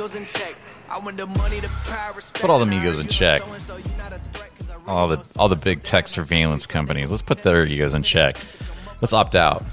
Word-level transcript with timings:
put 0.00 0.12
all 0.12 0.16
in 0.16 0.26
check. 0.26 0.54
I 0.88 0.98
want 0.98 1.16
the 1.16 1.26
money, 1.26 1.60
the 1.60 1.68
power. 1.68 2.20
Put 2.34 2.50
all 2.50 2.58
them 2.58 2.72
egos 2.72 2.98
in 2.98 3.08
check. 3.08 3.42
All 4.86 5.08
the 5.08 5.24
all 5.38 5.48
the 5.48 5.56
big 5.56 5.82
tech 5.82 6.08
surveillance 6.08 6.66
companies. 6.66 7.10
Let's 7.10 7.22
put 7.22 7.42
their 7.42 7.64
egos 7.66 7.94
in 7.94 8.02
check. 8.02 8.36
Let's 9.00 9.12
opt 9.12 9.34
out. 9.34 9.64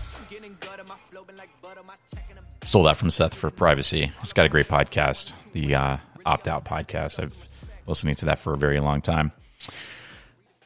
Stole 2.64 2.84
that 2.84 2.98
from 2.98 3.10
Seth 3.10 3.34
for 3.34 3.50
privacy. 3.50 4.12
He's 4.20 4.34
got 4.34 4.46
a 4.46 4.50
great 4.50 4.68
podcast, 4.68 5.32
the 5.54 5.74
uh, 5.74 5.98
Opt 6.26 6.50
Out 6.50 6.66
podcast. 6.66 7.24
I've 7.24 7.32
been 7.32 7.40
listening 7.86 8.16
to 8.16 8.26
that 8.26 8.40
for 8.40 8.54
a 8.54 8.58
very 8.58 8.82
long 8.82 9.00
time. 9.02 9.32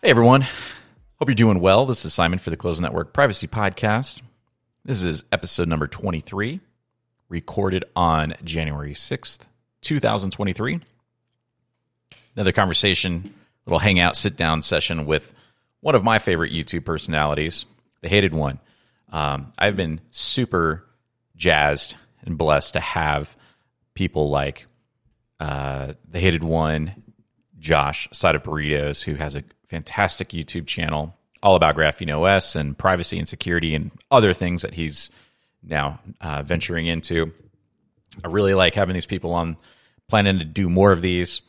Hey 0.01 0.09
everyone, 0.09 0.41
hope 1.19 1.27
you're 1.27 1.35
doing 1.35 1.59
well. 1.59 1.85
This 1.85 2.03
is 2.03 2.13
Simon 2.13 2.39
for 2.39 2.49
the 2.49 2.57
Closed 2.57 2.81
Network 2.81 3.13
Privacy 3.13 3.47
Podcast. 3.47 4.21
This 4.83 5.03
is 5.03 5.23
episode 5.31 5.67
number 5.67 5.85
23, 5.85 6.59
recorded 7.29 7.85
on 7.95 8.33
January 8.43 8.95
6th, 8.95 9.41
2023. 9.81 10.79
Another 12.35 12.51
conversation, 12.51 13.33
little 13.65 13.79
hangout, 13.79 14.15
sit 14.15 14.37
down 14.37 14.61
session 14.61 15.05
with 15.05 15.33
one 15.81 15.95
of 15.95 16.03
my 16.03 16.19
favorite 16.19 16.53
YouTube 16.53 16.85
personalities, 16.85 17.65
the 18.01 18.09
hated 18.09 18.33
one. 18.33 18.59
Um, 19.09 19.51
I've 19.57 19.75
been 19.75 19.99
super 20.11 20.85
jazzed 21.35 21.95
and 22.23 22.37
blessed 22.37 22.73
to 22.73 22.79
have 22.79 23.35
people 23.93 24.29
like 24.29 24.67
uh, 25.39 25.93
the 26.07 26.19
hated 26.19 26.43
one, 26.43 27.03
Josh, 27.59 28.07
side 28.11 28.35
of 28.35 28.43
burritos, 28.43 29.03
who 29.03 29.15
has 29.15 29.35
a 29.35 29.43
fantastic 29.67 30.29
YouTube 30.29 30.67
channel 30.67 31.15
all 31.43 31.55
about 31.55 31.75
Graphene 31.75 32.15
OS 32.15 32.55
and 32.55 32.77
privacy 32.77 33.17
and 33.17 33.27
security 33.27 33.73
and 33.73 33.91
other 34.11 34.33
things 34.33 34.61
that 34.61 34.75
he's 34.75 35.09
now 35.63 35.99
uh, 36.19 36.43
venturing 36.43 36.87
into. 36.87 37.33
I 38.23 38.27
really 38.27 38.53
like 38.53 38.75
having 38.75 38.93
these 38.93 39.05
people 39.05 39.33
on, 39.33 39.57
planning 40.07 40.39
to 40.39 40.45
do 40.45 40.69
more 40.69 40.91
of 40.91 41.01
these. 41.01 41.41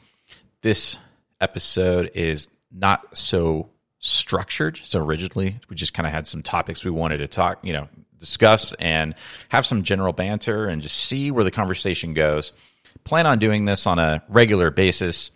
This 0.62 0.96
episode 1.40 2.12
is 2.14 2.48
not 2.70 3.18
so 3.18 3.70
structured, 3.98 4.80
so 4.84 5.00
rigidly. 5.00 5.58
We 5.68 5.76
just 5.76 5.94
kind 5.94 6.06
of 6.06 6.12
had 6.12 6.26
some 6.26 6.42
topics 6.42 6.84
we 6.84 6.90
wanted 6.90 7.18
to 7.18 7.28
talk, 7.28 7.58
you 7.64 7.72
know, 7.72 7.88
discuss 8.18 8.72
and 8.74 9.16
have 9.48 9.66
some 9.66 9.82
general 9.82 10.12
banter 10.12 10.68
and 10.68 10.80
just 10.80 10.96
see 10.96 11.32
where 11.32 11.44
the 11.44 11.50
conversation 11.50 12.14
goes. 12.14 12.52
Plan 13.04 13.26
on 13.26 13.40
doing 13.40 13.64
this 13.64 13.86
on 13.86 13.98
a 13.98 14.22
regular 14.28 14.70
basis. 14.70 15.32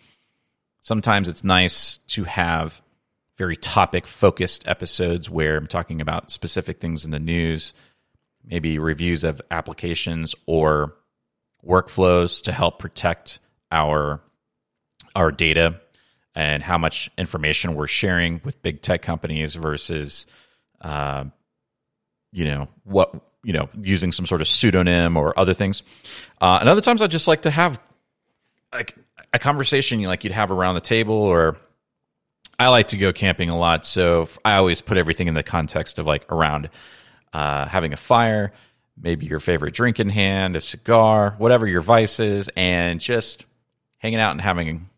Sometimes 0.79 1.27
it's 1.27 1.43
nice 1.43 1.97
to 2.07 2.23
have 2.23 2.81
very 3.35 3.57
topic 3.57 4.07
focused 4.07 4.65
episodes 4.65 5.29
where 5.29 5.57
I'm 5.57 5.67
talking 5.67 5.99
about 5.99 6.31
specific 6.31 6.79
things 6.79 7.03
in 7.03 7.11
the 7.11 7.19
news, 7.19 7.73
maybe 8.43 8.79
reviews 8.79 9.25
of 9.25 9.41
applications 9.51 10.33
or 10.45 10.95
workflows 11.65 12.43
to 12.43 12.51
help 12.51 12.79
protect 12.79 13.39
our 13.71 14.21
our 15.15 15.31
data 15.31 15.79
and 16.35 16.61
how 16.61 16.77
much 16.77 17.09
information 17.17 17.73
we're 17.73 17.87
sharing 17.87 18.39
with 18.43 18.61
big 18.61 18.81
tech 18.81 19.01
companies 19.01 19.55
versus 19.55 20.27
uh, 20.81 21.25
you 22.31 22.45
know 22.45 22.67
what 22.83 23.13
you 23.43 23.53
know 23.53 23.69
using 23.81 24.11
some 24.11 24.25
sort 24.25 24.41
of 24.41 24.47
pseudonym 24.47 25.17
or 25.17 25.37
other 25.37 25.53
things. 25.53 25.81
Uh, 26.39 26.57
and 26.59 26.69
other 26.69 26.81
times 26.81 27.01
i 27.01 27.07
just 27.07 27.27
like 27.27 27.41
to 27.41 27.51
have 27.51 27.79
like 28.73 28.95
a 29.33 29.39
conversation 29.39 30.01
like 30.03 30.23
you'd 30.23 30.33
have 30.33 30.51
around 30.51 30.75
the 30.75 30.81
table 30.81 31.15
or 31.15 31.57
i 32.59 32.67
like 32.67 32.87
to 32.87 32.97
go 32.97 33.11
camping 33.11 33.49
a 33.49 33.57
lot 33.57 33.85
so 33.85 34.27
i 34.45 34.55
always 34.55 34.81
put 34.81 34.97
everything 34.97 35.27
in 35.27 35.33
the 35.33 35.43
context 35.43 35.97
of 35.99 36.05
like 36.05 36.29
around 36.31 36.69
uh, 37.33 37.65
having 37.67 37.93
a 37.93 37.97
fire 37.97 38.51
maybe 38.99 39.25
your 39.25 39.39
favorite 39.39 39.73
drink 39.73 39.99
in 39.99 40.09
hand 40.09 40.55
a 40.55 40.61
cigar 40.61 41.35
whatever 41.37 41.67
your 41.67 41.81
vice 41.81 42.19
is 42.19 42.49
and 42.55 42.99
just 42.99 43.45
hanging 43.97 44.19
out 44.19 44.31
and 44.31 44.41
having 44.41 44.89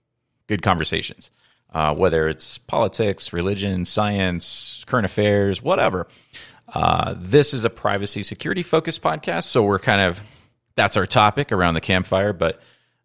good 0.48 0.62
conversations 0.62 1.32
uh, 1.74 1.94
whether 1.94 2.28
it's 2.28 2.58
politics 2.58 3.34
religion 3.34 3.86
science 3.86 4.84
current 4.88 5.06
affairs 5.06 5.62
whatever 5.62 6.08
uh, 6.74 7.16
this 7.18 7.54
is 7.54 7.64
a 7.66 7.70
privacy 7.70 8.22
security 8.22 8.64
focused 8.64 9.02
podcast, 9.02 9.46
so 9.46 9.64
we're 9.64 9.80
kind 9.80 10.02
of 10.02 10.22
that's 10.76 10.98
our 10.98 11.06
topic 11.06 11.52
around 11.52 11.74
the 11.74 11.82
campfire. 11.82 12.34
But 12.34 12.62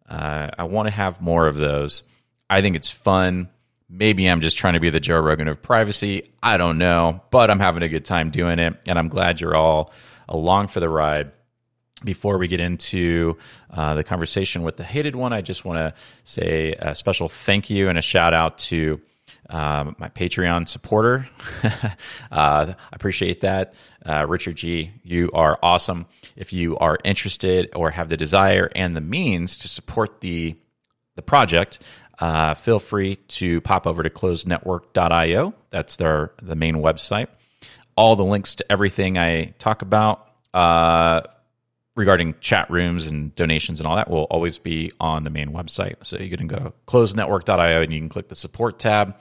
uh, 0.09 0.51
I 0.59 0.65
want 0.65 0.89
to 0.89 0.95
have 0.95 1.21
more 1.21 1.47
of 1.47 1.57
those. 1.57 2.03
I 2.49 2.61
think 2.61 2.77
it's 2.77 2.91
fun. 2.91 3.49
Maybe 3.89 4.27
I'm 4.27 4.41
just 4.41 4.59
trying 4.59 4.75
to 4.75 4.81
be 4.81 4.91
the 4.91 5.01
Joe 5.01 5.21
Rogan 5.21 5.49
of 5.49 5.63
privacy. 5.63 6.31
I 6.43 6.57
don't 6.57 6.79
know, 6.79 7.23
but 7.31 7.51
I'm 7.51 7.61
having 7.61 7.83
a 7.83 7.89
good 7.89 8.05
time 8.05 8.31
doing 8.31 8.59
it, 8.59 8.75
and 8.87 8.99
I'm 8.99 9.09
glad 9.09 9.41
you're 9.41 9.57
all 9.57 9.93
along 10.29 10.69
for 10.69 10.81
the 10.81 10.89
ride. 10.89 11.33
Before 12.03 12.37
we 12.37 12.49
get 12.49 12.61
into 12.61 13.39
uh, 13.71 13.95
the 13.95 14.05
conversation 14.05 14.63
with 14.63 14.77
the 14.77 14.85
hated 14.85 15.17
one, 15.17 15.33
I 15.33 15.41
just 15.41 15.65
want 15.65 15.79
to 15.79 15.95
say 16.25 16.75
a 16.79 16.95
special 16.95 17.29
thank 17.29 17.71
you 17.71 17.89
and 17.89 17.97
a 17.97 18.03
shout 18.03 18.35
out 18.35 18.59
to 18.59 19.01
um, 19.51 19.97
my 19.99 20.09
Patreon 20.09 20.69
supporter. 20.69 21.29
uh, 21.63 21.89
I 22.31 22.75
appreciate 22.93 23.41
that. 23.43 23.75
Uh, 24.05 24.27
Richard 24.29 24.57
G., 24.57 24.93
you 25.03 25.31
are 25.33 25.59
awesome. 25.63 26.07
If 26.37 26.53
you 26.53 26.77
are 26.79 26.99
interested 27.05 27.71
or 27.75 27.91
have 27.91 28.09
the 28.09 28.17
desire 28.17 28.71
and 28.75 28.97
the 28.97 29.01
means 29.01 29.57
to 29.59 29.69
support 29.69 30.21
the, 30.21 30.57
the 31.17 31.23
project, 31.23 31.79
uh, 32.19 32.55
feel 32.55 32.79
free 32.79 33.17
to 33.17 33.61
pop 33.61 33.87
over 33.87 34.03
to 34.03 34.11
closednetwork.io. 34.11 35.55
That's 35.71 35.97
their 35.97 36.33
the 36.43 36.57
main 36.57 36.77
website. 36.77 37.29
All 37.97 38.17
the 38.17 38.25
links 38.25 38.57
to 38.57 38.73
everything 38.73 39.19
I 39.19 39.55
talk 39.59 39.83
about 39.83 40.29
uh, 40.53 41.23
regarding 41.97 42.35
chat 42.41 42.71
rooms 42.71 43.07
and 43.07 43.35
donations 43.35 43.81
and 43.81 43.87
all 43.87 43.97
that 43.97 44.11
will 44.11 44.25
always 44.25 44.59
be 44.59 44.93
on 44.99 45.25
the 45.25 45.31
main 45.31 45.51
website. 45.51 45.97
So 46.03 46.19
you 46.19 46.37
can 46.37 46.47
go 46.49 46.73
closednetwork.io 46.87 47.83
and 47.83 47.93
you 47.93 48.01
can 48.01 48.09
click 48.09 48.29
the 48.29 48.35
support 48.35 48.79
tab 48.79 49.17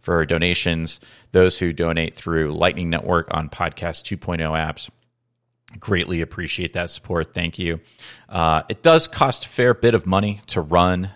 for 0.00 0.24
donations. 0.26 1.00
Those 1.32 1.58
who 1.58 1.72
donate 1.72 2.14
through 2.14 2.54
Lightning 2.54 2.90
Network 2.90 3.32
on 3.32 3.48
Podcast 3.48 4.04
2.0 4.04 4.38
apps 4.40 4.90
greatly 5.80 6.20
appreciate 6.20 6.74
that 6.74 6.90
support. 6.90 7.34
Thank 7.34 7.58
you. 7.58 7.80
Uh, 8.28 8.62
it 8.68 8.82
does 8.82 9.08
cost 9.08 9.46
a 9.46 9.48
fair 9.48 9.74
bit 9.74 9.94
of 9.94 10.06
money 10.06 10.40
to 10.48 10.60
run 10.60 11.10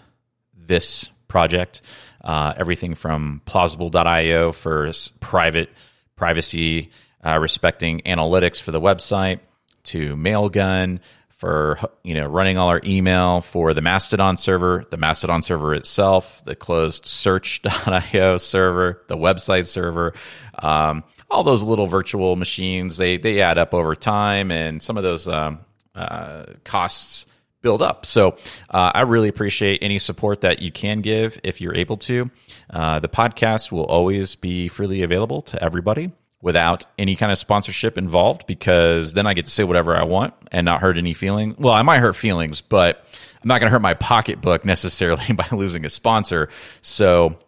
this 0.56 1.10
project. 1.28 1.82
Uh, 2.22 2.54
everything 2.56 2.94
from 2.94 3.42
plausible.io 3.46 4.52
for 4.52 4.90
private 5.20 5.70
privacy 6.18 6.90
uh, 7.24 7.38
respecting 7.38 8.00
analytics 8.00 8.60
for 8.60 8.72
the 8.72 8.80
website 8.80 9.40
to 9.84 10.14
Mailgun 10.16 11.00
for 11.30 11.78
you 12.02 12.14
know 12.14 12.26
running 12.26 12.58
all 12.58 12.68
our 12.68 12.80
email 12.84 13.40
for 13.40 13.72
the 13.72 13.80
Mastodon 13.80 14.36
server, 14.36 14.84
the 14.90 14.96
Mastodon 14.96 15.40
server 15.40 15.72
itself, 15.74 16.42
the 16.44 16.56
closed 16.56 17.06
search.io 17.06 18.36
server, 18.38 19.02
the 19.06 19.16
website 19.16 19.66
server, 19.66 20.14
um, 20.58 21.04
all 21.30 21.44
those 21.44 21.62
little 21.62 21.86
virtual 21.86 22.34
machines 22.36 22.96
they 22.96 23.16
they 23.16 23.40
add 23.40 23.56
up 23.56 23.72
over 23.72 23.94
time, 23.94 24.50
and 24.50 24.82
some 24.82 24.96
of 24.96 25.04
those 25.04 25.28
um, 25.28 25.60
uh, 25.94 26.44
costs 26.64 27.26
build 27.62 27.82
up. 27.82 28.06
So 28.06 28.36
uh, 28.70 28.92
I 28.94 29.02
really 29.02 29.28
appreciate 29.28 29.82
any 29.82 29.98
support 29.98 30.42
that 30.42 30.62
you 30.62 30.70
can 30.70 31.00
give 31.00 31.40
if 31.42 31.60
you're 31.60 31.74
able 31.74 31.96
to. 31.98 32.30
Uh, 32.70 33.00
the 33.00 33.08
podcast 33.08 33.72
will 33.72 33.84
always 33.84 34.34
be 34.36 34.68
freely 34.68 35.02
available 35.02 35.42
to 35.42 35.62
everybody 35.62 36.12
without 36.40 36.86
any 36.98 37.16
kind 37.16 37.32
of 37.32 37.38
sponsorship 37.38 37.98
involved 37.98 38.46
because 38.46 39.14
then 39.14 39.26
I 39.26 39.34
get 39.34 39.46
to 39.46 39.52
say 39.52 39.64
whatever 39.64 39.96
I 39.96 40.04
want 40.04 40.34
and 40.52 40.64
not 40.64 40.80
hurt 40.80 40.96
any 40.96 41.14
feeling. 41.14 41.56
Well, 41.58 41.74
I 41.74 41.82
might 41.82 41.98
hurt 41.98 42.14
feelings, 42.14 42.60
but 42.60 43.04
I'm 43.42 43.48
not 43.48 43.58
going 43.58 43.68
to 43.68 43.72
hurt 43.72 43.82
my 43.82 43.94
pocketbook 43.94 44.64
necessarily 44.64 45.32
by 45.32 45.46
losing 45.50 45.84
a 45.84 45.90
sponsor. 45.90 46.48
So 46.80 47.38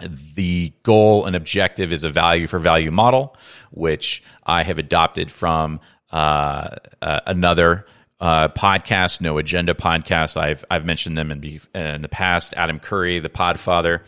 the 0.00 0.72
goal 0.84 1.26
and 1.26 1.34
objective 1.34 1.92
is 1.92 2.04
a 2.04 2.10
value 2.10 2.46
for 2.46 2.58
value 2.58 2.90
model, 2.90 3.36
which 3.70 4.22
I 4.44 4.62
have 4.62 4.78
adopted 4.78 5.30
from 5.30 5.80
uh, 6.12 6.76
uh, 7.02 7.20
another 7.26 7.86
uh, 8.20 8.48
podcast, 8.48 9.20
No 9.20 9.38
Agenda 9.38 9.74
podcast. 9.74 10.36
I've 10.36 10.64
I've 10.70 10.84
mentioned 10.84 11.16
them 11.16 11.30
in, 11.30 11.60
in 11.74 12.02
the 12.02 12.08
past. 12.08 12.54
Adam 12.56 12.78
Curry, 12.78 13.18
the 13.18 13.30
Podfather. 13.30 14.00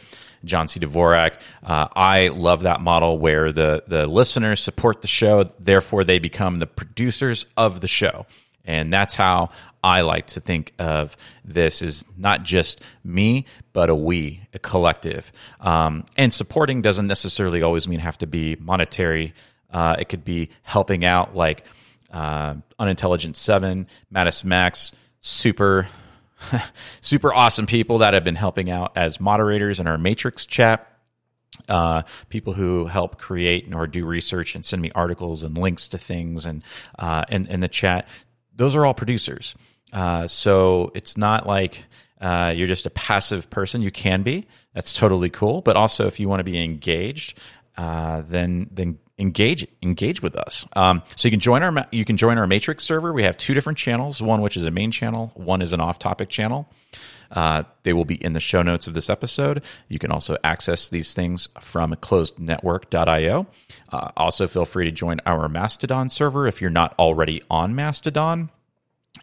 John 0.44 0.66
C. 0.66 0.80
Dvorak. 0.80 1.34
Uh, 1.62 1.86
I 1.94 2.28
love 2.28 2.62
that 2.62 2.80
model 2.80 3.18
where 3.18 3.52
the 3.52 3.84
the 3.86 4.06
listeners 4.06 4.60
support 4.60 5.00
the 5.00 5.08
show, 5.08 5.44
therefore 5.60 6.04
they 6.04 6.18
become 6.18 6.58
the 6.58 6.66
producers 6.66 7.46
of 7.56 7.80
the 7.80 7.86
show, 7.86 8.26
and 8.64 8.92
that's 8.92 9.14
how 9.14 9.50
I 9.84 10.02
like 10.02 10.28
to 10.28 10.40
think 10.40 10.72
of 10.78 11.16
this 11.44 11.82
is 11.82 12.04
not 12.16 12.44
just 12.44 12.80
me, 13.04 13.46
but 13.72 13.90
a 13.90 13.94
we, 13.94 14.42
a 14.54 14.58
collective. 14.58 15.32
Um, 15.60 16.04
and 16.16 16.32
supporting 16.32 16.82
doesn't 16.82 17.06
necessarily 17.06 17.62
always 17.62 17.88
mean 17.88 18.00
have 18.00 18.18
to 18.18 18.26
be 18.26 18.56
monetary. 18.60 19.34
Uh, 19.72 19.96
it 19.98 20.08
could 20.08 20.24
be 20.24 20.50
helping 20.62 21.04
out, 21.04 21.34
like 21.34 21.64
uh, 22.12 22.54
Unintelligent 22.78 23.36
Seven, 23.36 23.86
Mattis 24.14 24.44
Max, 24.44 24.92
super 25.20 25.88
super 27.00 27.32
awesome 27.32 27.66
people 27.66 27.98
that 27.98 28.14
have 28.14 28.24
been 28.24 28.34
helping 28.36 28.70
out 28.70 28.92
as 28.96 29.20
moderators 29.20 29.80
in 29.80 29.86
our 29.86 29.98
Matrix 29.98 30.44
chat. 30.46 30.86
uh, 31.68 32.02
people 32.28 32.52
who 32.54 32.86
help 32.86 33.18
create 33.18 33.72
or 33.74 33.86
do 33.86 34.04
research 34.06 34.54
and 34.54 34.64
send 34.64 34.82
me 34.82 34.90
articles 34.94 35.42
and 35.42 35.56
links 35.56 35.88
to 35.88 35.98
things 35.98 36.46
and 36.46 36.62
uh, 36.98 37.24
and 37.28 37.46
in 37.48 37.60
the 37.60 37.68
chat. 37.68 38.08
Those 38.54 38.74
are 38.74 38.84
all 38.86 38.94
producers. 38.94 39.54
Uh, 39.92 40.26
so 40.26 40.90
it's 40.94 41.16
not 41.16 41.46
like 41.46 41.84
uh, 42.20 42.52
you're 42.56 42.66
just 42.68 42.86
a 42.86 42.90
passive 42.90 43.50
person. 43.50 43.82
You 43.82 43.90
can 43.90 44.22
be. 44.22 44.46
That's 44.74 44.92
totally 44.92 45.30
cool. 45.30 45.60
But 45.60 45.76
also, 45.76 46.06
if 46.06 46.18
you 46.18 46.28
want 46.28 46.40
to 46.40 46.44
be 46.44 46.62
engaged, 46.62 47.38
uh, 47.76 48.22
then 48.28 48.68
then 48.72 48.98
engage 49.22 49.66
engage 49.82 50.20
with 50.20 50.36
us. 50.36 50.66
Um, 50.74 51.02
so 51.16 51.28
you 51.28 51.30
can 51.30 51.40
join 51.40 51.62
our 51.62 51.86
you 51.92 52.04
can 52.04 52.18
join 52.18 52.36
our 52.36 52.46
Matrix 52.46 52.84
server. 52.84 53.12
We 53.12 53.22
have 53.22 53.38
two 53.38 53.54
different 53.54 53.78
channels. 53.78 54.20
One 54.20 54.42
which 54.42 54.56
is 54.56 54.64
a 54.64 54.70
main 54.70 54.90
channel. 54.90 55.30
One 55.34 55.62
is 55.62 55.72
an 55.72 55.80
off 55.80 55.98
topic 55.98 56.28
channel. 56.28 56.68
Uh, 57.30 57.62
they 57.84 57.94
will 57.94 58.04
be 58.04 58.22
in 58.22 58.34
the 58.34 58.40
show 58.40 58.60
notes 58.60 58.86
of 58.86 58.92
this 58.92 59.08
episode. 59.08 59.62
You 59.88 59.98
can 59.98 60.10
also 60.10 60.36
access 60.44 60.90
these 60.90 61.14
things 61.14 61.48
from 61.60 61.94
closednetwork.io. 61.94 63.46
Uh, 63.90 64.10
also, 64.18 64.46
feel 64.46 64.66
free 64.66 64.84
to 64.84 64.92
join 64.92 65.18
our 65.24 65.48
Mastodon 65.48 66.10
server 66.10 66.46
if 66.46 66.60
you're 66.60 66.70
not 66.70 66.94
already 66.98 67.40
on 67.48 67.74
Mastodon. 67.74 68.50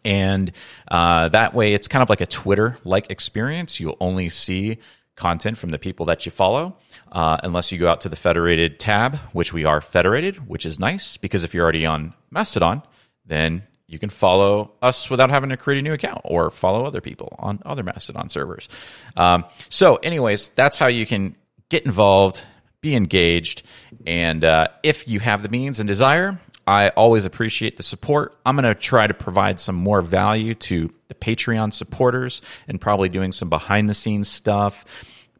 And 0.03 0.51
uh, 0.89 1.29
that 1.29 1.53
way, 1.53 1.73
it's 1.73 1.87
kind 1.87 2.01
of 2.01 2.09
like 2.09 2.21
a 2.21 2.25
Twitter 2.25 2.79
like 2.83 3.11
experience. 3.11 3.79
You'll 3.79 3.97
only 3.99 4.29
see 4.29 4.79
content 5.19 5.57
from 5.57 5.69
the 5.69 5.77
people 5.77 6.05
that 6.07 6.25
you 6.25 6.31
follow, 6.31 6.75
uh, 7.11 7.37
unless 7.43 7.71
you 7.71 7.77
go 7.77 7.89
out 7.89 8.01
to 8.01 8.09
the 8.09 8.15
federated 8.15 8.79
tab, 8.79 9.17
which 9.33 9.53
we 9.53 9.65
are 9.65 9.81
federated, 9.81 10.47
which 10.47 10.65
is 10.65 10.79
nice 10.79 11.17
because 11.17 11.43
if 11.43 11.53
you're 11.53 11.63
already 11.63 11.85
on 11.85 12.13
Mastodon, 12.31 12.81
then 13.25 13.63
you 13.87 13.99
can 13.99 14.09
follow 14.09 14.71
us 14.81 15.09
without 15.09 15.29
having 15.29 15.49
to 15.49 15.57
create 15.57 15.79
a 15.79 15.81
new 15.81 15.93
account 15.93 16.21
or 16.23 16.51
follow 16.51 16.85
other 16.85 17.01
people 17.01 17.35
on 17.39 17.59
other 17.65 17.83
Mastodon 17.83 18.29
servers. 18.29 18.69
Um, 19.17 19.45
so, 19.69 19.95
anyways, 19.97 20.49
that's 20.49 20.77
how 20.77 20.87
you 20.87 21.05
can 21.05 21.35
get 21.69 21.85
involved, 21.85 22.43
be 22.81 22.95
engaged, 22.95 23.63
and 24.05 24.43
uh, 24.43 24.67
if 24.83 25.07
you 25.07 25.19
have 25.19 25.43
the 25.43 25.49
means 25.49 25.79
and 25.79 25.87
desire, 25.87 26.39
I 26.69 26.89
always 26.89 27.25
appreciate 27.25 27.77
the 27.77 27.83
support. 27.83 28.37
I'm 28.45 28.55
going 28.55 28.63
to 28.63 28.79
try 28.79 29.07
to 29.07 29.13
provide 29.15 29.59
some 29.59 29.73
more 29.73 30.03
value 30.03 30.53
to 30.53 30.93
the 31.07 31.15
Patreon 31.15 31.73
supporters 31.73 32.43
and 32.67 32.79
probably 32.79 33.09
doing 33.09 33.31
some 33.31 33.49
behind 33.49 33.89
the 33.89 33.95
scenes 33.95 34.29
stuff, 34.29 34.85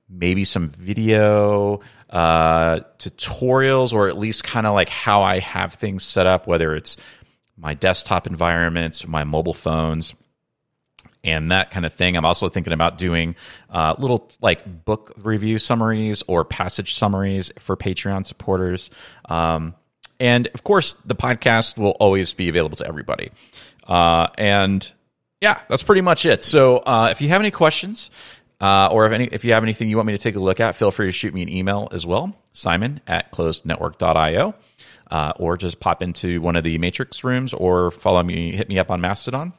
maybe 0.10 0.44
some 0.44 0.70
video 0.70 1.82
uh, 2.10 2.80
tutorials, 2.98 3.94
or 3.94 4.08
at 4.08 4.18
least 4.18 4.44
kind 4.44 4.66
of 4.66 4.74
like 4.74 4.90
how 4.90 5.22
I 5.22 5.38
have 5.38 5.76
things 5.76 6.04
set 6.04 6.26
up, 6.26 6.48
whether 6.48 6.76
it's 6.76 6.98
my 7.56 7.76
desktop 7.76 8.26
environments, 8.26 9.06
my 9.06 9.24
mobile 9.24 9.54
phones 9.54 10.16
and 11.24 11.52
that 11.52 11.70
kind 11.70 11.86
of 11.86 11.94
thing. 11.94 12.18
I'm 12.18 12.26
also 12.26 12.50
thinking 12.50 12.74
about 12.74 12.98
doing 12.98 13.36
uh, 13.70 13.94
little 14.00 14.32
like 14.42 14.84
book 14.84 15.14
review 15.18 15.60
summaries 15.60 16.24
or 16.28 16.44
passage 16.44 16.96
summaries 16.96 17.52
for 17.60 17.78
Patreon 17.78 18.26
supporters. 18.26 18.90
Um, 19.26 19.76
and 20.20 20.48
of 20.54 20.64
course, 20.64 20.94
the 21.06 21.16
podcast 21.16 21.78
will 21.78 21.96
always 22.00 22.34
be 22.34 22.50
available 22.50 22.78
to 22.78 22.88
everybody. 22.88 23.32
Uh, 23.88 24.28
and 24.38 24.90
yeah, 25.42 25.60
that's 25.70 25.84
pretty 25.84 26.02
much 26.02 26.26
it. 26.26 26.44
So 26.44 26.78
uh, 26.78 27.08
if 27.12 27.22
you 27.22 27.30
have 27.30 27.42
any 27.42 27.52
questions, 27.52 28.12
uh, 28.62 28.90
or 28.92 29.06
if 29.06 29.14
any, 29.14 29.26
if 29.26 29.46
you 29.46 29.54
have 29.54 29.64
anything 29.64 29.90
you 29.90 29.96
want 29.96 30.08
me 30.08 30.14
to 30.14 30.22
take 30.22 30.36
a 30.36 30.40
look 30.40 30.60
at, 30.60 30.76
feel 30.76 30.92
free 30.92 31.08
to 31.08 31.12
shoot 31.12 31.34
me 31.34 31.42
an 31.42 31.50
email 31.50 31.88
as 31.92 32.06
well, 32.06 32.36
Simon 32.52 33.00
at 33.08 33.32
closednetwork.io, 33.32 34.54
uh, 35.10 35.34
or 35.38 35.58
just 35.58 35.80
pop 35.80 36.04
into 36.04 36.42
one 36.42 36.56
of 36.58 36.64
the 36.64 36.78
Matrix 36.78 37.24
rooms, 37.24 37.54
or 37.54 37.90
follow 37.90 38.22
me, 38.22 38.52
hit 38.52 38.68
me 38.68 38.78
up 38.78 38.92
on 38.92 39.00
Mastodon. 39.00 39.54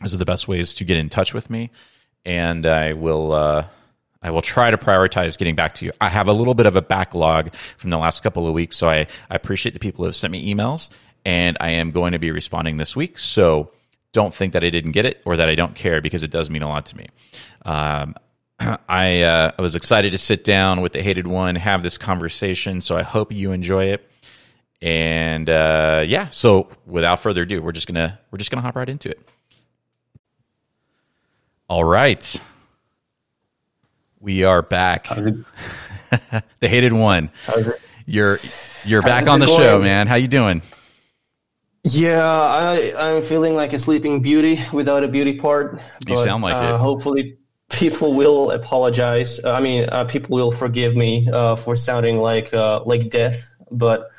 Those 0.00 0.14
are 0.14 0.18
the 0.18 0.24
best 0.24 0.48
ways 0.48 0.74
to 0.74 0.84
get 0.84 0.96
in 0.96 1.08
touch 1.08 1.32
with 1.32 1.48
me, 1.48 1.70
and 2.24 2.66
I 2.66 2.94
will 2.94 3.32
uh, 3.32 3.66
I 4.26 4.30
will 4.30 4.42
try 4.42 4.70
to 4.70 4.76
prioritize 4.76 5.38
getting 5.38 5.54
back 5.54 5.74
to 5.74 5.84
you. 5.84 5.92
I 6.00 6.08
have 6.08 6.26
a 6.28 6.32
little 6.32 6.54
bit 6.54 6.66
of 6.66 6.74
a 6.76 6.82
backlog 6.82 7.54
from 7.78 7.90
the 7.90 7.98
last 7.98 8.22
couple 8.22 8.46
of 8.46 8.54
weeks, 8.54 8.76
so 8.76 8.88
I, 8.88 9.06
I 9.30 9.34
appreciate 9.34 9.72
the 9.72 9.78
people 9.78 10.02
who 10.02 10.06
have 10.06 10.16
sent 10.16 10.32
me 10.32 10.52
emails, 10.52 10.90
and 11.24 11.56
I 11.60 11.70
am 11.70 11.92
going 11.92 12.12
to 12.12 12.18
be 12.18 12.30
responding 12.30 12.76
this 12.76 12.96
week. 12.96 13.18
So 13.18 13.70
don't 14.12 14.34
think 14.34 14.52
that 14.54 14.64
I 14.64 14.70
didn't 14.70 14.92
get 14.92 15.06
it 15.06 15.22
or 15.24 15.36
that 15.36 15.48
I 15.48 15.54
don't 15.54 15.74
care 15.74 16.00
because 16.00 16.22
it 16.22 16.30
does 16.30 16.50
mean 16.50 16.62
a 16.62 16.68
lot 16.68 16.86
to 16.86 16.96
me. 16.96 17.06
Um, 17.64 18.14
I, 18.88 19.22
uh, 19.22 19.52
I 19.58 19.62
was 19.62 19.74
excited 19.74 20.10
to 20.10 20.18
sit 20.18 20.42
down 20.42 20.80
with 20.80 20.92
the 20.92 21.02
hated 21.02 21.26
one, 21.26 21.54
have 21.54 21.82
this 21.82 21.98
conversation. 21.98 22.80
So 22.80 22.96
I 22.96 23.02
hope 23.02 23.32
you 23.32 23.52
enjoy 23.52 23.86
it. 23.86 24.10
And 24.82 25.48
uh, 25.48 26.04
yeah, 26.06 26.28
so 26.30 26.68
without 26.86 27.20
further 27.20 27.42
ado, 27.42 27.62
we're 27.62 27.72
just 27.72 27.86
gonna 27.86 28.18
we're 28.30 28.38
just 28.38 28.50
gonna 28.50 28.62
hop 28.62 28.76
right 28.76 28.88
into 28.88 29.08
it. 29.08 29.18
All 31.68 31.84
right. 31.84 32.40
We 34.20 34.44
are 34.44 34.62
back. 34.62 35.08
the 35.10 36.42
hated 36.68 36.92
one. 36.92 37.30
You're 38.06 38.40
you're 38.84 39.02
back 39.02 39.28
on 39.28 39.40
the 39.40 39.46
going? 39.46 39.58
show, 39.58 39.78
man. 39.80 40.06
How 40.06 40.14
you 40.16 40.28
doing? 40.28 40.62
Yeah, 41.84 42.24
I 42.24 42.94
I'm 42.96 43.22
feeling 43.22 43.54
like 43.54 43.72
a 43.72 43.78
sleeping 43.78 44.22
beauty 44.22 44.60
without 44.72 45.04
a 45.04 45.08
beauty 45.08 45.38
part. 45.38 45.80
You 46.06 46.16
sound 46.16 46.42
like 46.42 46.54
uh, 46.54 46.74
it. 46.74 46.78
Hopefully, 46.78 47.38
people 47.68 48.14
will 48.14 48.50
apologize. 48.50 49.44
I 49.44 49.60
mean, 49.60 49.88
uh, 49.88 50.04
people 50.04 50.36
will 50.36 50.50
forgive 50.50 50.96
me 50.96 51.28
uh, 51.32 51.56
for 51.56 51.76
sounding 51.76 52.18
like 52.18 52.52
uh, 52.54 52.82
like 52.84 53.10
death. 53.10 53.54
But 53.70 54.10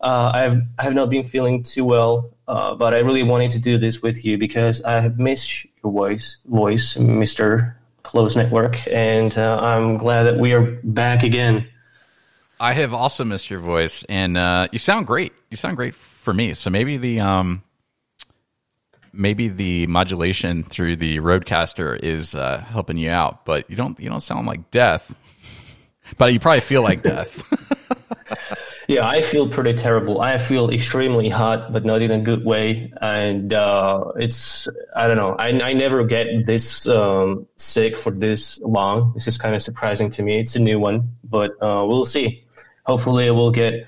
uh, 0.00 0.32
I've 0.34 0.62
I 0.78 0.84
have 0.84 0.94
not 0.94 1.10
been 1.10 1.26
feeling 1.28 1.62
too 1.62 1.84
well. 1.84 2.30
Uh, 2.46 2.74
but 2.74 2.94
I 2.94 2.98
really 2.98 3.22
wanted 3.22 3.50
to 3.52 3.58
do 3.58 3.78
this 3.78 4.02
with 4.02 4.24
you 4.24 4.36
because 4.36 4.82
I 4.82 5.00
have 5.00 5.18
missed 5.18 5.64
your 5.82 5.92
voice, 5.92 6.38
voice, 6.46 6.96
Mister 6.98 7.78
Closed 8.14 8.36
Network, 8.36 8.78
and 8.86 9.36
uh, 9.36 9.58
I'm 9.60 9.96
glad 9.96 10.22
that 10.22 10.36
we 10.36 10.52
are 10.52 10.78
back 10.84 11.24
again. 11.24 11.66
I 12.60 12.72
have 12.72 12.94
also 12.94 13.24
missed 13.24 13.50
your 13.50 13.58
voice, 13.58 14.04
and 14.04 14.38
uh, 14.38 14.68
you 14.70 14.78
sound 14.78 15.08
great. 15.08 15.32
You 15.50 15.56
sound 15.56 15.74
great 15.74 15.96
for 15.96 16.32
me. 16.32 16.54
So 16.54 16.70
maybe 16.70 16.96
the 16.96 17.18
um, 17.18 17.64
maybe 19.12 19.48
the 19.48 19.88
modulation 19.88 20.62
through 20.62 20.94
the 20.94 21.18
RODECaster 21.18 21.98
is 21.98 22.36
uh, 22.36 22.58
helping 22.58 22.98
you 22.98 23.10
out, 23.10 23.44
but 23.44 23.68
you 23.68 23.74
don't 23.74 23.98
you 23.98 24.08
don't 24.08 24.20
sound 24.20 24.46
like 24.46 24.70
death. 24.70 25.12
But 26.18 26.34
you 26.34 26.38
probably 26.38 26.60
feel 26.60 26.82
like 26.82 27.02
death. 27.02 27.42
Yeah, 28.86 29.08
I 29.08 29.22
feel 29.22 29.48
pretty 29.48 29.74
terrible. 29.74 30.20
I 30.20 30.36
feel 30.36 30.68
extremely 30.70 31.28
hot, 31.28 31.72
but 31.72 31.84
not 31.84 32.02
in 32.02 32.10
a 32.10 32.20
good 32.20 32.44
way. 32.44 32.92
And 33.00 33.54
uh, 33.54 34.12
it's, 34.16 34.68
I 34.94 35.06
don't 35.06 35.16
know, 35.16 35.34
I, 35.38 35.48
I 35.48 35.72
never 35.72 36.04
get 36.04 36.44
this 36.44 36.86
um, 36.86 37.46
sick 37.56 37.98
for 37.98 38.10
this 38.10 38.60
long. 38.60 39.12
This 39.14 39.26
is 39.26 39.38
kind 39.38 39.54
of 39.54 39.62
surprising 39.62 40.10
to 40.10 40.22
me. 40.22 40.38
It's 40.38 40.54
a 40.56 40.60
new 40.60 40.78
one, 40.78 41.16
but 41.24 41.52
uh, 41.62 41.84
we'll 41.86 42.04
see. 42.04 42.44
Hopefully, 42.84 43.30
we'll 43.30 43.50
get, 43.50 43.86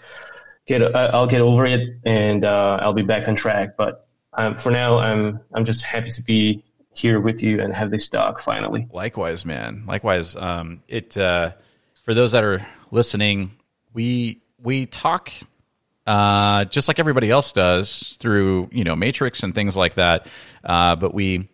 get, 0.66 0.80
uh, 0.80 1.10
I'll 1.12 1.26
get 1.26 1.42
over 1.42 1.66
it 1.66 1.98
and 2.06 2.44
uh, 2.44 2.78
I'll 2.80 2.94
be 2.94 3.02
back 3.02 3.28
on 3.28 3.36
track. 3.36 3.76
But 3.76 4.08
um, 4.32 4.56
for 4.56 4.70
now, 4.70 4.98
I'm, 4.98 5.40
I'm 5.52 5.66
just 5.66 5.82
happy 5.82 6.10
to 6.10 6.22
be 6.22 6.64
here 6.94 7.20
with 7.20 7.42
you 7.42 7.60
and 7.60 7.74
have 7.74 7.90
this 7.90 8.08
talk 8.08 8.40
finally. 8.40 8.88
Likewise, 8.90 9.44
man. 9.44 9.84
Likewise. 9.86 10.34
Um, 10.36 10.82
it, 10.88 11.18
uh, 11.18 11.52
for 12.04 12.14
those 12.14 12.32
that 12.32 12.44
are 12.44 12.66
listening, 12.90 13.52
we 13.92 14.40
we 14.66 14.84
talk 14.84 15.30
uh, 16.08 16.64
just 16.64 16.88
like 16.88 16.98
everybody 16.98 17.30
else 17.30 17.52
does 17.52 18.16
through 18.18 18.68
you 18.72 18.82
know 18.84 18.96
Matrix 18.96 19.42
and 19.42 19.54
things 19.54 19.76
like 19.76 19.94
that, 19.94 20.26
uh, 20.64 20.96
but 20.96 21.14
we 21.14 21.48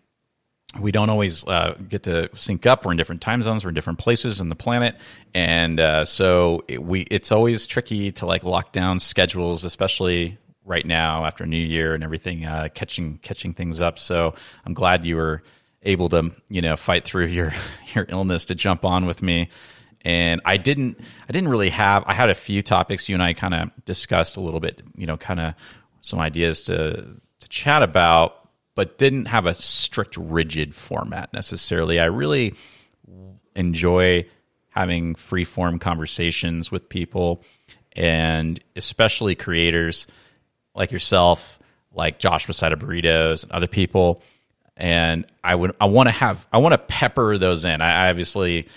we 0.81 0.92
don't 0.92 1.11
always 1.11 1.47
uh, 1.47 1.76
get 1.88 2.04
to 2.04 2.31
sync 2.35 2.64
up. 2.64 2.87
We're 2.87 2.92
in 2.92 2.97
different 2.97 3.21
time 3.21 3.42
zones. 3.42 3.64
We're 3.64 3.69
in 3.69 3.75
different 3.75 3.99
places 3.99 4.40
in 4.40 4.49
the 4.49 4.57
planet, 4.57 4.97
and 5.35 5.78
uh, 5.78 6.04
so 6.07 6.64
it, 6.69 6.83
we 6.83 7.02
it's 7.02 7.31
always 7.31 7.66
tricky 7.66 8.12
to 8.12 8.26
like 8.26 8.45
lock 8.45 8.73
down 8.73 8.99
schedules, 8.99 9.64
especially 9.64 10.38
right 10.64 10.87
now 10.87 11.26
after 11.26 11.45
New 11.45 11.57
Year 11.57 11.95
and 11.95 12.02
everything, 12.02 12.47
uh, 12.47 12.69
catching 12.75 13.19
catching 13.19 13.52
things 13.52 13.83
up. 13.83 13.99
So 13.99 14.35
I'm 14.64 14.73
glad 14.73 15.04
you 15.04 15.16
were 15.16 15.42
able 15.83 16.09
to 16.09 16.33
you 16.49 16.62
know 16.62 16.76
fight 16.76 17.04
through 17.04 17.26
your 17.38 17.52
your 17.95 18.07
illness 18.09 18.47
to 18.47 18.54
jump 18.54 18.87
on 18.87 19.04
with 19.04 19.21
me 19.21 19.50
and 20.04 20.40
I 20.44 20.56
didn't 20.56 21.00
I 21.28 21.32
didn't 21.32 21.49
really 21.49 21.71
have 21.71 22.04
I 22.06 22.14
had 22.14 22.30
a 22.30 22.35
few 22.35 22.62
topics 22.62 23.09
you 23.09 23.14
and 23.14 23.23
I 23.23 23.32
kind 23.32 23.54
of 23.54 23.71
discussed 23.85 24.37
a 24.37 24.40
little 24.40 24.61
bit, 24.61 24.82
you 24.97 25.06
know, 25.06 25.16
kind 25.16 25.40
of 25.40 25.54
some 26.00 26.18
ideas 26.18 26.64
to 26.64 27.21
to 27.40 27.49
chat 27.49 27.82
about, 27.82 28.49
but 28.75 28.99
didn't 28.99 29.26
have 29.26 29.47
a 29.47 29.54
strict 29.54 30.16
rigid 30.16 30.75
format 30.75 31.32
necessarily. 31.32 32.00
I 32.00 32.06
really 32.06 32.54
enjoy 33.54 34.26
having 34.71 35.14
free 35.14 35.44
form 35.44 35.78
conversations 35.78 36.71
with 36.71 36.88
people 36.88 37.42
and 37.94 38.59
especially 38.75 39.35
creators 39.35 40.06
like 40.75 40.90
yourself, 40.92 41.59
like 41.92 42.18
Josh 42.18 42.47
Beside 42.47 42.73
Burritos 42.73 43.42
and 43.42 43.52
other 43.52 43.66
people. 43.66 44.23
And 44.76 45.26
I 45.44 45.54
would 45.54 45.76
I 45.80 45.85
want 45.85 46.09
to 46.09 46.12
have 46.12 46.47
I 46.52 46.59
want 46.59 46.73
to 46.73 46.78
pepper 46.78 47.37
those 47.38 47.64
in. 47.64 47.80
I 47.80 48.09
obviously 48.09 48.68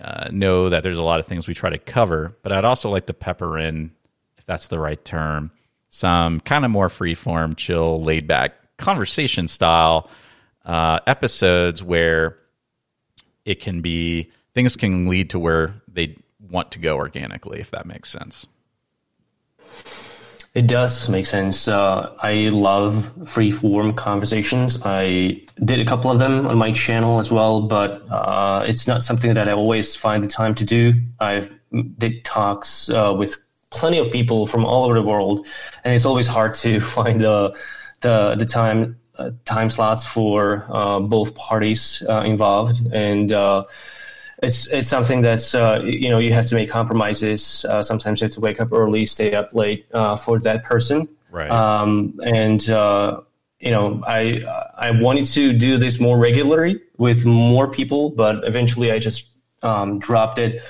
uh, 0.00 0.28
know 0.30 0.68
that 0.68 0.82
there's 0.82 0.98
a 0.98 1.02
lot 1.02 1.20
of 1.20 1.26
things 1.26 1.48
we 1.48 1.54
try 1.54 1.70
to 1.70 1.78
cover, 1.78 2.36
but 2.42 2.52
I'd 2.52 2.64
also 2.64 2.90
like 2.90 3.06
to 3.06 3.14
pepper 3.14 3.58
in, 3.58 3.92
if 4.36 4.44
that's 4.44 4.68
the 4.68 4.78
right 4.78 5.02
term, 5.04 5.50
some 5.88 6.40
kind 6.40 6.64
of 6.64 6.70
more 6.70 6.88
freeform, 6.88 7.56
chill, 7.56 8.02
laid 8.02 8.26
back 8.26 8.54
conversation 8.76 9.48
style 9.48 10.08
uh, 10.64 11.00
episodes 11.06 11.82
where 11.82 12.38
it 13.44 13.60
can 13.60 13.80
be 13.80 14.30
things 14.54 14.76
can 14.76 15.08
lead 15.08 15.30
to 15.30 15.38
where 15.38 15.74
they 15.86 16.16
want 16.40 16.72
to 16.72 16.78
go 16.78 16.96
organically, 16.96 17.60
if 17.60 17.70
that 17.70 17.86
makes 17.86 18.10
sense. 18.10 18.46
It 20.58 20.66
does 20.66 21.08
make 21.08 21.26
sense. 21.26 21.68
Uh, 21.68 22.12
I 22.18 22.48
love 22.48 23.12
free 23.28 23.52
form 23.52 23.94
conversations. 23.94 24.82
I 24.84 25.40
did 25.64 25.78
a 25.78 25.84
couple 25.84 26.10
of 26.10 26.18
them 26.18 26.48
on 26.48 26.58
my 26.58 26.72
channel 26.72 27.20
as 27.20 27.30
well, 27.30 27.62
but 27.62 28.02
uh, 28.10 28.64
it's 28.66 28.88
not 28.88 29.04
something 29.04 29.34
that 29.34 29.48
I 29.48 29.52
always 29.52 29.94
find 29.94 30.24
the 30.24 30.26
time 30.26 30.56
to 30.56 30.64
do. 30.64 30.94
I've 31.20 31.56
did 31.98 32.24
talks 32.24 32.90
uh, 32.90 33.14
with 33.16 33.36
plenty 33.70 33.98
of 33.98 34.10
people 34.10 34.48
from 34.48 34.64
all 34.64 34.86
over 34.86 34.94
the 34.94 35.02
world, 35.02 35.46
and 35.84 35.94
it's 35.94 36.04
always 36.04 36.26
hard 36.26 36.54
to 36.54 36.80
find 36.96 37.20
the 37.20 37.56
the, 38.00 38.34
the 38.34 38.44
time 38.44 38.98
uh, 39.14 39.30
time 39.44 39.70
slots 39.70 40.04
for 40.04 40.66
uh, 40.70 40.98
both 40.98 41.36
parties 41.36 42.02
uh, 42.08 42.24
involved 42.26 42.84
and 42.92 43.30
it's 44.42 44.66
it's 44.68 44.88
something 44.88 45.20
that's 45.20 45.54
uh, 45.54 45.80
you 45.84 46.08
know 46.08 46.18
you 46.18 46.32
have 46.32 46.46
to 46.46 46.54
make 46.54 46.70
compromises. 46.70 47.64
Uh, 47.68 47.82
sometimes 47.82 48.20
you 48.20 48.26
have 48.26 48.32
to 48.34 48.40
wake 48.40 48.60
up 48.60 48.72
early, 48.72 49.04
stay 49.04 49.34
up 49.34 49.54
late 49.54 49.86
uh, 49.92 50.16
for 50.16 50.38
that 50.40 50.62
person. 50.62 51.08
Right. 51.30 51.50
Um, 51.50 52.18
and 52.24 52.68
uh, 52.70 53.20
you 53.60 53.70
know, 53.70 54.02
I 54.06 54.44
I 54.76 54.92
wanted 54.92 55.24
to 55.26 55.52
do 55.52 55.76
this 55.78 55.98
more 55.98 56.18
regularly 56.18 56.80
with 56.96 57.26
more 57.26 57.68
people, 57.68 58.10
but 58.10 58.46
eventually 58.46 58.92
I 58.92 58.98
just 58.98 59.28
um, 59.62 59.98
dropped 59.98 60.38
it 60.38 60.62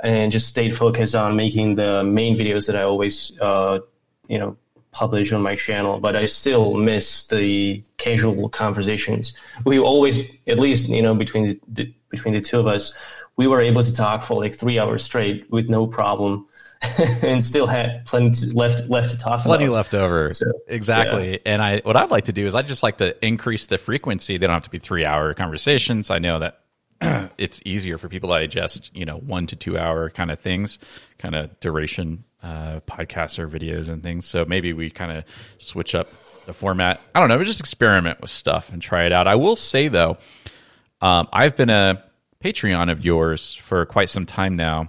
and 0.00 0.30
just 0.30 0.46
stayed 0.46 0.76
focused 0.76 1.14
on 1.14 1.36
making 1.36 1.74
the 1.74 2.04
main 2.04 2.36
videos 2.36 2.66
that 2.66 2.76
I 2.76 2.82
always 2.82 3.32
uh, 3.40 3.80
you 4.28 4.38
know 4.38 4.56
publish 4.92 5.32
on 5.32 5.42
my 5.42 5.56
channel. 5.56 5.98
But 5.98 6.16
I 6.16 6.26
still 6.26 6.74
miss 6.74 7.26
the 7.26 7.82
casual 7.98 8.48
conversations. 8.48 9.32
We 9.64 9.78
always, 9.78 10.30
at 10.46 10.58
least 10.60 10.88
you 10.88 11.02
know, 11.02 11.14
between 11.14 11.60
the, 11.68 11.92
between 12.10 12.34
the 12.34 12.40
two 12.40 12.60
of 12.60 12.66
us, 12.66 12.94
we 13.36 13.46
were 13.46 13.60
able 13.60 13.82
to 13.82 13.94
talk 13.94 14.22
for 14.22 14.34
like 14.34 14.54
three 14.54 14.78
hours 14.78 15.04
straight 15.04 15.50
with 15.50 15.68
no 15.68 15.86
problem. 15.86 16.46
and 17.22 17.42
still 17.42 17.66
had 17.66 18.04
plenty 18.04 18.50
left 18.52 18.86
left 18.90 19.10
to 19.10 19.16
talk 19.16 19.40
plenty 19.40 19.64
about. 19.64 19.74
left 19.74 19.94
over 19.94 20.30
so, 20.30 20.44
exactly. 20.68 21.32
yeah. 21.32 21.38
and 21.46 21.62
i 21.62 21.78
what 21.78 21.96
i'd 21.96 22.10
like 22.10 22.24
to 22.24 22.34
do 22.34 22.46
is 22.46 22.54
i'd 22.54 22.66
just 22.66 22.82
like 22.82 22.98
to 22.98 23.24
increase 23.24 23.66
the 23.66 23.78
frequency. 23.78 24.36
They 24.36 24.46
don't 24.46 24.52
have 24.52 24.64
to 24.64 24.70
be 24.70 24.78
three 24.78 25.02
hour 25.02 25.32
conversations. 25.32 26.10
I 26.10 26.18
know 26.18 26.38
that 26.38 26.60
it's 27.38 27.62
easier 27.64 27.96
for 27.96 28.10
people 28.10 28.28
to 28.28 28.40
digest 28.40 28.90
you 28.94 29.06
know 29.06 29.16
one 29.16 29.46
to 29.46 29.56
two 29.56 29.78
hour 29.78 30.10
kind 30.10 30.30
of 30.30 30.38
things 30.38 30.78
kind 31.16 31.34
of 31.34 31.58
duration 31.60 32.24
uh, 32.42 32.80
podcasts 32.80 33.38
or 33.38 33.48
videos 33.48 33.88
and 33.88 34.02
things. 34.02 34.26
So 34.26 34.44
maybe 34.44 34.74
we 34.74 34.90
kind 34.90 35.10
of 35.10 35.24
switch 35.56 35.94
up 35.94 36.08
the 36.44 36.52
format. 36.52 37.00
I 37.14 37.20
don't 37.20 37.28
know. 37.30 37.38
We 37.38 37.44
just 37.46 37.58
experiment 37.58 38.20
with 38.20 38.30
stuff 38.30 38.70
and 38.70 38.82
try 38.82 39.06
it 39.06 39.12
out. 39.12 39.26
I 39.26 39.36
will 39.36 39.56
say 39.56 39.88
though 39.88 40.18
um, 41.00 41.28
i've 41.32 41.56
been 41.56 41.70
a 41.70 42.02
Patreon 42.46 42.92
of 42.92 43.04
yours 43.04 43.54
for 43.54 43.84
quite 43.86 44.08
some 44.08 44.24
time 44.24 44.54
now. 44.54 44.88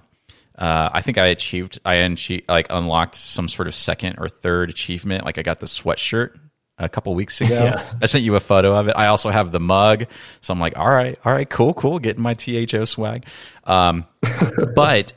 Uh, 0.55 0.89
I 0.93 1.01
think 1.01 1.17
I 1.17 1.27
achieved, 1.27 1.79
I 1.83 1.95
unche- 1.95 2.43
like 2.47 2.67
unlocked 2.69 3.15
some 3.15 3.47
sort 3.47 3.67
of 3.67 3.73
second 3.73 4.17
or 4.19 4.29
third 4.29 4.69
achievement. 4.69 5.25
Like 5.25 5.39
I 5.39 5.41
got 5.41 5.59
the 5.59 5.65
sweatshirt 5.65 6.37
a 6.77 6.87
couple 6.87 7.15
weeks 7.15 7.41
ago. 7.41 7.55
Yeah. 7.55 7.93
I 8.01 8.05
sent 8.05 8.23
you 8.23 8.35
a 8.35 8.39
photo 8.39 8.75
of 8.75 8.89
it. 8.89 8.95
I 8.95 9.07
also 9.07 9.31
have 9.31 9.51
the 9.51 9.59
mug, 9.59 10.05
so 10.41 10.53
I'm 10.53 10.59
like, 10.59 10.77
all 10.77 10.89
right, 10.89 11.17
all 11.25 11.33
right, 11.33 11.49
cool, 11.49 11.73
cool, 11.73 11.97
getting 11.97 12.21
my 12.21 12.35
THO 12.35 12.85
swag. 12.85 13.25
Um, 13.63 14.05
but 14.75 15.13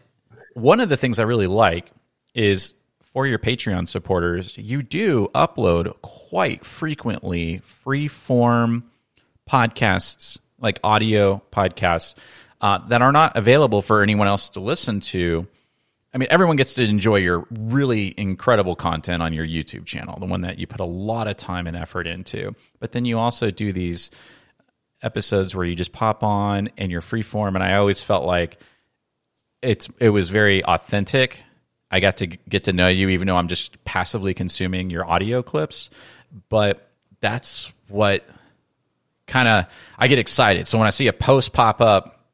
one 0.54 0.80
of 0.80 0.88
the 0.88 0.96
things 0.96 1.18
I 1.18 1.24
really 1.24 1.46
like 1.46 1.90
is 2.34 2.72
for 3.02 3.26
your 3.26 3.38
Patreon 3.38 3.86
supporters, 3.86 4.56
you 4.56 4.82
do 4.82 5.28
upload 5.34 5.92
quite 6.00 6.64
frequently 6.64 7.58
free 7.58 8.08
form 8.08 8.90
podcasts 9.46 10.38
like 10.60 10.78
audio 10.84 11.42
podcasts 11.50 12.14
uh, 12.60 12.78
that 12.88 13.02
are 13.02 13.12
not 13.12 13.36
available 13.36 13.82
for 13.82 14.02
anyone 14.02 14.26
else 14.26 14.50
to 14.50 14.60
listen 14.60 15.00
to. 15.00 15.46
I 16.12 16.18
mean, 16.18 16.28
everyone 16.30 16.56
gets 16.56 16.74
to 16.74 16.82
enjoy 16.82 17.16
your 17.16 17.46
really 17.50 18.12
incredible 18.16 18.74
content 18.74 19.22
on 19.22 19.32
your 19.32 19.46
YouTube 19.46 19.86
channel, 19.86 20.18
the 20.18 20.26
one 20.26 20.40
that 20.42 20.58
you 20.58 20.66
put 20.66 20.80
a 20.80 20.84
lot 20.84 21.28
of 21.28 21.36
time 21.36 21.66
and 21.66 21.76
effort 21.76 22.06
into. 22.06 22.54
But 22.80 22.92
then 22.92 23.04
you 23.04 23.18
also 23.18 23.50
do 23.50 23.72
these 23.72 24.10
episodes 25.02 25.54
where 25.54 25.64
you 25.64 25.74
just 25.74 25.92
pop 25.92 26.22
on 26.22 26.68
and 26.76 26.90
you're 26.90 27.00
free 27.00 27.22
form. 27.22 27.54
And 27.54 27.64
I 27.64 27.74
always 27.76 28.02
felt 28.02 28.26
like 28.26 28.58
it's 29.62 29.88
it 30.00 30.10
was 30.10 30.30
very 30.30 30.64
authentic. 30.64 31.42
I 31.90 32.00
got 32.00 32.18
to 32.18 32.26
get 32.26 32.64
to 32.64 32.72
know 32.72 32.88
you, 32.88 33.08
even 33.10 33.26
though 33.26 33.36
I'm 33.36 33.48
just 33.48 33.82
passively 33.84 34.34
consuming 34.34 34.90
your 34.90 35.08
audio 35.08 35.42
clips. 35.42 35.90
But 36.48 36.88
that's 37.20 37.72
what 37.88 38.26
kind 39.30 39.48
of 39.48 39.66
I 39.98 40.08
get 40.08 40.18
excited. 40.18 40.68
So 40.68 40.78
when 40.78 40.86
I 40.86 40.90
see 40.90 41.06
a 41.06 41.12
post 41.12 41.52
pop 41.52 41.80
up, 41.80 42.26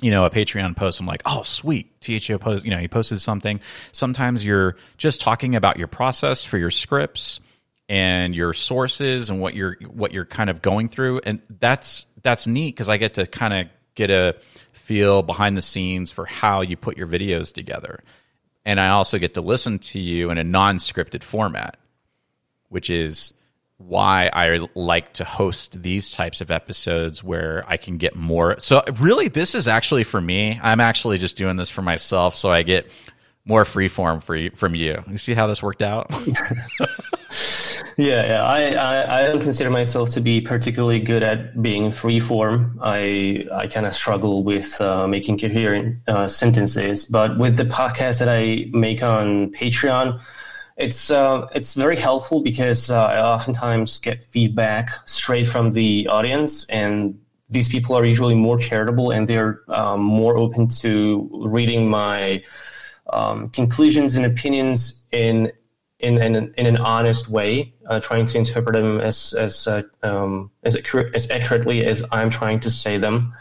you 0.00 0.10
know, 0.10 0.24
a 0.24 0.30
Patreon 0.30 0.76
post, 0.76 1.00
I'm 1.00 1.06
like, 1.06 1.22
oh, 1.26 1.42
sweet. 1.42 2.00
THO 2.00 2.38
post, 2.38 2.64
you 2.64 2.70
know, 2.70 2.78
he 2.78 2.88
posted 2.88 3.20
something. 3.20 3.60
Sometimes 3.92 4.44
you're 4.44 4.76
just 4.96 5.20
talking 5.20 5.56
about 5.56 5.76
your 5.78 5.88
process 5.88 6.44
for 6.44 6.58
your 6.58 6.70
scripts 6.70 7.40
and 7.88 8.34
your 8.34 8.52
sources 8.52 9.30
and 9.30 9.40
what 9.40 9.54
you're 9.54 9.76
what 9.88 10.12
you're 10.12 10.24
kind 10.24 10.50
of 10.50 10.62
going 10.62 10.88
through, 10.88 11.20
and 11.24 11.40
that's 11.48 12.06
that's 12.22 12.46
neat 12.46 12.74
because 12.74 12.88
I 12.88 12.96
get 12.96 13.14
to 13.14 13.26
kind 13.26 13.54
of 13.54 13.66
get 13.94 14.10
a 14.10 14.36
feel 14.72 15.22
behind 15.22 15.56
the 15.56 15.62
scenes 15.62 16.10
for 16.10 16.26
how 16.26 16.60
you 16.60 16.76
put 16.76 16.96
your 16.96 17.06
videos 17.06 17.52
together, 17.52 18.02
and 18.64 18.80
I 18.80 18.88
also 18.88 19.18
get 19.18 19.34
to 19.34 19.40
listen 19.40 19.78
to 19.78 20.00
you 20.00 20.30
in 20.30 20.38
a 20.38 20.44
non-scripted 20.44 21.22
format, 21.22 21.76
which 22.68 22.90
is 22.90 23.32
why 23.78 24.30
I 24.32 24.66
like 24.74 25.12
to 25.14 25.24
host 25.24 25.82
these 25.82 26.12
types 26.12 26.40
of 26.40 26.50
episodes 26.50 27.22
where 27.22 27.64
I 27.68 27.76
can 27.76 27.98
get 27.98 28.16
more. 28.16 28.58
So, 28.58 28.82
really, 28.98 29.28
this 29.28 29.54
is 29.54 29.68
actually 29.68 30.04
for 30.04 30.20
me. 30.20 30.58
I'm 30.62 30.80
actually 30.80 31.18
just 31.18 31.36
doing 31.36 31.56
this 31.56 31.68
for 31.68 31.82
myself 31.82 32.34
so 32.34 32.50
I 32.50 32.62
get 32.62 32.90
more 33.44 33.64
freeform 33.64 34.22
for 34.22 34.34
you, 34.34 34.50
from 34.50 34.74
you. 34.74 35.04
You 35.08 35.18
see 35.18 35.34
how 35.34 35.46
this 35.46 35.62
worked 35.62 35.82
out? 35.82 36.10
yeah, 37.96 38.26
yeah. 38.26 38.44
I, 38.44 38.72
I, 38.72 39.20
I, 39.20 39.26
don't 39.26 39.40
consider 39.40 39.70
myself 39.70 40.10
to 40.10 40.20
be 40.20 40.40
particularly 40.40 40.98
good 40.98 41.22
at 41.22 41.62
being 41.62 41.92
free 41.92 42.18
form. 42.18 42.78
I, 42.82 43.46
I 43.52 43.68
kind 43.68 43.86
of 43.86 43.94
struggle 43.94 44.42
with 44.42 44.80
uh, 44.80 45.06
making 45.06 45.38
coherent 45.38 45.98
uh, 46.08 46.26
sentences. 46.28 47.04
But 47.04 47.38
with 47.38 47.56
the 47.56 47.64
podcast 47.64 48.18
that 48.18 48.28
I 48.28 48.66
make 48.72 49.02
on 49.02 49.52
Patreon, 49.52 50.20
it's 50.76 51.10
uh, 51.10 51.48
it's 51.54 51.74
very 51.74 51.96
helpful 51.96 52.42
because 52.42 52.90
uh, 52.90 53.06
I 53.06 53.22
oftentimes 53.22 53.98
get 53.98 54.22
feedback 54.24 54.90
straight 55.06 55.44
from 55.44 55.72
the 55.72 56.06
audience, 56.08 56.66
and 56.66 57.18
these 57.48 57.68
people 57.68 57.96
are 57.96 58.04
usually 58.04 58.34
more 58.34 58.58
charitable 58.58 59.10
and 59.10 59.26
they're 59.28 59.60
um, 59.68 60.00
more 60.00 60.36
open 60.36 60.68
to 60.68 61.30
reading 61.32 61.88
my 61.88 62.42
um, 63.10 63.48
conclusions 63.50 64.16
and 64.16 64.26
opinions 64.26 65.04
in 65.12 65.50
in 65.98 66.20
in, 66.20 66.52
in 66.58 66.66
an 66.66 66.76
honest 66.76 67.30
way, 67.30 67.72
uh, 67.86 67.98
trying 68.00 68.26
to 68.26 68.38
interpret 68.38 68.74
them 68.74 69.00
as 69.00 69.32
as 69.32 69.66
uh, 69.66 69.82
um, 70.02 70.50
as, 70.64 70.76
as 71.14 71.30
accurately 71.30 71.86
as 71.86 72.04
I'm 72.12 72.28
trying 72.28 72.60
to 72.60 72.70
say 72.70 72.98
them 72.98 73.32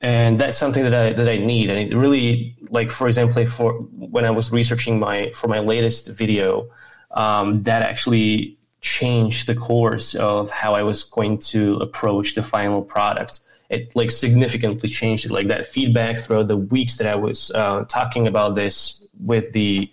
and 0.00 0.38
that's 0.38 0.56
something 0.56 0.82
that 0.82 0.94
I 0.94 1.12
that 1.12 1.28
I 1.28 1.38
need. 1.38 1.70
And 1.70 1.92
it 1.92 1.96
really, 1.96 2.56
like 2.70 2.90
for 2.90 3.06
example, 3.06 3.44
for 3.46 3.72
when 3.72 4.24
I 4.24 4.30
was 4.30 4.50
researching 4.52 4.98
my 4.98 5.30
for 5.34 5.48
my 5.48 5.60
latest 5.60 6.08
video, 6.08 6.68
um, 7.12 7.62
that 7.62 7.82
actually 7.82 8.58
changed 8.80 9.46
the 9.46 9.54
course 9.54 10.14
of 10.14 10.50
how 10.50 10.74
I 10.74 10.82
was 10.82 11.04
going 11.04 11.38
to 11.38 11.76
approach 11.76 12.34
the 12.34 12.42
final 12.42 12.82
product. 12.82 13.40
It 13.70 13.96
like 13.96 14.10
significantly 14.10 14.88
changed 14.88 15.24
it. 15.24 15.32
Like 15.32 15.48
that 15.48 15.66
feedback 15.66 16.18
throughout 16.18 16.48
the 16.48 16.58
weeks 16.58 16.98
that 16.98 17.06
I 17.06 17.14
was 17.14 17.50
uh, 17.52 17.84
talking 17.88 18.26
about 18.26 18.54
this 18.54 19.06
with 19.18 19.52
the 19.52 19.90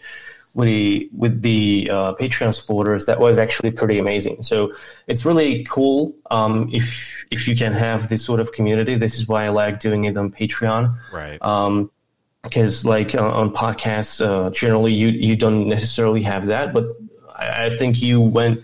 with 0.53 0.67
the 0.67 1.10
with 1.15 1.41
the 1.41 1.89
uh, 1.91 2.13
Patreon 2.15 2.53
supporters, 2.53 3.05
that 3.05 3.20
was 3.20 3.39
actually 3.39 3.72
pretty 3.72 4.00
amazing. 4.00 4.41
So 4.43 4.74
it's 5.08 5.25
really 5.25 5.63
cool 5.65 6.13
um, 6.29 6.70
if 6.72 7.25
if 7.31 7.48
you 7.48 7.55
can 7.55 7.74
have 7.74 8.10
this 8.10 8.24
sort 8.24 8.39
of 8.39 8.51
community. 8.51 8.96
This 8.96 9.17
is 9.17 9.27
why 9.27 9.46
I 9.46 9.50
like 9.50 9.79
doing 9.79 10.05
it 10.05 10.17
on 10.17 10.31
Patreon, 10.31 10.98
right? 11.13 11.41
Um, 11.41 11.91
because 12.43 12.86
like 12.86 13.15
uh, 13.15 13.31
on 13.31 13.53
podcasts, 13.53 14.25
uh, 14.25 14.50
generally 14.50 14.93
you 14.93 15.08
you 15.08 15.36
don't 15.36 15.67
necessarily 15.67 16.22
have 16.24 16.48
that, 16.48 16.74
but 16.74 16.86
I, 17.36 17.65
I 17.65 17.70
think 17.70 18.01
you 18.01 18.20
went 18.20 18.63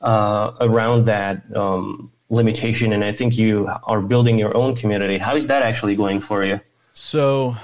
uh, 0.00 0.52
around 0.60 1.06
that 1.06 1.44
um, 1.56 2.10
limitation, 2.28 2.92
and 2.92 3.04
I 3.04 3.12
think 3.12 3.38
you 3.38 3.70
are 3.84 4.00
building 4.00 4.38
your 4.38 4.56
own 4.56 4.76
community. 4.76 5.18
How 5.18 5.36
is 5.36 5.46
that 5.46 5.62
actually 5.62 5.96
going 5.96 6.20
for 6.20 6.44
you? 6.44 6.60
So 6.92 7.56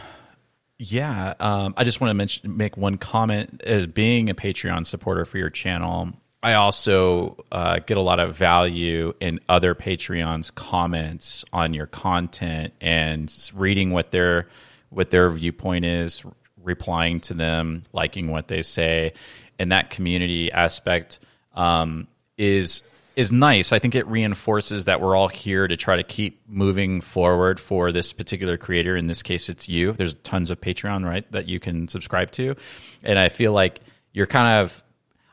yeah, 0.78 1.34
um, 1.40 1.74
I 1.76 1.84
just 1.84 2.00
want 2.00 2.10
to 2.10 2.14
mention, 2.14 2.56
make 2.56 2.76
one 2.76 2.98
comment 2.98 3.62
as 3.64 3.86
being 3.86 4.30
a 4.30 4.34
Patreon 4.34 4.86
supporter 4.86 5.24
for 5.24 5.38
your 5.38 5.50
channel. 5.50 6.12
I 6.40 6.54
also 6.54 7.44
uh, 7.50 7.80
get 7.80 7.96
a 7.96 8.00
lot 8.00 8.20
of 8.20 8.36
value 8.36 9.12
in 9.18 9.40
other 9.48 9.74
Patreons' 9.74 10.54
comments 10.54 11.44
on 11.52 11.74
your 11.74 11.86
content 11.86 12.74
and 12.80 13.32
reading 13.54 13.90
what 13.90 14.12
their 14.12 14.48
what 14.90 15.10
their 15.10 15.28
viewpoint 15.30 15.84
is, 15.84 16.22
replying 16.62 17.20
to 17.20 17.34
them, 17.34 17.82
liking 17.92 18.28
what 18.28 18.48
they 18.48 18.62
say, 18.62 19.12
and 19.58 19.72
that 19.72 19.90
community 19.90 20.50
aspect 20.52 21.18
um, 21.54 22.06
is 22.38 22.82
is 23.18 23.32
nice. 23.32 23.72
I 23.72 23.80
think 23.80 23.96
it 23.96 24.06
reinforces 24.06 24.84
that 24.84 25.00
we're 25.00 25.16
all 25.16 25.26
here 25.26 25.66
to 25.66 25.76
try 25.76 25.96
to 25.96 26.04
keep 26.04 26.40
moving 26.46 27.00
forward 27.00 27.58
for 27.58 27.90
this 27.90 28.12
particular 28.12 28.56
creator. 28.56 28.96
In 28.96 29.08
this 29.08 29.24
case, 29.24 29.48
it's 29.48 29.68
you. 29.68 29.92
There's 29.92 30.14
tons 30.14 30.50
of 30.50 30.60
Patreon, 30.60 31.04
right, 31.04 31.30
that 31.32 31.48
you 31.48 31.58
can 31.58 31.88
subscribe 31.88 32.30
to, 32.32 32.54
and 33.02 33.18
I 33.18 33.28
feel 33.28 33.52
like 33.52 33.80
you're 34.12 34.28
kind 34.28 34.60
of. 34.60 34.84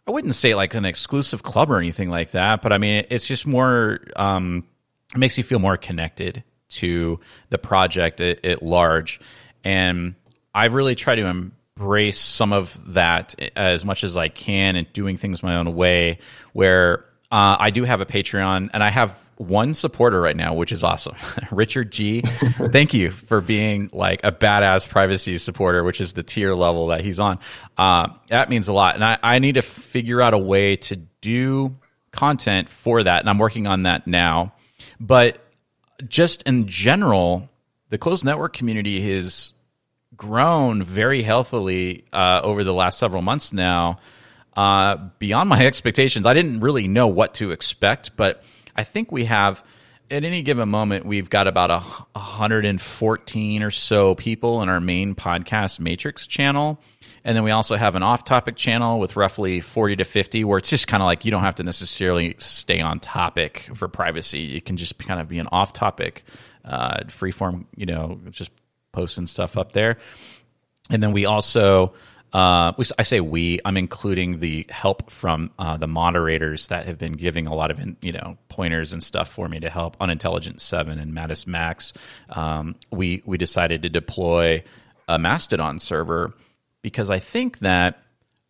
I 0.07 0.11
wouldn't 0.11 0.33
say 0.33 0.55
like 0.55 0.73
an 0.73 0.83
exclusive 0.83 1.43
club 1.43 1.69
or 1.69 1.77
anything 1.77 2.09
like 2.09 2.31
that, 2.31 2.63
but 2.63 2.73
I 2.73 2.79
mean, 2.79 3.05
it's 3.11 3.27
just 3.27 3.45
more. 3.45 3.99
Um, 4.15 4.65
it 5.13 5.19
makes 5.19 5.37
you 5.37 5.43
feel 5.43 5.59
more 5.59 5.77
connected 5.77 6.43
to 6.69 7.19
the 7.51 7.59
project 7.59 8.19
at, 8.19 8.43
at 8.43 8.63
large, 8.63 9.19
and 9.63 10.15
I've 10.55 10.73
really 10.73 10.95
tried 10.95 11.17
to 11.17 11.27
embrace 11.77 12.19
some 12.19 12.51
of 12.51 12.93
that 12.95 13.35
as 13.55 13.85
much 13.85 14.03
as 14.03 14.17
I 14.17 14.29
can 14.29 14.75
and 14.75 14.91
doing 14.91 15.17
things 15.17 15.43
my 15.43 15.55
own 15.57 15.75
way. 15.75 16.17
Where 16.53 17.05
uh, 17.31 17.57
I 17.59 17.69
do 17.69 17.83
have 17.83 18.01
a 18.01 18.05
Patreon 18.05 18.69
and 18.73 18.83
I 18.83 18.89
have 18.89 19.17
one 19.37 19.73
supporter 19.73 20.21
right 20.21 20.35
now, 20.35 20.53
which 20.53 20.71
is 20.71 20.83
awesome. 20.83 21.15
Richard 21.51 21.91
G. 21.91 22.21
thank 22.21 22.93
you 22.93 23.11
for 23.11 23.41
being 23.41 23.89
like 23.91 24.23
a 24.23 24.31
badass 24.31 24.87
privacy 24.87 25.37
supporter, 25.37 25.83
which 25.83 25.99
is 25.99 26.13
the 26.13 26.23
tier 26.23 26.53
level 26.53 26.87
that 26.87 27.01
he's 27.01 27.19
on. 27.19 27.39
Uh, 27.77 28.09
that 28.29 28.49
means 28.49 28.67
a 28.67 28.73
lot. 28.73 28.95
And 28.95 29.03
I, 29.03 29.17
I 29.21 29.39
need 29.39 29.55
to 29.55 29.61
figure 29.61 30.21
out 30.21 30.33
a 30.33 30.37
way 30.37 30.77
to 30.77 30.95
do 31.21 31.75
content 32.11 32.69
for 32.69 33.03
that. 33.03 33.19
And 33.19 33.29
I'm 33.29 33.37
working 33.37 33.67
on 33.67 33.83
that 33.83 34.07
now. 34.07 34.53
But 34.99 35.39
just 36.07 36.41
in 36.43 36.67
general, 36.67 37.49
the 37.89 37.97
closed 37.97 38.23
network 38.23 38.53
community 38.53 39.15
has 39.15 39.53
grown 40.15 40.81
very 40.83 41.23
healthily 41.23 42.05
uh, 42.13 42.41
over 42.43 42.63
the 42.63 42.73
last 42.73 42.97
several 42.97 43.21
months 43.21 43.51
now, 43.51 43.99
uh, 44.55 44.97
beyond 45.19 45.49
my 45.49 45.65
expectations. 45.65 46.25
I 46.25 46.33
didn't 46.33 46.59
really 46.59 46.87
know 46.87 47.07
what 47.07 47.33
to 47.35 47.51
expect, 47.51 48.15
but 48.15 48.43
I 48.75 48.83
think 48.83 49.11
we 49.11 49.25
have. 49.25 49.63
At 50.11 50.23
any 50.23 50.43
given 50.43 50.69
moment, 50.69 51.03
we've 51.07 51.31
got 51.31 51.47
about 51.47 51.71
a 51.71 51.79
114 51.79 53.63
or 53.63 53.71
so 53.71 54.13
people 54.13 54.61
in 54.61 54.69
our 54.69 54.79
main 54.79 55.15
podcast 55.15 55.79
Matrix 55.79 56.27
channel. 56.27 56.79
And 57.23 57.35
then 57.35 57.43
we 57.43 57.49
also 57.49 57.75
have 57.75 57.95
an 57.95 58.03
off 58.03 58.23
topic 58.23 58.55
channel 58.55 58.99
with 58.99 59.15
roughly 59.15 59.61
40 59.61 59.95
to 59.95 60.03
50, 60.03 60.43
where 60.43 60.59
it's 60.59 60.69
just 60.69 60.87
kind 60.87 61.01
of 61.01 61.07
like 61.07 61.25
you 61.25 61.31
don't 61.31 61.41
have 61.41 61.55
to 61.55 61.63
necessarily 61.63 62.35
stay 62.37 62.81
on 62.81 62.99
topic 62.99 63.67
for 63.73 63.87
privacy. 63.87 64.41
You 64.41 64.61
can 64.61 64.77
just 64.77 64.99
kind 64.99 65.19
of 65.19 65.27
be 65.27 65.39
an 65.39 65.47
off 65.51 65.73
topic, 65.73 66.23
uh, 66.63 67.05
free 67.07 67.31
form, 67.31 67.65
you 67.75 67.87
know, 67.87 68.19
just 68.29 68.51
posting 68.91 69.25
stuff 69.25 69.57
up 69.57 69.71
there. 69.73 69.97
And 70.91 71.01
then 71.01 71.13
we 71.13 71.25
also, 71.25 71.93
uh, 72.33 72.73
I 72.99 73.03
say 73.03 73.21
we, 73.21 73.59
I'm 73.63 73.77
including 73.77 74.39
the 74.39 74.65
help 74.69 75.09
from 75.09 75.51
uh, 75.57 75.77
the 75.77 75.87
moderators 75.87 76.67
that 76.67 76.85
have 76.85 76.97
been 76.97 77.13
giving 77.13 77.47
a 77.47 77.55
lot 77.55 77.71
of 77.71 77.79
you 78.01 78.11
know 78.11 78.37
pointers 78.49 78.93
and 78.93 79.01
stuff 79.01 79.29
for 79.29 79.47
me 79.47 79.59
to 79.61 79.69
help 79.69 79.95
Unintelligent 79.99 80.59
Seven 80.59 80.99
and 80.99 81.13
Mattis 81.13 81.47
Max. 81.47 81.93
Um, 82.29 82.75
we 82.91 83.23
we 83.25 83.37
decided 83.37 83.83
to 83.83 83.89
deploy 83.89 84.63
a 85.07 85.17
Mastodon 85.19 85.79
server 85.79 86.33
because 86.81 87.09
I 87.09 87.19
think 87.19 87.59
that 87.59 87.99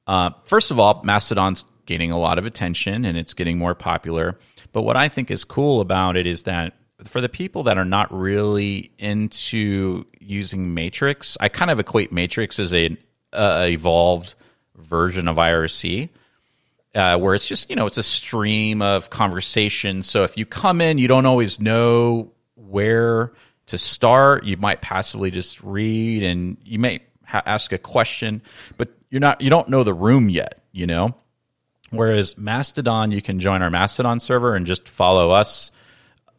uh, 0.07 0.31
first 0.45 0.71
of 0.71 0.79
all, 0.79 1.01
Mastodon's 1.03 1.63
gaining 1.85 2.11
a 2.11 2.17
lot 2.17 2.39
of 2.39 2.45
attention 2.45 3.05
and 3.05 3.17
it's 3.17 3.33
getting 3.33 3.57
more 3.57 3.75
popular. 3.75 4.37
But 4.71 4.81
what 4.81 4.97
I 4.97 5.09
think 5.09 5.31
is 5.31 5.43
cool 5.43 5.81
about 5.81 6.17
it 6.17 6.25
is 6.25 6.43
that 6.43 6.73
for 7.03 7.21
the 7.21 7.29
people 7.29 7.63
that 7.63 7.77
are 7.77 7.85
not 7.85 8.11
really 8.13 8.91
into 8.97 10.05
using 10.19 10.73
Matrix, 10.73 11.37
I 11.39 11.49
kind 11.49 11.69
of 11.69 11.79
equate 11.79 12.11
Matrix 12.11 12.59
as 12.59 12.73
a 12.73 12.97
uh, 13.35 13.65
evolved 13.67 14.35
version 14.75 15.27
of 15.27 15.37
IRC. 15.37 16.09
Uh, 16.93 17.17
where 17.17 17.35
it's 17.35 17.47
just 17.47 17.69
you 17.69 17.75
know 17.75 17.85
it's 17.85 17.97
a 17.97 18.03
stream 18.03 18.81
of 18.81 19.09
conversation. 19.09 20.01
So 20.01 20.23
if 20.23 20.37
you 20.37 20.45
come 20.45 20.79
in, 20.79 20.97
you 20.97 21.09
don't 21.09 21.25
always 21.25 21.59
know 21.59 22.31
where 22.55 23.33
to 23.65 23.77
start. 23.77 24.45
You 24.45 24.55
might 24.55 24.81
passively 24.81 25.29
just 25.29 25.61
read, 25.61 26.23
and 26.23 26.55
you 26.63 26.79
may 26.79 27.01
ha- 27.25 27.43
ask 27.45 27.73
a 27.73 27.77
question, 27.77 28.41
but 28.77 28.93
you're 29.09 29.19
not 29.19 29.41
you 29.41 29.49
don't 29.49 29.67
know 29.67 29.83
the 29.83 29.93
room 29.93 30.29
yet. 30.29 30.63
You 30.71 30.87
know. 30.87 31.15
Whereas 31.91 32.37
Mastodon, 32.37 33.11
you 33.11 33.21
can 33.21 33.39
join 33.39 33.61
our 33.61 33.69
Mastodon 33.69 34.19
server 34.19 34.55
and 34.55 34.65
just 34.65 34.89
follow 34.89 35.31
us 35.31 35.71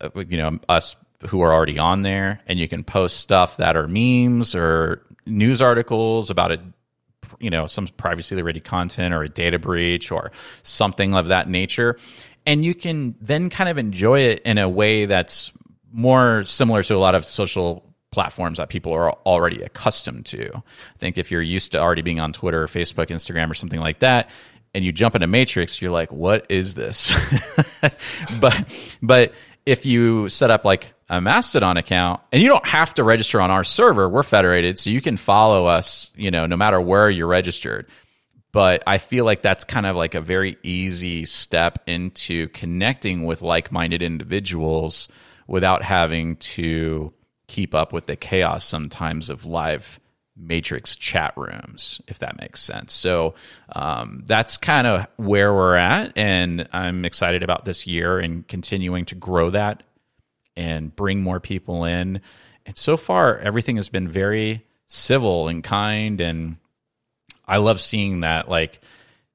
uh, 0.00 0.10
you 0.28 0.36
know 0.36 0.58
us 0.68 0.96
who 1.28 1.40
are 1.40 1.52
already 1.52 1.78
on 1.78 2.02
there, 2.02 2.40
and 2.46 2.58
you 2.58 2.68
can 2.68 2.84
post 2.84 3.18
stuff 3.18 3.56
that 3.56 3.76
are 3.76 3.88
memes 3.88 4.54
or 4.54 5.02
news 5.24 5.62
articles 5.62 6.30
about 6.30 6.52
a 6.52 6.60
you 7.38 7.50
know 7.50 7.66
some 7.66 7.86
privacy 7.86 8.40
ready 8.40 8.60
content 8.60 9.14
or 9.14 9.22
a 9.22 9.28
data 9.28 9.58
breach 9.58 10.10
or 10.10 10.30
something 10.62 11.14
of 11.14 11.28
that 11.28 11.48
nature 11.48 11.96
and 12.46 12.64
you 12.64 12.74
can 12.74 13.16
then 13.20 13.50
kind 13.50 13.68
of 13.68 13.76
enjoy 13.76 14.20
it 14.20 14.42
in 14.42 14.56
a 14.56 14.68
way 14.68 15.06
that's 15.06 15.52
more 15.92 16.44
similar 16.44 16.82
to 16.84 16.94
a 16.94 16.98
lot 16.98 17.14
of 17.14 17.24
social 17.24 17.82
platforms 18.12 18.58
that 18.58 18.68
people 18.68 18.92
are 18.92 19.12
already 19.12 19.62
accustomed 19.62 20.24
to. 20.26 20.50
I 20.54 20.98
think 20.98 21.18
if 21.18 21.30
you're 21.30 21.42
used 21.42 21.72
to 21.72 21.78
already 21.78 22.02
being 22.02 22.20
on 22.20 22.32
Twitter 22.32 22.62
or 22.62 22.66
Facebook, 22.66 23.08
Instagram, 23.08 23.50
or 23.50 23.54
something 23.54 23.80
like 23.80 23.98
that, 23.98 24.30
and 24.74 24.84
you 24.84 24.92
jump 24.92 25.14
into 25.14 25.26
Matrix, 25.26 25.82
you're 25.82 25.90
like, 25.90 26.12
"What 26.12 26.46
is 26.48 26.74
this?" 26.74 27.12
but 28.40 28.96
but 29.02 29.32
if 29.64 29.84
you 29.84 30.28
set 30.28 30.50
up 30.50 30.64
like 30.64 30.92
a 31.08 31.20
Mastodon 31.20 31.76
account, 31.76 32.20
and 32.32 32.42
you 32.42 32.48
don't 32.48 32.66
have 32.66 32.94
to 32.94 33.04
register 33.04 33.40
on 33.40 33.50
our 33.50 33.64
server, 33.64 34.08
we're 34.08 34.22
federated, 34.22 34.78
so 34.78 34.90
you 34.90 35.00
can 35.00 35.16
follow 35.16 35.66
us, 35.66 36.10
you 36.16 36.30
know, 36.30 36.46
no 36.46 36.56
matter 36.56 36.80
where 36.80 37.08
you're 37.08 37.28
registered. 37.28 37.86
But 38.52 38.82
I 38.86 38.98
feel 38.98 39.24
like 39.24 39.42
that's 39.42 39.64
kind 39.64 39.86
of 39.86 39.96
like 39.96 40.14
a 40.14 40.20
very 40.20 40.56
easy 40.62 41.26
step 41.26 41.78
into 41.86 42.48
connecting 42.48 43.24
with 43.24 43.42
like 43.42 43.70
minded 43.70 44.02
individuals 44.02 45.08
without 45.46 45.82
having 45.82 46.36
to 46.36 47.12
keep 47.46 47.74
up 47.74 47.92
with 47.92 48.06
the 48.06 48.16
chaos 48.16 48.64
sometimes 48.64 49.30
of 49.30 49.44
live 49.44 50.00
matrix 50.38 50.96
chat 50.96 51.32
rooms 51.36 52.00
if 52.08 52.18
that 52.18 52.38
makes 52.38 52.60
sense 52.60 52.92
so 52.92 53.34
um, 53.74 54.22
that's 54.26 54.58
kind 54.58 54.86
of 54.86 55.06
where 55.16 55.54
we're 55.54 55.76
at 55.76 56.12
and 56.14 56.68
i'm 56.72 57.06
excited 57.06 57.42
about 57.42 57.64
this 57.64 57.86
year 57.86 58.18
and 58.18 58.46
continuing 58.46 59.06
to 59.06 59.14
grow 59.14 59.48
that 59.48 59.82
and 60.56 60.94
bring 60.94 61.22
more 61.22 61.40
people 61.40 61.84
in 61.84 62.20
and 62.64 62.76
so 62.76 62.96
far 62.96 63.38
everything 63.38 63.76
has 63.76 63.88
been 63.88 64.08
very 64.08 64.64
civil 64.86 65.48
and 65.48 65.64
kind 65.64 66.20
and 66.20 66.56
i 67.46 67.56
love 67.56 67.80
seeing 67.80 68.20
that 68.20 68.48
like 68.48 68.80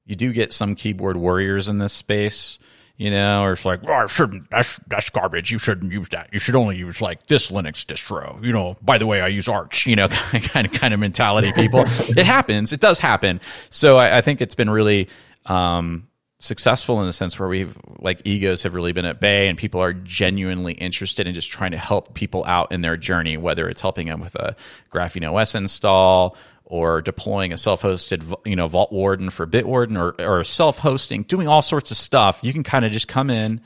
you 0.04 0.16
do 0.16 0.32
get 0.32 0.52
some 0.52 0.74
keyboard 0.74 1.16
warriors 1.16 1.68
in 1.68 1.78
this 1.78 1.92
space 1.92 2.58
you 3.02 3.10
know, 3.10 3.42
or 3.42 3.52
it's 3.52 3.64
like, 3.64 3.80
oh, 3.88 3.92
I 3.92 4.06
shouldn't. 4.06 4.48
That's 4.50 4.78
that's 4.86 5.10
garbage. 5.10 5.50
You 5.50 5.58
shouldn't 5.58 5.90
use 5.90 6.08
that. 6.10 6.28
You 6.32 6.38
should 6.38 6.54
only 6.54 6.76
use 6.76 7.00
like 7.00 7.26
this 7.26 7.50
Linux 7.50 7.84
distro. 7.84 8.40
You 8.44 8.52
know, 8.52 8.76
by 8.80 8.98
the 8.98 9.08
way, 9.08 9.20
I 9.20 9.26
use 9.26 9.48
Arch. 9.48 9.86
You 9.92 9.96
know, 9.96 10.08
kind 10.30 10.66
of 10.66 10.72
kind 10.72 10.94
of 10.94 11.00
mentality. 11.00 11.50
People, 11.52 11.80
it 11.86 12.24
happens. 12.24 12.72
It 12.72 12.78
does 12.78 13.00
happen. 13.00 13.40
So 13.70 13.96
I, 13.96 14.18
I 14.18 14.20
think 14.20 14.40
it's 14.40 14.54
been 14.54 14.70
really 14.70 15.08
um, 15.46 16.06
successful 16.42 17.00
in 17.00 17.06
the 17.06 17.12
sense 17.12 17.38
where 17.38 17.48
we've 17.48 17.76
like 17.98 18.20
egos 18.24 18.62
have 18.62 18.74
really 18.74 18.92
been 18.92 19.04
at 19.04 19.20
bay 19.20 19.48
and 19.48 19.56
people 19.56 19.80
are 19.80 19.92
genuinely 19.92 20.72
interested 20.74 21.26
in 21.26 21.34
just 21.34 21.50
trying 21.50 21.70
to 21.70 21.78
help 21.78 22.14
people 22.14 22.44
out 22.44 22.72
in 22.72 22.80
their 22.80 22.96
journey, 22.96 23.36
whether 23.36 23.68
it's 23.68 23.80
helping 23.80 24.08
them 24.08 24.20
with 24.20 24.34
a 24.34 24.56
Graphene 24.90 25.30
OS 25.30 25.54
install 25.54 26.36
or 26.64 27.02
deploying 27.02 27.52
a 27.52 27.58
self-hosted 27.58 28.34
you 28.44 28.56
know 28.56 28.68
vault 28.68 28.92
warden 28.92 29.30
for 29.30 29.46
bitwarden 29.46 29.98
or, 29.98 30.20
or 30.20 30.44
self-hosting 30.44 31.22
doing 31.24 31.48
all 31.48 31.62
sorts 31.62 31.90
of 31.90 31.96
stuff. 31.96 32.40
You 32.42 32.52
can 32.52 32.62
kind 32.62 32.84
of 32.84 32.92
just 32.92 33.08
come 33.08 33.30
in 33.30 33.60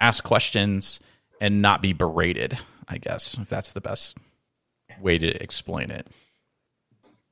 ask 0.00 0.24
questions 0.24 1.00
and 1.40 1.62
not 1.62 1.82
be 1.82 1.92
berated 1.92 2.58
i 2.88 2.98
guess 2.98 3.36
if 3.38 3.48
that's 3.48 3.72
the 3.72 3.80
best 3.80 4.16
way 5.00 5.18
to 5.18 5.28
explain 5.42 5.90
it 5.90 6.06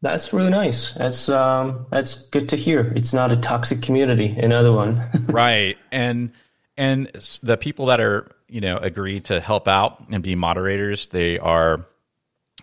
that's 0.02 0.32
really 0.32 0.50
nice. 0.50 0.92
That's 0.92 1.28
um 1.28 1.87
that's 1.90 2.28
good 2.28 2.48
to 2.50 2.56
hear. 2.56 2.92
It's 2.96 3.14
not 3.14 3.32
a 3.32 3.37
toxic 3.37 3.82
community 3.82 4.37
another 4.38 4.72
one. 4.72 5.02
Right. 5.28 5.76
And 5.90 6.32
and 6.76 7.06
the 7.42 7.56
people 7.56 7.87
that 7.87 8.00
are 8.00 8.30
you 8.48 8.61
know 8.61 8.76
agree 8.78 9.20
to 9.20 9.40
help 9.40 9.66
out 9.68 10.09
and 10.11 10.22
be 10.22 10.35
moderators 10.35 11.09
they 11.09 11.38
are 11.38 11.87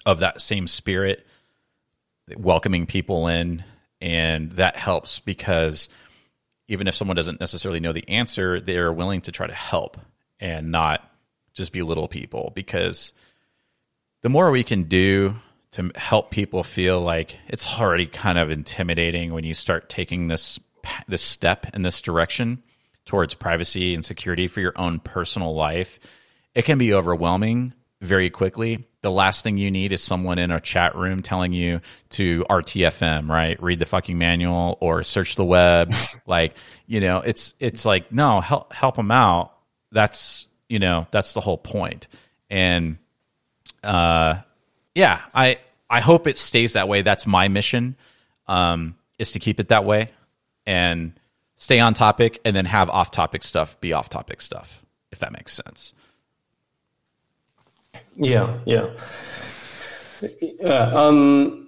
of 0.05 0.19
that 0.19 0.41
same 0.41 0.67
spirit 0.67 1.25
welcoming 2.37 2.85
people 2.85 3.27
in, 3.27 3.63
and 4.01 4.51
that 4.53 4.75
helps 4.75 5.19
because 5.19 5.89
even 6.67 6.87
if 6.87 6.95
someone 6.95 7.15
doesn't 7.15 7.39
necessarily 7.39 7.79
know 7.79 7.93
the 7.93 8.07
answer, 8.07 8.59
they're 8.59 8.93
willing 8.93 9.21
to 9.21 9.31
try 9.31 9.47
to 9.47 9.53
help 9.53 9.97
and 10.39 10.71
not 10.71 11.09
just 11.53 11.71
belittle 11.73 12.07
people 12.07 12.51
because 12.55 13.11
the 14.21 14.29
more 14.29 14.49
we 14.49 14.63
can 14.63 14.83
do 14.83 15.35
to 15.73 15.91
help 15.95 16.31
people 16.31 16.63
feel 16.63 17.01
like 17.01 17.38
it's 17.47 17.79
already 17.79 18.05
kind 18.05 18.38
of 18.38 18.49
intimidating 18.49 19.33
when 19.33 19.43
you 19.43 19.53
start 19.53 19.89
taking 19.89 20.27
this 20.27 20.59
this 21.07 21.21
step 21.21 21.67
in 21.73 21.81
this 21.81 22.01
direction 22.01 22.62
towards 23.05 23.33
privacy 23.33 23.93
and 23.93 24.03
security 24.03 24.47
for 24.47 24.59
your 24.59 24.73
own 24.75 24.99
personal 24.99 25.55
life 25.55 25.99
it 26.55 26.63
can 26.63 26.77
be 26.77 26.93
overwhelming 26.93 27.73
very 28.01 28.29
quickly 28.29 28.86
the 29.03 29.12
last 29.12 29.43
thing 29.43 29.57
you 29.57 29.69
need 29.69 29.91
is 29.91 30.01
someone 30.01 30.39
in 30.39 30.49
a 30.49 30.62
chat 30.62 30.95
room 30.95 31.21
telling 31.21 31.51
you 31.51 31.81
to 32.12 32.45
RTFM, 32.49 33.29
right? 33.29 33.62
Read 33.62 33.79
the 33.79 33.86
fucking 33.86 34.17
manual 34.17 34.77
or 34.79 35.03
search 35.03 35.36
the 35.36 35.43
web. 35.43 35.93
like, 36.25 36.55
you 36.88 37.01
know, 37.01 37.19
it's 37.19 37.53
it's 37.59 37.86
like 37.86 38.13
no, 38.13 38.39
help 38.39 38.71
help 38.73 38.95
them 38.95 39.12
out. 39.12 39.51
That's 39.91 40.47
you 40.69 40.79
know 40.79 41.05
that's 41.12 41.33
the 41.33 41.41
whole 41.41 41.57
point. 41.57 42.07
And 42.49 42.97
uh, 43.83 44.38
yeah, 44.95 45.21
I 45.34 45.58
I 45.89 45.99
hope 45.99 46.27
it 46.27 46.38
stays 46.38 46.73
that 46.73 46.88
way. 46.88 47.01
That's 47.01 47.25
my 47.27 47.47
mission. 47.47 47.95
Um, 48.47 48.95
is 49.19 49.32
to 49.34 49.39
keep 49.39 49.60
it 49.60 49.69
that 49.69 49.86
way 49.86 50.10
and 50.65 51.13
stay 51.56 51.79
on 51.79 51.93
topic, 51.93 52.39
and 52.43 52.56
then 52.56 52.65
have 52.65 52.89
off 52.89 53.12
topic 53.12 53.43
stuff 53.43 53.79
be 53.79 53.93
off 53.93 54.10
topic 54.10 54.41
stuff. 54.41 54.82
If 55.12 55.19
that 55.19 55.32
makes 55.32 55.53
sense. 55.53 55.93
Yeah, 58.15 58.60
yeah. 58.65 58.89
Uh, 60.63 61.08
um, 61.08 61.62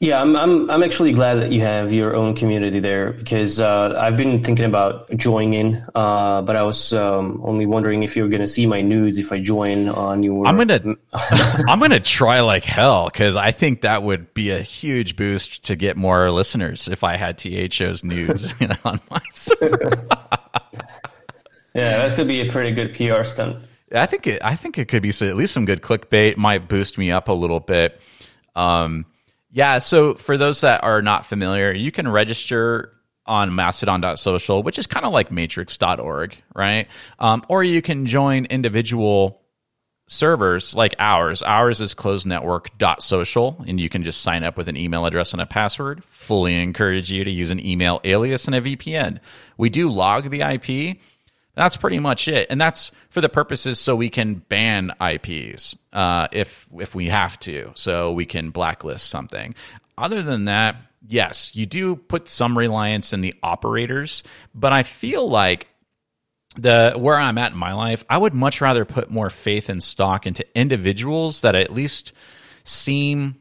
yeah, 0.00 0.20
I'm, 0.20 0.36
I'm, 0.36 0.70
I'm 0.70 0.82
actually 0.84 1.12
glad 1.12 1.36
that 1.36 1.50
you 1.50 1.60
have 1.62 1.92
your 1.92 2.14
own 2.14 2.36
community 2.36 2.78
there 2.78 3.12
because 3.12 3.58
uh, 3.58 3.96
I've 3.98 4.16
been 4.16 4.44
thinking 4.44 4.64
about 4.64 5.10
joining, 5.16 5.82
uh, 5.92 6.40
but 6.42 6.54
I 6.54 6.62
was 6.62 6.92
um, 6.92 7.40
only 7.42 7.66
wondering 7.66 8.04
if 8.04 8.14
you 8.14 8.22
were 8.22 8.28
going 8.28 8.40
to 8.40 8.46
see 8.46 8.64
my 8.64 8.80
nudes 8.80 9.18
if 9.18 9.32
I 9.32 9.40
join 9.40 9.88
on 9.88 10.22
your. 10.22 10.46
I'm 10.46 10.56
gonna, 10.56 10.94
I'm 11.12 11.80
gonna 11.80 11.98
try 11.98 12.40
like 12.40 12.62
hell 12.62 13.06
because 13.06 13.34
I 13.34 13.50
think 13.50 13.80
that 13.80 14.04
would 14.04 14.32
be 14.34 14.50
a 14.50 14.60
huge 14.60 15.16
boost 15.16 15.64
to 15.64 15.74
get 15.74 15.96
more 15.96 16.30
listeners 16.30 16.86
if 16.86 17.02
I 17.02 17.16
had 17.16 17.36
THO's 17.36 18.04
nudes 18.04 18.54
on 18.84 19.00
my 19.10 19.20
server. 19.34 20.06
yeah, 21.74 22.06
that 22.06 22.14
could 22.14 22.28
be 22.28 22.48
a 22.48 22.52
pretty 22.52 22.72
good 22.72 22.94
PR 22.94 23.24
stunt. 23.24 23.64
I 23.92 24.06
think 24.06 24.28
it, 24.28 24.44
I 24.44 24.54
think 24.54 24.78
it 24.78 24.86
could 24.86 25.02
be 25.02 25.08
at 25.08 25.36
least 25.36 25.54
some 25.54 25.64
good 25.64 25.82
clickbait. 25.82 26.36
Might 26.36 26.68
boost 26.68 26.98
me 26.98 27.10
up 27.10 27.26
a 27.26 27.32
little 27.32 27.58
bit. 27.58 28.00
Um, 28.54 29.04
yeah. 29.58 29.80
So 29.80 30.14
for 30.14 30.38
those 30.38 30.60
that 30.60 30.84
are 30.84 31.02
not 31.02 31.26
familiar, 31.26 31.72
you 31.72 31.90
can 31.90 32.06
register 32.06 32.92
on 33.26 33.52
mastodon.social, 33.52 34.62
which 34.62 34.78
is 34.78 34.86
kind 34.86 35.04
of 35.04 35.12
like 35.12 35.32
matrix.org, 35.32 36.36
right? 36.54 36.86
Um, 37.18 37.44
or 37.48 37.64
you 37.64 37.82
can 37.82 38.06
join 38.06 38.44
individual 38.44 39.42
servers 40.06 40.76
like 40.76 40.94
ours. 41.00 41.42
Ours 41.42 41.80
is 41.80 41.92
closednetwork.social, 41.92 43.64
and 43.66 43.80
you 43.80 43.88
can 43.88 44.04
just 44.04 44.20
sign 44.20 44.44
up 44.44 44.56
with 44.56 44.68
an 44.68 44.76
email 44.76 45.04
address 45.04 45.32
and 45.32 45.42
a 45.42 45.46
password. 45.46 46.04
Fully 46.04 46.54
encourage 46.54 47.10
you 47.10 47.24
to 47.24 47.30
use 47.30 47.50
an 47.50 47.58
email 47.58 48.00
alias 48.04 48.46
and 48.46 48.54
a 48.54 48.60
VPN. 48.60 49.18
We 49.56 49.70
do 49.70 49.90
log 49.90 50.30
the 50.30 50.42
IP 50.42 50.98
that's 51.58 51.76
pretty 51.76 51.98
much 51.98 52.28
it, 52.28 52.46
and 52.50 52.60
that's 52.60 52.92
for 53.10 53.20
the 53.20 53.28
purposes 53.28 53.80
so 53.80 53.96
we 53.96 54.10
can 54.10 54.34
ban 54.34 54.92
IPs 55.00 55.76
uh, 55.92 56.28
if 56.30 56.66
if 56.78 56.94
we 56.94 57.08
have 57.08 57.38
to, 57.40 57.72
so 57.74 58.12
we 58.12 58.26
can 58.26 58.50
blacklist 58.50 59.10
something. 59.10 59.54
Other 59.96 60.22
than 60.22 60.44
that, 60.44 60.76
yes, 61.06 61.54
you 61.56 61.66
do 61.66 61.96
put 61.96 62.28
some 62.28 62.56
reliance 62.56 63.12
in 63.12 63.22
the 63.22 63.34
operators, 63.42 64.22
but 64.54 64.72
I 64.72 64.84
feel 64.84 65.28
like 65.28 65.66
the 66.56 66.92
where 66.96 67.16
I'm 67.16 67.38
at 67.38 67.52
in 67.52 67.58
my 67.58 67.72
life, 67.72 68.04
I 68.08 68.18
would 68.18 68.34
much 68.34 68.60
rather 68.60 68.84
put 68.84 69.10
more 69.10 69.28
faith 69.28 69.68
and 69.68 69.82
stock 69.82 70.26
into 70.26 70.46
individuals 70.56 71.40
that 71.40 71.56
at 71.56 71.72
least 71.72 72.12
seem 72.62 73.36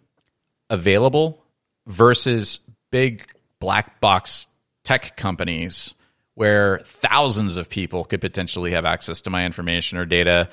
available 0.71 1.43
versus 1.85 2.61
big 2.91 3.27
black 3.59 3.99
box 4.01 4.47
tech 4.83 5.15
companies 5.17 5.93
where 6.37 6.81
thousands 6.85 7.57
of 7.57 7.67
people 7.67 8.05
could 8.05 8.21
potentially 8.21 8.69
have 8.69 8.85
access 8.85 9.21
to 9.21 9.29
my 9.31 9.43
information 9.43 9.97
or 9.97 10.05
data 10.05 10.47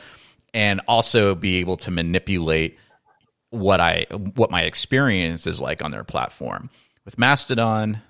and 0.54 0.80
also 0.88 1.34
be 1.34 1.56
able 1.56 1.76
to 1.76 1.90
manipulate 1.90 2.78
what 3.50 3.80
I 3.80 4.06
what 4.34 4.50
my 4.50 4.62
experience 4.62 5.46
is 5.46 5.60
like 5.60 5.84
on 5.84 5.90
their 5.90 6.02
platform. 6.02 6.70
With 7.04 7.18
Mastodon, 7.18 8.00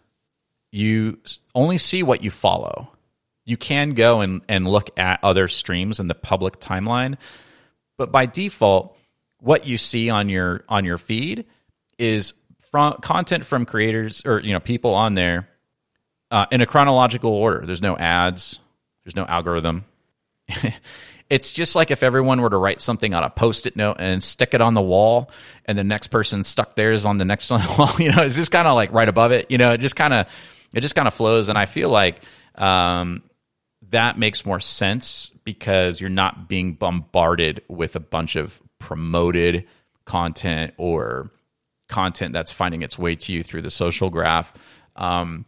you 0.71 1.19
only 1.53 1.77
see 1.79 2.05
what 2.05 2.23
you 2.23 2.31
follow. 2.31 2.93
You 3.45 3.57
can 3.57 3.95
go 3.95 4.21
and, 4.21 4.43
and 4.49 4.69
look 4.69 4.97
at 4.97 5.19
other 5.25 5.49
streams 5.49 5.99
in 5.99 6.07
the 6.07 6.15
public 6.15 6.61
timeline, 6.61 7.17
but 7.99 8.13
by 8.13 8.27
default, 8.27 8.97
what 9.41 9.67
you 9.67 9.79
see 9.79 10.11
on 10.11 10.29
your 10.29 10.63
on 10.69 10.85
your 10.85 10.97
feed 10.97 11.45
is 11.99 12.35
from 12.71 12.99
content 13.01 13.45
from 13.45 13.67
creators 13.67 14.23
or 14.25 14.39
you 14.39 14.53
know 14.53 14.61
people 14.61 14.95
on 14.95 15.15
there 15.15 15.49
uh, 16.35 16.47
in 16.51 16.61
a 16.61 16.67
chronological 16.67 17.31
order. 17.31 17.65
There's 17.65 17.81
no 17.81 17.97
ads. 17.97 18.59
There's 19.05 19.15
no 19.15 19.25
algorithm. 19.25 19.85
it's 21.31 21.53
just 21.53 21.77
like 21.77 21.93
if 21.93 22.03
everyone 22.03 22.41
were 22.41 22.51
to 22.51 22.57
write 22.57 22.81
something 22.81 23.15
on 23.15 23.23
a 23.23 23.31
post-it 23.31 23.77
note 23.77 23.99
and 24.01 24.21
stick 24.21 24.53
it 24.53 24.61
on 24.61 24.75
the 24.75 24.83
wall, 24.83 25.31
and 25.65 25.79
the 25.79 25.85
next 25.85 26.09
person 26.09 26.43
stuck 26.43 26.75
theirs 26.75 27.05
on 27.05 27.19
the 27.19 27.25
next 27.25 27.51
wall. 27.79 27.93
You 28.01 28.11
know, 28.11 28.23
it's 28.23 28.35
just 28.35 28.51
kind 28.51 28.67
of 28.67 28.75
like 28.75 28.93
right 28.93 29.09
above 29.09 29.31
it. 29.31 29.49
You 29.49 29.59
know, 29.59 29.75
it 29.75 29.79
just 29.79 29.95
kind 29.95 30.13
of 30.13 30.27
it 30.73 30.81
just 30.81 30.97
kind 30.97 31.07
of 31.07 31.15
flows, 31.15 31.49
and 31.49 31.57
I 31.57 31.67
feel 31.67 31.89
like 31.89 32.21
um, 32.57 33.23
that 33.91 34.19
makes 34.19 34.45
more 34.45 34.59
sense 34.59 35.31
because 35.45 36.01
you're 36.01 36.11
not 36.11 36.49
being 36.49 36.75
bombarded 36.75 37.63
with 37.69 37.95
a 37.95 38.01
bunch 38.01 38.35
of 38.35 38.61
promoted 38.81 39.69
content 40.05 40.75
or 40.79 41.31
content 41.89 42.33
that's 42.33 42.51
finding 42.51 42.83
its 42.83 42.99
way 42.99 43.15
to 43.15 43.33
you 43.33 43.45
through 43.45 43.63
the 43.63 43.71
social 43.71 44.11
graph. 44.11 44.53
Um, 44.97 45.45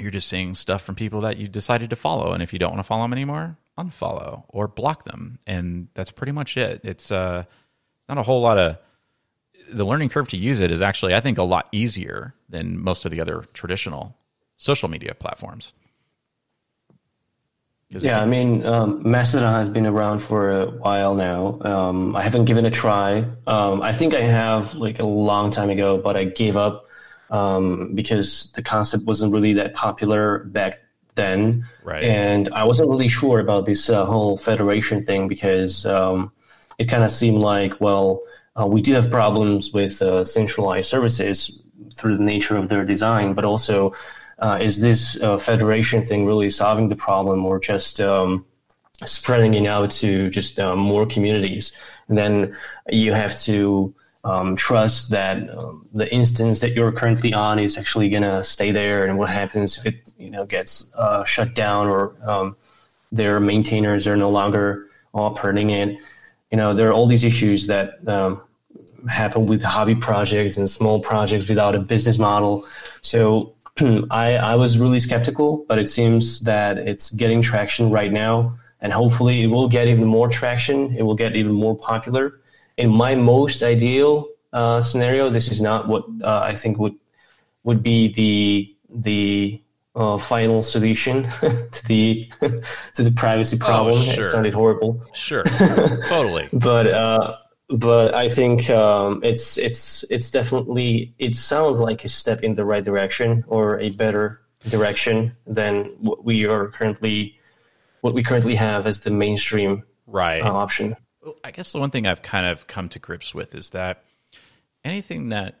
you're 0.00 0.10
just 0.10 0.28
seeing 0.28 0.54
stuff 0.54 0.82
from 0.82 0.94
people 0.94 1.20
that 1.22 1.36
you 1.36 1.48
decided 1.48 1.90
to 1.90 1.96
follow. 1.96 2.32
And 2.32 2.42
if 2.42 2.52
you 2.52 2.58
don't 2.58 2.70
want 2.70 2.80
to 2.80 2.84
follow 2.84 3.02
them 3.02 3.12
anymore, 3.12 3.56
unfollow 3.78 4.44
or 4.48 4.68
block 4.68 5.04
them. 5.04 5.38
And 5.46 5.88
that's 5.94 6.10
pretty 6.10 6.32
much 6.32 6.56
it. 6.56 6.80
It's 6.84 7.10
uh, 7.10 7.44
not 8.08 8.18
a 8.18 8.22
whole 8.22 8.40
lot 8.40 8.58
of 8.58 8.78
the 9.72 9.84
learning 9.84 10.08
curve 10.08 10.28
to 10.28 10.36
use 10.36 10.60
it 10.60 10.70
is 10.70 10.80
actually, 10.80 11.14
I 11.14 11.20
think, 11.20 11.38
a 11.38 11.42
lot 11.42 11.68
easier 11.72 12.34
than 12.48 12.78
most 12.78 13.04
of 13.04 13.10
the 13.10 13.20
other 13.20 13.44
traditional 13.52 14.16
social 14.56 14.88
media 14.88 15.14
platforms. 15.14 15.72
Yeah, 17.88 18.20
I 18.20 18.26
mean, 18.26 18.64
um, 18.64 19.02
Mastodon 19.08 19.52
has 19.52 19.68
been 19.68 19.84
around 19.84 20.20
for 20.20 20.50
a 20.52 20.66
while 20.66 21.16
now. 21.16 21.58
Um, 21.62 22.14
I 22.14 22.22
haven't 22.22 22.44
given 22.44 22.64
a 22.64 22.70
try. 22.70 23.24
Um, 23.48 23.82
I 23.82 23.92
think 23.92 24.14
I 24.14 24.22
have 24.22 24.74
like 24.74 25.00
a 25.00 25.04
long 25.04 25.50
time 25.50 25.70
ago, 25.70 25.98
but 25.98 26.16
I 26.16 26.24
gave 26.24 26.56
up 26.56 26.86
um, 27.30 27.94
because 27.94 28.50
the 28.52 28.62
concept 28.62 29.06
wasn't 29.06 29.32
really 29.32 29.52
that 29.54 29.74
popular 29.74 30.44
back 30.44 30.80
then. 31.14 31.66
Right. 31.84 32.04
And 32.04 32.48
I 32.52 32.64
wasn't 32.64 32.90
really 32.90 33.08
sure 33.08 33.40
about 33.40 33.66
this 33.66 33.88
uh, 33.88 34.04
whole 34.04 34.36
federation 34.36 35.04
thing 35.04 35.28
because 35.28 35.86
um, 35.86 36.32
it 36.78 36.88
kind 36.88 37.04
of 37.04 37.10
seemed 37.10 37.42
like, 37.42 37.80
well, 37.80 38.22
uh, 38.58 38.66
we 38.66 38.82
do 38.82 38.92
have 38.94 39.10
problems 39.10 39.72
with 39.72 40.02
uh, 40.02 40.24
centralized 40.24 40.88
services 40.88 41.62
through 41.94 42.16
the 42.16 42.22
nature 42.22 42.56
of 42.56 42.68
their 42.68 42.84
design, 42.84 43.34
but 43.34 43.44
also 43.44 43.92
uh, 44.38 44.58
is 44.60 44.80
this 44.80 45.20
uh, 45.20 45.36
federation 45.36 46.02
thing 46.02 46.26
really 46.26 46.50
solving 46.50 46.88
the 46.88 46.96
problem 46.96 47.44
or 47.44 47.60
just 47.60 48.00
um, 48.00 48.44
spreading 49.04 49.54
it 49.54 49.66
out 49.66 49.90
to 49.90 50.30
just 50.30 50.58
uh, 50.58 50.74
more 50.74 51.06
communities? 51.06 51.72
And 52.08 52.16
then 52.16 52.56
you 52.88 53.12
have 53.12 53.38
to 53.42 53.94
um, 54.24 54.54
trust 54.56 55.10
that 55.10 55.48
um, 55.56 55.86
the 55.94 56.12
instance 56.12 56.60
that 56.60 56.72
you're 56.72 56.92
currently 56.92 57.32
on 57.32 57.58
is 57.58 57.78
actually 57.78 58.08
going 58.10 58.22
to 58.22 58.44
stay 58.44 58.70
there 58.70 59.06
and 59.06 59.18
what 59.18 59.30
happens 59.30 59.78
if 59.78 59.86
it 59.86 59.96
you 60.18 60.30
know 60.30 60.44
gets 60.44 60.92
uh, 60.94 61.24
shut 61.24 61.54
down 61.54 61.88
or 61.88 62.14
um, 62.28 62.56
their 63.10 63.40
maintainers 63.40 64.06
are 64.06 64.16
no 64.16 64.30
longer 64.30 64.88
operating 65.14 65.70
it. 65.70 65.96
You 66.50 66.58
know 66.58 66.74
there 66.74 66.88
are 66.88 66.92
all 66.92 67.06
these 67.06 67.24
issues 67.24 67.66
that 67.68 68.06
um, 68.08 68.42
happen 69.08 69.46
with 69.46 69.62
hobby 69.62 69.94
projects 69.94 70.58
and 70.58 70.68
small 70.68 71.00
projects 71.00 71.48
without 71.48 71.74
a 71.74 71.80
business 71.80 72.18
model. 72.18 72.66
So 73.00 73.54
I, 74.10 74.36
I 74.36 74.54
was 74.54 74.76
really 74.76 75.00
skeptical 75.00 75.64
but 75.66 75.78
it 75.78 75.88
seems 75.88 76.40
that 76.40 76.76
it's 76.76 77.10
getting 77.10 77.40
traction 77.40 77.90
right 77.90 78.12
now. 78.12 78.58
And 78.82 78.94
hopefully 78.94 79.42
it 79.42 79.48
will 79.48 79.68
get 79.68 79.88
even 79.88 80.06
more 80.06 80.26
traction. 80.28 80.96
It 80.96 81.02
will 81.02 81.14
get 81.14 81.36
even 81.36 81.52
more 81.52 81.76
popular 81.76 82.40
in 82.80 82.90
my 82.90 83.14
most 83.14 83.62
ideal 83.62 84.28
uh, 84.52 84.80
scenario, 84.80 85.30
this 85.30 85.50
is 85.50 85.60
not 85.60 85.86
what 85.86 86.04
uh, 86.22 86.40
I 86.42 86.54
think 86.54 86.78
would 86.78 86.96
would 87.62 87.82
be 87.82 88.12
the 88.12 88.76
the 88.88 89.62
uh, 89.94 90.18
final 90.18 90.62
solution 90.62 91.22
to 91.72 91.86
the 91.86 92.30
to 92.94 93.02
the 93.02 93.12
privacy 93.12 93.58
oh, 93.60 93.64
problem. 93.64 93.94
Oh, 93.96 94.02
sure. 94.02 94.20
It 94.20 94.24
sounded 94.24 94.54
horrible. 94.54 95.02
Sure, 95.12 95.44
totally. 96.08 96.48
but 96.52 96.86
uh, 96.86 97.36
but 97.68 98.14
I 98.14 98.28
think 98.28 98.70
um, 98.70 99.20
it's 99.22 99.58
it's 99.58 100.04
it's 100.10 100.30
definitely 100.30 101.14
it 101.18 101.36
sounds 101.36 101.80
like 101.80 102.04
a 102.04 102.08
step 102.08 102.42
in 102.42 102.54
the 102.54 102.64
right 102.64 102.82
direction 102.82 103.44
or 103.46 103.78
a 103.78 103.90
better 103.90 104.40
direction 104.68 105.36
than 105.46 105.84
what 106.00 106.24
we 106.24 106.46
are 106.46 106.68
currently 106.68 107.38
what 108.00 108.14
we 108.14 108.22
currently 108.22 108.54
have 108.54 108.86
as 108.86 109.00
the 109.00 109.10
mainstream 109.10 109.84
right 110.06 110.42
uh, 110.42 110.52
option. 110.52 110.96
I 111.44 111.50
guess 111.50 111.72
the 111.72 111.78
one 111.78 111.90
thing 111.90 112.06
I've 112.06 112.22
kind 112.22 112.46
of 112.46 112.66
come 112.66 112.88
to 112.90 112.98
grips 112.98 113.34
with 113.34 113.54
is 113.54 113.70
that 113.70 114.04
anything 114.84 115.30
that 115.30 115.58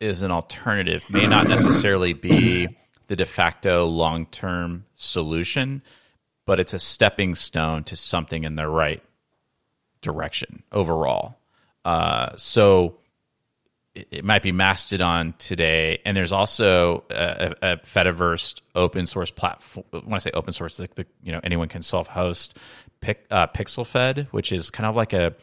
is 0.00 0.22
an 0.22 0.30
alternative 0.30 1.04
may 1.10 1.26
not 1.26 1.48
necessarily 1.48 2.12
be 2.12 2.68
the 3.08 3.16
de 3.16 3.26
facto 3.26 3.84
long 3.86 4.26
term 4.26 4.84
solution, 4.94 5.82
but 6.46 6.60
it's 6.60 6.74
a 6.74 6.78
stepping 6.78 7.34
stone 7.34 7.84
to 7.84 7.96
something 7.96 8.44
in 8.44 8.56
the 8.56 8.68
right 8.68 9.02
direction 10.00 10.62
overall. 10.72 11.38
Uh, 11.84 12.36
so 12.36 12.98
it, 13.94 14.08
it 14.10 14.24
might 14.24 14.42
be 14.42 14.52
Mastodon 14.52 15.34
today, 15.38 16.00
and 16.04 16.16
there's 16.16 16.32
also 16.32 17.04
a, 17.10 17.54
a, 17.62 17.72
a 17.72 17.76
Fediverse 17.78 18.60
open 18.74 19.06
source 19.06 19.30
platform. 19.30 19.84
When 19.90 20.14
I 20.14 20.18
say 20.18 20.30
open 20.32 20.52
source, 20.52 20.78
like 20.78 20.94
the 20.94 21.06
you 21.22 21.32
know 21.32 21.40
anyone 21.42 21.68
can 21.68 21.82
self 21.82 22.06
host. 22.06 22.56
Pic, 23.00 23.26
uh, 23.30 23.46
PixelFed, 23.48 24.28
which 24.28 24.52
is 24.52 24.70
kind 24.70 24.86
of 24.86 24.96
like 24.96 25.12
a 25.12 25.34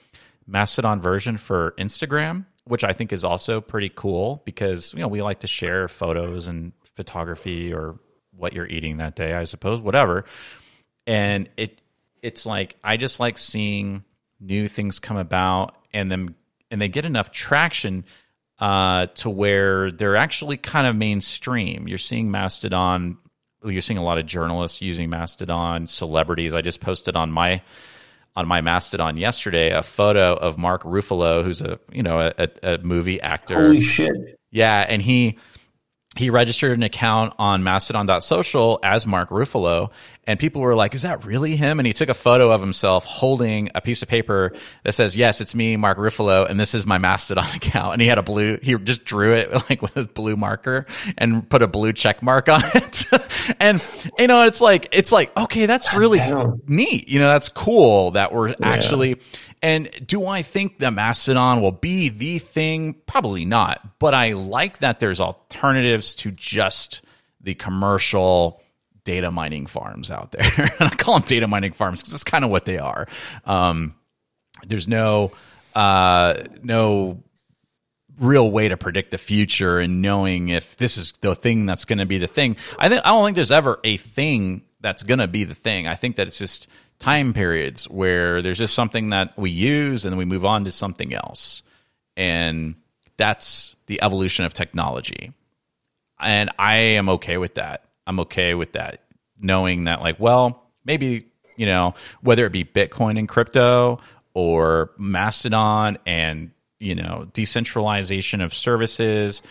Mastodon 0.47 1.01
version 1.01 1.37
for 1.37 1.73
Instagram, 1.77 2.45
which 2.65 2.83
I 2.83 2.93
think 2.93 3.11
is 3.11 3.23
also 3.23 3.61
pretty 3.61 3.91
cool 3.93 4.41
because 4.45 4.93
you 4.93 4.99
know 4.99 5.07
we 5.07 5.21
like 5.21 5.39
to 5.41 5.47
share 5.47 5.87
photos 5.87 6.47
and 6.47 6.71
photography 6.95 7.73
or 7.73 7.99
what 8.31 8.53
you're 8.53 8.67
eating 8.67 8.97
that 8.97 9.15
day, 9.15 9.33
I 9.33 9.43
suppose, 9.43 9.81
whatever. 9.81 10.25
And 11.07 11.49
it 11.57 11.81
it's 12.21 12.45
like 12.45 12.75
I 12.83 12.97
just 12.97 13.19
like 13.19 13.37
seeing 13.37 14.03
new 14.39 14.67
things 14.67 14.99
come 14.99 15.17
about 15.17 15.75
and 15.93 16.11
them 16.11 16.35
and 16.71 16.81
they 16.81 16.87
get 16.87 17.05
enough 17.05 17.31
traction 17.31 18.05
uh, 18.59 19.07
to 19.07 19.29
where 19.29 19.91
they're 19.91 20.15
actually 20.15 20.57
kind 20.57 20.87
of 20.87 20.95
mainstream. 20.95 21.87
You're 21.87 21.97
seeing 21.97 22.31
Mastodon. 22.31 23.17
You're 23.65 23.81
seeing 23.81 23.97
a 23.97 24.03
lot 24.03 24.17
of 24.17 24.25
journalists 24.25 24.81
using 24.81 25.09
Mastodon, 25.09 25.87
celebrities. 25.87 26.53
I 26.53 26.61
just 26.61 26.81
posted 26.81 27.15
on 27.15 27.31
my 27.31 27.61
on 28.35 28.47
my 28.47 28.61
Mastodon 28.61 29.17
yesterday 29.17 29.71
a 29.71 29.81
photo 29.81 30.33
of 30.33 30.57
Mark 30.57 30.83
Ruffalo, 30.83 31.43
who's 31.43 31.61
a 31.61 31.79
you 31.91 32.03
know 32.03 32.31
a, 32.37 32.49
a 32.63 32.77
movie 32.79 33.21
actor. 33.21 33.67
Holy 33.67 33.81
shit! 33.81 34.39
Yeah, 34.51 34.85
and 34.87 35.01
he 35.01 35.37
he 36.15 36.29
registered 36.29 36.77
an 36.77 36.83
account 36.83 37.33
on 37.37 37.63
mastodon.social 37.63 38.79
as 38.83 39.05
Mark 39.05 39.29
Ruffalo, 39.29 39.91
and 40.27 40.39
people 40.39 40.61
were 40.61 40.75
like, 40.75 40.95
"Is 40.95 41.03
that 41.03 41.25
really 41.25 41.55
him?" 41.55 41.79
And 41.79 41.87
he 41.87 41.93
took 41.93 42.09
a 42.09 42.13
photo 42.13 42.51
of 42.51 42.61
himself 42.61 43.05
holding 43.05 43.69
a 43.75 43.81
piece 43.81 44.01
of 44.01 44.07
paper 44.07 44.53
that 44.83 44.93
says, 44.93 45.15
"Yes, 45.15 45.41
it's 45.41 45.55
me, 45.55 45.77
Mark 45.77 45.97
Ruffalo, 45.97 46.49
and 46.49 46.59
this 46.59 46.73
is 46.73 46.85
my 46.85 46.97
Mastodon 46.97 47.49
account." 47.55 47.93
And 47.93 48.01
he 48.01 48.07
had 48.07 48.17
a 48.17 48.23
blue, 48.23 48.57
he 48.61 48.77
just 48.77 49.05
drew 49.05 49.33
it 49.33 49.51
like 49.69 49.81
with 49.81 49.97
a 49.97 50.05
blue 50.05 50.35
marker 50.35 50.85
and 51.17 51.47
put 51.49 51.61
a 51.61 51.67
blue 51.67 51.93
check 51.93 52.21
mark 52.21 52.49
on 52.49 52.61
it. 52.75 53.05
and 53.59 53.81
you 54.17 54.27
know, 54.27 54.45
it's 54.45 54.61
like 54.61 54.89
it's 54.91 55.11
like 55.11 55.35
okay, 55.37 55.65
that's 55.65 55.93
really 55.93 56.21
neat. 56.67 57.07
You 57.07 57.19
know, 57.19 57.27
that's 57.27 57.49
cool 57.49 58.11
that 58.11 58.33
we're 58.33 58.49
yeah. 58.49 58.55
actually 58.61 59.19
and 59.65 59.89
do 60.05 60.27
I 60.27 60.43
think 60.43 60.77
the 60.77 60.91
Mastodon 60.91 61.59
will 61.59 61.71
be 61.71 62.09
the 62.09 62.37
thing? 62.37 62.93
Probably 63.07 63.45
not. 63.45 63.97
But 63.97 64.13
I 64.13 64.33
like 64.33 64.77
that 64.77 64.99
there's 64.99 65.19
alternatives 65.19 66.13
to 66.15 66.29
just 66.31 67.01
the 67.41 67.55
commercial 67.55 68.61
data 69.05 69.31
mining 69.31 69.65
farms 69.65 70.11
out 70.11 70.33
there. 70.33 70.43
and 70.57 70.89
I 70.89 70.95
call 70.95 71.15
them 71.15 71.23
data 71.23 71.47
mining 71.47 71.71
farms 71.71 72.01
because 72.01 72.11
that's 72.11 72.25
kind 72.25 72.43
of 72.43 72.51
what 72.51 72.65
they 72.65 72.77
are. 72.77 73.07
Um, 73.45 73.95
there's 74.67 74.87
no 74.87 75.31
uh, 75.73 76.43
no 76.61 77.23
real 78.19 78.49
way 78.49 78.67
to 78.69 78.77
predict 78.77 79.11
the 79.11 79.17
future 79.17 79.79
and 79.79 80.01
knowing 80.01 80.49
if 80.49 80.77
this 80.77 80.97
is 80.97 81.13
the 81.21 81.35
thing 81.35 81.65
that's 81.65 81.85
going 81.85 81.99
to 81.99 82.05
be 82.05 82.17
the 82.17 82.27
thing. 82.27 82.57
I 82.79 82.89
think 82.89 83.05
I 83.05 83.09
don't 83.09 83.25
think 83.25 83.35
there's 83.35 83.51
ever 83.51 83.79
a 83.83 83.97
thing 83.97 84.63
that's 84.81 85.03
going 85.03 85.19
to 85.19 85.27
be 85.27 85.43
the 85.43 85.55
thing. 85.55 85.87
I 85.87 85.95
think 85.95 86.17
that 86.17 86.27
it's 86.27 86.37
just 86.37 86.67
time 86.99 87.33
periods 87.33 87.89
where 87.89 88.41
there's 88.41 88.57
just 88.57 88.73
something 88.73 89.09
that 89.09 89.37
we 89.37 89.49
use 89.49 90.05
and 90.05 90.13
then 90.13 90.17
we 90.17 90.25
move 90.25 90.45
on 90.45 90.65
to 90.65 90.71
something 90.71 91.13
else. 91.13 91.63
And 92.15 92.75
that's 93.17 93.75
the 93.87 94.01
evolution 94.01 94.45
of 94.45 94.53
technology. 94.53 95.33
And 96.19 96.49
I 96.57 96.75
am 96.75 97.09
okay 97.09 97.37
with 97.37 97.55
that. 97.55 97.84
I'm 98.07 98.19
okay 98.21 98.53
with 98.53 98.73
that, 98.73 99.01
knowing 99.39 99.85
that, 99.85 100.01
like, 100.01 100.19
well, 100.19 100.69
maybe, 100.83 101.27
you 101.55 101.65
know, 101.65 101.95
whether 102.21 102.45
it 102.45 102.51
be 102.51 102.63
Bitcoin 102.63 103.17
and 103.17 103.27
crypto 103.27 103.99
or 104.33 104.91
Mastodon 104.97 105.97
and, 106.05 106.51
you 106.79 106.95
know, 106.95 107.27
decentralization 107.33 108.41
of 108.41 108.53
services, 108.53 109.41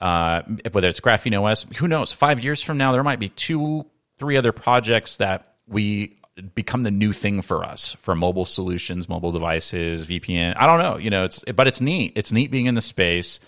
uh, 0.00 0.42
whether 0.72 0.88
it's 0.88 1.00
Graphene 1.00 1.40
OS, 1.40 1.66
who 1.76 1.86
knows? 1.86 2.12
Five 2.12 2.40
years 2.40 2.62
from 2.62 2.76
now, 2.78 2.92
there 2.92 3.04
might 3.04 3.20
be 3.20 3.28
two, 3.28 3.86
three 4.18 4.36
other 4.36 4.52
projects 4.52 5.18
that 5.18 5.54
we 5.66 6.16
become 6.54 6.82
the 6.82 6.90
new 6.90 7.12
thing 7.12 7.42
for 7.42 7.64
us 7.64 7.94
for 8.00 8.14
mobile 8.14 8.44
solutions, 8.44 9.08
mobile 9.08 9.32
devices, 9.32 10.06
VPN. 10.06 10.54
I 10.56 10.66
don't 10.66 10.78
know, 10.78 10.96
you 10.96 11.10
know, 11.10 11.24
it's 11.24 11.44
but 11.54 11.68
it's 11.68 11.80
neat. 11.80 12.12
It's 12.16 12.32
neat 12.32 12.50
being 12.50 12.66
in 12.66 12.74
the 12.74 12.80
space, 12.80 13.38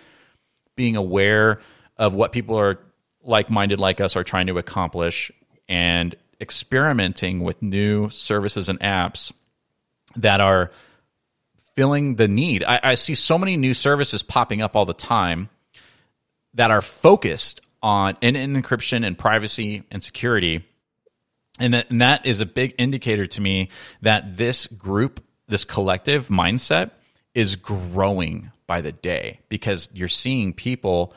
being 0.77 0.97
aware 0.97 1.61
of 1.97 2.15
what 2.15 2.33
people 2.33 2.59
are 2.59 2.79
like-minded 3.25 3.81
like 3.81 4.01
us 4.01 4.17
are 4.17 4.25
trying 4.25 4.47
to 4.47 4.59
accomplish 4.59 5.33
and 5.69 6.15
experimenting 6.41 7.41
with 7.41 7.63
new 7.63 8.11
services 8.11 8.69
and 8.69 8.79
apps 8.81 9.33
that 10.17 10.41
are 10.41 10.71
filling 11.75 12.17
the 12.17 12.29
need. 12.29 12.63
I, 12.65 12.81
I 12.83 12.95
see 12.95 13.15
so 13.15 13.39
many 13.39 13.57
new 13.57 13.75
services 13.75 14.23
popping 14.23 14.63
up 14.63 14.77
all 14.77 14.85
the 14.85 14.95
time 14.95 15.49
that 16.55 16.71
are 16.71 16.83
focused 16.83 17.61
on 17.83 18.17
in 18.21 18.35
encryption 18.35 19.07
and 19.07 19.19
privacy 19.19 19.83
and 19.91 20.03
security 20.03 20.65
and 21.59 21.75
that, 21.75 21.91
and 21.91 22.01
that 22.01 22.27
is 22.27 22.41
a 22.41 22.47
big 22.47 22.75
indicator 22.79 23.27
to 23.27 23.41
me 23.41 23.69
that 24.03 24.37
this 24.37 24.67
group, 24.67 25.23
this 25.47 25.65
collective 25.65 26.29
mindset 26.29 26.91
is 27.35 27.57
growing 27.57 28.51
by 28.67 28.81
the 28.81 28.93
day 28.93 29.41
because 29.49 29.91
you're 29.95 30.09
seeing 30.09 30.53
people, 30.53 31.15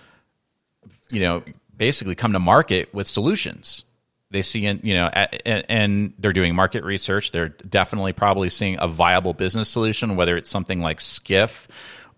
you 1.09 1.21
know, 1.21 1.43
basically 1.77 2.15
come 2.15 2.33
to 2.33 2.39
market 2.39 2.93
with 2.93 3.07
solutions. 3.07 3.83
They 4.29 4.41
see, 4.41 4.67
you 4.67 4.93
know, 4.93 5.07
and 5.07 6.13
they're 6.19 6.33
doing 6.33 6.53
market 6.53 6.83
research. 6.83 7.31
They're 7.31 7.49
definitely 7.49 8.11
probably 8.11 8.49
seeing 8.49 8.77
a 8.79 8.87
viable 8.87 9.33
business 9.33 9.69
solution, 9.69 10.17
whether 10.17 10.35
it's 10.35 10.49
something 10.49 10.81
like 10.81 10.99
Skiff 10.99 11.67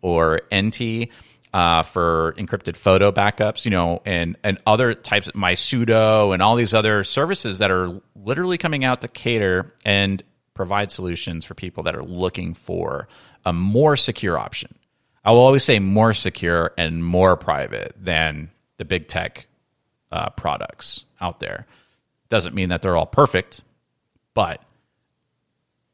or 0.02 0.42
Ente 0.52 1.10
uh, 1.54 1.84
for 1.84 2.34
encrypted 2.38 2.76
photo 2.76 3.12
backups, 3.12 3.66
you 3.66 3.72
know, 3.72 4.02
and 4.06 4.38
and 4.44 4.58
other 4.66 4.94
types 4.94 5.28
of 5.28 5.36
MySudo 5.36 6.34
and 6.34 6.42
all 6.42 6.56
these 6.56 6.74
other 6.74 7.04
services 7.04 7.60
that 7.60 7.70
are 7.70 8.02
literally 8.16 8.58
coming 8.58 8.84
out 8.84 9.02
to 9.02 9.08
cater 9.08 9.74
and 9.86 10.24
provide 10.54 10.92
solutions 10.92 11.46
for 11.46 11.54
people 11.54 11.84
that 11.84 11.96
are 11.96 12.04
looking 12.04 12.54
for 12.54 13.08
a 13.46 13.54
more 13.54 13.96
secure 13.96 14.38
option. 14.38 14.76
I 15.24 15.32
will 15.32 15.40
always 15.40 15.64
say 15.64 15.80
more 15.80 16.14
secure 16.14 16.74
and 16.78 17.04
more 17.04 17.36
private 17.38 17.94
than 18.00 18.52
the 18.78 18.86
big 18.86 19.08
tech 19.08 19.48
uh, 20.12 20.30
products 20.32 21.06
out 21.22 21.40
there. 21.40 21.66
Doesn't 22.30 22.54
mean 22.54 22.70
that 22.70 22.82
they're 22.82 22.96
all 22.96 23.06
perfect, 23.06 23.62
but 24.34 24.62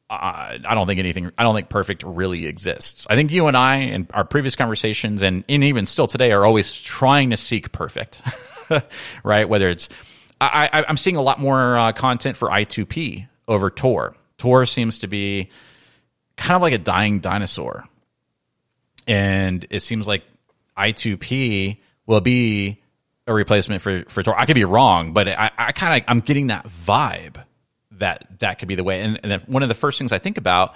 I 0.09 0.59
don't 0.75 0.85
think 0.85 0.99
anything. 0.99 1.31
I 1.37 1.43
don't 1.43 1.55
think 1.55 1.69
perfect 1.69 2.03
really 2.03 2.45
exists. 2.45 3.07
I 3.09 3.15
think 3.15 3.31
you 3.31 3.47
and 3.47 3.57
I, 3.57 3.77
in 3.77 4.07
our 4.13 4.23
previous 4.23 4.55
conversations, 4.55 5.23
and, 5.23 5.43
and 5.49 5.63
even 5.63 5.85
still 5.85 6.05
today, 6.05 6.31
are 6.31 6.45
always 6.45 6.75
trying 6.75 7.31
to 7.31 7.37
seek 7.37 7.71
perfect, 7.71 8.21
right? 9.23 9.49
Whether 9.49 9.69
it's, 9.69 9.89
I, 10.39 10.85
am 10.87 10.97
seeing 10.97 11.15
a 11.15 11.21
lot 11.21 11.39
more 11.39 11.77
uh, 11.77 11.91
content 11.91 12.37
for 12.37 12.49
I2P 12.49 13.27
over 13.47 13.71
Tor. 13.71 14.15
Tor 14.37 14.65
seems 14.67 14.99
to 14.99 15.07
be 15.07 15.49
kind 16.37 16.55
of 16.55 16.61
like 16.61 16.73
a 16.73 16.77
dying 16.77 17.19
dinosaur, 17.19 17.87
and 19.07 19.65
it 19.71 19.79
seems 19.79 20.07
like 20.07 20.23
I2P 20.77 21.77
will 22.05 22.21
be 22.21 22.79
a 23.27 23.33
replacement 23.33 23.81
for 23.81 24.03
for 24.07 24.23
Tor. 24.23 24.37
I 24.39 24.45
could 24.45 24.55
be 24.55 24.65
wrong, 24.65 25.13
but 25.13 25.27
I, 25.27 25.51
I 25.57 25.71
kind 25.71 26.01
of 26.01 26.09
I'm 26.09 26.19
getting 26.19 26.47
that 26.47 26.67
vibe 26.67 27.43
that 27.91 28.39
that 28.39 28.59
could 28.59 28.67
be 28.67 28.75
the 28.75 28.83
way. 28.83 29.01
And, 29.01 29.19
and 29.23 29.41
one 29.43 29.63
of 29.63 29.69
the 29.69 29.75
first 29.75 29.97
things 29.97 30.11
I 30.11 30.19
think 30.19 30.37
about 30.37 30.75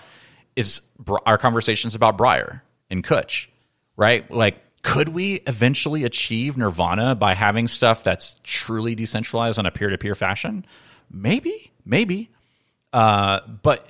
is 0.56 0.82
our 1.26 1.38
conversations 1.38 1.96
about 1.96 2.18
Briar 2.18 2.64
and 2.90 3.04
Cwtch, 3.04 3.48
right? 3.96 4.30
Like, 4.32 4.58
could 4.82 5.10
we 5.10 5.36
eventually 5.48 6.04
achieve 6.06 6.58
nirvana 6.58 7.16
by 7.16 7.34
having 7.34 7.68
stuff 7.68 8.04
that's 8.04 8.36
truly 8.44 8.96
decentralized 8.96 9.60
on 9.60 9.66
a 9.66 9.72
peer 9.72 9.90
to 9.90 9.98
peer 9.98 10.16
fashion? 10.16 10.66
Maybe, 11.12 11.72
maybe. 11.86 12.30
Uh, 12.94 13.42
but 13.62 13.88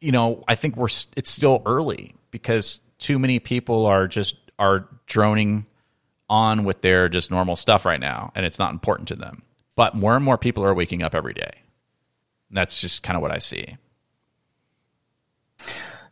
you 0.00 0.12
know, 0.12 0.42
I 0.48 0.56
think 0.56 0.76
we're 0.76 0.88
it's 1.16 1.30
still 1.30 1.62
early 1.64 2.14
because 2.30 2.80
too 2.98 3.18
many 3.18 3.38
people 3.38 3.86
are 3.86 4.08
just 4.08 4.36
are 4.58 4.88
droning 5.06 5.66
on 6.32 6.64
with 6.64 6.80
their 6.80 7.08
just 7.08 7.30
normal 7.30 7.54
stuff 7.56 7.84
right 7.84 8.00
now, 8.00 8.32
and 8.34 8.44
it's 8.46 8.58
not 8.58 8.72
important 8.72 9.08
to 9.08 9.16
them. 9.16 9.42
But 9.76 9.94
more 9.94 10.16
and 10.16 10.24
more 10.24 10.38
people 10.38 10.64
are 10.64 10.74
waking 10.74 11.02
up 11.02 11.14
every 11.14 11.34
day 11.34 11.62
that's 12.52 12.80
just 12.80 13.02
kind 13.02 13.16
of 13.16 13.22
what 13.22 13.32
I 13.32 13.38
see. 13.38 13.76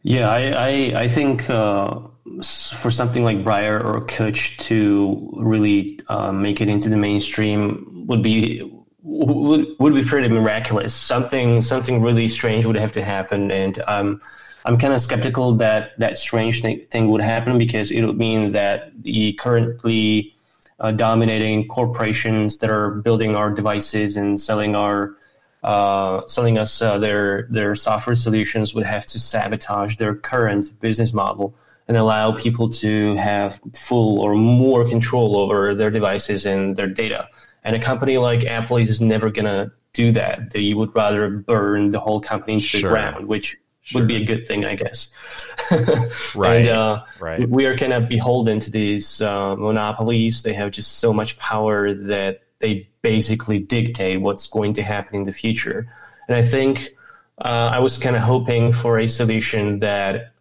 Yeah, 0.03 0.31
I 0.31 0.41
I, 0.51 1.03
I 1.03 1.09
think 1.09 1.49
uh, 1.51 2.01
for 2.43 2.91
something 2.91 3.23
like 3.23 3.45
Briar 3.45 3.79
or 3.79 4.01
Cwtch 4.07 4.57
to 4.59 5.31
really 5.37 6.01
uh, 6.09 6.33
make 6.33 6.61
it 6.61 6.69
into 6.69 6.89
the 6.89 6.97
mainstream 6.97 8.07
would 8.07 8.23
be 8.23 8.63
would, 9.03 9.67
would 9.79 9.95
be 9.95 10.03
pretty 10.03 10.29
miraculous. 10.29 10.95
Something 10.95 11.61
something 11.61 12.01
really 12.01 12.29
strange 12.29 12.65
would 12.65 12.77
have 12.77 12.93
to 12.93 13.05
happen, 13.05 13.51
and 13.51 13.83
um, 13.87 14.23
I'm 14.65 14.79
kind 14.79 14.93
of 14.93 15.01
skeptical 15.01 15.55
that 15.55 15.99
that 15.99 16.19
strange 16.19 16.63
thing 16.63 17.09
would 17.09 17.21
happen 17.21 17.59
because 17.59 17.91
it 17.91 18.05
would 18.05 18.19
mean 18.19 18.53
that 18.53 18.93
the 19.03 19.33
currently 19.35 20.35
uh, 20.81 20.93
dominating 20.93 21.69
corporations 21.69 22.59
that 22.59 22.71
are 22.71 22.91
building 22.91 23.35
our 23.35 23.51
devices 23.51 24.17
and 24.17 24.41
selling 24.41 24.75
our 24.75 25.17
uh, 25.63 26.23
selling 26.23 26.57
us 26.59 26.81
uh, 26.81 26.99
their 26.99 27.47
their 27.51 27.75
software 27.75 28.17
solutions 28.17 28.75
would 28.75 28.87
have 28.87 29.05
to 29.07 29.19
sabotage 29.19 29.97
their 29.97 30.15
current 30.15 30.79
business 30.81 31.13
model, 31.13 31.55
and 31.87 31.97
allow 31.97 32.33
people 32.33 32.69
to 32.69 33.15
have 33.17 33.61
full 33.75 34.21
or 34.21 34.35
more 34.35 34.89
control 34.89 35.37
over 35.37 35.75
their 35.75 35.91
devices 35.91 36.47
and 36.47 36.77
their 36.77 36.87
data. 36.87 37.29
And 37.63 37.77
a 37.77 37.79
company 37.79 38.17
like 38.17 38.45
Apple 38.45 38.79
is 38.79 39.01
never 39.03 39.31
going 39.31 39.45
to 39.45 39.71
do 39.93 40.13
that. 40.13 40.51
They 40.51 40.73
would 40.73 40.95
rather 40.95 41.29
burn 41.29 41.91
the 41.91 42.01
whole 42.01 42.21
company 42.21 42.57
to 42.57 42.61
sure. 42.61 42.81
the 42.81 42.95
ground, 42.95 43.27
which 43.29 43.57
sure. 43.83 44.01
would 44.01 44.09
be 44.09 44.17
a 44.17 44.25
good 44.25 44.47
thing, 44.47 44.65
I 44.65 44.75
guess. 44.75 45.09
right. 46.35 46.59
And 46.59 46.69
uh, 46.69 47.05
right. 47.21 47.49
we 47.49 47.67
are 47.67 47.77
kind 47.77 47.93
of 47.93 48.09
beholden 48.09 48.61
to 48.61 48.71
these 48.71 49.21
uh, 49.21 49.57
monopolies. 49.57 50.43
They 50.43 50.55
have 50.55 50.71
just 50.71 50.99
so 50.99 51.13
much 51.13 51.39
power 51.39 51.93
that 51.93 52.41
they 52.59 52.89
basically 53.03 53.59
dictate 53.59 54.21
what's 54.21 54.47
going 54.47 54.75
to 54.75 54.83
happen 54.83 55.17
in 55.17 55.25
the 55.25 55.33
future. 55.33 55.91
And 56.29 56.37
I 56.37 56.43
think 56.43 56.91
uh, 57.39 57.71
I 57.73 57.79
was 57.79 57.99
kind 57.99 58.17
of 58.17 58.23
hoping 58.23 58.73
for 58.73 58.99
a 58.99 59.09
solution 59.09 59.79
that 59.79 60.33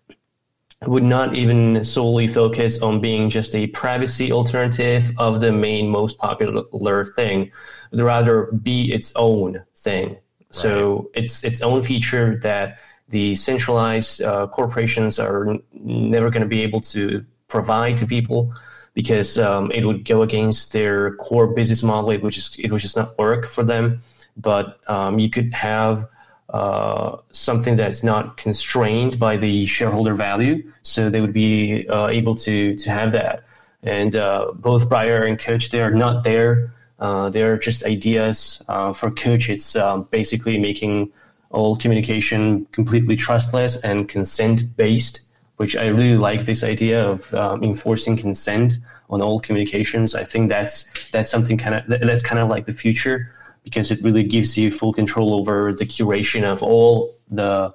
would 0.86 1.04
not 1.04 1.36
even 1.36 1.84
solely 1.84 2.28
focus 2.28 2.82
on 2.82 3.02
being 3.02 3.30
just 3.30 3.56
a 3.56 3.68
privacy 3.68 4.32
alternative 4.32 5.12
of 5.18 5.42
the 5.42 5.52
main 5.52 5.90
most 5.90 6.18
popular 6.18 7.04
thing, 7.04 7.52
but 7.92 8.04
rather 8.04 8.46
be 8.64 8.94
its 8.94 9.12
own 9.16 9.62
thing. 9.76 10.10
Right. 10.10 10.20
So 10.52 11.12
it's 11.14 11.44
its 11.44 11.62
own 11.62 11.84
feature 11.84 12.40
that 12.44 12.80
the 13.10 13.36
centralized 13.36 14.22
uh, 14.22 14.48
corporations 14.48 15.20
are 15.20 15.50
n- 15.50 15.64
never 15.74 16.30
going 16.30 16.42
to 16.42 16.48
be 16.48 16.62
able 16.62 16.82
to 16.82 17.26
provide 17.48 17.98
to 17.98 18.06
people 18.06 18.54
because 18.94 19.38
um, 19.40 19.72
it 19.72 19.86
would 19.86 20.06
go 20.06 20.22
against 20.22 20.74
their 20.74 21.16
core 21.16 21.48
business 21.48 21.84
model. 21.84 22.12
It 22.12 22.22
would 22.22 22.34
just 22.34 22.60
it 22.60 22.72
would 22.72 22.82
just 22.82 22.96
not 22.96 23.18
work 23.18 23.48
for 23.48 23.64
them. 23.64 24.02
But 24.38 24.80
um, 24.88 25.20
you 25.20 25.30
could 25.30 25.54
have 25.54 26.08
uh, 26.50 27.18
something 27.32 27.76
that's 27.76 28.04
not 28.04 28.38
constrained 28.38 29.20
by 29.20 29.38
the 29.38 29.66
shareholder 29.66 30.14
value. 30.14 30.64
So 30.84 31.10
they 31.10 31.22
would 31.22 31.34
be 31.34 31.88
uh, 31.88 32.08
able 32.08 32.36
to 32.36 32.76
to 32.76 32.92
have 32.92 33.12
that. 33.14 33.44
And 33.84 34.16
uh, 34.16 34.52
both 34.56 34.90
Briar 34.90 35.24
and 35.24 35.38
Cwtch, 35.38 35.72
they 35.72 35.82
are 35.82 35.92
not 35.92 36.24
there. 36.24 36.74
Uh, 37.00 37.30
they're 37.30 37.58
just 37.58 37.86
ideas. 37.86 38.62
Uh, 38.68 38.92
for 38.94 39.10
Cwtch, 39.10 39.50
it's 39.50 39.76
um, 39.76 40.08
basically 40.12 40.58
making 40.58 41.12
all 41.50 41.76
communication 41.76 42.66
completely 42.72 43.16
trustless 43.16 43.84
and 43.84 44.08
consent 44.08 44.64
based, 44.78 45.22
which 45.58 45.76
I 45.76 45.88
really 45.88 46.18
like 46.18 46.46
this 46.46 46.64
idea 46.64 47.04
of 47.06 47.34
um, 47.34 47.64
enforcing 47.64 48.18
consent 48.18 48.78
on 49.10 49.22
all 49.22 49.40
communications. 49.40 50.16
I 50.16 50.24
think 50.24 50.50
that's 50.50 51.10
that's 51.12 51.30
something 51.30 51.58
kind 51.58 51.76
of 51.76 52.02
that's 52.02 52.22
kind 52.22 52.40
of 52.40 52.50
like 52.50 52.66
the 52.66 52.74
future 52.74 53.34
because 53.64 53.92
it 53.92 54.02
really 54.04 54.24
gives 54.24 54.58
you 54.58 54.72
full 54.72 54.94
control 54.94 55.34
over 55.34 55.74
the 55.74 55.86
curation 55.86 56.44
of 56.44 56.64
all 56.64 57.14
the 57.30 57.74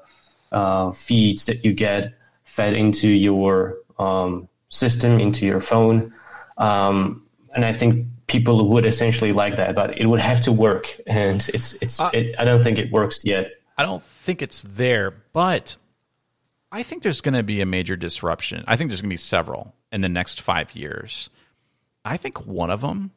uh, 0.53 0.93
feeds 0.93 1.47
that 1.47 1.65
you 1.65 1.73
get 1.73 2.15
fed 2.45 2.75
into 2.75 3.09
your 3.09 3.77
um, 3.99 4.49
system, 4.71 5.19
into 5.19 5.45
your 5.45 5.61
phone. 5.61 6.13
Um, 6.59 7.27
and 7.55 7.65
I 7.65 7.73
think 7.73 8.07
people 8.27 8.69
would 8.71 8.87
essentially 8.87 9.33
like 9.33 9.57
that, 9.57 9.75
but 9.75 9.99
it 9.99 10.07
would 10.07 10.21
have 10.21 10.41
to 10.41 10.53
work. 10.53 10.89
And 11.07 11.47
it's, 11.53 11.75
it's, 11.75 12.01
uh, 12.01 12.11
it, 12.13 12.35
I 12.39 12.45
don't 12.45 12.63
think 12.63 12.79
it 12.79 12.91
works 12.91 13.25
yet. 13.25 13.53
I 13.77 13.83
don't 13.83 14.03
think 14.03 14.43
it's 14.43 14.63
there, 14.63 15.11
but 15.33 15.77
I 16.71 16.83
think 16.83 17.03
there's 17.03 17.21
going 17.21 17.35
to 17.35 17.43
be 17.43 17.61
a 17.61 17.67
major 17.67 17.97
disruption. 17.97 18.65
I 18.67 18.77
think 18.77 18.91
there's 18.91 19.01
going 19.01 19.11
to 19.11 19.15
be 19.15 19.19
several 19.19 19.75
in 19.93 20.01
the 20.01 20.09
next 20.09 20.41
five 20.41 20.75
years. 20.75 21.31
I 22.05 22.17
think 22.17 22.47
one 22.47 22.71
of 22.71 22.81
them 22.81 23.13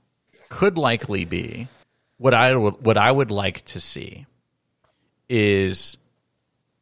could 0.49 0.77
likely 0.77 1.25
be 1.25 1.67
what 2.17 2.33
I 2.33 2.55
would 2.55 2.83
what 2.83 2.97
I 2.97 3.11
would 3.11 3.31
like 3.31 3.63
to 3.65 3.79
see 3.79 4.25
is 5.29 5.97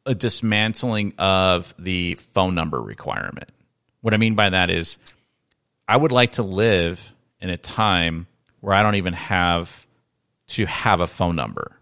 a 0.04 0.14
dismantling 0.14 1.14
of 1.18 1.74
the 1.78 2.14
phone 2.14 2.54
number 2.54 2.80
requirement. 2.80 3.50
What 4.00 4.14
I 4.14 4.18
mean 4.18 4.34
by 4.34 4.50
that 4.50 4.70
is 4.70 4.98
I 5.88 5.96
would 5.96 6.12
like 6.12 6.32
to 6.32 6.42
live 6.42 7.14
in 7.40 7.50
a 7.50 7.56
time 7.56 8.26
where 8.60 8.74
I 8.74 8.82
don't 8.82 8.94
even 8.94 9.14
have 9.14 9.86
to 10.48 10.66
have 10.66 11.00
a 11.00 11.06
phone 11.06 11.36
number 11.36 11.76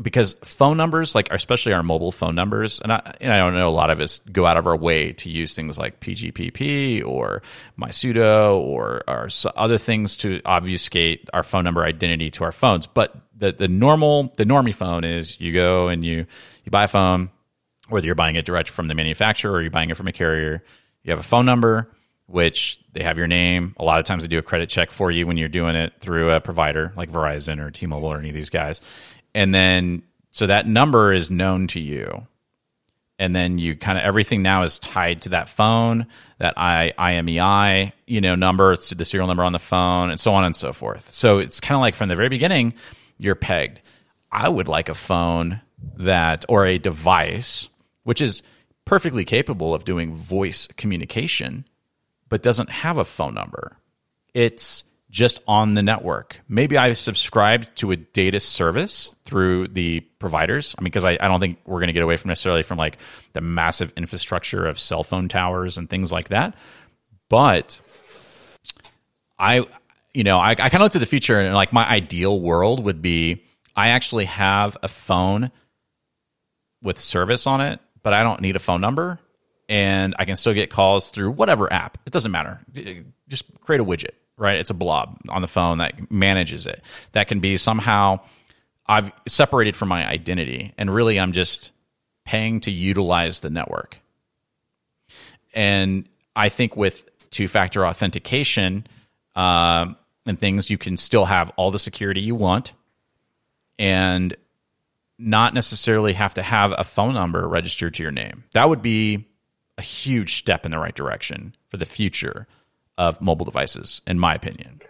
because 0.00 0.34
phone 0.42 0.78
numbers, 0.78 1.14
like 1.14 1.28
especially 1.30 1.74
our 1.74 1.82
mobile 1.82 2.10
phone 2.10 2.34
numbers, 2.34 2.80
and 2.80 2.90
I, 2.90 3.14
and 3.20 3.30
I 3.30 3.38
don't 3.38 3.54
know 3.54 3.68
a 3.68 3.70
lot 3.70 3.90
of 3.90 4.00
us 4.00 4.18
go 4.20 4.46
out 4.46 4.56
of 4.56 4.66
our 4.66 4.76
way 4.76 5.12
to 5.12 5.30
use 5.30 5.54
things 5.54 5.78
like 5.78 6.00
PGPP 6.00 7.04
or 7.04 7.42
MySudo 7.78 8.56
or, 8.56 9.02
or 9.06 9.28
other 9.56 9.76
things 9.76 10.16
to 10.18 10.40
obfuscate 10.46 11.28
our 11.34 11.42
phone 11.42 11.64
number 11.64 11.84
identity 11.84 12.30
to 12.32 12.44
our 12.44 12.52
phones. 12.52 12.86
But 12.86 13.14
the, 13.36 13.52
the 13.52 13.68
normal, 13.68 14.32
the 14.36 14.44
normie 14.44 14.74
phone 14.74 15.04
is 15.04 15.38
you 15.38 15.52
go 15.52 15.88
and 15.88 16.02
you, 16.02 16.24
you 16.64 16.70
buy 16.70 16.84
a 16.84 16.88
phone, 16.88 17.30
whether 17.88 18.06
you're 18.06 18.14
buying 18.14 18.36
it 18.36 18.46
direct 18.46 18.70
from 18.70 18.88
the 18.88 18.94
manufacturer 18.94 19.52
or 19.52 19.60
you're 19.60 19.70
buying 19.70 19.90
it 19.90 19.98
from 19.98 20.08
a 20.08 20.12
carrier, 20.12 20.64
you 21.02 21.10
have 21.10 21.20
a 21.20 21.22
phone 21.22 21.44
number, 21.44 21.90
which 22.26 22.80
they 22.92 23.02
have 23.02 23.18
your 23.18 23.26
name. 23.26 23.74
A 23.78 23.84
lot 23.84 23.98
of 23.98 24.06
times 24.06 24.22
they 24.22 24.28
do 24.28 24.38
a 24.38 24.42
credit 24.42 24.68
check 24.70 24.90
for 24.90 25.10
you 25.10 25.26
when 25.26 25.36
you're 25.36 25.48
doing 25.48 25.76
it 25.76 25.94
through 26.00 26.30
a 26.30 26.40
provider 26.40 26.92
like 26.96 27.10
Verizon 27.10 27.60
or 27.60 27.70
T-Mobile 27.70 28.08
or 28.08 28.18
any 28.18 28.30
of 28.30 28.34
these 28.34 28.50
guys 28.50 28.80
and 29.38 29.54
then 29.54 30.02
so 30.32 30.48
that 30.48 30.66
number 30.66 31.12
is 31.12 31.30
known 31.30 31.68
to 31.68 31.80
you. 31.80 32.26
And 33.20 33.36
then 33.36 33.58
you 33.58 33.76
kind 33.76 33.96
of 33.96 34.04
everything 34.04 34.42
now 34.42 34.64
is 34.64 34.80
tied 34.80 35.22
to 35.22 35.28
that 35.30 35.48
phone 35.48 36.06
that 36.38 36.54
i 36.56 36.92
imei 36.98 37.92
you 38.06 38.20
know 38.20 38.36
number 38.36 38.72
it's 38.72 38.90
the 38.90 39.04
serial 39.04 39.26
number 39.26 39.42
on 39.42 39.52
the 39.52 39.58
phone 39.58 40.10
and 40.10 40.18
so 40.18 40.34
on 40.34 40.44
and 40.44 40.56
so 40.56 40.72
forth. 40.72 41.12
So 41.12 41.38
it's 41.38 41.60
kind 41.60 41.76
of 41.76 41.80
like 41.80 41.94
from 41.94 42.08
the 42.08 42.16
very 42.16 42.28
beginning 42.28 42.74
you're 43.16 43.36
pegged. 43.36 43.80
I 44.32 44.48
would 44.48 44.66
like 44.66 44.88
a 44.88 44.94
phone 44.94 45.60
that 45.96 46.44
or 46.48 46.66
a 46.66 46.78
device 46.78 47.68
which 48.02 48.20
is 48.20 48.42
perfectly 48.84 49.24
capable 49.24 49.72
of 49.72 49.84
doing 49.84 50.14
voice 50.14 50.66
communication 50.76 51.64
but 52.28 52.42
doesn't 52.42 52.70
have 52.70 52.98
a 52.98 53.04
phone 53.04 53.34
number. 53.34 53.76
It's 54.34 54.82
just 55.10 55.40
on 55.48 55.74
the 55.74 55.82
network. 55.82 56.40
Maybe 56.48 56.76
I 56.76 56.92
subscribed 56.92 57.74
to 57.76 57.92
a 57.92 57.96
data 57.96 58.40
service 58.40 59.14
through 59.24 59.68
the 59.68 60.00
providers. 60.18 60.74
I 60.78 60.82
mean, 60.82 60.86
because 60.86 61.04
I, 61.04 61.16
I 61.20 61.28
don't 61.28 61.40
think 61.40 61.58
we're 61.64 61.78
going 61.78 61.88
to 61.88 61.94
get 61.94 62.02
away 62.02 62.16
from 62.16 62.28
necessarily 62.28 62.62
from 62.62 62.76
like 62.78 62.98
the 63.32 63.40
massive 63.40 63.92
infrastructure 63.96 64.66
of 64.66 64.78
cell 64.78 65.02
phone 65.02 65.28
towers 65.28 65.78
and 65.78 65.88
things 65.88 66.12
like 66.12 66.28
that. 66.28 66.54
But 67.30 67.80
I, 69.38 69.64
you 70.12 70.24
know, 70.24 70.38
I, 70.38 70.50
I 70.50 70.54
kind 70.54 70.74
of 70.74 70.80
looked 70.82 70.96
at 70.96 71.00
the 71.00 71.06
future 71.06 71.40
and 71.40 71.54
like 71.54 71.72
my 71.72 71.88
ideal 71.88 72.38
world 72.38 72.84
would 72.84 73.00
be 73.00 73.44
I 73.74 73.90
actually 73.90 74.26
have 74.26 74.76
a 74.82 74.88
phone 74.88 75.50
with 76.82 76.98
service 76.98 77.46
on 77.46 77.60
it, 77.60 77.80
but 78.02 78.12
I 78.12 78.22
don't 78.22 78.40
need 78.40 78.56
a 78.56 78.60
phone 78.60 78.80
number 78.80 79.20
and 79.70 80.14
I 80.18 80.26
can 80.26 80.36
still 80.36 80.52
get 80.52 80.70
calls 80.70 81.10
through 81.10 81.30
whatever 81.30 81.72
app. 81.72 81.98
It 82.04 82.12
doesn't 82.12 82.32
matter. 82.32 82.60
Just 83.28 83.44
create 83.60 83.80
a 83.80 83.84
widget 83.84 84.12
right? 84.38 84.58
It's 84.58 84.70
a 84.70 84.74
blob 84.74 85.18
on 85.28 85.42
the 85.42 85.48
phone 85.48 85.78
that 85.78 86.10
manages 86.10 86.66
it. 86.66 86.82
That 87.12 87.28
can 87.28 87.40
be 87.40 87.56
somehow 87.56 88.20
I've 88.86 89.12
separated 89.26 89.76
from 89.76 89.88
my 89.88 90.08
identity, 90.08 90.72
and 90.78 90.92
really 90.92 91.20
I'm 91.20 91.32
just 91.32 91.72
paying 92.24 92.60
to 92.60 92.70
utilize 92.70 93.40
the 93.40 93.50
network. 93.50 93.98
And 95.52 96.08
I 96.34 96.48
think 96.48 96.76
with 96.76 97.04
two 97.30 97.48
factor 97.48 97.86
authentication 97.86 98.86
uh, 99.36 99.86
and 100.24 100.40
things, 100.40 100.70
you 100.70 100.78
can 100.78 100.96
still 100.96 101.26
have 101.26 101.50
all 101.56 101.70
the 101.70 101.78
security 101.78 102.20
you 102.20 102.34
want 102.34 102.72
and 103.78 104.36
not 105.18 105.52
necessarily 105.52 106.12
have 106.12 106.34
to 106.34 106.42
have 106.42 106.72
a 106.76 106.84
phone 106.84 107.14
number 107.14 107.46
registered 107.46 107.94
to 107.94 108.02
your 108.02 108.12
name. 108.12 108.44
That 108.52 108.68
would 108.68 108.82
be 108.82 109.26
a 109.76 109.82
huge 109.82 110.36
step 110.36 110.64
in 110.64 110.70
the 110.70 110.78
right 110.78 110.94
direction 110.94 111.54
for 111.68 111.76
the 111.76 111.86
future 111.86 112.46
of 112.98 113.20
mobile 113.20 113.46
devices, 113.46 114.02
in 114.06 114.18
my 114.18 114.34
opinion. 114.34 114.80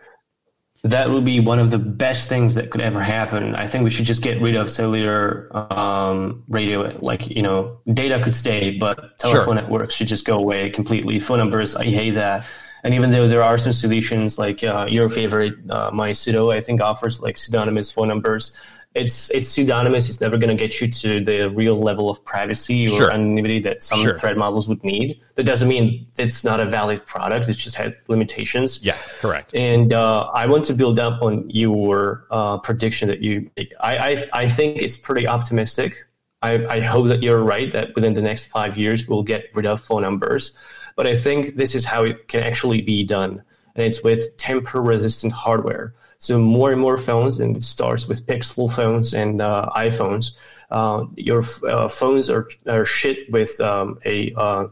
That 0.85 1.11
would 1.11 1.25
be 1.25 1.41
one 1.41 1.59
of 1.59 1.71
the 1.71 1.79
best 1.79 2.29
things 2.29 2.55
that 2.55 2.71
could 2.71 2.81
ever 2.81 3.01
happen. 3.01 3.55
I 3.57 3.67
think 3.67 3.85
we 3.85 3.91
should 3.91 4.07
just 4.07 4.23
get 4.23 4.41
rid 4.41 4.57
of 4.57 4.71
cellular 4.71 5.49
um, 5.73 6.45
radio. 6.49 6.97
Like, 7.01 7.29
you 7.29 7.43
know, 7.43 7.81
data 7.93 8.23
could 8.23 8.35
stay, 8.35 8.79
but 8.79 9.19
telephone 9.19 9.45
sure. 9.45 9.55
networks 9.55 9.95
should 9.95 10.07
just 10.07 10.25
go 10.25 10.39
away 10.39 10.71
completely. 10.71 11.21
Phone 11.21 11.39
numbers, 11.39 11.75
I 11.77 11.85
hate 11.85 12.13
that. 12.13 12.47
And 12.85 12.95
even 12.95 13.11
though 13.11 13.27
there 13.27 13.43
are 13.43 13.59
some 13.59 13.73
solutions 13.73 14.39
like 14.39 14.63
uh, 14.63 14.87
your 14.89 15.09
favorite, 15.09 15.55
uh, 15.69 15.91
MySudo, 15.91 16.55
I 16.55 16.61
think 16.61 16.81
offers 16.81 17.21
like 17.21 17.37
pseudonymous 17.37 17.91
phone 17.91 18.07
numbers 18.07 18.57
it's 18.95 19.31
it's 19.31 19.49
pseudonymous. 19.49 20.09
It's 20.09 20.21
never 20.21 20.37
going 20.39 20.57
to 20.57 20.57
get 20.57 20.81
you 20.81 20.89
to 20.89 21.23
the 21.23 21.51
real 21.51 21.79
level 21.79 22.09
of 22.11 22.25
privacy 22.25 22.87
or 22.87 22.97
sure. 22.97 23.13
anonymity 23.13 23.61
that 23.61 23.83
some 23.83 24.01
sure. 24.01 24.17
threat 24.17 24.37
models 24.37 24.69
would 24.69 24.83
need. 24.83 25.21
That 25.35 25.45
doesn't 25.45 25.69
mean 25.69 26.07
it's 26.19 26.43
not 26.43 26.59
a 26.59 26.65
valid 26.65 27.05
product. 27.07 27.49
It 27.49 27.57
just 27.57 27.77
has 27.77 27.95
limitations. 28.09 28.83
Yeah, 28.83 28.97
correct. 29.21 29.55
And 29.55 29.93
uh, 29.93 30.31
I 30.35 30.47
want 30.47 30.65
to 30.67 30.75
build 30.75 30.99
up 30.99 31.23
on 31.23 31.49
your 31.51 32.27
uh, 32.31 32.59
prediction 32.59 33.09
that 33.09 33.21
you. 33.21 33.51
I, 33.81 33.99
I 33.99 34.27
I 34.33 34.49
think 34.49 34.81
it's 34.81 34.97
pretty 34.97 35.29
optimistic. 35.29 36.07
I, 36.41 36.67
I 36.67 36.81
hope 36.81 37.09
that 37.09 37.23
you're 37.23 37.43
right 37.43 37.71
that 37.73 37.95
within 37.95 38.15
the 38.15 38.23
next 38.23 38.47
five 38.47 38.79
years 38.79 39.09
we'll 39.09 39.25
get 39.25 39.47
rid 39.55 39.67
of 39.67 39.81
phone 39.81 40.03
numbers. 40.03 40.53
But 40.97 41.07
I 41.07 41.15
think 41.15 41.57
this 41.57 41.75
is 41.75 41.85
how 41.85 42.05
it 42.05 42.29
can 42.29 42.43
actually 42.43 42.81
be 42.81 43.05
done, 43.05 43.43
and 43.75 43.87
it's 43.87 44.03
with 44.03 44.37
tamper-resistant 44.37 45.33
hardware. 45.33 45.95
So 46.19 46.37
more 46.39 46.73
and 46.73 46.81
more 46.81 46.99
phones, 46.99 47.39
and 47.39 47.57
it 47.57 47.63
starts 47.63 48.09
with 48.09 48.27
Pixel 48.27 48.73
phones 48.73 49.15
and 49.15 49.41
uh, 49.41 49.71
iPhones. 49.77 50.33
Uh, 50.69 51.05
your 51.17 51.43
uh, 51.67 51.89
phones 51.89 52.29
are, 52.29 52.49
are 52.67 52.85
shipped 52.85 53.31
with 53.31 53.61
um, 53.61 53.99
a 54.05 54.35
uh, 54.35 54.67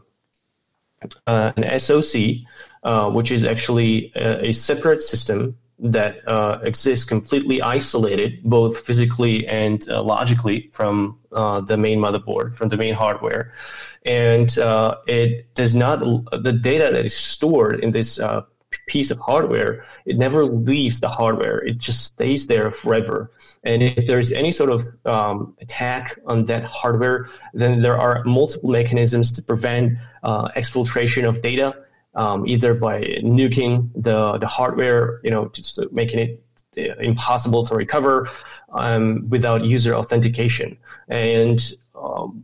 an 1.25 1.79
SOC, 1.79 2.43
uh, 2.83 3.09
which 3.09 3.31
is 3.31 3.45
actually 3.45 4.11
a, 4.15 4.47
a 4.47 4.51
separate 4.51 5.01
system 5.01 5.57
that 5.79 6.27
uh, 6.27 6.59
exists 6.63 7.05
completely 7.05 7.61
isolated, 7.61 8.43
both 8.43 8.79
physically 8.79 9.47
and 9.47 9.87
logically, 9.87 10.69
from 10.73 11.17
the 11.31 11.77
main 11.77 11.99
motherboard, 11.99 12.55
from 12.55 12.69
the 12.69 12.77
main 12.77 12.95
hardware. 12.95 13.53
And 14.05 14.49
it 15.07 15.53
does 15.53 15.75
not, 15.75 15.99
the 15.99 16.51
data 16.51 16.89
that 16.91 17.05
is 17.05 17.15
stored 17.15 17.79
in 17.79 17.91
this 17.91 18.19
piece 18.87 19.11
of 19.11 19.19
hardware, 19.19 19.85
it 20.05 20.17
never 20.17 20.45
leaves 20.45 20.99
the 20.99 21.09
hardware. 21.09 21.59
It 21.59 21.77
just 21.77 22.05
stays 22.05 22.47
there 22.47 22.71
forever. 22.71 23.31
And 23.63 23.83
if 23.83 24.07
there's 24.07 24.31
any 24.31 24.51
sort 24.51 24.69
of 24.69 24.83
um, 25.05 25.55
attack 25.61 26.17
on 26.25 26.45
that 26.45 26.63
hardware, 26.63 27.29
then 27.53 27.81
there 27.81 27.97
are 27.97 28.23
multiple 28.25 28.69
mechanisms 28.71 29.31
to 29.33 29.41
prevent 29.41 29.97
uh, 30.23 30.49
exfiltration 30.49 31.27
of 31.27 31.41
data 31.41 31.75
um, 32.17 32.47
either 32.47 32.73
by 32.73 33.01
nuking 33.23 33.89
the, 33.95 34.37
the 34.39 34.47
hardware, 34.47 35.21
you 35.23 35.29
know, 35.29 35.49
just 35.49 35.79
making 35.91 36.19
it 36.19 36.43
uh, 36.77 36.95
impossible 36.99 37.63
to 37.63 37.75
recover 37.75 38.29
um, 38.73 39.29
without 39.29 39.63
user 39.63 39.95
authentication. 39.95 40.77
And 41.07 41.61
um, 41.95 42.43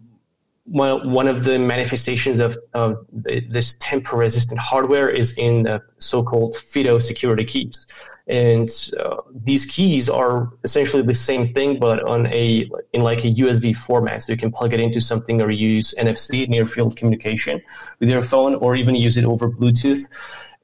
one, 0.66 1.12
one 1.12 1.28
of 1.28 1.44
the 1.44 1.60
manifestations 1.60 2.40
of, 2.40 2.58
of 2.74 3.06
this 3.12 3.76
tamper 3.80 4.18
resistant 4.18 4.60
hardware 4.60 5.10
is 5.10 5.34
in 5.34 5.64
the 5.64 5.82
so 5.98 6.24
called 6.24 6.56
FIDO 6.56 7.00
security 7.00 7.44
keys. 7.44 7.86
And 8.28 8.70
uh, 9.02 9.18
these 9.34 9.66
keys 9.66 10.08
are 10.08 10.50
essentially 10.64 11.04
the 11.04 11.14
same 11.14 11.46
thing 11.46 11.78
but 11.78 12.02
on 12.04 12.28
a 12.28 12.70
in 12.94 13.04
like 13.04 13.26
a 13.26 13.34
usb 13.34 13.76
format. 13.76 14.24
So 14.24 14.32
you 14.32 14.38
can 14.38 14.50
plug 14.50 14.74
it 14.74 14.80
into 14.80 15.02
something 15.02 15.42
or 15.42 15.52
use 15.52 15.94
nfc 16.00 16.48
near 16.48 16.66
field 16.66 16.96
communication 16.96 17.62
with 18.00 18.10
your 18.10 18.24
phone 18.24 18.56
or 18.56 18.78
even 18.78 18.96
use 18.96 19.18
it 19.18 19.26
over 19.26 19.50
bluetooth. 19.50 20.10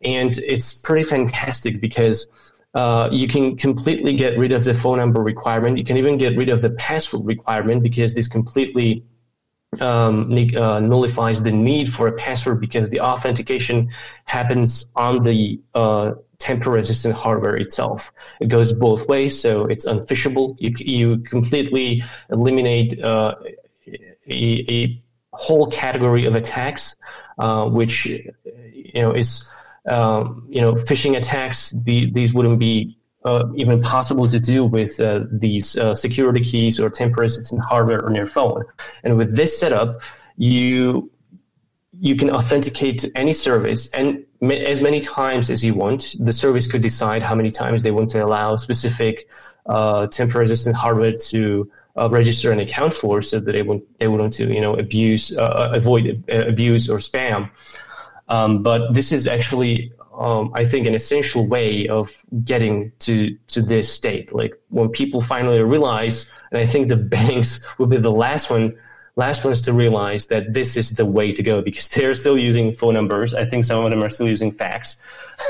And 0.02 0.38
it's 0.38 0.74
pretty 0.74 1.04
fantastic 1.04 1.82
because 1.82 2.28
uh, 2.76 3.10
you 3.12 3.28
can 3.28 3.58
completely 3.58 4.14
get 4.14 4.38
rid 4.38 4.54
of 4.54 4.64
the 4.64 4.74
phone 4.74 4.98
number 4.98 5.22
requirement. 5.22 5.78
You 5.78 5.84
can 5.84 5.98
even 5.98 6.18
get 6.18 6.38
rid 6.38 6.50
of 6.50 6.62
the 6.62 6.70
password 6.70 7.26
requirement 7.26 7.84
because 7.84 8.14
this 8.14 8.30
completely 8.30 9.04
um, 9.80 10.32
uh, 10.56 10.80
nullifies 10.80 11.44
the 11.44 11.52
need 11.52 11.94
for 11.94 12.08
a 12.08 12.12
password 12.14 12.60
because 12.60 12.90
the 12.90 13.00
authentication 13.00 13.90
happens 14.26 14.88
on 14.96 15.24
the 15.24 15.60
uh, 15.76 16.14
tamper 16.40 16.72
resistant 16.72 17.14
hardware 17.14 17.56
itself. 17.56 18.12
It 18.40 18.48
goes 18.48 18.74
both 18.74 19.08
ways, 19.08 19.40
so 19.40 19.66
it's 19.66 19.86
unphishable. 19.86 20.56
You, 20.60 20.74
you 20.78 21.18
completely 21.20 22.04
eliminate 22.32 23.02
uh, 23.02 23.36
a, 24.28 24.66
a, 24.70 25.04
whole 25.34 25.68
category 25.68 26.26
of 26.26 26.36
attacks, 26.36 26.98
uh, 27.38 27.64
which 27.66 28.08
you 28.08 28.32
know 28.96 29.14
is 29.14 29.50
um, 29.88 30.46
you 30.50 30.60
know 30.60 30.74
phishing 30.74 31.16
attacks. 31.16 31.72
The, 31.72 32.12
these 32.12 32.34
wouldn't 32.34 32.60
be 32.60 32.98
uh, 33.26 33.46
even 33.56 33.82
possible 33.82 34.28
to 34.28 34.40
do 34.40 34.64
with 34.64 35.00
uh, 35.00 35.26
these 35.32 35.78
uh, 35.78 35.94
security 35.94 36.42
keys 36.44 36.80
or 36.80 36.90
tamper 36.90 37.22
resistant 37.22 37.62
hardware 37.62 38.06
on 38.06 38.16
your 38.16 38.28
phone. 38.28 38.64
And 39.04 39.18
with 39.18 39.36
this 39.36 39.58
setup, 39.60 40.02
you 40.38 41.12
you 42.02 42.16
can 42.16 42.30
authenticate 42.30 42.98
to 43.00 43.12
any 43.16 43.34
service 43.34 43.90
and 43.92 44.24
as 44.42 44.82
many 44.82 45.02
times 45.02 45.50
as 45.50 45.66
you 45.66 45.74
want. 45.74 46.16
The 46.20 46.32
service 46.32 46.66
could 46.66 46.82
decide 46.82 47.22
how 47.22 47.36
many 47.36 47.52
times 47.52 47.84
they 47.84 47.92
want 47.92 48.10
to 48.12 48.24
allow 48.24 48.56
specific 48.56 49.28
uh, 49.66 50.08
tamper 50.08 50.40
resistant 50.40 50.78
hardware 50.78 51.18
to 51.18 51.70
uh, 51.98 52.10
register 52.10 52.52
an 52.52 52.60
account 52.60 52.94
for, 52.94 53.22
so 53.22 53.40
that 53.40 53.52
they 53.52 53.62
won't 53.62 53.84
they 54.00 54.08
would 54.08 54.22
want 54.22 54.34
to 54.34 54.54
you 54.54 54.62
know 54.62 54.76
abuse 54.76 55.36
uh, 55.38 55.42
uh 55.42 55.72
avoid 55.76 56.24
uh, 56.32 56.48
abuse 56.48 56.90
or 56.90 57.00
spam. 57.00 57.50
Um, 58.30 58.64
but 58.64 58.94
this 58.94 59.12
is 59.12 59.28
actually 59.28 59.92
um, 60.20 60.52
I 60.54 60.66
think 60.66 60.86
an 60.86 60.94
essential 60.94 61.48
way 61.48 61.88
of 61.88 62.12
getting 62.44 62.92
to 63.00 63.36
to 63.48 63.62
this 63.62 63.92
state. 63.92 64.34
Like 64.34 64.54
when 64.68 64.90
people 64.90 65.22
finally 65.22 65.64
realize, 65.64 66.30
and 66.52 66.60
I 66.60 66.66
think 66.66 66.90
the 66.90 66.98
banks 67.18 67.80
will 67.80 67.88
be 67.88 67.98
the 67.98 68.12
last 68.12 68.52
one 68.52 68.78
last 69.16 69.46
ones 69.46 69.62
to 69.62 69.74
realize 69.74 70.28
that 70.28 70.54
this 70.54 70.78
is 70.78 70.92
the 70.92 71.06
way 71.06 71.32
to 71.32 71.42
go 71.42 71.62
because 71.62 71.88
they're 71.96 72.14
still 72.16 72.38
using 72.38 72.74
phone 72.74 72.94
numbers. 72.94 73.34
I 73.34 73.46
think 73.46 73.64
some 73.64 73.84
of 73.84 73.90
them 73.92 74.04
are 74.04 74.10
still 74.10 74.28
using 74.28 74.52
fax. 74.52 74.98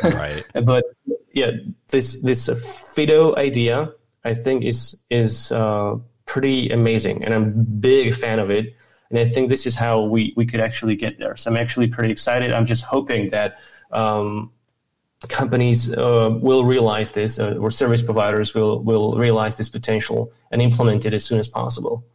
Right. 0.04 0.46
but 0.64 0.86
yeah, 1.34 1.52
this 1.88 2.22
this 2.22 2.48
Fido 2.94 3.36
idea 3.38 3.92
I 4.24 4.36
think 4.36 4.64
is 4.64 4.96
is 5.10 5.52
uh, 5.52 5.96
pretty 6.28 6.70
amazing, 6.70 7.24
and 7.24 7.34
I'm 7.34 7.44
a 7.44 7.64
big 7.82 8.14
fan 8.14 8.38
of 8.38 8.52
it. 8.52 8.76
And 9.10 9.18
I 9.18 9.26
think 9.26 9.50
this 9.50 9.66
is 9.66 9.74
how 9.74 10.04
we 10.04 10.32
we 10.38 10.46
could 10.46 10.62
actually 10.62 10.96
get 10.96 11.18
there. 11.18 11.36
So 11.38 11.50
I'm 11.50 11.58
actually 11.58 11.88
pretty 11.88 12.12
excited. 12.12 12.54
I'm 12.54 12.68
just 12.68 12.84
hoping 12.84 13.32
that. 13.32 13.58
Um, 13.92 14.52
companies 15.28 15.94
uh, 15.94 16.30
will 16.42 16.64
realize 16.64 17.12
this, 17.12 17.40
uh, 17.40 17.58
or 17.60 17.72
service 17.72 18.02
providers 18.02 18.54
will 18.54 18.82
will 18.82 19.14
realize 19.14 19.56
this 19.56 19.70
potential 19.70 20.32
and 20.52 20.62
implement 20.62 21.06
it 21.06 21.14
as 21.14 21.26
soon 21.26 21.40
as 21.40 21.48
possible. 21.48 22.06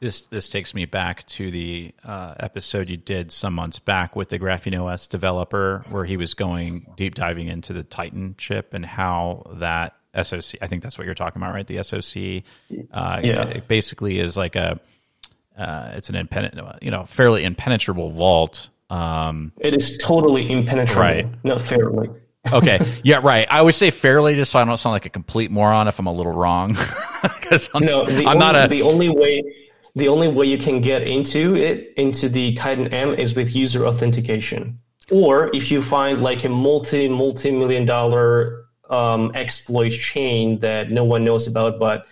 This 0.00 0.22
this 0.22 0.48
takes 0.48 0.74
me 0.74 0.84
back 0.84 1.24
to 1.26 1.50
the 1.50 1.94
uh, 2.04 2.34
episode 2.40 2.88
you 2.88 2.96
did 2.96 3.30
some 3.30 3.54
months 3.54 3.78
back 3.78 4.16
with 4.16 4.28
the 4.28 4.38
Graphene 4.38 4.82
OS 4.82 5.06
developer, 5.06 5.84
where 5.88 6.04
he 6.04 6.16
was 6.16 6.34
going 6.34 6.86
deep 6.96 7.14
diving 7.14 7.48
into 7.48 7.72
the 7.72 7.84
Titan 7.84 8.34
chip 8.36 8.74
and 8.74 8.84
how 8.84 9.46
that 9.54 9.94
SOC. 10.20 10.60
I 10.60 10.66
think 10.66 10.82
that's 10.82 10.98
what 10.98 11.04
you're 11.06 11.14
talking 11.14 11.40
about, 11.40 11.54
right? 11.54 11.66
The 11.66 11.82
SOC, 11.82 12.42
uh, 12.92 13.20
yeah. 13.22 13.46
it 13.46 13.68
basically 13.68 14.18
is 14.18 14.36
like 14.36 14.56
a 14.56 14.80
uh, 15.56 15.92
it's 15.94 16.10
an 16.10 16.16
impen- 16.16 16.82
you 16.82 16.90
know 16.90 17.04
fairly 17.04 17.44
impenetrable 17.44 18.10
vault. 18.10 18.70
Um, 18.90 19.52
it 19.58 19.74
is 19.74 19.96
totally 19.98 20.50
impenetrable, 20.50 21.02
right? 21.02 21.44
Not 21.44 21.60
fairly. 21.60 22.10
Okay. 22.52 22.80
Yeah, 23.02 23.20
right. 23.22 23.46
I 23.50 23.62
would 23.62 23.74
say 23.74 23.90
fairly 23.90 24.34
just 24.34 24.52
so 24.52 24.58
I 24.58 24.64
don't 24.64 24.76
sound 24.76 24.92
like 24.92 25.06
a 25.06 25.10
complete 25.10 25.50
moron 25.50 25.88
if 25.88 25.98
I'm 25.98 26.06
a 26.06 26.12
little 26.12 26.32
wrong. 26.32 26.76
Because 27.40 27.70
I'm, 27.74 27.82
no, 27.84 28.02
I'm 28.02 28.26
only, 28.26 28.38
not 28.38 28.54
a. 28.54 28.68
The 28.68 28.82
only 28.82 29.08
way 29.08 29.42
the 29.94 30.08
only 30.08 30.28
way 30.28 30.46
you 30.46 30.58
can 30.58 30.80
get 30.80 31.02
into 31.02 31.54
it 31.54 31.92
into 31.96 32.28
the 32.28 32.52
titan 32.54 32.88
m 32.88 33.14
is 33.14 33.34
with 33.34 33.54
user 33.54 33.86
authentication 33.86 34.78
or 35.10 35.54
if 35.54 35.70
you 35.70 35.80
find 35.80 36.22
like 36.22 36.44
a 36.44 36.48
multi 36.48 37.08
multi 37.08 37.50
million 37.50 37.84
dollar 37.84 38.64
um, 38.90 39.30
exploit 39.34 39.90
chain 39.90 40.58
that 40.58 40.90
no 40.90 41.04
one 41.04 41.24
knows 41.24 41.46
about 41.46 41.78
but 41.78 42.06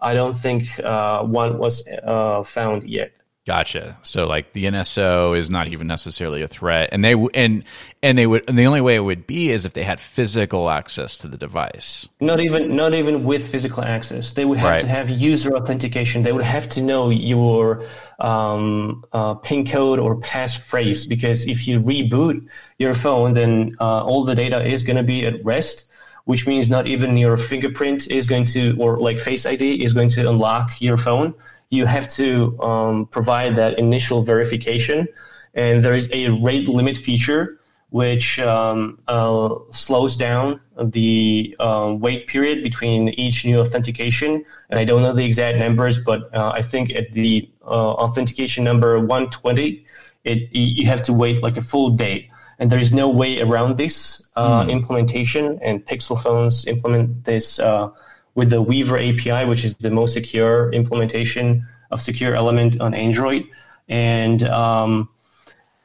i 0.00 0.14
don't 0.14 0.34
think 0.34 0.78
uh, 0.80 1.22
one 1.22 1.58
was 1.58 1.86
uh, 2.04 2.42
found 2.42 2.88
yet 2.88 3.12
Gotcha. 3.46 3.96
So 4.02 4.26
like 4.26 4.54
the 4.54 4.64
NSO 4.64 5.38
is 5.38 5.50
not 5.50 5.68
even 5.68 5.86
necessarily 5.86 6.42
a 6.42 6.48
threat, 6.48 6.88
and 6.90 7.04
they 7.04 7.12
and 7.32 7.62
and 8.02 8.18
they 8.18 8.26
would 8.26 8.42
and 8.48 8.58
the 8.58 8.66
only 8.66 8.80
way 8.80 8.96
it 8.96 9.00
would 9.00 9.24
be 9.24 9.52
is 9.52 9.64
if 9.64 9.72
they 9.72 9.84
had 9.84 10.00
physical 10.00 10.68
access 10.68 11.16
to 11.18 11.28
the 11.28 11.36
device. 11.36 12.08
Not 12.20 12.40
even 12.40 12.74
not 12.74 12.92
even 12.92 13.22
with 13.22 13.46
physical 13.46 13.84
access. 13.84 14.32
They 14.32 14.44
would 14.44 14.58
have 14.58 14.70
right. 14.70 14.80
to 14.80 14.88
have 14.88 15.08
user 15.08 15.54
authentication. 15.56 16.24
They 16.24 16.32
would 16.32 16.42
have 16.42 16.68
to 16.70 16.82
know 16.82 17.10
your 17.10 17.86
um, 18.18 19.04
uh, 19.12 19.34
PIN 19.34 19.64
code 19.64 20.00
or 20.00 20.16
passphrase 20.16 21.08
because 21.08 21.46
if 21.46 21.68
you 21.68 21.80
reboot 21.80 22.48
your 22.80 22.94
phone, 22.94 23.34
then 23.34 23.76
uh, 23.80 24.04
all 24.04 24.24
the 24.24 24.34
data 24.34 24.66
is 24.66 24.82
going 24.82 24.96
to 24.96 25.04
be 25.04 25.24
at 25.24 25.44
rest 25.44 25.84
which 26.24 26.44
means 26.44 26.68
not 26.68 26.88
even 26.88 27.16
your 27.16 27.36
fingerprint 27.36 28.10
is 28.10 28.26
going 28.26 28.44
to, 28.44 28.76
or 28.80 28.98
like 28.98 29.20
Face 29.20 29.46
ID 29.46 29.84
is 29.84 29.92
going 29.92 30.08
to 30.08 30.28
unlock 30.28 30.80
your 30.80 30.96
phone 30.96 31.32
you 31.70 31.86
have 31.86 32.08
to 32.08 32.60
um, 32.62 33.06
provide 33.06 33.56
that 33.56 33.78
initial 33.78 34.22
verification. 34.22 35.08
And 35.54 35.82
there 35.82 35.94
is 35.94 36.08
a 36.12 36.28
rate 36.28 36.68
limit 36.68 36.96
feature 36.96 37.58
which 37.90 38.38
um, 38.40 38.98
uh, 39.08 39.54
slows 39.70 40.16
down 40.16 40.60
the 40.82 41.56
uh, 41.60 41.94
wait 41.98 42.26
period 42.26 42.62
between 42.62 43.08
each 43.10 43.44
new 43.44 43.60
authentication. 43.60 44.44
And 44.70 44.78
I 44.78 44.84
don't 44.84 45.02
know 45.02 45.12
the 45.12 45.24
exact 45.24 45.58
numbers, 45.58 45.98
but 45.98 46.34
uh, 46.34 46.52
I 46.54 46.62
think 46.62 46.90
at 46.94 47.12
the 47.12 47.48
uh, 47.64 47.92
authentication 47.92 48.64
number 48.64 48.98
120, 48.98 49.86
it, 50.24 50.54
you 50.54 50.86
have 50.86 51.00
to 51.02 51.12
wait 51.12 51.42
like 51.42 51.56
a 51.56 51.62
full 51.62 51.90
day. 51.90 52.28
And 52.58 52.70
there 52.70 52.80
is 52.80 52.92
no 52.92 53.08
way 53.08 53.40
around 53.40 53.76
this 53.76 54.30
mm. 54.36 54.70
implementation, 54.70 55.58
and 55.62 55.84
Pixel 55.84 56.20
phones 56.20 56.66
implement 56.66 57.24
this 57.24 57.58
uh, 57.58 57.90
with 58.36 58.50
the 58.50 58.62
Weaver 58.62 58.98
API, 58.98 59.44
which 59.46 59.64
is 59.64 59.74
the 59.76 59.90
most 59.90 60.12
secure 60.12 60.70
implementation 60.72 61.66
of 61.90 62.00
secure 62.00 62.34
element 62.34 62.80
on 62.80 62.94
Android. 62.94 63.44
And 63.88 64.42
um, 64.44 65.08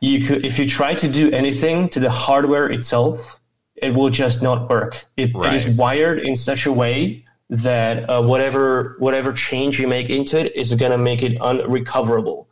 you 0.02 0.24
could, 0.24 0.45
if 0.45 0.60
you 0.60 0.70
try 0.70 0.93
to 0.95 1.08
do 1.08 1.32
anything 1.32 1.89
to 1.89 1.99
the 1.99 2.12
hardware 2.12 2.70
itself, 2.70 3.39
it 3.76 3.95
will 3.95 4.10
just 4.10 4.43
not 4.43 4.70
work. 4.70 5.06
It, 5.18 5.34
right. 5.34 5.54
it 5.54 5.56
is 5.56 5.68
wired 5.76 6.20
in 6.20 6.36
such 6.36 6.66
a 6.66 6.72
way 6.72 7.26
that 7.49 8.10
uh, 8.10 8.22
whatever 8.22 8.95
whatever 8.99 9.34
change 9.34 9.80
you 9.80 9.88
make 9.88 10.10
into 10.10 10.39
it 10.39 10.56
is 10.56 10.74
going 10.76 10.91
to 10.91 10.97
make 10.97 11.24
it 11.24 11.39
unrecoverable. 11.41 12.47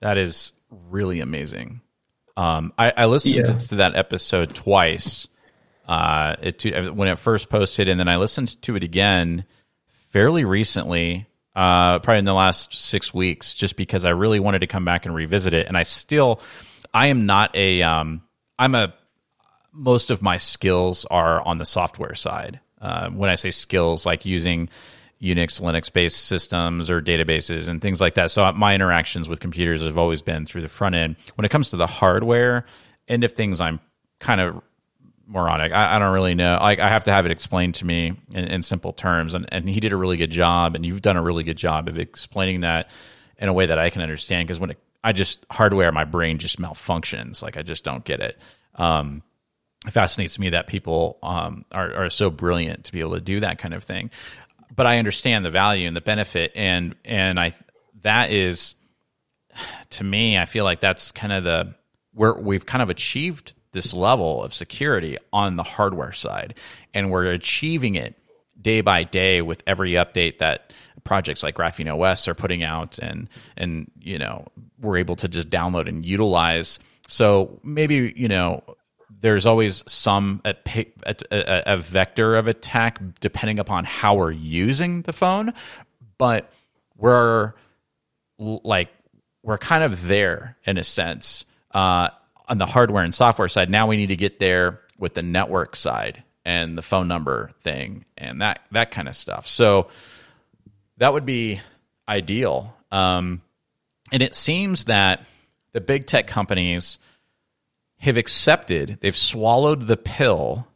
That 0.00 0.18
is 0.18 0.52
really 0.90 1.20
amazing. 1.20 1.80
Um, 2.36 2.72
I, 2.76 2.92
I, 2.96 3.06
listened 3.06 3.36
yeah. 3.36 3.42
to, 3.44 3.68
to, 3.68 3.74
that 3.76 3.94
episode 3.94 4.56
twice 4.56 5.28
uh, 5.86 6.36
it, 6.40 6.58
to, 6.60 6.90
when 6.90 7.08
it 7.08 7.18
first 7.18 7.48
posted, 7.48 7.88
and 7.88 7.98
then 7.98 8.08
I 8.08 8.16
listened 8.16 8.60
to 8.62 8.76
it 8.76 8.82
again 8.82 9.44
fairly 10.10 10.44
recently, 10.44 11.26
uh, 11.54 11.98
probably 12.00 12.18
in 12.18 12.24
the 12.24 12.34
last 12.34 12.74
six 12.74 13.12
weeks, 13.12 13.54
just 13.54 13.76
because 13.76 14.04
I 14.04 14.10
really 14.10 14.40
wanted 14.40 14.60
to 14.60 14.66
come 14.66 14.84
back 14.84 15.06
and 15.06 15.14
revisit 15.14 15.54
it. 15.54 15.66
And 15.66 15.76
I 15.76 15.82
still, 15.82 16.40
I 16.92 17.08
am 17.08 17.26
not 17.26 17.54
a 17.54 17.82
um, 17.82 18.22
I'm 18.58 18.74
a 18.74 18.94
most 19.72 20.10
of 20.10 20.22
my 20.22 20.36
skills 20.36 21.04
are 21.10 21.42
on 21.42 21.58
the 21.58 21.66
software 21.66 22.14
side. 22.14 22.60
Uh, 22.80 23.10
when 23.10 23.30
I 23.30 23.34
say 23.34 23.50
skills, 23.50 24.06
like 24.06 24.24
using 24.24 24.68
Unix, 25.20 25.60
Linux 25.60 25.92
based 25.92 26.26
systems 26.26 26.90
or 26.90 27.00
databases 27.00 27.68
and 27.68 27.80
things 27.80 28.00
like 28.00 28.14
that. 28.14 28.30
So 28.30 28.52
my 28.52 28.74
interactions 28.74 29.28
with 29.28 29.40
computers 29.40 29.82
have 29.82 29.98
always 29.98 30.22
been 30.22 30.44
through 30.44 30.62
the 30.62 30.68
front 30.68 30.94
end. 30.94 31.16
When 31.34 31.44
it 31.44 31.50
comes 31.50 31.70
to 31.70 31.76
the 31.76 31.86
hardware 31.86 32.66
end 33.08 33.24
of 33.24 33.32
things, 33.32 33.60
I'm 33.60 33.80
kind 34.20 34.40
of 34.40 34.62
moronic. 35.26 35.72
I, 35.72 35.96
I, 35.96 35.98
don't 35.98 36.12
really 36.12 36.34
know. 36.34 36.58
Like 36.60 36.78
I 36.78 36.88
have 36.88 37.04
to 37.04 37.12
have 37.12 37.26
it 37.26 37.32
explained 37.32 37.76
to 37.76 37.86
me 37.86 38.14
in, 38.30 38.44
in, 38.44 38.62
simple 38.62 38.92
terms, 38.92 39.34
and, 39.34 39.46
and 39.52 39.68
he 39.68 39.80
did 39.80 39.92
a 39.92 39.96
really 39.96 40.16
good 40.16 40.30
job, 40.30 40.74
and 40.74 40.84
you've 40.84 41.02
done 41.02 41.16
a 41.16 41.22
really 41.22 41.44
good 41.44 41.56
job 41.56 41.88
of 41.88 41.98
explaining 41.98 42.60
that 42.60 42.90
in 43.38 43.48
a 43.48 43.52
way 43.52 43.66
that 43.66 43.78
I 43.78 43.90
can 43.90 44.02
understand. 44.02 44.46
Because 44.46 44.60
when 44.60 44.70
it, 44.70 44.78
I 45.02 45.12
just 45.12 45.44
hardware, 45.50 45.92
my 45.92 46.04
brain 46.04 46.38
just 46.38 46.60
malfunctions. 46.60 47.42
Like 47.42 47.56
I 47.56 47.62
just 47.62 47.84
don't 47.84 48.04
get 48.04 48.20
it. 48.20 48.38
Um, 48.74 49.22
it 49.86 49.90
fascinates 49.90 50.38
me 50.38 50.50
that 50.50 50.66
people 50.66 51.18
um, 51.22 51.64
are, 51.70 52.04
are 52.04 52.10
so 52.10 52.30
brilliant 52.30 52.84
to 52.84 52.92
be 52.92 53.00
able 53.00 53.14
to 53.14 53.20
do 53.20 53.40
that 53.40 53.58
kind 53.58 53.74
of 53.74 53.84
thing 53.84 54.10
but 54.74 54.86
I 54.86 54.98
understand 54.98 55.44
the 55.44 55.50
value 55.50 55.86
and 55.86 55.96
the 55.96 56.00
benefit, 56.00 56.52
and 56.54 56.94
and 57.04 57.38
I 57.38 57.54
that 58.02 58.30
is 58.30 58.74
to 59.90 60.04
me, 60.04 60.38
I 60.38 60.44
feel 60.44 60.64
like 60.64 60.80
that's 60.80 61.12
kind 61.12 61.32
of 61.32 61.44
the 61.44 61.74
where 62.12 62.34
we've 62.34 62.66
kind 62.66 62.82
of 62.82 62.90
achieved 62.90 63.54
this 63.74 63.92
level 63.92 64.42
of 64.42 64.54
security 64.54 65.18
on 65.32 65.56
the 65.56 65.62
hardware 65.62 66.12
side, 66.12 66.54
and 66.94 67.10
we're 67.10 67.26
achieving 67.26 67.96
it 67.96 68.16
day 68.60 68.80
by 68.80 69.04
day 69.04 69.42
with 69.42 69.62
every 69.66 69.92
update 69.92 70.38
that 70.38 70.72
projects 71.04 71.42
like 71.42 71.56
Graphene 71.56 71.92
OS 71.92 72.26
are 72.26 72.34
putting 72.34 72.62
out, 72.62 72.98
and 72.98 73.28
and 73.56 73.90
you 74.00 74.18
know 74.18 74.46
we're 74.80 74.96
able 74.96 75.16
to 75.16 75.28
just 75.28 75.50
download 75.50 75.88
and 75.88 76.06
utilize. 76.06 76.78
So 77.06 77.60
maybe 77.62 78.14
you 78.16 78.28
know 78.28 78.62
there's 79.20 79.44
always 79.44 79.84
some 79.86 80.40
a, 80.44 80.54
a, 81.04 81.16
a, 81.66 81.76
vector 81.76 82.36
of 82.36 82.48
attack 82.48 83.00
depending 83.20 83.58
upon 83.58 83.84
how 83.84 84.14
we're 84.14 84.30
using 84.30 85.02
the 85.02 85.12
phone, 85.12 85.52
but 86.16 86.50
we're 86.96 87.54
like 88.38 88.88
we're 89.42 89.58
kind 89.58 89.84
of 89.84 90.06
there 90.06 90.56
in 90.64 90.78
a 90.78 90.84
sense 90.84 91.44
uh, 91.72 92.08
on 92.48 92.58
the 92.58 92.66
hardware 92.66 93.04
and 93.04 93.14
software 93.14 93.48
side. 93.48 93.70
Now 93.70 93.86
we 93.86 93.96
need 93.96 94.08
to 94.08 94.16
get 94.16 94.38
there 94.38 94.80
with 94.98 95.14
the 95.14 95.22
network 95.22 95.76
side 95.76 96.22
and 96.44 96.76
the 96.76 96.82
phone 96.82 97.08
number 97.08 97.52
thing 97.62 98.04
and 98.16 98.42
that 98.42 98.60
that 98.70 98.90
kind 98.90 99.08
of 99.08 99.16
stuff. 99.16 99.48
So 99.48 99.88
that 100.98 101.12
would 101.12 101.26
be 101.26 101.60
ideal. 102.08 102.76
Um, 102.92 103.42
and 104.12 104.22
it 104.22 104.34
seems 104.34 104.84
that 104.84 105.24
the 105.72 105.80
big 105.80 106.06
tech 106.06 106.26
companies 106.26 106.98
have 107.98 108.16
accepted, 108.16 108.98
they've 109.00 109.16
swallowed 109.16 109.86
the 109.86 109.96
pill 109.96 110.66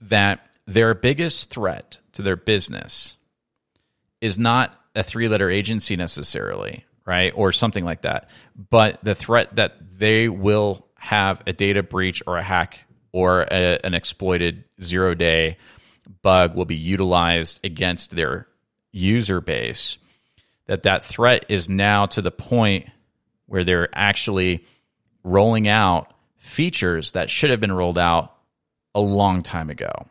that 0.00 0.40
their 0.66 0.94
biggest 0.94 1.50
threat 1.50 1.98
to 2.12 2.22
their 2.22 2.36
business 2.36 3.16
is 4.20 4.38
not 4.38 4.74
a 4.94 5.02
three 5.02 5.28
letter 5.28 5.50
agency 5.50 5.96
necessarily, 5.96 6.84
right? 7.08 7.32
Or 7.34 7.52
something 7.52 7.86
like 7.86 8.02
that. 8.02 8.28
But 8.54 9.02
the 9.02 9.14
threat 9.14 9.56
that 9.56 9.76
they 9.98 10.28
will 10.28 10.86
have 10.98 11.42
a 11.46 11.54
data 11.54 11.82
breach 11.82 12.22
or 12.26 12.36
a 12.36 12.42
hack 12.42 12.84
or 13.12 13.46
a, 13.50 13.78
an 13.82 13.94
exploited 13.94 14.64
zero 14.82 15.14
day 15.14 15.56
bug 16.20 16.54
will 16.54 16.66
be 16.66 16.76
utilized 16.76 17.60
against 17.64 18.14
their 18.14 18.46
user 18.92 19.40
base 19.40 19.96
that 20.66 20.82
that 20.82 21.02
threat 21.02 21.46
is 21.48 21.70
now 21.70 22.04
to 22.04 22.20
the 22.20 22.30
point 22.30 22.90
where 23.46 23.64
they're 23.64 23.88
actually 23.94 24.66
rolling 25.24 25.66
out 25.66 26.12
features 26.36 27.12
that 27.12 27.30
should 27.30 27.48
have 27.48 27.60
been 27.60 27.72
rolled 27.72 27.96
out 27.96 28.34
a 28.94 29.00
long 29.00 29.40
time 29.40 29.70
ago. 29.70 30.06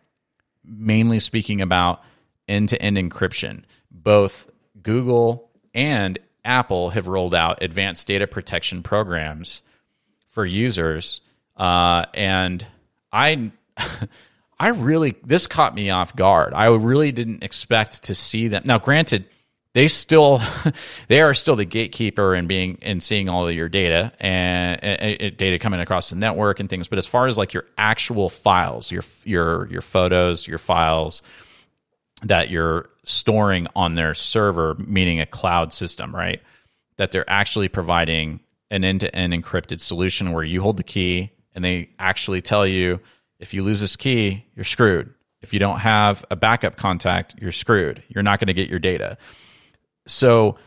Mainly 0.65 1.19
speaking 1.19 1.61
about 1.61 2.01
end 2.47 2.69
to 2.69 2.81
end 2.81 2.97
encryption. 2.97 3.65
Both 3.91 4.49
Google 4.81 5.51
and 5.75 6.17
Apple 6.47 6.91
have 6.91 7.07
rolled 7.07 7.35
out 7.35 7.61
advanced 7.61 8.07
data 8.07 8.25
protection 8.25 8.81
programs 8.81 9.61
for 10.29 10.45
users. 10.45 11.21
Uh, 11.55 12.05
and 12.13 12.65
I. 13.11 13.51
I 14.59 14.69
really 14.69 15.15
this 15.23 15.45
caught 15.45 15.75
me 15.75 15.91
off 15.91 16.15
guard. 16.15 16.55
I 16.55 16.65
really 16.65 17.11
didn't 17.11 17.43
expect 17.43 18.05
to 18.05 18.15
see 18.15 18.47
them. 18.47 18.63
Now, 18.65 18.79
granted, 18.79 19.25
they 19.77 19.87
still 19.87 20.41
they 21.07 21.21
are 21.21 21.35
still 21.35 21.55
the 21.55 21.63
gatekeeper 21.63 22.33
and 22.33 22.47
being 22.47 22.79
and 22.81 23.01
seeing 23.03 23.29
all 23.29 23.47
of 23.47 23.53
your 23.53 23.69
data 23.69 24.11
and, 24.19 24.83
and, 24.83 25.37
data 25.37 25.59
coming 25.59 25.79
across 25.79 26.09
the 26.09 26.15
network 26.15 26.59
and 26.59 26.67
things 26.67 26.87
but 26.87 26.97
as 26.97 27.05
far 27.05 27.27
as 27.27 27.37
like 27.37 27.53
your 27.53 27.63
actual 27.77 28.27
files 28.27 28.91
your 28.91 29.03
your 29.23 29.67
your 29.69 29.81
photos 29.81 30.47
your 30.47 30.57
files 30.57 31.21
that 32.23 32.49
you're 32.49 32.89
storing 33.07 33.67
on 33.75 33.95
their 33.95 34.13
server 34.13 34.75
meaning 34.75 35.19
a 35.19 35.25
cloud 35.25 35.73
system 35.73 36.15
right? 36.15 36.41
That 36.97 37.11
they're 37.11 37.29
actually 37.29 37.69
providing 37.69 38.41
an 38.69 38.83
end-to-end 38.83 39.33
encrypted 39.33 39.79
solution 39.79 40.33
where 40.33 40.43
you 40.43 40.61
hold 40.61 40.77
the 40.77 40.83
key 40.83 41.31
and 41.55 41.63
they 41.63 41.89
actually 41.99 42.41
tell 42.41 42.65
you 42.65 42.99
if 43.39 43.53
you 43.53 43.63
lose 43.63 43.81
this 43.81 43.95
key 43.95 44.45
you're 44.55 44.65
screwed. 44.65 45.13
If 45.41 45.53
you 45.53 45.59
don't 45.59 45.79
have 45.79 46.25
a 46.29 46.35
backup 46.35 46.75
contact 46.75 47.35
you're 47.39 47.51
screwed. 47.51 48.03
You're 48.09 48.23
not 48.23 48.39
going 48.39 48.47
to 48.47 48.53
get 48.53 48.69
your 48.69 48.79
data. 48.79 49.17
So, 50.07 50.57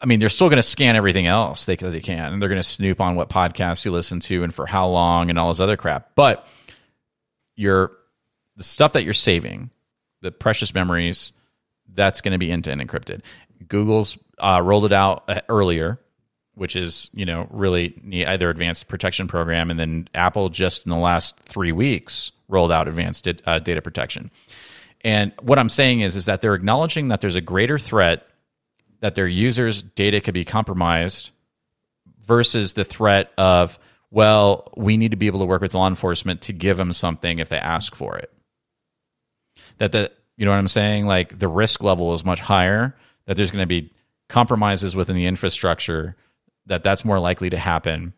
I 0.00 0.06
mean, 0.06 0.20
they're 0.20 0.28
still 0.28 0.48
going 0.48 0.58
to 0.58 0.62
scan 0.62 0.96
everything 0.96 1.26
else 1.26 1.66
they, 1.66 1.76
they 1.76 2.00
can, 2.00 2.32
and 2.32 2.40
they're 2.40 2.48
going 2.48 2.60
to 2.60 2.68
snoop 2.68 3.00
on 3.00 3.16
what 3.16 3.28
podcasts 3.28 3.84
you 3.84 3.90
listen 3.90 4.20
to 4.20 4.44
and 4.44 4.54
for 4.54 4.66
how 4.66 4.88
long 4.88 5.30
and 5.30 5.38
all 5.38 5.48
this 5.48 5.60
other 5.60 5.76
crap. 5.76 6.14
But 6.14 6.46
your 7.56 7.92
the 8.56 8.64
stuff 8.64 8.94
that 8.94 9.04
you're 9.04 9.14
saving, 9.14 9.70
the 10.20 10.32
precious 10.32 10.74
memories, 10.74 11.32
that's 11.98 12.20
going 12.22 12.32
to 12.32 12.38
be 12.38 12.50
end 12.50 12.64
to 12.64 12.70
end 12.70 12.80
encrypted. 12.80 13.22
Google's 13.66 14.16
uh, 14.38 14.62
rolled 14.64 14.86
it 14.86 14.92
out 14.92 15.24
uh, 15.28 15.40
earlier, 15.48 15.98
which 16.54 16.76
is 16.76 17.10
you 17.12 17.26
know 17.26 17.48
really 17.50 18.00
neat, 18.02 18.26
either 18.26 18.48
advanced 18.48 18.88
protection 18.88 19.26
program, 19.26 19.70
and 19.70 19.78
then 19.78 20.08
Apple 20.14 20.48
just 20.48 20.86
in 20.86 20.90
the 20.90 20.96
last 20.96 21.38
three 21.40 21.72
weeks 21.72 22.30
rolled 22.48 22.72
out 22.72 22.88
advanced 22.88 23.28
uh, 23.44 23.58
data 23.58 23.82
protection. 23.82 24.30
And 25.02 25.32
what 25.42 25.58
I'm 25.58 25.68
saying 25.68 26.00
is, 26.00 26.16
is 26.16 26.24
that 26.24 26.40
they're 26.40 26.54
acknowledging 26.54 27.08
that 27.08 27.20
there's 27.20 27.34
a 27.34 27.40
greater 27.40 27.78
threat 27.78 28.26
that 29.00 29.14
their 29.14 29.28
users' 29.28 29.82
data 29.82 30.20
could 30.20 30.34
be 30.34 30.44
compromised 30.44 31.30
versus 32.22 32.74
the 32.74 32.84
threat 32.84 33.32
of, 33.38 33.78
well, 34.10 34.72
we 34.76 34.96
need 34.96 35.12
to 35.12 35.16
be 35.16 35.26
able 35.26 35.40
to 35.40 35.46
work 35.46 35.60
with 35.60 35.74
law 35.74 35.86
enforcement 35.86 36.42
to 36.42 36.52
give 36.52 36.76
them 36.76 36.92
something 36.92 37.38
if 37.38 37.48
they 37.48 37.58
ask 37.58 37.94
for 37.94 38.16
it. 38.16 38.32
That 39.78 39.92
the 39.92 40.10
you 40.38 40.44
know 40.44 40.52
what 40.52 40.58
I'm 40.58 40.68
saying? 40.68 41.04
Like 41.06 41.38
the 41.38 41.48
risk 41.48 41.82
level 41.82 42.14
is 42.14 42.24
much 42.24 42.40
higher. 42.40 42.96
That 43.26 43.36
there's 43.36 43.50
going 43.50 43.62
to 43.62 43.66
be 43.66 43.92
compromises 44.28 44.96
within 44.96 45.16
the 45.16 45.26
infrastructure. 45.26 46.16
That 46.66 46.82
that's 46.82 47.04
more 47.04 47.18
likely 47.18 47.50
to 47.50 47.58
happen. 47.58 48.14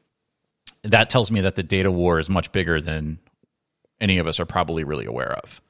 That 0.83 1.11
tells 1.11 1.33
me 1.33 1.41
that 1.41 1.57
the 1.57 1.63
data 1.63 1.91
war 1.91 2.19
is 2.19 2.29
much 2.29 2.53
bigger 2.53 2.81
than 2.81 3.19
any 4.01 4.19
of 4.19 4.27
us 4.27 4.39
are 4.39 4.45
probably 4.45 4.85
really 4.85 5.07
aware 5.07 5.33
of. 5.33 5.61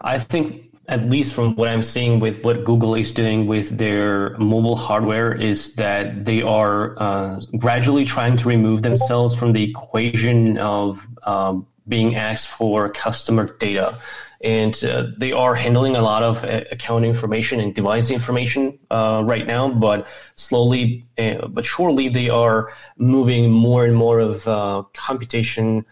I 0.00 0.18
think 0.18 0.64
at 0.86 1.02
least 1.02 1.34
from 1.34 1.54
what 1.56 1.68
I'm 1.68 1.82
seeing 1.82 2.18
with 2.20 2.44
what 2.44 2.64
Google 2.64 2.94
is 2.94 3.12
doing 3.12 3.46
with 3.46 3.76
their 3.76 4.38
mobile 4.38 4.76
hardware, 4.76 5.32
is 5.32 5.74
that 5.74 6.24
they 6.24 6.40
are 6.40 6.94
uh, 7.02 7.40
gradually 7.58 8.04
trying 8.04 8.36
to 8.38 8.48
remove 8.48 8.82
themselves 8.82 9.34
from 9.34 9.52
the 9.52 9.62
equation 9.62 10.56
of 10.58 11.06
um, 11.24 11.66
being 11.88 12.14
asked 12.14 12.48
for 12.48 12.88
customer 12.88 13.54
data. 13.58 13.94
And 14.40 14.84
uh, 14.84 15.08
they 15.16 15.32
are 15.32 15.56
handling 15.56 15.96
a 15.96 16.02
lot 16.02 16.22
of 16.22 16.44
uh, 16.44 16.62
account 16.70 17.04
information 17.04 17.58
and 17.58 17.74
device 17.74 18.10
information 18.10 18.78
uh, 18.90 19.22
right 19.24 19.46
now, 19.46 19.68
but 19.68 20.06
slowly 20.36 21.04
uh, 21.18 21.48
but 21.48 21.64
surely 21.64 22.08
they 22.08 22.28
are 22.28 22.72
moving 22.96 23.50
more 23.50 23.84
and 23.84 23.96
more 23.96 24.20
of 24.20 24.46
uh, 24.46 24.84
computation 24.94 25.84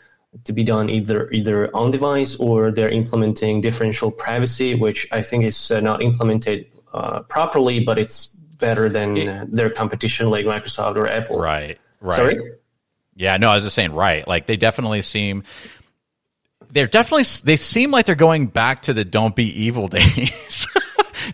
to 0.45 0.53
be 0.53 0.63
done 0.63 0.89
either 0.91 1.31
either 1.31 1.75
on 1.75 1.91
device 1.91 2.37
or 2.37 2.71
they're 2.71 2.89
implementing 2.89 3.61
differential 3.61 4.11
privacy, 4.11 4.75
which 4.75 5.09
I 5.13 5.23
think 5.23 5.45
is 5.45 5.71
uh, 5.71 5.81
not 5.81 6.03
implemented 6.03 6.67
uh, 6.93 7.21
properly, 7.23 7.81
but 7.81 7.99
it's 7.99 8.27
better 8.27 8.89
than 8.89 9.17
it, 9.17 9.55
their 9.55 9.71
competition 9.71 10.31
like 10.31 10.47
Microsoft 10.47 10.97
or 10.97 11.09
Apple. 11.09 11.39
Right. 11.39 11.79
Right. 12.01 12.17
Sorry. 12.17 12.39
Yeah. 13.15 13.37
No, 13.39 13.51
I 13.51 13.55
was 13.55 13.65
just 13.65 13.75
saying. 13.75 13.93
Right. 13.93 14.27
Like 14.27 14.47
they 14.47 14.57
definitely 14.57 15.03
seem. 15.03 15.43
They're 16.71 16.87
definitely. 16.87 17.25
They 17.45 17.57
seem 17.57 17.91
like 17.91 18.07
they're 18.07 18.15
going 18.15 18.47
back 18.47 18.83
to 18.83 18.93
the 18.93 19.05
"don't 19.05 19.35
be 19.35 19.65
evil" 19.65 19.89
days. 19.89 20.67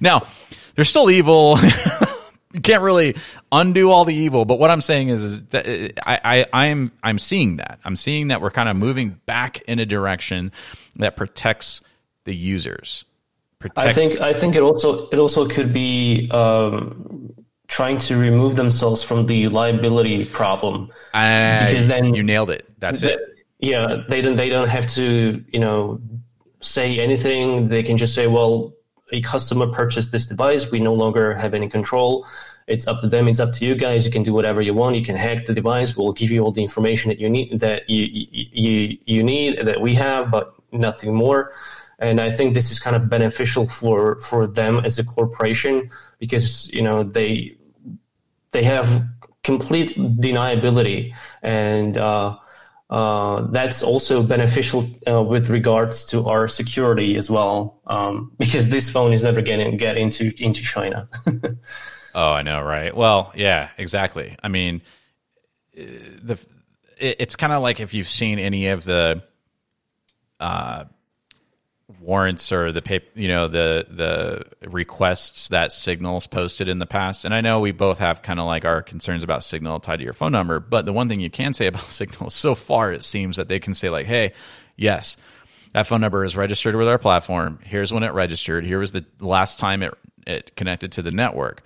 now, 0.01 0.27
they're 0.75 0.85
still 0.85 1.11
evil. 1.11 1.59
you 2.53 2.61
can't 2.61 2.83
really 2.83 3.17
undo 3.51 3.91
all 3.91 4.05
the 4.05 4.15
evil. 4.15 4.45
But 4.45 4.59
what 4.59 4.71
I'm 4.71 4.81
saying 4.81 5.09
is, 5.09 5.23
is 5.23 5.45
that 5.47 5.67
I, 6.07 6.21
I, 6.25 6.47
I'm, 6.53 6.93
I'm 7.03 7.19
seeing 7.19 7.57
that. 7.57 7.79
I'm 7.85 7.97
seeing 7.97 8.29
that 8.29 8.41
we're 8.41 8.51
kind 8.51 8.69
of 8.69 8.77
moving 8.77 9.21
back 9.27 9.61
in 9.63 9.79
a 9.79 9.87
direction 9.87 10.53
that 10.97 11.17
protects 11.17 11.83
the 12.25 12.35
users. 12.35 13.05
Protects. 13.59 13.81
I 13.81 13.93
think, 13.93 14.21
I 14.21 14.33
think 14.33 14.57
it 14.57 14.63
also, 14.63 15.09
it 15.09 15.19
also 15.19 15.49
could 15.49 15.73
be 15.73 16.31
um, 16.31 17.35
trying 17.69 17.97
to 17.97 18.17
remove 18.17 18.57
themselves 18.57 19.03
from 19.03 19.27
the 19.27 19.49
liability 19.49 20.25
problem. 20.27 20.91
Uh, 21.15 21.67
because 21.67 21.89
then 21.89 22.15
you 22.15 22.23
nailed 22.23 22.51
it. 22.51 22.69
That's 22.79 23.03
it. 23.03 23.21
Yeah, 23.63 24.03
they 24.09 24.21
don't. 24.21 24.35
They 24.35 24.49
don't 24.49 24.69
have 24.69 24.89
to, 24.89 25.43
you 25.53 25.61
know, 25.61 26.01
say 26.61 26.99
anything. 26.99 27.69
They 27.69 27.85
can 27.85 27.97
just 27.97 28.13
say, 28.13 28.27
"Well, 28.27 28.75
a 29.13 29.21
customer 29.23 29.69
purchased 29.69 30.11
this 30.11 30.27
device. 30.27 30.73
We 30.73 30.81
no 30.81 30.95
longer 30.95 31.35
have 31.35 31.55
any 31.55 31.69
control. 31.69 32.27
It's 32.67 32.89
up 32.89 33.01
to 33.03 33.09
them. 33.09 33.29
It's 33.29 33.39
up 33.39 33.53
to 33.55 33.65
you 33.65 33.77
guys. 33.77 34.05
You 34.05 34.11
can 34.11 34.25
do 34.25 34.33
whatever 34.33 34.61
you 34.63 34.75
want. 34.75 34.97
You 34.97 35.05
can 35.05 35.15
hack 35.15 35.47
the 35.47 35.55
device. 35.55 35.97
We'll 35.97 36.13
give 36.13 36.33
you 36.33 36.43
all 36.43 36.51
the 36.51 36.63
information 36.63 37.09
that 37.11 37.21
you 37.21 37.31
need 37.31 37.61
that 37.61 37.89
you 37.89 38.05
you 38.65 38.99
you 39.07 39.23
need 39.23 39.61
that 39.65 39.81
we 39.81 39.95
have, 39.95 40.29
but 40.33 40.55
nothing 40.73 41.15
more." 41.15 41.53
And 42.01 42.21
I 42.21 42.31
think 42.31 42.55
this 42.55 42.73
is 42.73 42.81
kind 42.81 42.97
of 42.97 43.09
beneficial 43.09 43.69
for 43.69 44.19
for 44.21 44.49
them 44.49 44.81
as 44.85 44.99
a 44.99 45.05
corporation 45.05 45.89
because 46.19 46.69
you 46.73 46.83
know 46.83 47.05
they 47.05 47.57
they 48.51 48.65
have 48.65 49.07
complete 49.45 49.97
deniability 49.97 51.15
and. 51.43 51.97
Uh, 51.97 52.39
uh, 52.93 53.47
that's 53.53 53.83
also 53.83 54.23
beneficial 54.23 54.85
uh, 55.09 55.23
with 55.23 55.49
regards 55.49 56.05
to 56.05 56.27
our 56.27 56.47
security 56.47 57.17
as 57.17 57.31
well, 57.31 57.81
um, 57.87 58.31
because 58.39 58.69
this 58.69 58.91
phone 58.91 59.15
is 59.15 59.25
never 59.25 59.41
to 59.41 59.77
get 59.79 59.97
into 59.97 60.31
into 60.37 60.63
China. 60.63 61.09
oh, 62.15 62.33
I 62.33 62.43
know, 62.43 62.61
right? 62.61 62.95
Well, 62.95 63.33
yeah, 63.35 63.71
exactly. 63.79 64.37
I 64.43 64.49
mean, 64.49 64.83
uh, 65.75 65.85
the 66.23 66.47
it's 66.99 67.35
kind 67.35 67.55
of 67.55 67.63
like 67.63 67.81
if 67.81 67.95
you've 67.95 68.09
seen 68.09 68.39
any 68.39 68.67
of 68.67 68.85
the 68.85 69.23
uh, 70.39 70.85
warrants 72.01 72.53
or 72.53 72.73
the 72.73 73.03
you 73.15 73.29
know, 73.29 73.49
the 73.49 73.87
the 73.91 74.69
requests 74.69 75.49
that 75.49 75.73
Signal's 75.73 76.27
posted 76.27 76.69
in 76.69 76.79
the 76.79 76.87
past. 76.87 77.25
And 77.25 77.35
I 77.35 77.41
know 77.41 77.61
we 77.61 77.73
both 77.73 77.99
have 77.99 78.23
kind 78.23 78.41
of 78.41 78.47
like 78.47 78.65
our 78.65 78.83
concerns 78.83 79.23
about 79.23 79.45
Signal 79.45 79.81
tied 79.81 79.99
to 79.99 80.05
your 80.05 80.13
phone 80.13 80.33
number, 80.33 80.61
but 80.61 80.85
the 80.85 80.93
one 80.93 81.09
thing 81.09 81.21
you 81.21 81.31
can 81.31 81.55
say 81.55 81.67
about 81.69 81.89
Signal 81.89 82.31
so 82.31 82.55
far 82.55 82.93
it 82.93 83.03
seems 83.03 83.37
that 83.37 83.49
they 83.49 83.59
can 83.61 83.75
say 83.75 83.91
like, 83.91 84.07
"Hey, 84.07 84.33
yes, 84.77 85.17
that 85.73 85.87
phone 85.87 86.01
number 86.01 86.25
is 86.25 86.37
registered 86.37 86.75
with 86.77 86.89
our 86.89 86.99
platform. 86.99 87.59
Here's 87.65 87.93
when 87.93 88.03
it 88.03 88.13
registered. 88.13 88.65
Here 88.65 88.79
was 88.79 88.93
the 88.93 89.05
last 89.21 89.59
time 89.59 89.83
it 89.83 89.95
it 90.27 90.57
connected 90.57 90.93
to 90.93 91.03
the 91.03 91.11
network." 91.11 91.63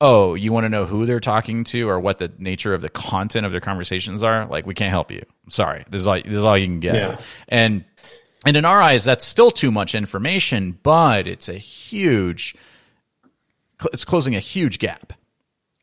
Oh, 0.00 0.34
you 0.34 0.52
want 0.52 0.64
to 0.64 0.68
know 0.68 0.84
who 0.84 1.06
they're 1.06 1.20
talking 1.20 1.64
to 1.64 1.88
or 1.88 2.00
what 2.00 2.18
the 2.18 2.30
nature 2.36 2.74
of 2.74 2.82
the 2.82 2.90
content 2.90 3.46
of 3.46 3.52
their 3.52 3.60
conversations 3.60 4.22
are? 4.22 4.44
Like, 4.44 4.66
we 4.66 4.74
can't 4.74 4.90
help 4.90 5.10
you. 5.10 5.24
sorry. 5.48 5.84
This 5.88 6.00
is 6.00 6.06
all. 6.06 6.16
This 6.16 6.32
is 6.32 6.44
all 6.44 6.58
you 6.58 6.66
can 6.66 6.80
get. 6.80 6.94
Yeah. 6.96 7.20
And 7.48 7.84
and 8.44 8.56
in 8.56 8.64
our 8.64 8.82
eyes, 8.82 9.04
that's 9.04 9.24
still 9.24 9.50
too 9.50 9.70
much 9.70 9.94
information, 9.94 10.78
but 10.82 11.26
it's 11.26 11.48
a 11.48 11.54
huge, 11.54 12.54
it's 13.92 14.04
closing 14.04 14.34
a 14.34 14.40
huge 14.40 14.78
gap 14.78 15.12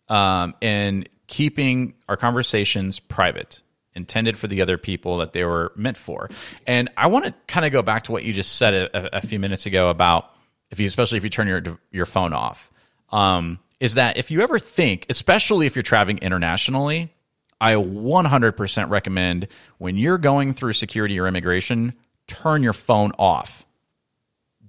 um, 0.10 0.54
in 0.62 1.08
keeping 1.28 1.94
our 2.10 2.18
conversations 2.18 3.00
private, 3.00 3.62
intended 3.96 4.38
for 4.38 4.48
the 4.48 4.62
other 4.62 4.78
people 4.78 5.18
that 5.18 5.34
they 5.34 5.44
were 5.44 5.72
meant 5.76 5.98
for. 5.98 6.30
And 6.68 6.90
I 6.98 7.08
want 7.08 7.26
to 7.26 7.34
kind 7.48 7.66
of 7.66 7.72
go 7.72 7.82
back 7.82 8.04
to 8.04 8.12
what 8.12 8.24
you 8.24 8.34
just 8.34 8.58
said 8.58 8.74
a, 8.74 9.18
a, 9.18 9.22
few 9.22 9.40
minutes 9.40 9.66
ago 9.66 9.90
about 9.90 10.30
if 10.70 10.80
you, 10.80 10.86
especially 10.86 11.18
if 11.18 11.24
you 11.24 11.30
turn 11.30 11.48
your 11.48 11.64
your 11.92 12.06
phone 12.06 12.34
off, 12.34 12.70
um, 13.12 13.60
is 13.80 13.96
that 13.96 14.18
if 14.18 14.30
you 14.30 14.42
ever 14.42 14.60
think, 14.60 15.06
especially 15.10 15.66
if 15.66 15.76
you're 15.76 15.84
traveling 15.84 16.20
internationally, 16.20 17.14
I 17.60 17.74
100% 17.74 18.90
recommend 18.90 19.48
when 19.78 19.98
you're 19.98 20.18
going 20.18 20.54
through 20.54 20.74
security 20.74 21.20
or 21.20 21.28
immigration 21.28 21.94
turn 22.28 22.64
your 22.64 22.74
phone 22.74 23.12
off. 23.18 23.66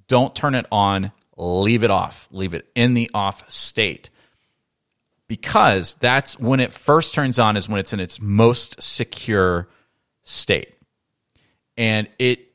Don't 0.09 0.35
turn 0.35 0.55
it 0.55 0.67
on, 0.71 1.13
leave 1.37 1.83
it 1.83 1.91
off, 1.91 2.29
leave 2.31 2.55
it 2.55 2.67
in 2.75 2.95
the 2.95 3.11
off 3.15 3.51
state. 3.51 4.11
Because 5.29 5.95
that's 5.95 6.39
when 6.39 6.61
it 6.61 6.73
first 6.73 7.15
turns 7.15 7.39
on, 7.39 7.57
is 7.57 7.69
when 7.69 7.79
it's 7.79 7.93
in 7.93 8.01
its 8.01 8.21
most 8.21 8.83
secure 8.83 9.69
state. 10.23 10.75
And 11.77 12.09
it 12.19 12.53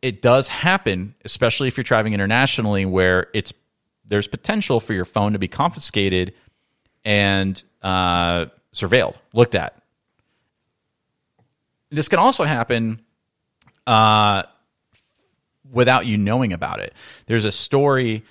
it 0.00 0.22
does 0.22 0.48
happen, 0.48 1.14
especially 1.24 1.68
if 1.68 1.76
you're 1.76 1.84
traveling 1.84 2.14
internationally, 2.14 2.86
where 2.86 3.28
it's 3.34 3.52
there's 4.06 4.28
potential 4.28 4.80
for 4.80 4.92
your 4.92 5.04
phone 5.04 5.32
to 5.32 5.38
be 5.38 5.48
confiscated 5.48 6.34
and 7.04 7.62
uh, 7.82 8.46
surveilled, 8.72 9.16
looked 9.32 9.54
at. 9.54 9.80
This 11.90 12.08
can 12.08 12.18
also 12.18 12.44
happen 12.44 13.03
uh, 13.86 14.44
without 15.70 16.06
you 16.06 16.16
knowing 16.16 16.52
about 16.52 16.80
it. 16.80 16.94
There's 17.26 17.44
a 17.44 17.52
story 17.52 18.22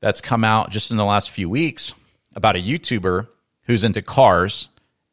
that's 0.00 0.20
come 0.20 0.44
out 0.44 0.70
just 0.70 0.90
in 0.90 0.96
the 0.96 1.04
last 1.04 1.30
few 1.30 1.48
weeks 1.48 1.94
about 2.34 2.56
a 2.56 2.60
YouTuber 2.60 3.26
who's 3.62 3.84
into 3.84 4.02
cars 4.02 4.68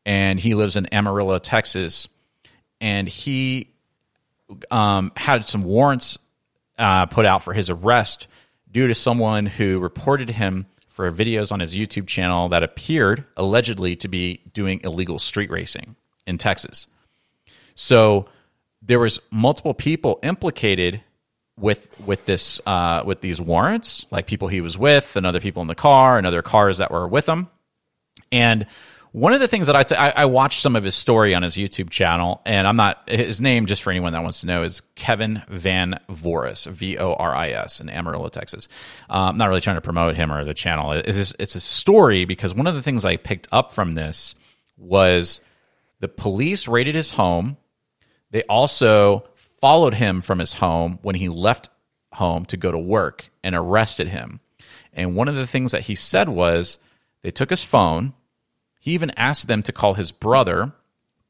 and 0.05 0.39
he 0.39 0.53
lives 0.53 0.75
in 0.75 0.85
Amarillo, 0.87 1.39
Texas. 1.39 2.07
And 2.79 3.07
he 3.07 3.69
um, 4.69 5.11
had 5.15 5.45
some 5.45 5.63
warrants 5.63 6.17
uh, 6.77 7.07
put 7.07 7.25
out 7.25 7.43
for 7.43 7.53
his 7.53 7.69
arrest 7.69 8.27
due 8.71 8.87
to 8.87 8.93
someone 8.93 9.45
who 9.45 9.79
reported 9.79 10.29
him 10.29 10.67
for 10.89 11.09
videos 11.11 11.51
on 11.51 11.59
his 11.59 11.75
YouTube 11.75 12.07
channel 12.07 12.49
that 12.49 12.63
appeared 12.63 13.25
allegedly 13.35 13.95
to 13.97 14.07
be 14.07 14.41
doing 14.53 14.81
illegal 14.83 15.19
street 15.19 15.49
racing 15.49 15.95
in 16.27 16.37
Texas. 16.37 16.87
So 17.73 18.27
there 18.85 18.99
was 18.99 19.19
multiple 19.31 19.73
people 19.73 20.19
implicated 20.23 21.01
with 21.57 21.89
with 22.05 22.25
this 22.25 22.59
uh, 22.65 23.03
with 23.05 23.21
these 23.21 23.41
warrants, 23.41 24.05
like 24.11 24.27
people 24.27 24.47
he 24.47 24.61
was 24.61 24.77
with, 24.77 25.15
and 25.15 25.25
other 25.25 25.39
people 25.39 25.61
in 25.61 25.67
the 25.67 25.75
car, 25.75 26.17
and 26.17 26.27
other 26.27 26.41
cars 26.41 26.77
that 26.79 26.91
were 26.91 27.07
with 27.07 27.27
him. 27.27 27.47
And 28.31 28.67
one 29.11 29.31
of 29.31 29.39
the 29.39 29.47
things 29.47 29.67
that 29.67 29.77
I, 29.77 29.83
t- 29.83 29.95
I, 29.95 30.09
I 30.09 30.25
watched 30.25 30.61
some 30.61 30.75
of 30.75 30.83
his 30.83 30.93
story 30.93 31.33
on 31.33 31.41
his 31.41 31.55
YouTube 31.55 31.89
channel, 31.89 32.41
and 32.45 32.67
I'm 32.67 32.75
not 32.75 33.09
his 33.09 33.39
name 33.39 33.65
just 33.65 33.81
for 33.81 33.89
anyone 33.89 34.11
that 34.11 34.21
wants 34.21 34.41
to 34.41 34.47
know 34.47 34.63
is 34.63 34.81
Kevin 34.95 35.41
Van 35.47 36.01
Voris, 36.09 36.69
V 36.69 36.97
O 36.97 37.13
R 37.13 37.33
I 37.33 37.51
S, 37.51 37.79
in 37.79 37.89
Amarillo, 37.89 38.27
Texas. 38.27 38.67
Uh, 39.09 39.29
I'm 39.29 39.37
not 39.37 39.47
really 39.47 39.61
trying 39.61 39.77
to 39.77 39.81
promote 39.81 40.17
him 40.17 40.31
or 40.33 40.43
the 40.43 40.53
channel. 40.53 40.91
It's 40.91 41.33
it's 41.39 41.55
a 41.55 41.61
story 41.61 42.25
because 42.25 42.53
one 42.53 42.67
of 42.67 42.75
the 42.75 42.81
things 42.81 43.05
I 43.05 43.15
picked 43.15 43.47
up 43.53 43.71
from 43.71 43.93
this 43.93 44.35
was 44.77 45.39
the 46.01 46.09
police 46.09 46.67
raided 46.67 46.95
his 46.95 47.11
home 47.11 47.55
they 48.31 48.43
also 48.43 49.25
followed 49.35 49.95
him 49.95 50.21
from 50.21 50.39
his 50.39 50.55
home 50.55 50.99
when 51.01 51.15
he 51.15 51.29
left 51.29 51.69
home 52.13 52.45
to 52.45 52.57
go 52.57 52.71
to 52.71 52.77
work 52.77 53.29
and 53.43 53.55
arrested 53.55 54.07
him. 54.07 54.39
And 54.93 55.15
one 55.15 55.27
of 55.27 55.35
the 55.35 55.47
things 55.47 55.71
that 55.71 55.83
he 55.83 55.95
said 55.95 56.29
was 56.29 56.77
they 57.21 57.31
took 57.31 57.49
his 57.49 57.63
phone. 57.63 58.13
He 58.79 58.91
even 58.91 59.11
asked 59.11 59.47
them 59.47 59.63
to 59.63 59.71
call 59.71 59.95
his 59.95 60.11
brother. 60.11 60.73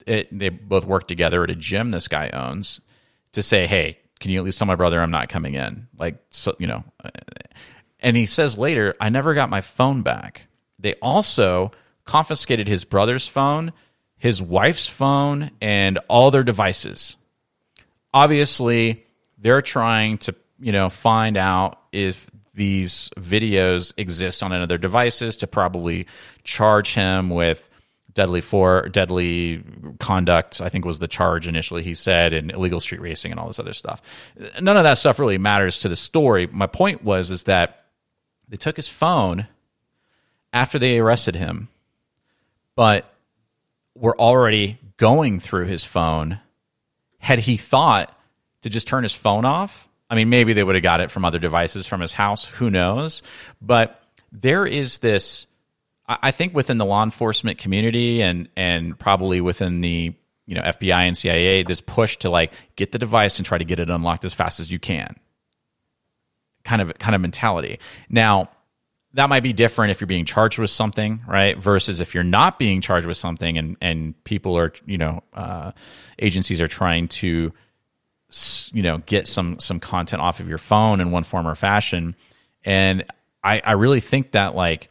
It, 0.05 0.37
they 0.37 0.49
both 0.49 0.85
work 0.85 1.07
together 1.07 1.43
at 1.43 1.49
a 1.49 1.55
gym 1.55 1.89
this 1.89 2.07
guy 2.07 2.29
owns 2.29 2.79
to 3.31 3.41
say, 3.41 3.65
"Hey, 3.65 3.99
can 4.19 4.31
you 4.31 4.39
at 4.39 4.45
least 4.45 4.59
tell 4.59 4.67
my 4.67 4.75
brother 4.75 5.01
I'm 5.01 5.11
not 5.11 5.29
coming 5.29 5.55
in?" 5.55 5.87
Like, 5.97 6.17
so 6.29 6.55
you 6.59 6.67
know. 6.67 6.83
Uh, 7.03 7.09
and 8.01 8.15
he 8.15 8.27
says 8.27 8.57
later, 8.57 8.93
"I 8.99 9.09
never 9.09 9.33
got 9.33 9.49
my 9.49 9.61
phone 9.61 10.03
back." 10.03 10.47
They 10.77 10.93
also 10.95 11.71
confiscated 12.03 12.67
his 12.67 12.85
brother's 12.85 13.27
phone 13.27 13.73
his 14.17 14.41
wife's 14.41 14.87
phone, 14.87 15.51
and 15.61 15.99
all 16.07 16.31
their 16.31 16.43
devices. 16.43 17.15
Obviously, 18.13 19.05
they're 19.37 19.61
trying 19.61 20.17
to, 20.19 20.35
you 20.59 20.71
know, 20.71 20.89
find 20.89 21.37
out 21.37 21.79
if 21.91 22.29
these 22.55 23.09
videos 23.17 23.93
exist 23.97 24.41
on 24.41 24.51
another 24.51 24.77
devices 24.77 25.37
to 25.37 25.47
probably 25.47 26.07
charge 26.43 26.93
him 26.93 27.29
with 27.29 27.67
deadly 28.13 28.39
for 28.39 28.87
deadly 28.89 29.61
conduct 29.99 30.61
i 30.61 30.69
think 30.69 30.85
was 30.85 30.99
the 30.99 31.07
charge 31.07 31.47
initially 31.47 31.83
he 31.83 31.93
said 31.93 32.31
and 32.31 32.49
illegal 32.51 32.79
street 32.79 33.01
racing 33.01 33.29
and 33.29 33.39
all 33.39 33.47
this 33.47 33.59
other 33.59 33.73
stuff 33.73 34.01
none 34.61 34.77
of 34.77 34.83
that 34.83 34.97
stuff 34.97 35.19
really 35.19 35.37
matters 35.37 35.79
to 35.79 35.89
the 35.89 35.97
story 35.97 36.47
my 36.47 36.65
point 36.65 37.03
was 37.03 37.29
is 37.29 37.43
that 37.43 37.85
they 38.47 38.55
took 38.55 38.77
his 38.77 38.87
phone 38.87 39.47
after 40.53 40.79
they 40.79 40.97
arrested 40.97 41.35
him 41.35 41.67
but 42.75 43.13
were 43.95 44.19
already 44.19 44.77
going 44.97 45.39
through 45.39 45.65
his 45.65 45.83
phone, 45.83 46.39
had 47.19 47.39
he 47.39 47.57
thought 47.57 48.15
to 48.61 48.69
just 48.69 48.87
turn 48.87 49.03
his 49.03 49.13
phone 49.13 49.45
off, 49.45 49.87
I 50.09 50.15
mean, 50.15 50.29
maybe 50.29 50.53
they 50.53 50.63
would 50.63 50.75
have 50.75 50.83
got 50.83 51.01
it 51.01 51.09
from 51.09 51.25
other 51.25 51.39
devices 51.39 51.87
from 51.87 52.01
his 52.01 52.13
house. 52.13 52.45
Who 52.45 52.69
knows? 52.69 53.23
But 53.61 54.01
there 54.31 54.65
is 54.65 54.99
this, 54.99 55.47
I 56.07 56.31
think, 56.31 56.53
within 56.53 56.77
the 56.77 56.85
law 56.85 57.03
enforcement 57.03 57.57
community 57.57 58.21
and 58.21 58.47
and 58.55 58.97
probably 58.99 59.41
within 59.41 59.81
the 59.81 60.13
you 60.45 60.55
know 60.55 60.61
FBI 60.61 61.07
and 61.07 61.17
CIA, 61.17 61.63
this 61.63 61.81
push 61.81 62.17
to 62.17 62.29
like 62.29 62.53
get 62.75 62.91
the 62.91 62.99
device 62.99 63.39
and 63.39 63.45
try 63.45 63.57
to 63.57 63.65
get 63.65 63.79
it 63.79 63.89
unlocked 63.89 64.25
as 64.25 64.33
fast 64.33 64.59
as 64.59 64.71
you 64.71 64.77
can. 64.77 65.15
Kind 66.63 66.81
of 66.81 66.97
kind 66.99 67.15
of 67.15 67.21
mentality. 67.21 67.79
Now, 68.09 68.49
that 69.15 69.29
might 69.29 69.43
be 69.43 69.53
different 69.53 69.91
if 69.91 70.01
you're 70.01 70.07
being 70.07 70.25
charged 70.25 70.59
with 70.59 70.69
something, 70.69 71.21
right? 71.25 71.57
Versus 71.57 72.01
if 72.01 72.13
you're 72.13 72.23
not 72.23 72.59
being 72.59 72.81
charged 72.81 73.07
with 73.07 73.17
something 73.17 73.57
and, 73.57 73.77
and 73.81 74.23
people 74.25 74.57
are, 74.57 74.73
you 74.85 74.97
know, 74.97 75.23
uh, 75.33 75.71
agencies 76.19 76.59
are 76.59 76.67
trying 76.67 77.07
to, 77.07 77.53
you 78.73 78.83
know, 78.83 78.97
get 78.99 79.25
some, 79.25 79.57
some 79.59 79.79
content 79.79 80.21
off 80.21 80.41
of 80.41 80.49
your 80.49 80.57
phone 80.57 80.99
in 80.99 81.11
one 81.11 81.23
form 81.23 81.47
or 81.47 81.55
fashion. 81.55 82.15
And 82.65 83.05
I, 83.41 83.61
I 83.63 83.71
really 83.73 84.01
think 84.01 84.31
that 84.31 84.53
like 84.53 84.89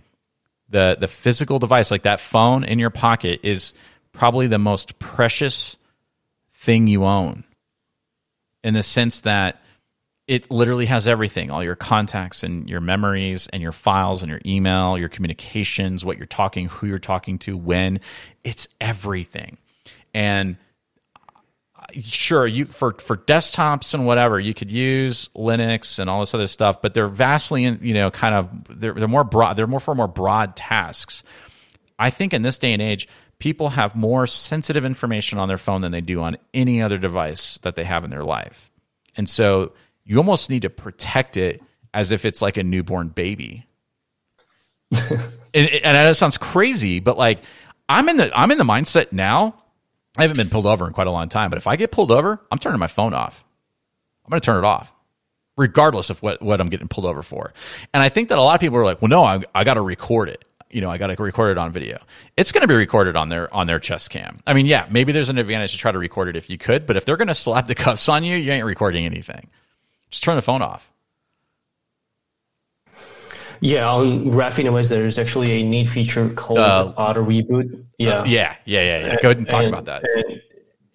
the 0.70 0.96
the 0.98 1.08
physical 1.08 1.58
device 1.58 1.90
like 1.90 2.02
that 2.02 2.20
phone 2.20 2.64
in 2.64 2.78
your 2.78 2.90
pocket 2.90 3.40
is 3.42 3.74
probably 4.12 4.46
the 4.46 4.58
most 4.58 4.98
precious 4.98 5.76
thing 6.54 6.86
you 6.86 7.04
own 7.04 7.44
in 8.62 8.74
the 8.74 8.82
sense 8.82 9.20
that 9.22 9.60
it 10.26 10.50
literally 10.50 10.86
has 10.86 11.06
everything 11.06 11.50
all 11.50 11.62
your 11.62 11.76
contacts 11.76 12.42
and 12.42 12.68
your 12.68 12.80
memories 12.80 13.46
and 13.52 13.62
your 13.62 13.72
files 13.72 14.22
and 14.22 14.30
your 14.30 14.40
email 14.46 14.96
your 14.96 15.08
communications 15.08 16.04
what 16.04 16.16
you're 16.16 16.26
talking 16.26 16.68
who 16.68 16.86
you're 16.86 16.98
talking 16.98 17.38
to 17.38 17.56
when. 17.56 18.00
It's 18.42 18.68
everything. 18.80 19.58
And 20.14 20.56
uh, 21.76 21.82
sure 22.02 22.46
you 22.46 22.66
for 22.66 22.94
for 22.94 23.16
desktops 23.16 23.92
and 23.92 24.06
whatever 24.06 24.40
you 24.40 24.54
could 24.54 24.72
use 24.72 25.28
linux 25.36 25.98
and 25.98 26.08
all 26.08 26.20
this 26.20 26.32
other 26.34 26.46
stuff 26.46 26.80
but 26.80 26.94
they're 26.94 27.08
vastly 27.08 27.64
you 27.64 27.92
know 27.94 28.10
kind 28.10 28.34
of 28.34 28.80
they're, 28.80 28.94
they're 28.94 29.08
more 29.08 29.24
broad 29.24 29.54
they're 29.54 29.66
more 29.66 29.80
for 29.80 29.94
more 29.94 30.08
broad 30.08 30.56
tasks. 30.56 31.22
I 31.98 32.10
think 32.10 32.32
in 32.32 32.42
this 32.42 32.58
day 32.58 32.72
and 32.72 32.82
age 32.82 33.08
people 33.38 33.70
have 33.70 33.94
more 33.94 34.26
sensitive 34.26 34.86
information 34.86 35.38
on 35.38 35.48
their 35.48 35.58
phone 35.58 35.82
than 35.82 35.92
they 35.92 36.00
do 36.00 36.22
on 36.22 36.38
any 36.54 36.80
other 36.80 36.96
device 36.96 37.58
that 37.58 37.76
they 37.76 37.84
have 37.84 38.04
in 38.04 38.10
their 38.10 38.24
life. 38.24 38.70
And 39.16 39.28
so 39.28 39.72
you 40.04 40.18
almost 40.18 40.50
need 40.50 40.62
to 40.62 40.70
protect 40.70 41.36
it 41.36 41.62
as 41.92 42.12
if 42.12 42.24
it's 42.24 42.42
like 42.42 42.56
a 42.56 42.62
newborn 42.62 43.08
baby 43.08 43.66
and, 44.92 45.28
and 45.54 45.96
that 45.96 46.16
sounds 46.16 46.36
crazy 46.38 47.00
but 47.00 47.18
like 47.18 47.42
i'm 47.88 48.08
in 48.08 48.16
the 48.16 48.38
i'm 48.38 48.50
in 48.50 48.58
the 48.58 48.64
mindset 48.64 49.12
now 49.12 49.54
I 50.16 50.22
haven't 50.22 50.36
been 50.36 50.48
pulled 50.48 50.66
over 50.66 50.86
in 50.86 50.92
quite 50.92 51.06
a 51.06 51.10
long 51.10 51.28
time, 51.28 51.50
but 51.50 51.56
if 51.56 51.66
I 51.66 51.76
get 51.76 51.90
pulled 51.90 52.12
over, 52.12 52.40
I'm 52.50 52.58
turning 52.58 52.78
my 52.78 52.86
phone 52.86 53.14
off. 53.14 53.44
I'm 54.24 54.30
going 54.30 54.40
to 54.40 54.44
turn 54.44 54.58
it 54.58 54.66
off, 54.66 54.92
regardless 55.56 56.08
of 56.08 56.22
what, 56.22 56.40
what 56.40 56.60
I'm 56.60 56.68
getting 56.68 56.88
pulled 56.88 57.06
over 57.06 57.22
for. 57.22 57.52
And 57.92 58.02
I 58.02 58.08
think 58.08 58.28
that 58.28 58.38
a 58.38 58.40
lot 58.40 58.54
of 58.54 58.60
people 58.60 58.78
are 58.78 58.84
like, 58.84 59.02
well, 59.02 59.08
no, 59.08 59.24
I, 59.24 59.42
I 59.54 59.64
got 59.64 59.74
to 59.74 59.80
record 59.80 60.28
it. 60.28 60.44
You 60.70 60.80
know, 60.80 60.90
I 60.90 60.98
got 60.98 61.08
to 61.08 61.22
record 61.22 61.52
it 61.52 61.58
on 61.58 61.72
video. 61.72 61.98
It's 62.36 62.52
going 62.52 62.62
to 62.62 62.68
be 62.68 62.74
recorded 62.74 63.16
on 63.16 63.28
their 63.28 63.52
on 63.54 63.68
their 63.68 63.78
chest 63.78 64.10
cam. 64.10 64.40
I 64.44 64.54
mean, 64.54 64.66
yeah, 64.66 64.86
maybe 64.90 65.12
there's 65.12 65.30
an 65.30 65.38
advantage 65.38 65.72
to 65.72 65.78
try 65.78 65.92
to 65.92 65.98
record 65.98 66.28
it 66.28 66.36
if 66.36 66.50
you 66.50 66.58
could, 66.58 66.86
but 66.86 66.96
if 66.96 67.04
they're 67.04 67.16
going 67.16 67.28
to 67.28 67.34
slap 67.34 67.68
the 67.68 67.76
cuffs 67.76 68.08
on 68.08 68.24
you, 68.24 68.36
you 68.36 68.50
ain't 68.50 68.64
recording 68.64 69.04
anything. 69.04 69.48
Just 70.14 70.22
turn 70.22 70.36
the 70.36 70.42
phone 70.42 70.62
off. 70.62 70.92
Yeah, 73.60 73.90
on 73.90 74.28
OS, 74.30 74.88
there's 74.88 75.18
actually 75.18 75.50
a 75.60 75.64
neat 75.64 75.88
feature 75.88 76.28
called 76.28 76.60
uh, 76.60 76.92
auto 76.96 77.24
reboot. 77.24 77.84
Yeah. 77.98 78.20
Uh, 78.20 78.24
yeah, 78.24 78.54
yeah, 78.64 78.80
yeah, 78.80 79.06
yeah. 79.06 79.16
Go 79.20 79.30
ahead 79.30 79.38
and 79.38 79.48
talk 79.48 79.64
and, 79.64 79.74
about 79.74 79.86
that. 79.86 80.04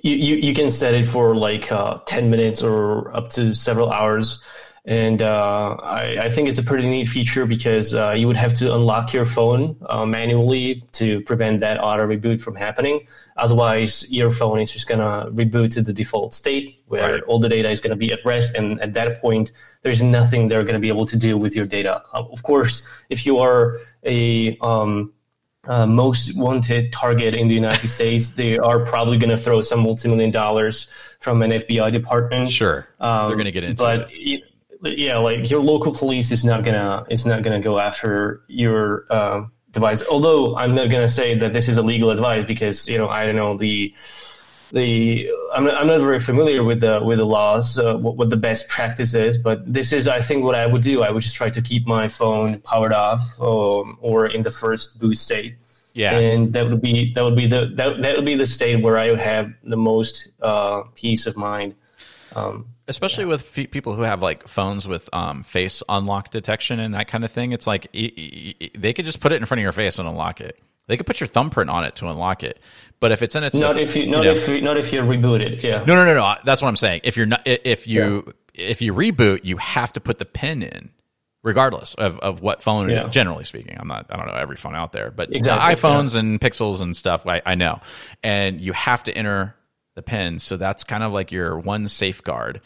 You, 0.01 0.15
you, 0.15 0.36
you 0.38 0.53
can 0.53 0.70
set 0.70 0.93
it 0.93 1.05
for 1.05 1.36
like 1.36 1.70
uh, 1.70 1.99
10 2.05 2.30
minutes 2.30 2.63
or 2.63 3.13
up 3.13 3.30
to 3.32 3.53
several 3.53 3.91
hours. 3.91 4.41
And 4.89 5.21
uh, 5.21 5.77
I, 5.83 6.17
I, 6.21 6.29
think 6.29 6.49
it's 6.49 6.57
a 6.57 6.63
pretty 6.63 6.89
neat 6.89 7.07
feature 7.07 7.45
because 7.45 7.93
uh, 7.93 8.15
you 8.17 8.25
would 8.25 8.35
have 8.35 8.55
to 8.55 8.73
unlock 8.73 9.13
your 9.13 9.23
phone 9.23 9.77
uh, 9.87 10.03
manually 10.03 10.83
to 10.93 11.21
prevent 11.21 11.59
that 11.59 11.77
auto 11.77 12.07
reboot 12.07 12.41
from 12.41 12.55
happening. 12.55 13.05
Otherwise, 13.37 14.09
your 14.09 14.31
phone 14.31 14.59
is 14.59 14.71
just 14.71 14.87
going 14.87 14.99
to 14.99 15.29
reboot 15.29 15.71
to 15.73 15.83
the 15.83 15.93
default 15.93 16.33
state 16.33 16.81
where 16.87 17.13
right. 17.13 17.21
all 17.27 17.37
the 17.37 17.47
data 17.47 17.69
is 17.69 17.81
going 17.81 17.91
to 17.91 17.95
be 17.95 18.11
at 18.11 18.25
rest. 18.25 18.55
And 18.55 18.81
at 18.81 18.93
that 18.93 19.21
point, 19.21 19.51
there's 19.83 20.01
nothing 20.01 20.47
they're 20.47 20.63
going 20.63 20.73
to 20.73 20.79
be 20.79 20.89
able 20.89 21.05
to 21.05 21.15
do 21.15 21.37
with 21.37 21.55
your 21.55 21.65
data. 21.65 22.01
Uh, 22.11 22.23
of 22.31 22.41
course, 22.41 22.81
if 23.11 23.27
you 23.27 23.37
are 23.37 23.77
a 24.03 24.57
um, 24.57 25.13
uh, 25.65 25.85
most 25.85 26.35
wanted 26.35 26.91
target 26.91 27.35
in 27.35 27.47
the 27.47 27.53
United 27.53 27.87
States, 27.87 28.29
they 28.29 28.57
are 28.57 28.79
probably 28.79 29.19
going 29.19 29.29
to 29.29 29.37
throw 29.37 29.61
some 29.61 29.81
multi-million 29.81 30.31
dollars 30.31 30.87
from 31.19 31.43
an 31.43 31.51
FBI 31.51 31.91
department. 31.91 32.49
Sure, 32.49 32.87
um, 32.99 33.27
they're 33.27 33.35
going 33.35 33.45
to 33.45 33.51
get 33.51 33.63
into 33.63 33.83
but 33.83 34.07
it. 34.09 34.45
Yeah, 34.82 35.17
like 35.17 35.49
your 35.49 35.61
local 35.61 35.93
police 35.93 36.32
is 36.32 36.45
not 36.45 36.63
gonna 36.63 37.05
is 37.09 37.25
not 37.25 37.43
gonna 37.43 37.59
go 37.59 37.80
after 37.80 38.41
your 38.47 39.05
uh, 39.09 39.45
device. 39.71 40.03
Although 40.07 40.55
I'm 40.55 40.75
not 40.75 40.89
gonna 40.89 41.09
say 41.09 41.38
that 41.38 41.53
this 41.53 41.67
is 41.67 41.77
a 41.77 41.82
legal 41.82 42.11
advice 42.11 42.45
because 42.45 42.88
you 42.88 42.97
know 42.97 43.09
I 43.09 43.25
don't 43.25 43.36
know 43.36 43.57
the 43.57 43.93
the 44.71 45.30
I'm 45.53 45.65
not, 45.65 45.75
I'm 45.75 45.88
not 45.88 45.99
very 45.99 46.19
familiar 46.19 46.63
with 46.63 46.82
the 46.82 47.01
with 47.03 47.17
the 47.17 47.25
laws, 47.25 47.77
uh, 47.77 47.97
what, 47.97 48.17
what, 48.17 48.30
the 48.30 48.38
best 48.38 48.67
practice 48.67 49.13
is, 49.13 49.38
but 49.38 49.71
this 49.71 49.91
is 49.91 50.07
I 50.07 50.19
think 50.19 50.43
what 50.43 50.55
I 50.55 50.65
would 50.65 50.82
do. 50.82 51.01
I 51.01 51.09
would 51.09 51.23
just 51.23 51.36
try 51.36 51.49
to 51.49 51.61
keep 51.61 51.88
my 51.88 52.07
phone 52.07 52.61
powered 52.61 52.93
off 52.93 53.21
um, 53.41 53.97
or 54.01 54.27
in 54.27 54.43
the 54.43 54.51
first 54.51 54.99
boot 54.99 55.17
state. 55.17 55.55
Yeah, 55.93 56.17
and 56.17 56.53
that 56.53 56.69
would 56.69 56.82
be 56.82 57.11
that 57.13 57.23
would 57.23 57.36
be 57.36 57.47
the 57.47 57.71
that, 57.75 58.01
that 58.01 58.15
would 58.15 58.25
be 58.25 58.36
the 58.36 58.45
state 58.45 58.82
where 58.82 58.97
I 58.97 59.09
would 59.09 59.19
have 59.19 59.51
the 59.63 59.77
most 59.77 60.30
uh, 60.41 60.84
peace 60.95 61.25
of 61.25 61.36
mind. 61.36 61.75
Um, 62.36 62.67
Especially 62.89 63.23
yeah. 63.23 63.29
with 63.29 63.57
f- 63.57 63.71
people 63.71 63.93
who 63.93 64.01
have 64.01 64.21
like 64.21 64.47
phones 64.47 64.87
with 64.87 65.09
um, 65.13 65.43
face 65.43 65.81
unlock 65.87 66.31
detection 66.31 66.79
and 66.79 66.93
that 66.95 67.07
kind 67.07 67.23
of 67.23 67.31
thing, 67.31 67.51
it's 67.51 67.67
like 67.67 67.87
e- 67.93 68.55
e- 68.59 68.71
they 68.77 68.93
could 68.93 69.05
just 69.05 69.19
put 69.19 69.31
it 69.31 69.35
in 69.35 69.45
front 69.45 69.59
of 69.59 69.63
your 69.63 69.71
face 69.71 69.99
and 69.99 70.09
unlock 70.09 70.41
it. 70.41 70.59
They 70.87 70.97
could 70.97 71.05
put 71.05 71.19
your 71.19 71.27
thumbprint 71.27 71.69
on 71.69 71.83
it 71.83 71.95
to 71.97 72.07
unlock 72.07 72.43
it. 72.43 72.59
But 72.99 73.11
if 73.11 73.21
it's 73.21 73.35
in 73.35 73.43
its 73.43 73.55
not 73.59 73.77
if 73.77 73.95
you 73.95 74.07
not 74.07 74.23
you 74.23 74.31
know, 74.31 74.35
if 74.35 74.47
you, 74.47 74.61
not 74.61 74.77
if 74.77 74.91
you 74.91 75.01
reboot 75.01 75.39
it, 75.39 75.63
yeah. 75.63 75.83
No, 75.85 75.95
no, 75.95 76.03
no, 76.03 76.15
no. 76.15 76.35
That's 76.43 76.63
what 76.63 76.67
I'm 76.67 76.75
saying. 76.75 77.01
If 77.03 77.15
you're 77.15 77.27
not 77.27 77.43
if 77.45 77.87
you 77.87 78.33
yeah. 78.55 78.65
if 78.65 78.81
you 78.81 78.93
reboot, 78.93 79.45
you 79.45 79.57
have 79.57 79.93
to 79.93 80.01
put 80.01 80.17
the 80.17 80.25
pin 80.25 80.63
in, 80.63 80.89
regardless 81.43 81.93
of, 81.93 82.17
of 82.19 82.41
what 82.41 82.63
phone. 82.63 82.89
Yeah. 82.89 83.07
Generally 83.07 83.45
speaking, 83.45 83.77
I'm 83.79 83.87
not. 83.87 84.07
I 84.09 84.15
don't 84.15 84.25
know 84.25 84.33
every 84.33 84.57
phone 84.57 84.75
out 84.75 84.91
there, 84.91 85.11
but 85.11 85.31
exactly, 85.33 85.75
iPhones 85.75 86.15
yeah. 86.15 86.21
and 86.21 86.41
Pixels 86.41 86.81
and 86.81 86.97
stuff. 86.97 87.27
I, 87.27 87.43
I 87.45 87.53
know, 87.53 87.81
and 88.23 88.59
you 88.59 88.73
have 88.73 89.03
to 89.03 89.15
enter 89.15 89.55
the 89.93 90.01
pin. 90.01 90.39
So 90.39 90.57
that's 90.57 90.83
kind 90.83 91.03
of 91.03 91.11
like 91.11 91.31
your 91.31 91.59
one 91.59 91.87
safeguard 91.87 92.61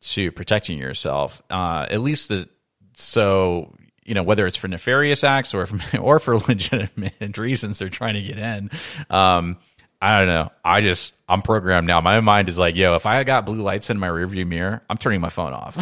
to 0.00 0.32
protecting 0.32 0.78
yourself. 0.78 1.42
Uh, 1.50 1.86
at 1.90 2.00
least 2.00 2.28
the 2.28 2.48
so 2.94 3.74
you 4.04 4.14
know 4.14 4.22
whether 4.22 4.46
it's 4.46 4.56
for 4.56 4.68
nefarious 4.68 5.24
acts 5.24 5.54
or 5.54 5.66
for, 5.66 5.98
or 6.00 6.18
for 6.18 6.38
legitimate 6.48 7.38
reasons 7.38 7.78
they're 7.78 7.88
trying 7.88 8.14
to 8.14 8.22
get 8.22 8.38
in. 8.38 8.70
Um, 9.10 9.58
I 10.00 10.18
don't 10.18 10.28
know. 10.28 10.52
I 10.64 10.80
just 10.80 11.14
I'm 11.28 11.42
programmed 11.42 11.86
now. 11.86 12.00
My 12.00 12.20
mind 12.20 12.48
is 12.48 12.58
like, 12.58 12.76
yo, 12.76 12.94
if 12.94 13.04
I 13.04 13.24
got 13.24 13.46
blue 13.46 13.62
lights 13.62 13.90
in 13.90 13.98
my 13.98 14.08
rearview 14.08 14.46
mirror, 14.46 14.82
I'm 14.88 14.96
turning 14.96 15.20
my 15.20 15.28
phone 15.28 15.52
off. 15.52 15.76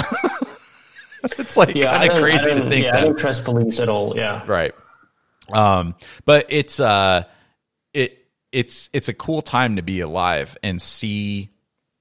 it's 1.38 1.56
like 1.56 1.74
yeah, 1.74 1.98
kind 1.98 2.10
of 2.10 2.18
crazy 2.18 2.54
to 2.54 2.68
think 2.68 2.84
yeah, 2.84 2.92
that. 2.92 3.02
I 3.02 3.04
don't 3.04 3.18
trust 3.18 3.44
police 3.44 3.78
at 3.78 3.88
all. 3.88 4.16
Yeah, 4.16 4.42
right. 4.46 4.74
Um, 5.52 5.94
but 6.24 6.46
it's 6.48 6.80
uh, 6.80 7.24
it 7.92 8.26
it's 8.52 8.88
it's 8.92 9.08
a 9.08 9.14
cool 9.14 9.42
time 9.42 9.76
to 9.76 9.82
be 9.82 10.00
alive 10.00 10.56
and 10.62 10.80
see 10.80 11.50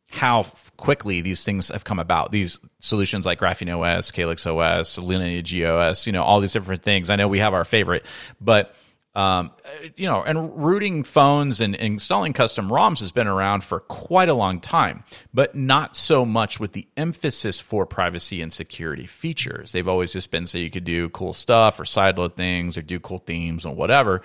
how 0.07 0.43
quickly 0.77 1.21
these 1.21 1.43
things 1.43 1.69
have 1.69 1.83
come 1.83 1.99
about. 1.99 2.31
These 2.31 2.59
solutions 2.79 3.25
like 3.25 3.39
Graphene 3.39 3.75
OS, 3.77 4.11
Calyx 4.11 4.45
OS, 4.45 4.97
Lineage 4.97 5.61
OS, 5.61 6.07
you 6.07 6.13
know, 6.13 6.23
all 6.23 6.39
these 6.39 6.53
different 6.53 6.83
things. 6.83 7.09
I 7.09 7.15
know 7.15 7.27
we 7.27 7.39
have 7.39 7.53
our 7.53 7.65
favorite, 7.65 8.05
but 8.39 8.75
um, 9.15 9.51
you 9.95 10.07
know, 10.07 10.21
and 10.21 10.61
rooting 10.61 11.03
phones 11.05 11.61
and, 11.61 11.73
and 11.73 11.93
installing 11.93 12.33
custom 12.33 12.69
ROMs 12.69 12.99
has 12.99 13.11
been 13.11 13.27
around 13.27 13.63
for 13.63 13.79
quite 13.79 14.27
a 14.27 14.33
long 14.33 14.59
time, 14.59 15.05
but 15.33 15.55
not 15.55 15.95
so 15.95 16.25
much 16.25 16.59
with 16.59 16.73
the 16.73 16.85
emphasis 16.97 17.61
for 17.61 17.85
privacy 17.85 18.41
and 18.41 18.51
security 18.51 19.07
features. 19.07 19.71
They've 19.71 19.87
always 19.87 20.11
just 20.11 20.31
been 20.31 20.45
so 20.45 20.57
you 20.57 20.69
could 20.69 20.83
do 20.83 21.07
cool 21.09 21.33
stuff 21.33 21.79
or 21.79 21.83
sideload 21.83 22.35
things 22.35 22.77
or 22.77 22.81
do 22.81 22.99
cool 22.99 23.19
themes 23.19 23.65
or 23.65 23.73
whatever. 23.73 24.21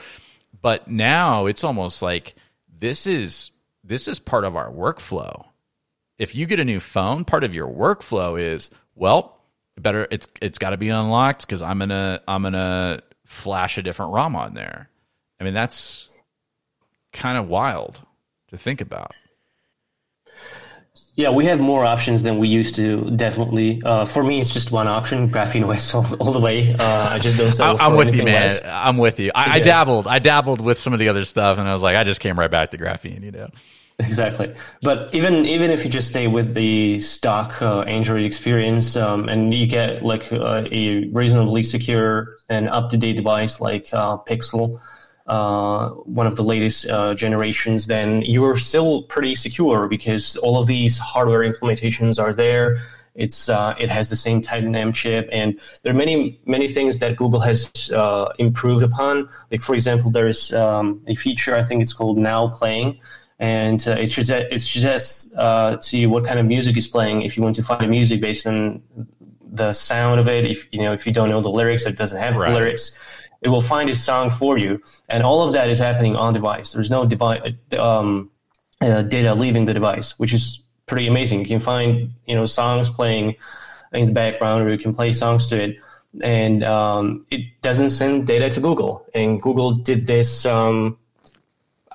But 0.61 0.89
now 0.89 1.47
it's 1.47 1.63
almost 1.63 2.03
like 2.03 2.35
this 2.69 3.07
is 3.07 3.53
this 3.85 4.09
is 4.09 4.19
part 4.19 4.45
of 4.45 4.57
our 4.57 4.71
workflow 4.73 5.50
if 6.21 6.35
you 6.35 6.45
get 6.47 6.61
a 6.61 6.65
new 6.65 6.79
phone, 6.79 7.25
part 7.25 7.45
of 7.45 7.55
your 7.55 7.67
workflow 7.67 8.39
is, 8.41 8.71
well, 8.95 9.41
better 9.79 10.07
it's 10.11 10.29
it's 10.43 10.59
got 10.59 10.71
to 10.71 10.77
be 10.77 10.91
unlocked 10.91 11.47
because 11.47 11.63
I'm 11.63 11.79
gonna 11.79 12.21
I'm 12.29 12.43
gonna 12.43 13.03
flash 13.25 13.79
a 13.79 13.83
different 13.83 14.13
ROM 14.13 14.37
on 14.37 14.53
there. 14.53 14.91
I 15.41 15.45
mean, 15.45 15.55
that's 15.55 16.15
kind 17.15 17.39
of 17.39 17.49
wild 17.49 18.03
to 18.49 18.59
think 18.59 18.83
about. 18.83 19.15
Yeah, 21.15 21.31
we 21.31 21.47
have 21.47 21.59
more 21.59 21.85
options 21.87 22.23
than 22.23 22.39
we 22.39 22.49
used 22.49 22.77
to. 22.77 23.11
Definitely. 23.11 23.83
Uh, 23.83 24.05
for 24.05 24.23
me, 24.23 24.41
it's 24.41 24.53
just 24.53 24.71
one 24.71 24.89
option: 24.89 25.31
Graphene 25.31 25.67
OS 25.67 25.95
all, 25.95 26.07
all 26.21 26.33
the 26.33 26.39
way. 26.39 26.75
Uh, 26.75 27.09
I 27.13 27.19
just 27.19 27.39
don't 27.39 27.53
sell. 27.53 27.81
I'm 27.81 27.97
with 27.97 28.15
you, 28.15 28.25
man. 28.25 28.43
Less. 28.43 28.63
I'm 28.63 28.99
with 28.99 29.19
you. 29.19 29.31
I, 29.35 29.47
yeah. 29.47 29.53
I 29.55 29.61
dabbled. 29.61 30.07
I 30.07 30.19
dabbled 30.19 30.61
with 30.61 30.79
some 30.79 30.93
of 30.93 30.99
the 30.99 31.09
other 31.09 31.25
stuff, 31.25 31.57
and 31.57 31.67
I 31.67 31.73
was 31.73 31.83
like, 31.83 31.97
I 31.97 32.05
just 32.05 32.21
came 32.21 32.39
right 32.39 32.51
back 32.51 32.73
to 32.73 32.79
Graphene. 32.79 33.23
You 33.23 33.31
know. 33.33 33.49
Exactly, 34.07 34.55
but 34.83 35.15
even 35.15 35.45
even 35.45 35.71
if 35.71 35.85
you 35.85 35.91
just 35.91 36.09
stay 36.09 36.27
with 36.27 36.55
the 36.55 36.99
stock 37.01 37.61
uh, 37.61 37.81
Android 37.81 38.23
experience, 38.23 38.97
um, 38.97 39.29
and 39.29 39.53
you 39.53 39.67
get 39.67 40.03
like 40.03 40.33
uh, 40.33 40.65
a 40.73 41.07
reasonably 41.09 41.63
secure 41.63 42.37
and 42.49 42.69
up 42.69 42.89
to 42.91 42.97
date 42.97 43.17
device 43.17 43.61
like 43.61 43.89
uh, 43.93 44.17
Pixel, 44.19 44.81
uh, 45.27 45.91
one 45.91 46.27
of 46.27 46.37
the 46.37 46.43
latest 46.43 46.87
uh, 46.89 47.15
generations, 47.15 47.89
then 47.89 48.23
you're 48.23 48.57
still 48.57 49.03
pretty 49.03 49.35
secure 49.35 49.87
because 49.87 50.37
all 50.37 50.59
of 50.59 50.67
these 50.67 50.97
hardware 50.99 51.41
implementations 51.41 52.19
are 52.19 52.33
there. 52.33 52.79
It's 53.15 53.49
uh, 53.51 53.75
it 53.79 53.91
has 53.91 54.09
the 54.09 54.17
same 54.17 54.41
Titan 54.41 54.75
M 54.75 54.93
chip, 54.93 55.29
and 55.31 55.61
there 55.83 55.93
are 55.93 55.97
many 55.97 56.41
many 56.47 56.69
things 56.69 57.01
that 57.01 57.17
Google 57.17 57.41
has 57.41 57.91
improved 58.39 58.83
upon. 58.83 59.29
Like 59.51 59.63
for 59.63 59.75
example, 59.75 60.11
there's 60.11 60.55
um, 60.55 61.03
a 61.07 61.15
feature 61.15 61.55
I 61.55 61.63
think 61.63 61.83
it's 61.83 61.93
called 61.93 62.17
Now 62.19 62.49
Playing 62.49 62.99
and 63.41 63.89
uh, 63.89 63.93
it 63.93 64.09
suggests 64.09 64.49
it 64.53 64.59
suggests 64.59 65.35
uh, 65.37 65.77
to 65.81 65.99
you 65.99 66.11
what 66.11 66.25
kind 66.25 66.39
of 66.39 66.47
music 66.47 66.77
is 66.77 66.87
playing 66.87 67.23
if 67.23 67.37
you 67.37 67.43
want 67.43 67.57
to 67.57 67.63
find 67.63 67.83
a 67.83 67.89
music 67.89 68.21
based 68.21 68.47
on 68.47 68.83
the 69.53 69.73
sound 69.73 70.21
of 70.21 70.29
it. 70.29 70.45
If 70.45 70.69
you 70.73 70.81
know 70.81 70.93
if 70.93 71.07
you 71.07 71.13
don't 71.13 71.31
know 71.31 71.41
the 71.41 71.51
lyrics, 71.51 71.87
it 71.87 71.97
doesn't 71.97 72.19
have 72.19 72.37
right. 72.37 72.53
lyrics. 72.53 72.99
It 73.41 73.49
will 73.49 73.63
find 73.63 73.89
a 73.89 73.95
song 73.95 74.29
for 74.29 74.59
you, 74.59 74.83
and 75.09 75.23
all 75.23 75.43
of 75.43 75.55
that 75.55 75.71
is 75.71 75.79
happening 75.79 76.17
on 76.17 76.35
device. 76.35 76.73
There's 76.73 76.91
no 76.91 77.07
device 77.07 77.41
um, 77.79 78.31
uh, 78.83 79.03
data 79.03 79.35
leaving 79.35 79.65
the 79.65 79.73
device, 79.73 80.19
which 80.19 80.35
is 80.35 80.63
pretty 80.87 81.07
amazing. 81.07 81.41
You 81.41 81.47
can 81.47 81.61
find 81.61 82.13
you 82.27 82.35
know 82.35 82.45
songs 82.45 82.91
playing 82.91 83.37
in 83.95 84.07
the 84.07 84.13
background, 84.13 84.69
or 84.69 84.71
you 84.71 84.79
can 84.79 84.93
play 84.93 85.13
songs 85.13 85.47
to 85.47 85.57
it, 85.57 85.79
and 86.23 86.63
um, 86.63 87.25
it 87.31 87.41
doesn't 87.63 87.91
send 87.91 88.27
data 88.27 88.51
to 88.51 88.61
Google. 88.61 89.07
And 89.15 89.41
Google 89.41 89.73
did 89.73 90.07
this 90.07 90.45
um, 90.45 90.99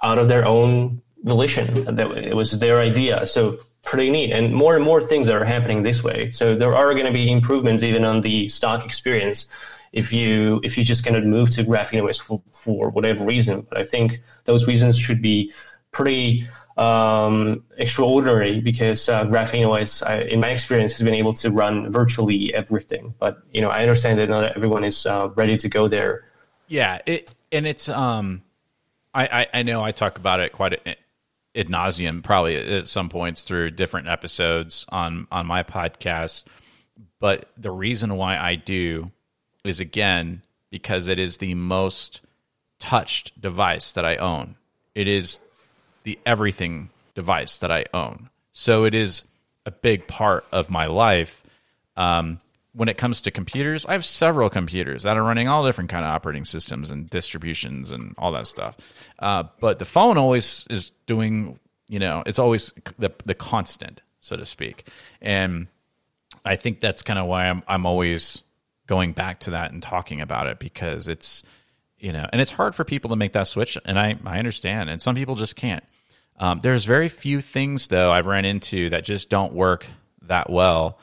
out 0.01 0.17
of 0.17 0.27
their 0.27 0.43
own 0.47 1.03
volition. 1.25 1.95
That 1.95 2.11
it 2.11 2.35
was 2.35 2.57
their 2.59 2.79
idea. 2.79 3.25
So 3.27 3.59
pretty 3.83 4.09
neat. 4.09 4.31
And 4.31 4.53
more 4.53 4.75
and 4.75 4.85
more 4.85 5.01
things 5.01 5.27
are 5.27 5.43
happening 5.43 5.83
this 5.83 6.03
way. 6.03 6.31
So 6.31 6.55
there 6.55 6.73
are 6.73 6.93
going 6.93 7.05
to 7.05 7.11
be 7.11 7.29
improvements 7.29 7.83
even 7.83 8.05
on 8.05 8.21
the 8.21 8.47
stock 8.49 8.85
experience 8.85 9.47
if 9.91 10.11
you 10.11 10.59
if 10.63 10.77
you 10.77 10.83
just 10.83 11.05
kind 11.05 11.15
of 11.15 11.23
move 11.23 11.49
to 11.51 11.63
Graphene 11.63 12.21
for, 12.21 12.41
for 12.51 12.89
whatever 12.89 13.25
reason. 13.25 13.65
But 13.69 13.77
I 13.77 13.83
think 13.83 14.21
those 14.45 14.67
reasons 14.67 14.97
should 14.97 15.21
be 15.21 15.51
pretty 15.91 16.47
um, 16.77 17.63
extraordinary 17.77 18.59
because 18.59 19.07
uh, 19.07 19.23
Graphene 19.25 19.67
OS, 19.69 20.03
I, 20.03 20.19
in 20.19 20.41
my 20.41 20.49
experience, 20.49 20.91
has 20.93 21.01
been 21.01 21.13
able 21.13 21.33
to 21.35 21.49
run 21.49 21.91
virtually 21.91 22.53
everything. 22.53 23.13
But 23.19 23.37
you 23.53 23.61
know, 23.61 23.69
I 23.69 23.81
understand 23.81 24.19
that 24.19 24.29
not 24.29 24.55
everyone 24.57 24.83
is 24.83 25.05
uh, 25.05 25.29
ready 25.35 25.55
to 25.57 25.69
go 25.69 25.87
there. 25.87 26.25
Yeah, 26.67 26.99
it 27.05 27.33
and 27.51 27.65
it's 27.65 27.87
um, 27.87 28.41
I, 29.13 29.27
I, 29.27 29.59
I 29.59 29.63
know 29.63 29.83
I 29.83 29.91
talk 29.91 30.17
about 30.17 30.41
it 30.41 30.51
quite 30.51 30.73
a, 30.73 30.95
ad 31.55 31.67
nauseum, 31.67 32.23
probably 32.23 32.55
at 32.55 32.87
some 32.87 33.09
points 33.09 33.43
through 33.43 33.71
different 33.71 34.07
episodes 34.07 34.85
on 34.89 35.27
on 35.31 35.45
my 35.45 35.63
podcast. 35.63 36.43
But 37.19 37.49
the 37.57 37.71
reason 37.71 38.15
why 38.15 38.37
I 38.37 38.55
do 38.55 39.11
is 39.63 39.79
again 39.79 40.43
because 40.69 41.07
it 41.07 41.19
is 41.19 41.37
the 41.37 41.55
most 41.55 42.21
touched 42.79 43.39
device 43.39 43.93
that 43.93 44.05
I 44.05 44.17
own. 44.17 44.55
It 44.93 45.07
is 45.07 45.39
the 46.03 46.19
everything 46.25 46.89
device 47.15 47.57
that 47.59 47.71
I 47.71 47.85
own. 47.93 48.29
So 48.51 48.83
it 48.83 48.93
is 48.93 49.23
a 49.65 49.71
big 49.71 50.07
part 50.07 50.45
of 50.51 50.69
my 50.69 50.85
life. 50.85 51.43
Um, 51.97 52.39
when 52.75 52.89
it 52.89 52.97
comes 52.97 53.21
to 53.21 53.31
computers, 53.31 53.85
I 53.85 53.93
have 53.93 54.03
several 54.03 54.49
computers 54.49 55.03
that 55.03 55.15
are 55.15 55.23
running 55.23 55.47
all 55.47 55.65
different 55.65 55.89
kind 55.89 56.03
of 56.03 56.11
operating 56.11 56.43
systems 56.43 56.91
and 56.91 57.09
distributions 57.09 57.91
and 57.91 58.13
all 58.17 58.33
that 58.33 58.47
stuff. 58.47 58.75
Uh, 59.17 59.43
but 59.61 59.79
the 59.79 59.85
phone 59.85 60.17
always 60.17 60.65
is 60.69 60.91
doing, 61.05 61.57
you 61.87 61.99
know, 61.99 62.21
it's 62.25 62.37
always 62.39 62.73
the 62.99 63.11
the 63.25 63.33
constant, 63.33 64.01
so 64.19 64.35
to 64.35 64.45
speak. 64.45 64.89
And 65.21 65.67
I 66.43 66.57
think 66.57 66.81
that's 66.81 67.01
kind 67.01 67.17
of 67.17 67.27
why 67.27 67.47
I'm 67.47 67.63
I'm 67.67 67.85
always 67.85 68.43
going 68.87 69.13
back 69.13 69.39
to 69.41 69.51
that 69.51 69.71
and 69.71 69.81
talking 69.81 70.19
about 70.19 70.47
it 70.47 70.59
because 70.59 71.07
it's 71.07 71.43
you 71.97 72.11
know, 72.11 72.27
and 72.31 72.41
it's 72.41 72.51
hard 72.51 72.75
for 72.75 72.83
people 72.83 73.09
to 73.11 73.15
make 73.15 73.33
that 73.33 73.47
switch, 73.47 73.77
and 73.85 73.97
I 73.97 74.17
I 74.25 74.37
understand, 74.37 74.89
and 74.89 75.01
some 75.01 75.15
people 75.15 75.35
just 75.35 75.55
can't. 75.55 75.83
Um, 76.37 76.59
there's 76.59 76.83
very 76.83 77.07
few 77.07 77.39
things 77.39 77.87
though 77.87 78.11
I've 78.11 78.25
ran 78.25 78.43
into 78.43 78.89
that 78.89 79.05
just 79.05 79.29
don't 79.29 79.53
work 79.53 79.87
that 80.23 80.49
well 80.49 80.99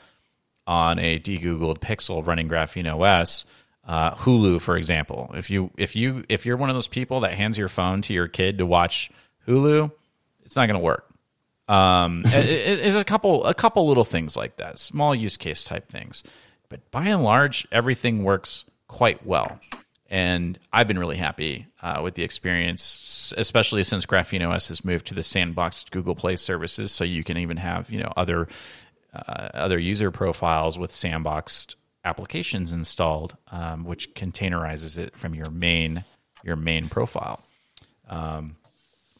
on 0.65 0.99
a 0.99 1.19
degoogled 1.19 1.79
Pixel 1.79 2.25
running 2.25 2.49
Graphene 2.49 2.93
OS. 2.93 3.45
Uh, 3.85 4.15
Hulu, 4.15 4.61
for 4.61 4.77
example, 4.77 5.31
if 5.35 5.49
you 5.49 5.71
if 5.77 5.95
you 5.95 6.23
if 6.29 6.45
you're 6.45 6.55
one 6.55 6.69
of 6.69 6.75
those 6.75 6.87
people 6.87 7.21
that 7.21 7.33
hands 7.33 7.57
your 7.57 7.67
phone 7.67 8.01
to 8.03 8.13
your 8.13 8.29
kid 8.29 8.59
to 8.59 8.65
watch 8.65 9.11
Hulu, 9.45 9.91
it's 10.45 10.55
not 10.55 10.67
going 10.67 10.79
to 10.79 10.83
work. 10.83 11.05
Um, 11.67 12.23
it, 12.25 12.45
it, 12.45 12.79
it's 12.79 12.95
a 12.95 13.03
couple 13.03 13.45
a 13.45 13.53
couple 13.53 13.87
little 13.87 14.05
things 14.05 14.37
like 14.37 14.57
that, 14.57 14.77
small 14.77 15.13
use 15.13 15.35
case 15.35 15.65
type 15.65 15.89
things, 15.89 16.23
but 16.69 16.89
by 16.91 17.07
and 17.07 17.23
large, 17.23 17.67
everything 17.71 18.23
works 18.23 18.63
quite 18.87 19.25
well. 19.25 19.59
And 20.09 20.59
I've 20.71 20.87
been 20.87 20.99
really 20.99 21.17
happy 21.17 21.65
uh, 21.81 22.01
with 22.03 22.13
the 22.13 22.23
experience, 22.23 23.33
especially 23.35 23.83
since 23.83 24.05
Graphene 24.05 24.47
OS 24.47 24.67
has 24.67 24.85
moved 24.85 25.07
to 25.07 25.15
the 25.15 25.21
sandboxed 25.21 25.89
Google 25.89 26.13
Play 26.13 26.35
services, 26.35 26.91
so 26.91 27.03
you 27.03 27.23
can 27.23 27.37
even 27.37 27.57
have 27.57 27.89
you 27.89 27.99
know 27.99 28.13
other 28.15 28.47
uh, 29.13 29.49
other 29.53 29.79
user 29.79 30.11
profiles 30.11 30.77
with 30.77 30.91
sandboxed 30.91 31.75
applications 32.05 32.73
installed, 32.73 33.37
um, 33.51 33.85
which 33.85 34.13
containerizes 34.13 34.97
it 34.97 35.15
from 35.15 35.35
your 35.35 35.49
main 35.49 36.03
your 36.43 36.55
main 36.55 36.89
profile. 36.89 37.41
Um, 38.09 38.57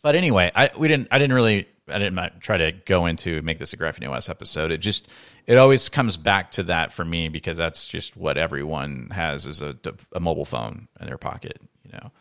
but 0.01 0.15
anyway, 0.15 0.51
I 0.53 0.71
we 0.77 0.87
didn't 0.87 1.07
I 1.11 1.17
didn't 1.17 1.35
really 1.35 1.67
I 1.87 1.99
didn't 1.99 2.39
try 2.41 2.57
to 2.57 2.71
go 2.71 3.05
into 3.05 3.41
make 3.41 3.59
this 3.59 3.73
a 3.73 3.77
Graphene 3.77 4.09
OS 4.09 4.29
episode. 4.29 4.71
It 4.71 4.79
just 4.79 5.07
it 5.45 5.57
always 5.57 5.89
comes 5.89 6.17
back 6.17 6.51
to 6.51 6.63
that 6.63 6.91
for 6.91 7.03
me 7.03 7.29
because 7.29 7.57
that's 7.57 7.87
just 7.87 8.15
what 8.15 8.37
everyone 8.37 9.09
has 9.11 9.47
is 9.47 9.61
a, 9.61 9.75
a 10.13 10.19
mobile 10.19 10.45
phone 10.45 10.87
in 10.99 11.07
their 11.07 11.17
pocket, 11.17 11.59
you 11.83 11.91
know. 11.91 12.11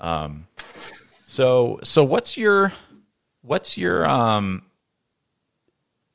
Um, 0.00 0.46
so 1.24 1.80
so 1.82 2.04
what's 2.04 2.36
your 2.36 2.72
what's 3.42 3.76
your 3.76 4.06
um 4.08 4.62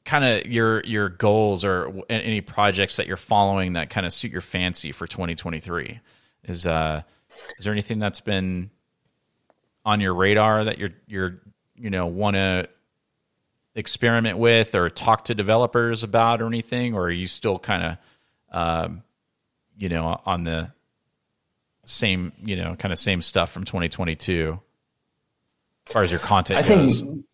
kind 0.07 0.25
of 0.25 0.47
your 0.47 0.81
your 0.85 1.09
goals 1.09 1.63
or 1.63 1.93
any 2.09 2.41
projects 2.41 2.95
that 2.95 3.07
you're 3.07 3.17
following 3.17 3.73
that 3.73 3.89
kind 3.89 4.05
of 4.05 4.13
suit 4.13 4.31
your 4.31 4.41
fancy 4.41 4.91
for 4.91 5.05
2023 5.05 5.99
is 6.45 6.65
uh 6.65 7.01
is 7.59 7.65
there 7.65 7.73
anything 7.73 7.99
that's 7.99 8.21
been 8.21 8.71
on 9.85 10.01
your 10.01 10.13
radar 10.13 10.63
that 10.63 10.77
you're 10.77 10.93
you're 11.07 11.39
you 11.75 11.89
know 11.89 12.07
want 12.07 12.35
to 12.35 12.67
experiment 13.75 14.37
with 14.37 14.75
or 14.75 14.89
talk 14.89 15.25
to 15.25 15.35
developers 15.35 16.03
about 16.03 16.41
or 16.41 16.47
anything? 16.47 16.95
Or 16.95 17.03
are 17.03 17.11
you 17.11 17.27
still 17.27 17.59
kind 17.59 17.83
of 17.83 17.97
um 18.51 19.03
you 19.77 19.89
know 19.89 20.19
on 20.25 20.43
the 20.43 20.71
same 21.85 22.33
you 22.43 22.55
know 22.55 22.75
kind 22.75 22.91
of 22.91 22.99
same 22.99 23.21
stuff 23.21 23.51
from 23.51 23.63
2022 23.63 24.59
as 25.87 25.93
far 25.93 26.03
as 26.03 26.11
your 26.11 26.19
content 26.19 26.65
I 26.65 26.67
goes? 26.67 27.01
think 27.01 27.25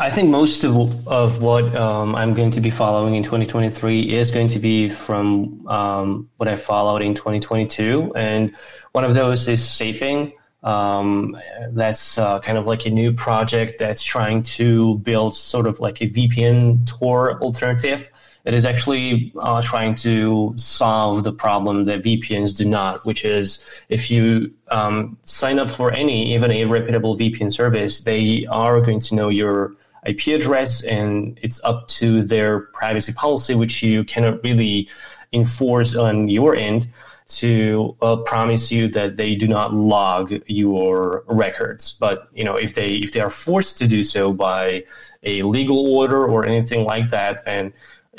I 0.00 0.10
think 0.10 0.28
most 0.28 0.64
of, 0.64 1.06
of 1.06 1.40
what 1.40 1.72
um, 1.76 2.16
I'm 2.16 2.34
going 2.34 2.50
to 2.50 2.60
be 2.60 2.70
following 2.70 3.14
in 3.14 3.22
2023 3.22 4.12
is 4.12 4.32
going 4.32 4.48
to 4.48 4.58
be 4.58 4.88
from 4.88 5.64
um, 5.68 6.28
what 6.36 6.48
I 6.48 6.56
followed 6.56 7.00
in 7.00 7.14
2022. 7.14 8.12
And 8.16 8.52
one 8.90 9.04
of 9.04 9.14
those 9.14 9.46
is 9.46 9.64
Safing. 9.64 10.32
Um, 10.64 11.36
that's 11.70 12.18
uh, 12.18 12.40
kind 12.40 12.58
of 12.58 12.66
like 12.66 12.86
a 12.86 12.90
new 12.90 13.12
project 13.12 13.74
that's 13.78 14.02
trying 14.02 14.42
to 14.42 14.98
build 14.98 15.36
sort 15.36 15.68
of 15.68 15.78
like 15.78 16.00
a 16.00 16.08
VPN 16.08 16.86
Tor 16.86 17.40
alternative. 17.40 18.10
It 18.44 18.52
is 18.52 18.66
actually 18.66 19.32
uh, 19.40 19.62
trying 19.62 19.94
to 19.96 20.54
solve 20.56 21.22
the 21.22 21.32
problem 21.32 21.84
that 21.84 22.02
VPNs 22.02 22.56
do 22.56 22.64
not, 22.64 23.06
which 23.06 23.24
is 23.24 23.64
if 23.88 24.10
you 24.10 24.52
um, 24.68 25.16
sign 25.22 25.60
up 25.60 25.70
for 25.70 25.92
any, 25.92 26.34
even 26.34 26.50
a 26.50 26.64
reputable 26.64 27.16
VPN 27.16 27.52
service, 27.52 28.00
they 28.00 28.44
are 28.50 28.80
going 28.80 29.00
to 29.00 29.14
know 29.14 29.28
your 29.28 29.76
IP 30.06 30.28
address, 30.28 30.82
and 30.82 31.38
it's 31.42 31.62
up 31.64 31.88
to 31.88 32.22
their 32.22 32.60
privacy 32.60 33.12
policy, 33.12 33.54
which 33.54 33.82
you 33.82 34.04
cannot 34.04 34.42
really 34.42 34.88
enforce 35.32 35.96
on 35.96 36.28
your 36.28 36.54
end 36.54 36.88
to 37.26 37.96
uh, 38.02 38.16
promise 38.16 38.70
you 38.70 38.86
that 38.88 39.16
they 39.16 39.34
do 39.34 39.48
not 39.48 39.72
log 39.72 40.34
your 40.46 41.24
records. 41.26 41.92
But 41.92 42.28
you 42.34 42.44
know 42.44 42.56
if 42.56 42.74
they 42.74 42.96
if 42.96 43.12
they 43.12 43.20
are 43.20 43.30
forced 43.30 43.78
to 43.78 43.86
do 43.86 44.04
so 44.04 44.32
by 44.32 44.84
a 45.22 45.42
legal 45.42 45.86
order 45.86 46.26
or 46.26 46.44
anything 46.44 46.84
like 46.84 47.10
that 47.10 47.42
and 47.46 47.72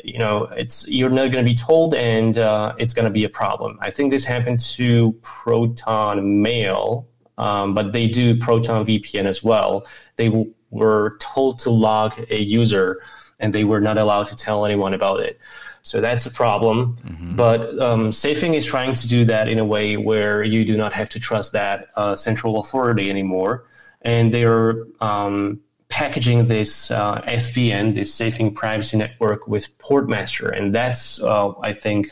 you 0.03 0.17
know 0.17 0.45
it's 0.57 0.87
you're 0.87 1.09
not 1.09 1.31
going 1.31 1.45
to 1.45 1.49
be 1.49 1.55
told 1.55 1.93
and 1.93 2.37
uh, 2.37 2.73
it's 2.77 2.93
going 2.93 3.05
to 3.05 3.11
be 3.11 3.23
a 3.23 3.29
problem. 3.29 3.77
I 3.81 3.91
think 3.91 4.11
this 4.11 4.25
happened 4.25 4.59
to 4.75 5.13
proton 5.21 6.41
mail 6.41 7.07
um, 7.37 7.73
but 7.73 7.91
they 7.91 8.07
do 8.07 8.37
proton 8.37 8.85
vpn 8.85 9.25
as 9.25 9.43
well. 9.43 9.85
They 10.15 10.29
were 10.75 11.17
told 11.19 11.57
to 11.59 11.69
log 11.69 12.11
a 12.29 12.39
user 12.39 13.01
and 13.39 13.53
they 13.53 13.63
were 13.63 13.81
not 13.81 13.97
allowed 13.97 14.27
to 14.27 14.35
tell 14.35 14.65
anyone 14.65 14.93
about 14.93 15.19
it. 15.19 15.39
So 15.83 16.01
that's 16.01 16.25
a 16.25 16.31
problem. 16.31 16.97
Mm-hmm. 17.05 17.35
But 17.35 17.79
um, 17.79 18.11
Safing 18.11 18.55
is 18.55 18.65
trying 18.65 18.93
to 18.95 19.07
do 19.07 19.23
that 19.25 19.47
in 19.47 19.59
a 19.59 19.65
way 19.65 19.97
where 19.97 20.43
you 20.43 20.65
do 20.65 20.75
not 20.75 20.93
have 20.93 21.09
to 21.09 21.19
trust 21.19 21.53
that 21.53 21.87
uh, 21.95 22.15
central 22.15 22.59
authority 22.59 23.09
anymore. 23.09 23.65
And 24.01 24.33
they're 24.33 24.85
um, 24.99 25.61
packaging 25.89 26.47
this 26.47 26.91
uh, 26.91 27.15
SPN, 27.27 27.93
this 27.93 28.13
Safing 28.13 28.53
Privacy 28.53 28.97
Network, 28.97 29.47
with 29.47 29.77
Portmaster. 29.77 30.49
And 30.55 30.73
that's, 30.73 31.21
uh, 31.21 31.53
I 31.61 31.73
think, 31.73 32.11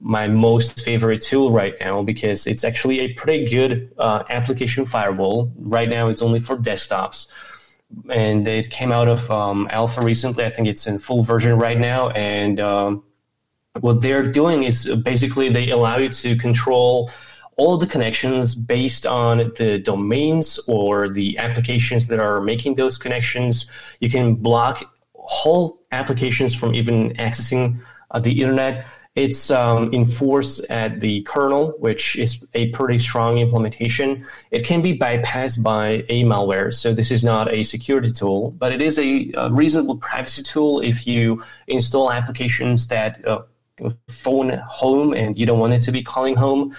my 0.00 0.26
most 0.28 0.84
favorite 0.84 1.22
tool 1.22 1.50
right 1.52 1.74
now 1.80 2.02
because 2.02 2.46
it's 2.46 2.64
actually 2.64 3.00
a 3.00 3.14
pretty 3.14 3.46
good 3.46 3.92
uh, 3.98 4.24
application 4.28 4.84
firewall. 4.86 5.52
Right 5.56 5.88
now, 5.88 6.08
it's 6.08 6.20
only 6.20 6.40
for 6.40 6.56
desktops 6.56 7.28
and 8.10 8.46
it 8.46 8.70
came 8.70 8.92
out 8.92 9.08
of 9.08 9.30
um, 9.30 9.68
alpha 9.70 10.00
recently. 10.02 10.44
I 10.44 10.50
think 10.50 10.68
it's 10.68 10.86
in 10.86 10.98
full 10.98 11.22
version 11.22 11.58
right 11.58 11.78
now. 11.78 12.10
And 12.10 12.60
um, 12.60 13.04
what 13.80 14.02
they're 14.02 14.26
doing 14.26 14.64
is 14.64 14.86
basically 15.04 15.48
they 15.48 15.70
allow 15.70 15.98
you 15.98 16.08
to 16.08 16.36
control 16.36 17.10
all 17.56 17.76
the 17.76 17.86
connections 17.86 18.54
based 18.54 19.06
on 19.06 19.52
the 19.56 19.78
domains 19.78 20.58
or 20.66 21.08
the 21.08 21.38
applications 21.38 22.08
that 22.08 22.20
are 22.20 22.40
making 22.40 22.74
those 22.74 22.98
connections. 22.98 23.70
You 24.00 24.10
can 24.10 24.34
block 24.34 24.84
whole 25.14 25.80
applications 25.92 26.54
from 26.54 26.74
even 26.74 27.10
accessing 27.14 27.80
uh, 28.10 28.18
the 28.18 28.42
internet. 28.42 28.86
It's 29.16 29.50
um, 29.50 29.92
enforced 29.92 30.68
at 30.70 30.98
the 30.98 31.22
kernel, 31.22 31.74
which 31.78 32.16
is 32.16 32.44
a 32.54 32.70
pretty 32.70 32.98
strong 32.98 33.38
implementation. 33.38 34.26
It 34.50 34.64
can 34.64 34.82
be 34.82 34.98
bypassed 34.98 35.62
by 35.62 36.04
a 36.08 36.24
malware, 36.24 36.74
so 36.74 36.92
this 36.92 37.12
is 37.12 37.22
not 37.22 37.52
a 37.52 37.62
security 37.62 38.10
tool, 38.10 38.50
but 38.58 38.72
it 38.72 38.82
is 38.82 38.98
a, 38.98 39.30
a 39.36 39.52
reasonable 39.52 39.98
privacy 39.98 40.42
tool 40.42 40.80
if 40.80 41.06
you 41.06 41.44
install 41.68 42.10
applications 42.10 42.88
that 42.88 43.26
uh, 43.26 43.42
phone 44.08 44.50
home 44.68 45.14
and 45.14 45.36
you 45.38 45.46
don't 45.46 45.60
want 45.60 45.74
it 45.74 45.80
to 45.82 45.92
be 45.92 46.02
calling 46.02 46.34
home 46.34 46.74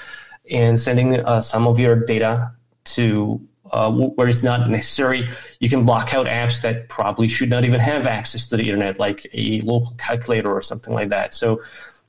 and 0.51 0.77
sending 0.77 1.15
uh, 1.15 1.39
some 1.39 1.67
of 1.67 1.79
your 1.79 1.95
data 1.95 2.51
to 2.83 3.39
uh, 3.71 3.91
where 3.91 4.27
it's 4.27 4.43
not 4.43 4.69
necessary. 4.69 5.27
You 5.59 5.69
can 5.69 5.85
block 5.85 6.13
out 6.13 6.27
apps 6.27 6.61
that 6.61 6.87
probably 6.89 7.27
should 7.27 7.49
not 7.49 7.65
even 7.65 7.79
have 7.79 8.05
access 8.05 8.47
to 8.47 8.57
the 8.57 8.63
internet, 8.63 8.99
like 8.99 9.25
a 9.33 9.61
local 9.61 9.95
calculator 9.97 10.51
or 10.51 10.61
something 10.61 10.93
like 10.93 11.09
that. 11.09 11.33
So 11.33 11.61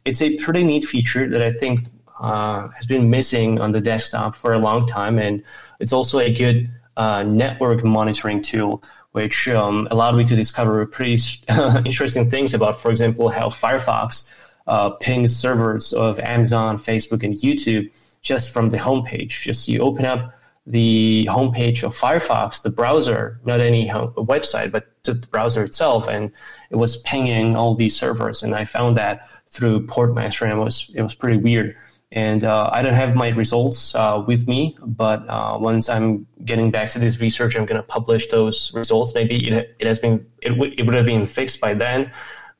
it's 0.06 0.22
a 0.22 0.36
pretty 0.38 0.64
neat 0.64 0.84
feature 0.84 1.28
that 1.28 1.42
I 1.42 1.52
think 1.52 1.88
uh, 2.20 2.68
has 2.68 2.86
been 2.86 3.10
missing 3.10 3.60
on 3.60 3.72
the 3.72 3.80
desktop 3.80 4.36
for 4.36 4.52
a 4.52 4.58
long 4.58 4.86
time, 4.86 5.18
and 5.18 5.42
it's 5.80 5.92
also 5.92 6.18
a 6.18 6.32
good 6.32 6.70
uh, 6.96 7.22
network 7.22 7.84
monitoring 7.84 8.40
tool, 8.40 8.82
which 9.12 9.48
um, 9.48 9.86
allowed 9.90 10.14
me 10.16 10.24
to 10.24 10.36
discover 10.36 10.84
pretty 10.86 11.18
interesting 11.84 12.30
things 12.30 12.54
about, 12.54 12.80
for 12.80 12.90
example, 12.90 13.28
how 13.28 13.48
Firefox 13.48 14.30
uh, 14.66 14.90
pings 14.90 15.36
servers 15.36 15.92
of 15.92 16.18
Amazon, 16.20 16.78
Facebook, 16.78 17.22
and 17.22 17.34
YouTube 17.34 17.90
just 18.22 18.50
from 18.50 18.70
the 18.70 18.78
homepage. 18.78 19.42
Just 19.42 19.68
you 19.68 19.80
open 19.80 20.04
up 20.04 20.32
the 20.66 21.28
homepage 21.30 21.84
of 21.84 21.96
Firefox, 21.96 22.62
the 22.62 22.70
browser, 22.70 23.40
not 23.44 23.60
any 23.60 23.86
home, 23.86 24.12
website, 24.14 24.72
but 24.72 24.88
the 25.04 25.14
browser 25.14 25.62
itself, 25.62 26.08
and 26.08 26.32
it 26.70 26.76
was 26.76 26.96
pinging 26.98 27.56
all 27.56 27.74
these 27.76 27.96
servers. 27.96 28.42
And 28.42 28.54
I 28.54 28.64
found 28.64 28.96
that 28.96 29.28
through 29.56 29.86
Portmaster, 29.86 30.42
and 30.42 30.52
it 30.52 30.56
was 30.56 30.90
it 30.94 31.02
was 31.02 31.14
pretty 31.14 31.38
weird. 31.38 31.76
And 32.12 32.44
uh, 32.44 32.70
I 32.72 32.82
don't 32.82 32.94
have 32.94 33.16
my 33.16 33.30
results 33.30 33.94
uh, 33.94 34.22
with 34.26 34.46
me, 34.46 34.76
but 34.80 35.28
uh, 35.28 35.58
once 35.60 35.88
I'm 35.88 36.26
getting 36.44 36.70
back 36.70 36.88
to 36.90 37.00
this 37.00 37.20
research, 37.20 37.56
I'm 37.56 37.66
going 37.66 37.78
to 37.78 37.82
publish 37.82 38.28
those 38.28 38.72
results. 38.74 39.12
Maybe 39.12 39.48
it, 39.48 39.74
it 39.80 39.86
has 39.86 39.98
been 39.98 40.24
it, 40.40 40.50
w- 40.50 40.72
it 40.78 40.84
would 40.86 40.94
have 40.94 41.06
been 41.06 41.26
fixed 41.26 41.60
by 41.60 41.74
then, 41.74 42.12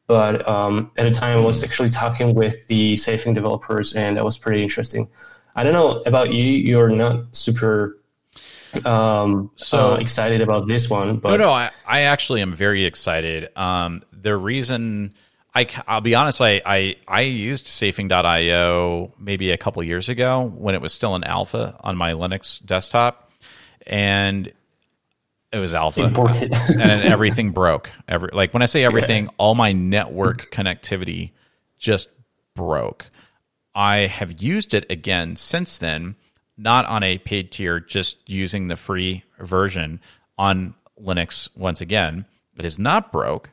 but 0.09 0.49
um, 0.49 0.91
at 0.97 1.05
the 1.05 1.13
time 1.13 1.39
I 1.39 1.41
was 1.41 1.63
actually 1.63 1.91
talking 1.91 2.35
with 2.35 2.67
the 2.67 2.97
Safing 2.97 3.35
developers, 3.35 3.95
and 3.95 4.17
that 4.17 4.25
was 4.25 4.37
pretty 4.37 4.63
interesting. 4.63 5.09
I 5.55 5.63
don't 5.63 5.73
know 5.73 6.03
about 6.07 6.33
you; 6.33 6.45
you're 6.45 6.91
not 6.91 7.35
super 7.37 7.99
um, 8.85 9.51
so 9.57 9.93
uh, 9.93 9.97
excited 9.97 10.43
about 10.43 10.67
this 10.67 10.91
one. 10.91 11.19
But 11.19 11.31
no, 11.31 11.37
no, 11.37 11.51
I, 11.53 11.71
I 11.87 12.01
actually 12.03 12.43
am 12.43 12.53
very 12.53 12.85
excited. 12.85 13.57
Um, 13.57 14.03
the 14.13 14.37
reason 14.37 15.15
I, 15.57 15.67
I'll 15.89 16.03
be 16.03 16.15
honest, 16.15 16.43
I, 16.43 16.61
I, 16.67 16.97
I 17.09 17.23
used 17.23 17.67
safing.io 17.67 19.15
maybe 19.19 19.53
a 19.53 19.57
couple 19.57 19.83
years 19.83 20.11
ago 20.11 20.53
when 20.55 20.75
it 20.75 20.83
was 20.83 20.93
still 20.93 21.17
in 21.17 21.25
alpha 21.25 21.75
on 21.81 21.97
my 21.97 22.13
Linux 22.13 22.63
desktop. 22.63 23.33
And 23.87 24.53
it 25.51 25.59
was 25.59 25.73
alpha. 25.73 26.05
Imported. 26.05 26.53
and 26.53 27.01
everything 27.03 27.53
broke. 27.53 27.91
Every, 28.07 28.29
like 28.35 28.53
when 28.53 28.63
I 28.63 28.67
say 28.67 28.85
everything, 28.85 29.25
yeah. 29.25 29.31
all 29.39 29.55
my 29.55 29.73
network 29.73 30.51
connectivity 30.51 31.31
just 31.79 32.11
broke. 32.55 33.07
I 33.75 34.09
have 34.09 34.43
used 34.43 34.75
it 34.75 34.85
again 34.91 35.37
since 35.37 35.79
then, 35.79 36.17
not 36.59 36.85
on 36.85 37.03
a 37.03 37.17
paid 37.17 37.51
tier, 37.51 37.81
just 37.81 38.29
using 38.29 38.69
the 38.69 38.77
free 38.77 39.25
version 39.39 40.01
on 40.37 40.75
Linux 41.01 41.49
once 41.57 41.81
again. 41.81 42.27
It 42.59 42.67
is 42.67 42.79
not 42.79 43.11
broke 43.11 43.49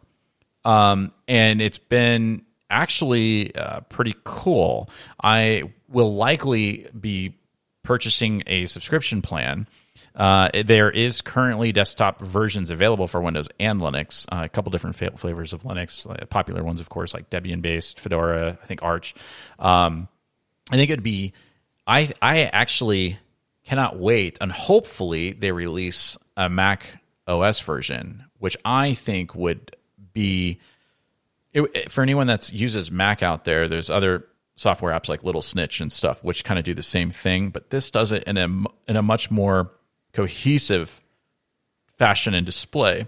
um, 0.65 1.11
and 1.27 1.61
it's 1.61 1.77
been 1.77 2.43
actually 2.69 3.55
uh, 3.55 3.81
pretty 3.81 4.15
cool. 4.23 4.89
I 5.21 5.71
will 5.89 6.13
likely 6.15 6.87
be 6.99 7.35
purchasing 7.83 8.43
a 8.47 8.65
subscription 8.65 9.21
plan. 9.21 9.67
Uh, 10.15 10.49
there 10.65 10.89
is 10.89 11.21
currently 11.21 11.71
desktop 11.71 12.21
versions 12.21 12.69
available 12.69 13.07
for 13.07 13.21
Windows 13.21 13.49
and 13.59 13.81
Linux. 13.81 14.25
Uh, 14.31 14.43
a 14.45 14.49
couple 14.49 14.71
different 14.71 14.95
fa- 14.95 15.17
flavors 15.17 15.53
of 15.53 15.63
Linux, 15.63 16.09
uh, 16.09 16.25
popular 16.25 16.63
ones, 16.63 16.79
of 16.79 16.89
course, 16.89 17.13
like 17.13 17.29
Debian-based, 17.29 17.99
Fedora, 17.99 18.57
I 18.61 18.65
think 18.65 18.83
Arch. 18.83 19.13
Um, 19.59 20.07
I 20.71 20.75
think 20.75 20.89
it'd 20.91 21.03
be. 21.03 21.33
I 21.85 22.11
I 22.21 22.43
actually 22.43 23.17
cannot 23.65 23.97
wait, 23.99 24.37
and 24.39 24.51
hopefully 24.51 25.33
they 25.33 25.51
release 25.51 26.17
a 26.37 26.49
Mac 26.49 26.85
OS 27.27 27.59
version, 27.61 28.23
which 28.39 28.55
I 28.63 28.93
think 28.93 29.35
would 29.35 29.75
be 30.13 30.59
it, 31.53 31.91
for 31.91 32.01
anyone 32.01 32.27
that 32.27 32.51
uses 32.51 32.91
Mac 32.91 33.21
out 33.21 33.43
there. 33.43 33.67
There's 33.67 33.89
other 33.89 34.25
software 34.55 34.93
apps 34.93 35.09
like 35.09 35.23
Little 35.23 35.41
Snitch 35.41 35.81
and 35.81 35.91
stuff, 35.91 36.23
which 36.23 36.43
kind 36.43 36.57
of 36.57 36.65
do 36.65 36.73
the 36.73 36.83
same 36.83 37.11
thing, 37.11 37.49
but 37.49 37.69
this 37.69 37.89
does 37.89 38.11
it 38.11 38.23
in 38.23 38.37
a 38.37 38.45
in 38.87 38.95
a 38.95 39.01
much 39.01 39.31
more 39.31 39.71
cohesive 40.13 41.01
fashion 41.97 42.33
and 42.33 42.45
display. 42.45 43.07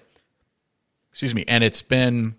Excuse 1.12 1.34
me, 1.34 1.46
and 1.48 1.64
it's 1.64 1.82
been 1.82 2.36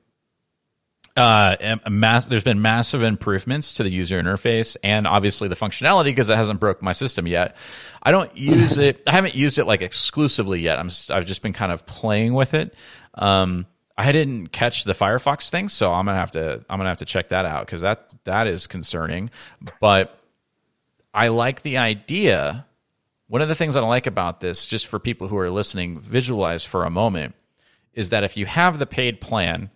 uh, 1.16 1.78
a 1.84 1.90
mass, 1.90 2.26
there's 2.26 2.44
been 2.44 2.60
massive 2.60 3.02
improvements 3.02 3.74
to 3.74 3.82
the 3.82 3.88
user 3.88 4.22
interface 4.22 4.76
and 4.84 5.06
obviously 5.06 5.48
the 5.48 5.56
functionality 5.56 6.04
because 6.06 6.28
it 6.28 6.36
hasn't 6.36 6.60
broke 6.60 6.82
my 6.82 6.92
system 6.92 7.26
yet. 7.26 7.56
I 8.02 8.10
don't 8.12 8.36
use 8.36 8.76
it. 8.78 9.02
I 9.06 9.12
haven't 9.12 9.34
used 9.34 9.56
it 9.58 9.64
like 9.64 9.80
exclusively 9.80 10.60
yet. 10.60 10.78
I'm 10.78 10.90
I've 11.10 11.24
just 11.24 11.40
been 11.40 11.54
kind 11.54 11.72
of 11.72 11.86
playing 11.86 12.34
with 12.34 12.52
it. 12.52 12.74
Um, 13.14 13.66
I 13.98 14.12
didn't 14.12 14.48
catch 14.48 14.84
the 14.84 14.92
Firefox 14.92 15.48
thing, 15.48 15.68
so 15.68 15.92
I'm 15.92 16.04
gonna 16.04 16.18
have 16.18 16.32
to 16.32 16.64
I'm 16.68 16.78
gonna 16.78 16.90
have 16.90 16.98
to 16.98 17.06
check 17.06 17.28
that 17.28 17.46
out 17.46 17.64
because 17.66 17.80
that 17.80 18.10
that 18.24 18.46
is 18.46 18.66
concerning. 18.66 19.30
But 19.80 20.18
I 21.14 21.28
like 21.28 21.62
the 21.62 21.78
idea. 21.78 22.66
One 23.28 23.42
of 23.42 23.48
the 23.48 23.54
things 23.54 23.74
I 23.74 23.80
like 23.80 24.06
about 24.06 24.40
this, 24.40 24.66
just 24.66 24.86
for 24.86 24.98
people 24.98 25.28
who 25.28 25.38
are 25.38 25.50
listening, 25.50 25.98
visualize 25.98 26.64
for 26.64 26.84
a 26.84 26.90
moment, 26.90 27.34
is 27.94 28.10
that 28.10 28.22
if 28.22 28.36
you 28.36 28.46
have 28.46 28.78
the 28.78 28.86
paid 28.86 29.20
plan, 29.20 29.70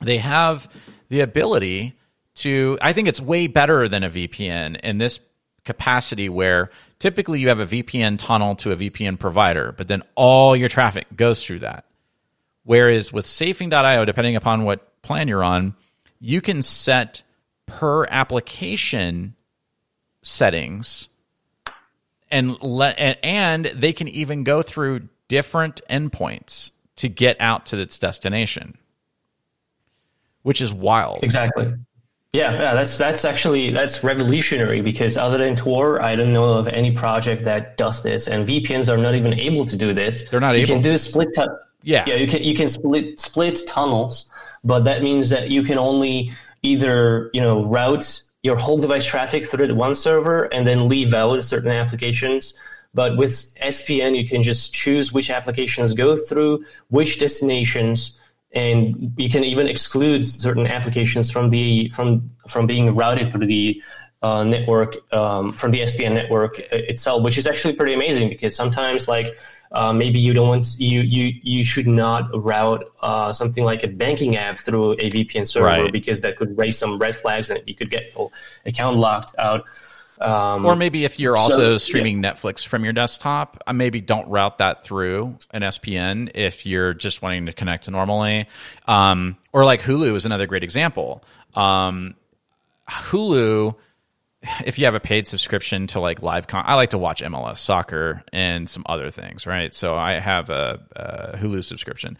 they 0.00 0.18
have 0.18 0.68
the 1.08 1.20
ability 1.20 1.96
to. 2.36 2.78
I 2.82 2.92
think 2.92 3.06
it's 3.06 3.20
way 3.20 3.46
better 3.46 3.86
than 3.86 4.02
a 4.02 4.10
VPN 4.10 4.80
in 4.80 4.98
this 4.98 5.20
capacity 5.64 6.28
where 6.28 6.70
typically 6.98 7.38
you 7.38 7.48
have 7.48 7.60
a 7.60 7.66
VPN 7.66 8.18
tunnel 8.18 8.56
to 8.56 8.72
a 8.72 8.76
VPN 8.76 9.20
provider, 9.20 9.72
but 9.76 9.86
then 9.86 10.02
all 10.16 10.56
your 10.56 10.68
traffic 10.68 11.06
goes 11.14 11.44
through 11.44 11.60
that. 11.60 11.84
Whereas 12.70 13.12
with 13.12 13.26
safing.io, 13.26 14.04
depending 14.04 14.36
upon 14.36 14.62
what 14.62 15.02
plan 15.02 15.26
you're 15.26 15.42
on, 15.42 15.74
you 16.20 16.40
can 16.40 16.62
set 16.62 17.24
per 17.66 18.04
application 18.04 19.34
settings 20.22 21.08
and 22.30 22.62
let 22.62 23.18
and 23.24 23.64
they 23.74 23.92
can 23.92 24.06
even 24.06 24.44
go 24.44 24.62
through 24.62 25.08
different 25.26 25.80
endpoints 25.90 26.70
to 26.94 27.08
get 27.08 27.36
out 27.40 27.66
to 27.66 27.76
its 27.76 27.98
destination 27.98 28.78
which 30.42 30.60
is 30.60 30.72
wild 30.72 31.24
exactly 31.24 31.72
yeah, 32.32 32.52
yeah, 32.52 32.74
that's 32.74 32.96
that's 32.96 33.24
actually 33.24 33.70
that's 33.70 34.04
revolutionary 34.04 34.80
because 34.82 35.16
other 35.16 35.36
than 35.36 35.56
Tor, 35.56 36.00
I 36.00 36.14
don't 36.14 36.32
know 36.32 36.54
of 36.54 36.68
any 36.68 36.92
project 36.92 37.42
that 37.42 37.76
does 37.76 38.04
this, 38.04 38.28
and 38.28 38.46
VPNs 38.46 38.88
are 38.88 38.96
not 38.96 39.16
even 39.16 39.34
able 39.34 39.64
to 39.64 39.76
do 39.76 39.92
this. 39.92 40.28
They're 40.28 40.38
not 40.38 40.54
you 40.54 40.60
able. 40.60 40.68
You 40.68 40.74
can 40.76 40.82
to. 40.84 40.90
do 40.90 40.98
split. 40.98 41.30
T- 41.34 41.42
yeah, 41.82 42.04
yeah. 42.06 42.14
You 42.14 42.26
can 42.26 42.42
you 42.42 42.54
can 42.54 42.68
split 42.68 43.20
split 43.20 43.66
tunnels, 43.66 44.30
but 44.64 44.84
that 44.84 45.02
means 45.02 45.30
that 45.30 45.50
you 45.50 45.62
can 45.62 45.78
only 45.78 46.32
either 46.62 47.30
you 47.32 47.40
know 47.40 47.64
route 47.64 48.22
your 48.42 48.56
whole 48.56 48.78
device 48.78 49.04
traffic 49.04 49.44
through 49.44 49.74
one 49.74 49.94
server 49.94 50.44
and 50.44 50.66
then 50.66 50.88
leave 50.88 51.12
out 51.12 51.42
certain 51.44 51.70
applications. 51.70 52.54
But 52.92 53.16
with 53.16 53.32
SPN, 53.62 54.16
you 54.16 54.26
can 54.26 54.42
just 54.42 54.72
choose 54.72 55.12
which 55.12 55.30
applications 55.30 55.94
go 55.94 56.16
through, 56.16 56.64
which 56.88 57.20
destinations, 57.20 58.20
and 58.52 59.12
you 59.16 59.28
can 59.28 59.44
even 59.44 59.68
exclude 59.68 60.24
certain 60.24 60.66
applications 60.66 61.30
from 61.30 61.50
the 61.50 61.88
from 61.90 62.30
from 62.48 62.66
being 62.66 62.94
routed 62.94 63.30
through 63.30 63.46
the 63.46 63.80
uh, 64.22 64.44
network 64.44 64.96
um, 65.14 65.52
from 65.52 65.70
the 65.70 65.80
SPN 65.80 66.14
network 66.14 66.58
itself, 66.72 67.22
which 67.22 67.38
is 67.38 67.46
actually 67.46 67.74
pretty 67.74 67.94
amazing 67.94 68.28
because 68.28 68.56
sometimes 68.56 69.08
like 69.08 69.36
uh, 69.72 69.92
maybe 69.92 70.18
you 70.18 70.34
don't 70.34 70.48
want 70.48 70.76
you 70.78 71.00
you 71.00 71.32
you 71.42 71.64
should 71.64 71.86
not 71.86 72.28
route 72.34 72.84
uh, 73.02 73.32
something 73.32 73.64
like 73.64 73.84
a 73.84 73.88
banking 73.88 74.36
app 74.36 74.58
through 74.58 74.92
a 74.92 75.10
VPN 75.10 75.46
server 75.46 75.66
right. 75.66 75.92
because 75.92 76.20
that 76.22 76.36
could 76.36 76.56
raise 76.58 76.76
some 76.76 76.98
red 76.98 77.14
flags 77.14 77.50
and 77.50 77.62
you 77.66 77.74
could 77.74 77.90
get 77.90 78.12
your 78.14 78.30
account 78.66 78.96
locked 78.96 79.34
out. 79.38 79.64
Um, 80.20 80.66
or 80.66 80.76
maybe 80.76 81.04
if 81.04 81.18
you're 81.18 81.36
also 81.36 81.56
so, 81.56 81.78
streaming 81.78 82.22
yeah. 82.22 82.32
Netflix 82.32 82.66
from 82.66 82.84
your 82.84 82.92
desktop, 82.92 83.62
uh, 83.66 83.72
maybe 83.72 84.02
don't 84.02 84.28
route 84.28 84.58
that 84.58 84.84
through 84.84 85.38
an 85.52 85.62
SPN 85.62 86.30
if 86.34 86.66
you're 86.66 86.92
just 86.92 87.22
wanting 87.22 87.46
to 87.46 87.52
connect 87.52 87.88
normally. 87.90 88.46
Um, 88.86 89.38
or 89.52 89.64
like 89.64 89.80
Hulu 89.80 90.14
is 90.16 90.26
another 90.26 90.46
great 90.46 90.62
example. 90.62 91.24
Um, 91.54 92.16
Hulu 92.88 93.76
if 94.64 94.78
you 94.78 94.86
have 94.86 94.94
a 94.94 95.00
paid 95.00 95.26
subscription 95.26 95.86
to 95.88 96.00
like 96.00 96.22
live 96.22 96.46
con 96.46 96.64
I 96.66 96.74
like 96.74 96.90
to 96.90 96.98
watch 96.98 97.22
MLS 97.22 97.58
soccer 97.58 98.22
and 98.32 98.68
some 98.68 98.84
other 98.86 99.10
things, 99.10 99.46
right? 99.46 99.72
So 99.74 99.96
I 99.96 100.12
have 100.12 100.50
a, 100.50 100.80
a 100.96 101.36
Hulu 101.36 101.62
subscription. 101.64 102.16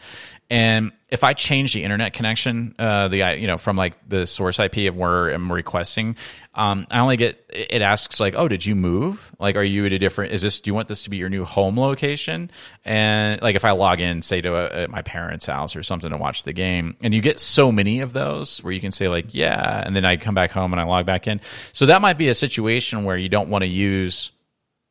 And 0.51 0.91
if 1.07 1.23
I 1.23 1.31
change 1.31 1.73
the 1.73 1.85
internet 1.85 2.11
connection, 2.11 2.75
uh, 2.77 3.07
the 3.07 3.37
you 3.39 3.47
know 3.47 3.57
from 3.57 3.77
like 3.77 3.97
the 4.09 4.25
source 4.27 4.59
IP 4.59 4.89
of 4.89 4.97
where 4.97 5.29
I'm 5.29 5.49
requesting, 5.49 6.17
um, 6.55 6.87
I 6.91 6.99
only 6.99 7.15
get 7.15 7.49
it 7.53 7.81
asks 7.81 8.19
like, 8.19 8.33
oh, 8.35 8.49
did 8.49 8.65
you 8.65 8.75
move? 8.75 9.33
Like, 9.39 9.55
are 9.55 9.63
you 9.63 9.85
at 9.85 9.93
a 9.93 9.97
different? 9.97 10.33
Is 10.33 10.41
this? 10.41 10.59
Do 10.59 10.69
you 10.69 10.73
want 10.73 10.89
this 10.89 11.03
to 11.03 11.09
be 11.09 11.15
your 11.15 11.29
new 11.29 11.45
home 11.45 11.79
location? 11.79 12.51
And 12.83 13.41
like, 13.41 13.55
if 13.55 13.63
I 13.63 13.71
log 13.71 14.01
in, 14.01 14.21
say 14.21 14.41
to 14.41 14.83
a, 14.83 14.87
my 14.89 15.01
parents' 15.03 15.45
house 15.45 15.73
or 15.77 15.83
something 15.83 16.09
to 16.09 16.17
watch 16.17 16.43
the 16.43 16.51
game, 16.51 16.97
and 17.01 17.13
you 17.13 17.21
get 17.21 17.39
so 17.39 17.71
many 17.71 18.01
of 18.01 18.11
those 18.11 18.61
where 18.61 18.73
you 18.73 18.81
can 18.81 18.91
say 18.91 19.07
like, 19.07 19.33
yeah, 19.33 19.81
and 19.85 19.95
then 19.95 20.03
I 20.03 20.17
come 20.17 20.35
back 20.35 20.51
home 20.51 20.73
and 20.73 20.81
I 20.81 20.83
log 20.83 21.05
back 21.05 21.27
in. 21.27 21.39
So 21.71 21.85
that 21.85 22.01
might 22.01 22.17
be 22.17 22.27
a 22.27 22.35
situation 22.35 23.05
where 23.05 23.15
you 23.15 23.29
don't 23.29 23.47
want 23.47 23.61
to 23.61 23.69
use 23.69 24.33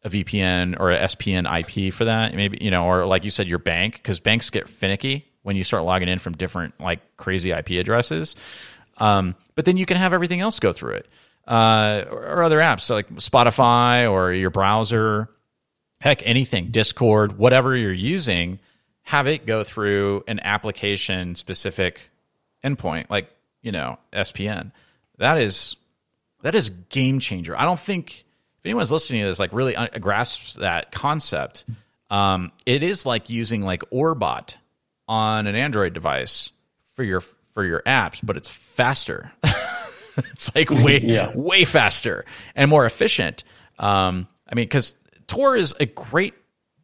a 0.04 0.08
VPN 0.08 0.80
or 0.80 0.90
a 0.90 1.00
SPN 1.00 1.44
IP 1.44 1.92
for 1.92 2.06
that, 2.06 2.34
maybe 2.34 2.56
you 2.62 2.70
know, 2.70 2.86
or 2.86 3.04
like 3.04 3.24
you 3.24 3.30
said, 3.30 3.46
your 3.46 3.58
bank 3.58 3.96
because 3.96 4.20
banks 4.20 4.48
get 4.48 4.66
finicky 4.66 5.29
when 5.43 5.57
you 5.57 5.64
start 5.64 5.84
logging 5.84 6.09
in 6.09 6.18
from 6.18 6.34
different 6.34 6.74
like 6.80 7.01
crazy 7.16 7.51
IP 7.51 7.70
addresses. 7.70 8.36
Um, 8.99 9.34
but 9.55 9.64
then 9.64 9.76
you 9.76 9.86
can 9.86 9.97
have 9.97 10.12
everything 10.12 10.41
else 10.41 10.61
go 10.61 10.72
through 10.72 10.95
it, 10.95 11.09
uh, 11.49 12.05
or, 12.11 12.26
or, 12.26 12.43
other 12.43 12.59
apps 12.59 12.82
so 12.82 12.95
like 12.95 13.09
Spotify 13.14 14.11
or 14.11 14.32
your 14.32 14.51
browser, 14.51 15.30
heck, 16.01 16.22
anything, 16.26 16.66
Discord, 16.70 17.38
whatever 17.38 17.74
you're 17.74 17.93
using, 17.93 18.61
have 19.03 19.26
it 19.26 19.47
go 19.47 19.64
through 19.64 20.22
an 20.28 20.38
application 20.41 21.34
specific 21.34 22.11
endpoint, 22.62 23.09
like 23.09 23.30
you 23.62 23.72
know 23.72 23.99
SPN. 24.12 24.72
That 25.18 25.38
is 25.38 25.76
that 26.43 26.55
is 26.55 26.70
game 26.70 27.18
changer. 27.20 27.57
I 27.57 27.64
don't 27.64 27.80
think 27.80 28.24
if 28.59 28.66
anyone's 28.66 28.93
listening 28.93 29.22
to 29.22 29.28
this 29.28 29.38
like 29.38 29.53
really 29.53 29.74
grasps 29.99 30.55
that 30.57 30.93
concept. 30.93 31.64
Um, 32.11 32.51
it 32.66 32.82
is 32.82 33.07
like 33.07 33.30
using 33.30 33.62
like 33.62 33.82
Orbot 33.91 34.55
on 35.11 35.48
an 35.48 35.56
Android 35.56 35.92
device 35.92 36.52
for 36.94 37.02
your 37.02 37.20
for 37.20 37.64
your 37.64 37.82
apps, 37.82 38.20
but 38.22 38.36
it's 38.36 38.48
faster. 38.48 39.32
it's 40.16 40.54
like 40.54 40.70
way 40.70 41.00
yeah. 41.02 41.32
way 41.34 41.64
faster 41.64 42.24
and 42.54 42.70
more 42.70 42.86
efficient. 42.86 43.42
Um, 43.78 44.28
I 44.48 44.54
mean, 44.54 44.66
because 44.66 44.94
Tor 45.26 45.56
is 45.56 45.74
a 45.80 45.86
great 45.86 46.34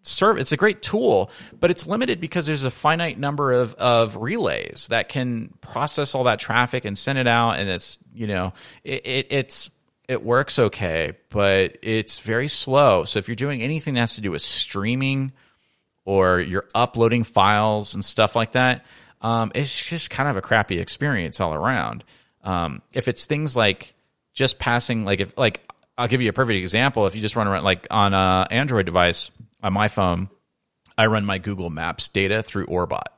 serve. 0.03 0.39
It's 0.39 0.51
a 0.51 0.57
great 0.57 0.83
tool, 0.83 1.31
but 1.59 1.70
it's 1.70 1.87
limited 1.87 2.20
because 2.20 2.47
there's 2.47 2.64
a 2.64 2.70
finite 2.70 3.16
number 3.16 3.53
of 3.53 3.74
of 3.74 4.16
relays 4.16 4.89
that 4.91 5.09
can 5.09 5.55
process 5.61 6.16
all 6.16 6.24
that 6.24 6.41
traffic 6.41 6.85
and 6.85 6.99
send 6.99 7.18
it 7.18 7.29
out. 7.29 7.53
And 7.61 7.70
it's 7.70 7.97
you 8.12 8.27
know 8.27 8.55
it, 8.83 9.07
it 9.07 9.27
it's 9.31 9.70
it 10.09 10.24
works 10.24 10.59
okay, 10.59 11.12
but 11.31 11.79
it's 11.81 12.18
very 12.18 12.49
slow. 12.49 13.05
So 13.05 13.20
if 13.20 13.29
you're 13.29 13.37
doing 13.37 13.62
anything 13.62 13.95
that 13.95 14.01
has 14.01 14.16
to 14.16 14.20
do 14.20 14.33
with 14.33 14.43
streaming 14.43 15.33
or 16.07 16.41
you're 16.41 16.65
uploading 16.75 17.25
files 17.25 17.93
and 17.93 18.03
stuff 18.03 18.35
like 18.35 18.53
that, 18.53 18.87
um, 19.21 19.53
it's 19.55 19.85
just 19.85 20.09
kind 20.09 20.29
of 20.29 20.37
a 20.37 20.41
crappy 20.41 20.79
experience 20.79 21.41
all 21.41 21.53
around. 21.53 22.05
Um, 22.43 22.81
if 22.93 23.09
it's 23.09 23.27
things 23.27 23.57
like 23.57 23.93
just 24.33 24.59
passing, 24.59 25.05
like 25.05 25.21
if 25.21 25.37
like 25.37 25.61
I'll 25.99 26.09
give 26.09 26.23
you 26.23 26.31
a 26.31 26.33
perfect 26.33 26.57
example. 26.57 27.07
If 27.07 27.15
you 27.17 27.23
just 27.23 27.37
run 27.37 27.49
around 27.49 27.65
like 27.65 27.87
on 27.91 28.15
a 28.15 28.47
Android 28.51 28.87
device 28.87 29.31
on 29.63 29.73
my 29.73 29.89
phone, 29.89 30.29
I 30.97 31.07
run 31.07 31.25
my 31.25 31.39
Google 31.39 31.71
Maps 31.71 32.09
data 32.09 32.43
through 32.43 32.67
Orbot. 32.67 33.09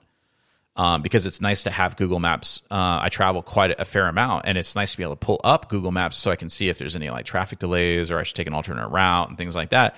Um, 0.77 1.03
because 1.03 1.27
it's 1.27 1.41
nice 1.41 1.65
to 1.65 1.73
have 1.73 1.97
Google 1.97 2.21
Maps. 2.21 2.63
Uh, 2.71 3.01
I 3.03 3.09
travel 3.09 3.43
quite 3.43 3.81
a 3.81 3.85
fair 3.85 4.07
amount, 4.07 4.45
and 4.47 4.57
it's 4.57 4.77
nice 4.77 4.93
to 4.93 4.97
be 4.97 5.03
able 5.03 5.17
to 5.17 5.27
pull 5.27 5.41
up 5.43 5.69
Google 5.69 5.91
Maps 5.91 6.17
so 6.17 6.31
I 6.31 6.37
can 6.37 6.49
see 6.49 6.69
if 6.69 6.79
there's 6.79 6.95
any 6.95 7.11
like 7.11 7.27
traffic 7.27 7.59
delays 7.59 8.13
or 8.13 8.19
I 8.21 8.23
should 8.23 8.37
take 8.37 8.47
an 8.47 8.55
alternate 8.55 8.87
route 8.87 9.29
and 9.29 9.37
things 9.37 9.57
like 9.57 9.71
that 9.71 9.97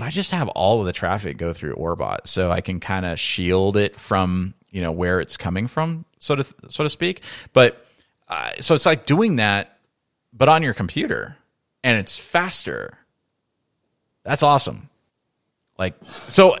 but 0.00 0.06
I 0.06 0.10
just 0.10 0.30
have 0.30 0.48
all 0.48 0.80
of 0.80 0.86
the 0.86 0.94
traffic 0.94 1.36
go 1.36 1.52
through 1.52 1.74
Orbot, 1.74 2.26
so 2.26 2.50
I 2.50 2.62
can 2.62 2.80
kind 2.80 3.04
of 3.04 3.20
shield 3.20 3.76
it 3.76 3.96
from 3.96 4.54
you 4.70 4.80
know 4.80 4.92
where 4.92 5.20
it's 5.20 5.36
coming 5.36 5.66
from, 5.66 6.06
so 6.18 6.36
to 6.36 6.46
so 6.70 6.84
to 6.84 6.88
speak. 6.88 7.22
But 7.52 7.84
uh, 8.26 8.52
so 8.60 8.74
it's 8.74 8.86
like 8.86 9.04
doing 9.04 9.36
that, 9.36 9.78
but 10.32 10.48
on 10.48 10.62
your 10.62 10.72
computer, 10.72 11.36
and 11.84 11.98
it's 11.98 12.16
faster. 12.16 12.96
That's 14.24 14.42
awesome. 14.42 14.88
Like 15.78 15.96
so. 16.28 16.56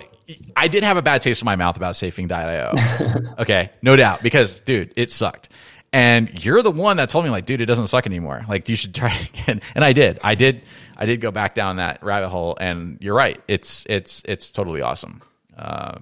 I 0.54 0.68
did 0.68 0.84
have 0.84 0.96
a 0.96 1.02
bad 1.02 1.22
taste 1.22 1.42
in 1.42 1.46
my 1.46 1.56
mouth 1.56 1.76
about 1.76 1.96
Safing.io. 1.96 2.74
okay, 3.40 3.70
no 3.82 3.96
doubt, 3.96 4.22
because 4.22 4.56
dude, 4.56 4.92
it 4.96 5.10
sucked. 5.10 5.48
And 5.92 6.44
you're 6.44 6.62
the 6.62 6.70
one 6.70 6.98
that 6.98 7.08
told 7.08 7.24
me, 7.24 7.30
like, 7.30 7.46
dude, 7.46 7.60
it 7.60 7.66
doesn't 7.66 7.86
suck 7.86 8.06
anymore. 8.06 8.44
Like, 8.48 8.68
you 8.68 8.76
should 8.76 8.94
try 8.94 9.12
it 9.20 9.30
again. 9.30 9.60
And 9.74 9.84
I 9.84 9.92
did. 9.92 10.20
I 10.22 10.34
did. 10.34 10.62
I 11.00 11.06
did 11.06 11.20
go 11.20 11.30
back 11.30 11.54
down 11.54 11.76
that 11.76 12.02
rabbit 12.02 12.28
hole. 12.28 12.56
And 12.60 12.98
you're 13.00 13.14
right. 13.14 13.40
It's 13.48 13.86
it's 13.88 14.22
it's 14.26 14.50
totally 14.50 14.82
awesome. 14.82 15.22
Uh, 15.56 15.98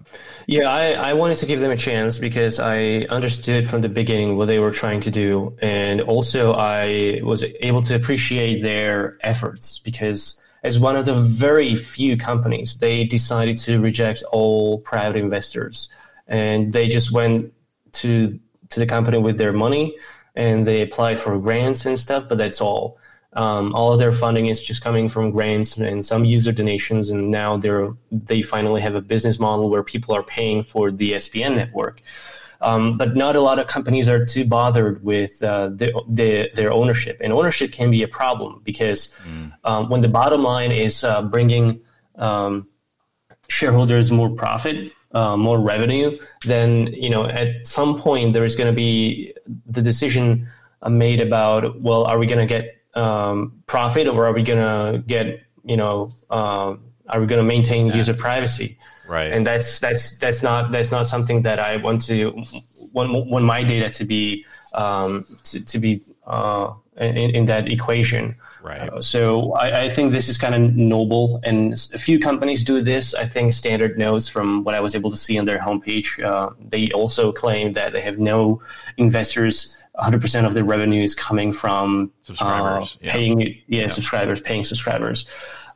yeah, 0.47 0.71
I, 0.71 0.93
I 0.93 1.13
wanted 1.15 1.37
to 1.39 1.47
give 1.47 1.59
them 1.59 1.73
a 1.73 1.77
chance 1.77 2.21
because 2.21 2.61
I 2.61 3.07
understood 3.11 3.69
from 3.69 3.81
the 3.81 3.89
beginning 3.89 4.37
what 4.37 4.47
they 4.47 4.61
were 4.61 4.71
trying 4.71 5.01
to 5.01 5.11
do, 5.11 5.57
and 5.61 6.01
also 6.01 6.53
I 6.53 7.21
was 7.25 7.45
able 7.61 7.83
to 7.83 7.97
appreciate 7.97 8.63
their 8.63 9.19
efforts 9.23 9.81
because 9.81 10.41
as 10.63 10.79
one 10.79 10.95
of 10.95 11.07
the 11.07 11.15
very 11.15 11.77
few 11.77 12.17
companies, 12.17 12.77
they 12.79 13.03
decided 13.05 13.59
to 13.59 13.81
reject 13.81 14.23
all 14.31 14.79
private 14.79 15.17
investors, 15.17 15.89
and 16.29 16.73
they 16.73 16.87
just 16.87 17.11
went 17.11 17.53
to 17.95 18.39
to 18.69 18.81
the 18.81 18.87
company 18.87 19.19
with 19.19 19.39
their 19.39 19.53
money 19.53 19.97
and 20.39 20.67
they 20.67 20.83
applied 20.83 21.19
for 21.19 21.37
grants 21.39 21.85
and 21.85 21.99
stuff, 21.99 22.29
but 22.29 22.39
that's 22.39 22.61
all. 22.61 22.97
Um, 23.39 23.73
all 23.73 23.93
of 23.93 24.01
their 24.01 24.13
funding 24.13 24.47
is 24.47 24.61
just 24.61 24.83
coming 24.83 25.09
from 25.09 25.31
grants 25.31 25.77
and 25.77 26.05
some 26.05 26.25
user 26.25 26.51
donations, 26.51 27.09
and 27.09 27.31
now 27.31 27.57
they're 27.57 27.91
they 28.11 28.43
finally 28.43 28.81
have 28.81 28.97
a 28.97 29.01
business 29.01 29.39
model 29.39 29.71
where 29.71 29.85
people 29.85 30.13
are 30.13 30.25
paying 30.25 30.65
for 30.65 30.91
the 30.91 31.13
SPN 31.13 31.55
network. 31.55 32.03
Um, 32.61 32.99
but 32.99 33.15
not 33.15 33.37
a 33.37 33.41
lot 33.41 33.61
of 33.61 33.69
companies 33.69 34.09
are 34.09 34.25
too 34.25 34.45
bothered 34.45 35.05
with 35.05 35.41
uh, 35.45 35.69
the, 35.69 35.93
the, 36.09 36.51
their 36.55 36.73
ownership, 36.73 37.19
and 37.21 37.33
ownership 37.33 37.71
can 37.71 37.93
be 37.93 38.03
a 38.03 38.09
problem 38.09 38.61
because 38.65 39.15
mm. 39.25 39.53
um, 39.63 39.89
when 39.89 40.01
the 40.01 40.09
bottom 40.09 40.43
line 40.43 40.73
is 40.73 41.05
uh, 41.05 41.23
bringing 41.23 41.81
um, 42.17 42.69
shareholders 43.47 44.11
more 44.11 44.31
profit, 44.31 44.91
uh, 45.13 45.37
more 45.37 45.61
revenue, 45.61 46.19
then 46.45 46.89
you 46.89 47.09
know 47.09 47.27
at 47.27 47.65
some 47.65 48.01
point 48.01 48.33
there 48.33 48.45
is 48.45 48.57
going 48.57 48.67
to 48.69 48.77
be 48.77 49.33
the 49.67 49.81
decision 49.81 50.49
made 50.91 51.21
about 51.21 51.81
well, 51.81 52.03
are 52.05 52.19
we 52.19 52.27
going 52.27 52.41
to 52.41 52.47
get 52.47 52.78
um, 52.99 53.63
profit 53.67 54.09
or 54.09 54.27
are 54.27 54.33
we 54.33 54.43
going 54.43 54.59
to 54.59 55.03
get 55.07 55.43
you 55.65 55.77
know 55.77 56.11
uh, 56.31 56.75
are 57.09 57.21
we 57.21 57.27
going 57.27 57.41
to 57.41 57.49
maintain 57.57 57.87
yeah. 57.87 57.97
user 57.97 58.15
privacy? 58.15 58.79
Right. 59.09 59.33
And 59.33 59.47
that's 59.47 59.81
that's 59.81 60.19
that's 60.19 60.43
not 60.43 60.71
that's 60.71 60.91
not 60.91 61.07
something 61.07 61.43
that 61.43 61.59
I 61.59 61.77
want 61.77 62.03
to 62.07 62.43
want, 62.93 63.27
want 63.27 63.45
my 63.45 63.63
data 63.63 63.89
to 63.91 64.05
be 64.05 64.45
um, 64.75 65.25
to, 65.45 65.65
to 65.65 65.79
be 65.79 66.03
uh, 66.27 66.75
in, 66.99 67.31
in 67.31 67.45
that 67.47 67.71
equation. 67.71 68.35
Right. 68.63 68.93
Uh, 68.93 69.01
so 69.01 69.53
I, 69.53 69.85
I, 69.85 69.89
think 69.89 70.13
this 70.13 70.29
is 70.29 70.37
kind 70.37 70.55
of 70.55 70.75
noble, 70.75 71.41
and 71.45 71.73
a 71.95 71.99
few 71.99 72.19
companies 72.19 72.65
do 72.65 72.83
this. 72.83 73.15
I 73.15 73.25
think 73.25 73.53
Standard 73.53 73.97
Notes 73.97 74.29
from 74.29 74.65
what 74.65 74.75
I 74.75 74.81
was 74.81 74.95
able 74.95 75.11
to 75.11 75.17
see 75.17 75.39
on 75.39 75.45
their 75.47 75.59
homepage. 75.59 76.23
Uh, 76.23 76.51
they 76.61 76.91
also 76.91 77.33
claim 77.33 77.73
that 77.75 77.93
they 77.93 78.01
have 78.03 78.19
no 78.19 78.61
investors. 78.97 79.77
100% 79.99 80.47
of 80.47 80.55
their 80.55 80.65
revenue 80.65 81.03
is 81.03 81.15
coming 81.15 81.53
from 81.53 82.13
subscribers, 82.21 82.95
uh, 82.95 82.99
yeah. 83.03 83.13
paying 83.13 83.41
yeah, 83.41 83.55
yeah, 83.67 83.87
subscribers, 83.87 84.41
paying 84.41 84.65
subscribers. 84.65 85.27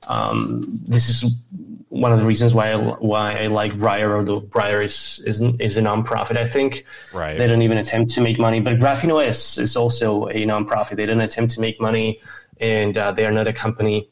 Um, 0.08 0.80
this 0.86 1.08
is 1.08 1.42
one 1.88 2.12
of 2.12 2.20
the 2.20 2.26
reasons 2.26 2.54
why 2.54 2.72
I, 2.72 2.76
why 2.76 3.34
I 3.34 3.46
like 3.48 3.78
Briar, 3.78 4.16
although 4.16 4.40
Briar 4.40 4.80
is, 4.82 5.22
is 5.26 5.40
is 5.60 5.76
a 5.76 5.82
nonprofit. 5.82 6.38
I 6.38 6.46
think 6.46 6.84
right. 7.12 7.36
they 7.36 7.46
don't 7.46 7.62
even 7.62 7.78
attempt 7.78 8.12
to 8.12 8.20
make 8.20 8.38
money. 8.38 8.60
But 8.60 8.78
Graphene 8.78 9.12
OS 9.12 9.58
is 9.58 9.76
also 9.76 10.28
a 10.28 10.46
nonprofit. 10.46 10.96
They 10.96 11.06
don't 11.06 11.20
attempt 11.20 11.52
to 11.54 11.60
make 11.60 11.80
money 11.80 12.20
and 12.60 12.96
uh, 12.96 13.12
they 13.12 13.26
are 13.26 13.32
not 13.32 13.46
a 13.46 13.52
company. 13.52 14.08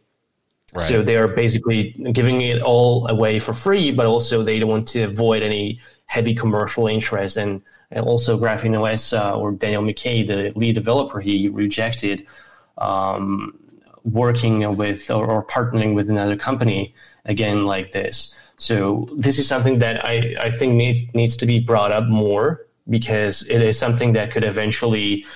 Right. 0.75 0.83
So 0.83 1.03
they 1.03 1.17
are 1.17 1.27
basically 1.27 1.93
giving 2.13 2.43
it 2.43 2.63
all 2.63 3.09
away 3.09 3.39
for 3.39 3.53
free, 3.53 3.91
but 3.91 4.07
also 4.07 4.43
they 4.43 4.59
don't 4.59 4.71
want 4.71 4.89
to 4.89 5.03
avoid 5.03 5.43
any 5.43 5.81
heavy 6.07 6.35
commercial 6.35 6.87
interest. 6.87 7.37
And, 7.37 7.63
and 7.91 8.05
also 8.05 8.39
Graphene 8.39 8.79
OS 8.81 9.13
uh, 9.13 9.37
or 9.37 9.53
Daniel 9.53 9.83
Micay, 9.83 10.27
the 10.27 10.53
lead 10.59 10.75
developer, 10.75 11.21
he 11.21 11.49
rejected 11.49 12.27
um, 12.79 13.59
working 14.05 14.77
with 14.77 15.11
or, 15.11 15.27
or, 15.27 15.45
partnering 15.45 15.95
with 15.95 16.09
another 16.09 16.37
company 16.37 16.95
again 17.27 17.67
like 17.67 17.93
this. 17.93 18.35
So 18.57 19.09
this 19.17 19.39
is 19.39 19.47
something 19.47 19.79
that 19.81 20.05
I, 20.05 20.35
I 20.41 20.51
think 20.51 20.75
need, 20.75 21.15
needs 21.15 21.37
to 21.39 21.47
be 21.47 21.59
brought 21.59 21.93
up 21.93 22.07
more 22.07 22.67
because 22.89 23.47
it 23.49 23.63
is 23.63 23.79
something 23.79 24.13
that 24.15 24.31
could 24.31 24.45
eventually 24.45 25.27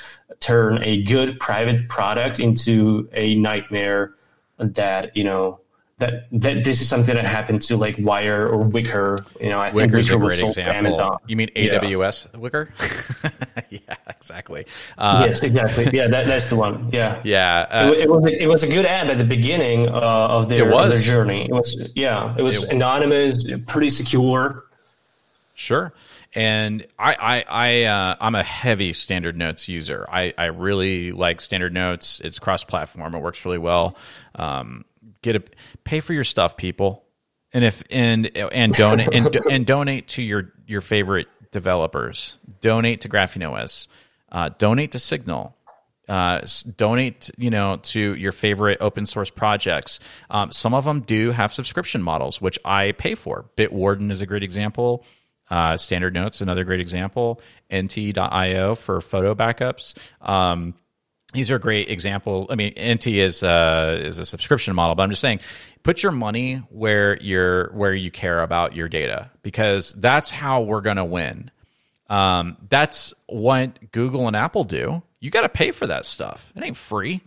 turn 0.41 0.83
a 0.83 1.03
good 1.03 1.39
private 1.41 1.89
product 1.89 2.41
into 2.41 3.09
a 3.13 3.35
nightmare 3.37 4.15
that 4.59 5.17
you 5.17 5.25
know 5.25 5.61
that 5.99 6.27
that 6.33 6.65
this 6.65 6.81
is 6.81 6.89
something 6.89 7.15
that 7.15 7.25
happened 7.25 7.63
to 7.63 7.77
like 7.77 7.97
Wire 7.99 8.49
or 8.49 8.65
Wickr. 8.65 9.25
You 9.41 9.51
know, 9.51 9.61
I 9.61 9.71
think 9.71 9.93
Wickr's 9.93 10.09
Wickr 10.09 10.21
was 10.21 10.39
sold 10.39 10.51
example. 10.51 10.75
Amazon. 10.75 11.19
You 11.27 11.37
mean 11.37 11.49
AWS 11.55 12.29
yeah. 12.33 12.41
Wickr? 12.41 13.71
yeah, 13.71 13.97
exactly. 14.09 14.67
Uh, 14.99 15.25
yes, 15.29 15.43
exactly. 15.43 15.89
Yeah, 15.93 16.09
that, 16.09 16.27
that's 16.27 16.49
the 16.49 16.57
one. 16.57 16.91
Yeah, 16.93 17.21
yeah. 17.25 17.67
Uh, 17.71 17.93
it, 17.93 18.01
it, 18.01 18.11
was 18.11 18.25
a, 18.25 18.43
it 18.43 18.47
was 18.47 18.63
a 18.65 18.67
good 18.67 18.87
ad 18.87 19.09
at 19.09 19.19
the 19.19 19.25
beginning 19.25 19.89
uh, 19.89 19.93
of 19.93 20.49
their, 20.49 20.73
of 20.73 20.89
their 20.89 20.99
journey. 20.99 21.45
It 21.45 21.53
was 21.53 21.91
yeah, 21.95 22.35
it 22.37 22.43
was 22.43 22.65
it, 22.65 22.73
anonymous, 22.73 23.45
pretty 23.67 23.91
secure. 23.91 24.65
Sure 25.57 25.93
and 26.35 26.85
I, 26.99 27.15
I, 27.15 27.45
I 27.49 27.85
uh, 27.85 28.17
I'm 28.21 28.35
a 28.35 28.43
heavy 28.43 28.93
Standard 28.93 29.37
Notes 29.37 29.69
user. 29.69 30.07
I, 30.11 30.35
I 30.37 30.47
really 30.47 31.13
like 31.13 31.41
Standard 31.41 31.73
Notes. 31.73 32.21
It's 32.21 32.39
cross-platform. 32.39 33.15
It 33.15 33.21
works 33.21 33.45
really 33.45 33.59
well. 33.59 33.97
Um, 34.35 34.85
get 35.25 35.37
a 35.37 35.43
pay 35.83 36.01
for 36.01 36.13
your 36.13 36.25
stuff, 36.25 36.57
people, 36.57 37.05
and 37.53 37.65
if 37.65 37.83
and 37.91 38.37
and 38.37 38.73
donate 38.73 39.09
and, 39.13 39.37
and 39.51 39.67
donate 39.67 40.09
to 40.09 40.23
your 40.23 40.53
your 40.67 40.81
favorite 40.81 41.27
developers. 41.51 42.37
Donate 42.61 43.01
to 43.01 43.09
Graphene 43.09 43.51
OS. 43.51 43.89
Uh, 44.31 44.51
donate 44.59 44.93
to 44.93 44.99
Signal. 44.99 45.57
Uh, 46.07 46.43
donate, 46.77 47.31
you 47.39 47.49
know, 47.49 47.77
to 47.77 48.15
your 48.17 48.33
favorite 48.33 48.77
open 48.83 49.07
source 49.07 49.31
projects. 49.31 50.01
Um, 50.29 50.53
some 50.53 50.75
of 50.75 50.85
them 50.85 51.01
do 51.01 51.31
have 51.31 51.55
subscription 51.55 52.03
models, 52.03 52.43
which 52.43 52.59
I 52.63 52.93
pay 52.93 53.15
for. 53.15 53.47
Bitwarden 53.57 54.11
is 54.11 54.21
a 54.21 54.27
great 54.27 54.43
example. 54.43 55.05
Uh, 55.49 55.77
Standard 55.79 56.13
Notes, 56.13 56.43
another 56.43 56.65
great 56.65 56.81
example. 56.81 57.41
Ente.io 57.71 58.75
for 58.75 59.01
photo 59.01 59.35
backups. 59.35 59.95
Um, 60.21 60.75
these 61.35 61.51
are 61.51 61.59
great 61.59 61.91
examples. 61.91 62.47
I 62.49 62.55
mean, 62.55 62.73
Ente 62.75 63.15
is 63.21 63.43
uh, 63.43 63.99
is 64.01 64.19
a 64.19 64.25
subscription 64.25 64.75
model, 64.75 64.95
but 64.95 65.03
I'm 65.03 65.11
just 65.11 65.21
saying, 65.21 65.41
put 65.83 66.03
your 66.03 66.13
money 66.13 66.57
where 66.71 67.21
you're 67.21 67.71
where 67.73 67.93
you 67.93 68.11
care 68.11 68.43
about 68.43 68.75
your 68.75 68.89
data 68.89 69.31
because 69.43 69.93
that's 69.93 70.31
how 70.31 70.63
we're 70.63 70.81
going 70.81 70.97
to 70.97 71.05
win. 71.05 71.51
Um, 72.09 72.57
that's 72.69 73.13
what 73.27 73.91
Google 73.93 74.27
and 74.27 74.37
Apple 74.37 74.65
do. 74.65 75.03
You 75.21 75.31
got 75.31 75.43
to 75.43 75.49
pay 75.49 75.73
for 75.73 75.87
that 75.87 76.07
stuff. 76.07 76.53
It 76.55 76.63
ain't 76.63 76.77
free. 76.77 77.21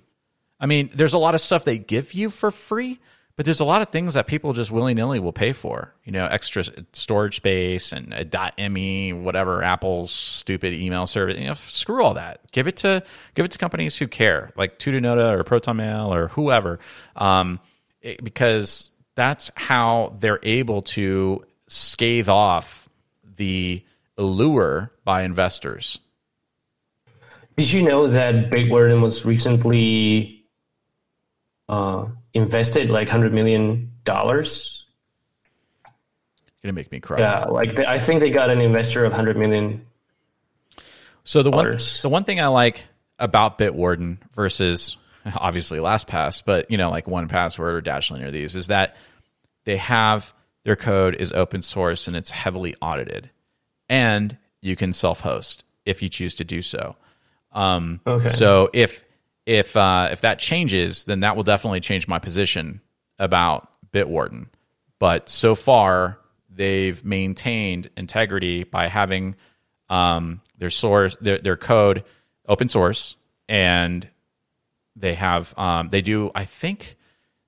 I 0.59 0.65
mean, 0.65 0.89
there's 0.93 1.13
a 1.13 1.17
lot 1.17 1.35
of 1.35 1.41
stuff 1.41 1.63
they 1.63 1.77
give 1.77 2.13
you 2.13 2.29
for 2.29 2.49
free, 2.49 2.99
but 3.37 3.45
there's 3.45 3.59
a 3.59 3.65
lot 3.65 3.83
of 3.83 3.89
things 3.89 4.15
that 4.15 4.25
people 4.25 4.51
just 4.51 4.71
willy 4.71 4.95
nilly 4.95 5.19
will 5.19 5.31
pay 5.31 5.53
for. 5.53 5.93
You 6.03 6.11
know, 6.11 6.25
extra 6.25 6.63
storage 6.91 7.35
space 7.35 7.91
and 7.91 8.11
a 8.11 8.69
.me, 8.69 9.13
whatever 9.13 9.63
Apple's 9.63 10.11
stupid 10.11 10.73
email 10.73 11.05
service. 11.05 11.37
You 11.37 11.45
know, 11.45 11.53
screw 11.53 12.03
all 12.03 12.15
that. 12.15 12.51
Give 12.51 12.67
it 12.67 12.77
to 12.77 13.03
give 13.35 13.45
it 13.45 13.51
to 13.51 13.59
companies 13.59 13.95
who 13.95 14.07
care, 14.07 14.51
like 14.57 14.79
Tutanota 14.79 15.31
or 15.37 15.43
ProtonMail 15.43 16.09
or 16.09 16.29
whoever, 16.29 16.79
um, 17.15 17.59
it, 18.01 18.23
because 18.23 18.89
that's 19.13 19.51
how 19.55 20.15
they're 20.19 20.39
able 20.41 20.81
to 20.81 21.45
scathe 21.67 22.29
off 22.29 22.89
the 23.37 23.85
allure 24.17 24.91
by 25.03 25.21
investors. 25.21 25.99
Did 27.55 27.71
you 27.71 27.83
know 27.83 28.07
that 28.07 28.49
Bitwarden 28.49 29.01
was 29.01 29.25
recently 29.25 30.36
uh, 31.69 32.07
invested 32.33 32.89
like 32.89 33.09
hundred 33.09 33.33
million 33.33 33.91
dollars. 34.03 34.85
Gonna 36.63 36.73
make 36.73 36.91
me 36.91 36.99
cry. 36.99 37.19
Yeah, 37.19 37.45
like 37.45 37.77
I 37.79 37.97
think 37.99 38.19
they 38.19 38.29
got 38.29 38.49
an 38.49 38.61
investor 38.61 39.05
of 39.05 39.13
hundred 39.13 39.37
million. 39.37 39.85
So 41.23 41.43
the 41.43 41.51
one 41.51 41.77
the 42.01 42.09
one 42.09 42.23
thing 42.23 42.39
I 42.39 42.47
like 42.47 42.85
about 43.19 43.57
Bitwarden 43.57 44.17
versus 44.33 44.97
obviously 45.35 45.79
LastPass, 45.79 46.41
but 46.45 46.71
you 46.71 46.77
know 46.77 46.89
like 46.89 47.05
1Password 47.05 47.73
or 47.73 47.81
Dashlane 47.81 48.23
or 48.23 48.31
these 48.31 48.55
is 48.55 48.67
that 48.67 48.95
they 49.65 49.77
have 49.77 50.33
their 50.63 50.75
code 50.75 51.15
is 51.15 51.31
open 51.31 51.61
source 51.61 52.07
and 52.07 52.15
it's 52.15 52.29
heavily 52.29 52.75
audited, 52.81 53.29
and 53.89 54.37
you 54.61 54.75
can 54.75 54.93
self 54.93 55.19
host 55.19 55.63
if 55.85 56.01
you 56.01 56.09
choose 56.09 56.35
to 56.35 56.43
do 56.43 56.61
so. 56.61 56.95
Um, 57.51 58.01
okay. 58.05 58.29
So 58.29 58.69
if 58.73 59.03
if 59.47 59.77
uh, 59.77 60.09
if 60.11 60.21
that 60.21 60.39
changes, 60.39 61.05
then 61.05 61.21
that 61.21 61.35
will 61.35 61.43
definitely 61.43 61.79
change 61.79 62.07
my 62.07 62.19
position 62.19 62.81
about 63.17 63.71
Bitwarden. 63.91 64.47
But 64.99 65.29
so 65.29 65.55
far, 65.55 66.19
they've 66.49 67.03
maintained 67.05 67.89
integrity 67.95 68.65
by 68.65 68.89
having 68.89 69.35
um, 69.89 70.41
their 70.57 70.69
source, 70.69 71.15
their, 71.21 71.37
their 71.37 71.55
code 71.55 72.03
open 72.45 72.67
source, 72.67 73.15
and 73.47 74.07
they 74.97 75.15
have 75.15 75.57
um, 75.57 75.87
they 75.89 76.01
do 76.01 76.29
I 76.35 76.43
think 76.43 76.97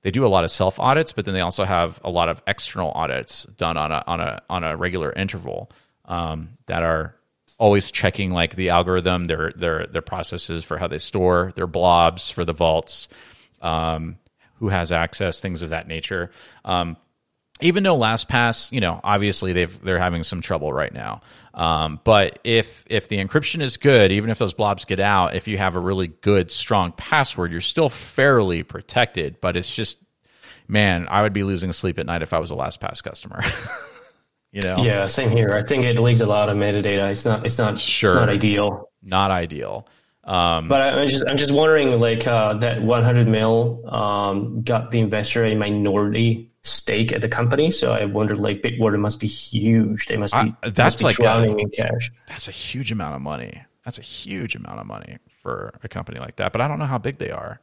they 0.01 0.11
do 0.11 0.25
a 0.25 0.29
lot 0.29 0.45
of 0.45 0.51
self 0.51 0.79
audits, 0.79 1.11
but 1.11 1.25
then 1.25 1.33
they 1.33 1.41
also 1.41 1.65
have 1.65 1.99
a 2.05 2.09
lot 2.09 2.29
of 2.29 2.41
external 2.47 2.93
audits 2.93 3.43
done 3.43 3.75
on 3.75 3.91
a 3.91 4.05
on 4.07 4.21
a 4.21 4.41
on 4.49 4.63
a 4.63 4.77
regular 4.77 5.11
interval 5.11 5.69
um, 6.05 6.57
that 6.67 6.81
are 6.81 7.18
always 7.59 7.91
checking 7.91 8.31
like 8.31 8.55
the 8.55 8.69
algorithm, 8.69 9.25
their 9.25 9.51
their 9.55 9.85
their 9.85 10.01
processes 10.01 10.65
for 10.65 10.79
how 10.79 10.87
they 10.87 10.97
store 10.97 11.53
their 11.55 11.67
blobs 11.67 12.31
for 12.31 12.43
the 12.43 12.53
vaults, 12.53 13.07
um, 13.61 14.17
who 14.55 14.69
has 14.69 14.91
access, 14.91 15.39
things 15.39 15.61
of 15.61 15.69
that 15.69 15.87
nature. 15.87 16.31
Um, 16.65 16.97
even 17.61 17.83
though 17.83 17.97
LastPass, 17.97 18.71
you 18.71 18.79
know, 18.79 19.01
obviously 19.03 19.53
they've 19.53 19.81
they're 19.83 19.99
having 19.99 20.23
some 20.23 20.41
trouble 20.41 20.71
right 20.71 20.93
now. 20.93 21.21
Um, 21.53 21.99
but 22.03 22.39
if 22.45 22.85
if 22.89 23.09
the 23.09 23.17
encryption 23.17 23.61
is 23.61 23.75
good, 23.77 24.11
even 24.13 24.29
if 24.29 24.39
those 24.39 24.53
blobs 24.53 24.85
get 24.85 24.99
out, 24.99 25.35
if 25.35 25.47
you 25.47 25.57
have 25.57 25.75
a 25.75 25.79
really 25.79 26.07
good 26.07 26.51
strong 26.51 26.93
password, 26.93 27.51
you're 27.51 27.61
still 27.61 27.89
fairly 27.89 28.63
protected. 28.63 29.41
But 29.41 29.57
it's 29.57 29.75
just, 29.75 29.99
man, 30.69 31.07
I 31.09 31.21
would 31.21 31.33
be 31.33 31.43
losing 31.43 31.73
sleep 31.73 31.99
at 31.99 32.05
night 32.05 32.21
if 32.21 32.31
I 32.31 32.39
was 32.39 32.51
a 32.51 32.55
LastPass 32.55 33.03
customer. 33.03 33.41
You 34.51 34.61
know? 34.63 34.77
Yeah, 34.79 35.05
same 35.07 35.29
here. 35.29 35.51
I 35.51 35.61
think 35.61 35.85
it 35.85 35.99
leaks 35.99 36.21
a 36.21 36.25
lot 36.25 36.49
of 36.49 36.57
metadata. 36.57 37.11
It's 37.11 37.25
not. 37.25 37.45
It's 37.45 37.57
not. 37.57 37.77
Sure. 37.77 38.09
It's 38.09 38.15
not 38.15 38.29
ideal. 38.29 38.89
Not 39.03 39.31
ideal. 39.31 39.87
Um, 40.23 40.67
but 40.67 40.81
I, 40.81 41.01
am 41.01 41.07
just. 41.07 41.23
I'm 41.27 41.37
just 41.37 41.51
wondering, 41.51 41.99
like 41.99 42.25
uh, 42.25 42.55
that 42.55 42.81
100 42.81 43.27
mil 43.27 43.83
um, 43.87 44.61
got 44.63 44.91
the 44.91 44.99
investor 44.99 45.45
a 45.45 45.55
minority 45.55 46.51
stake 46.63 47.11
at 47.11 47.21
the 47.21 47.29
company. 47.29 47.69
So 47.69 47.91
I 47.93 48.05
wonder, 48.05 48.35
like 48.35 48.61
Bitwarden 48.61 48.99
must 48.99 49.19
be 49.19 49.27
huge. 49.27 50.07
They 50.07 50.17
must 50.17 50.33
be. 50.33 50.55
I, 50.63 50.69
that's 50.69 50.99
be 50.99 51.05
like 51.05 51.15
drowning 51.17 51.59
a, 51.59 51.63
in 51.63 51.69
cash. 51.69 52.11
That's 52.27 52.47
a 52.47 52.51
huge 52.51 52.91
amount 52.91 53.15
of 53.15 53.21
money. 53.21 53.63
That's 53.85 53.99
a 53.99 54.03
huge 54.03 54.55
amount 54.55 54.79
of 54.79 54.87
money 54.87 55.17
for 55.41 55.73
a 55.83 55.87
company 55.87 56.19
like 56.19 56.37
that. 56.37 56.51
But 56.51 56.61
I 56.61 56.67
don't 56.67 56.79
know 56.79 56.85
how 56.85 56.97
big 56.97 57.19
they 57.19 57.31
are 57.31 57.59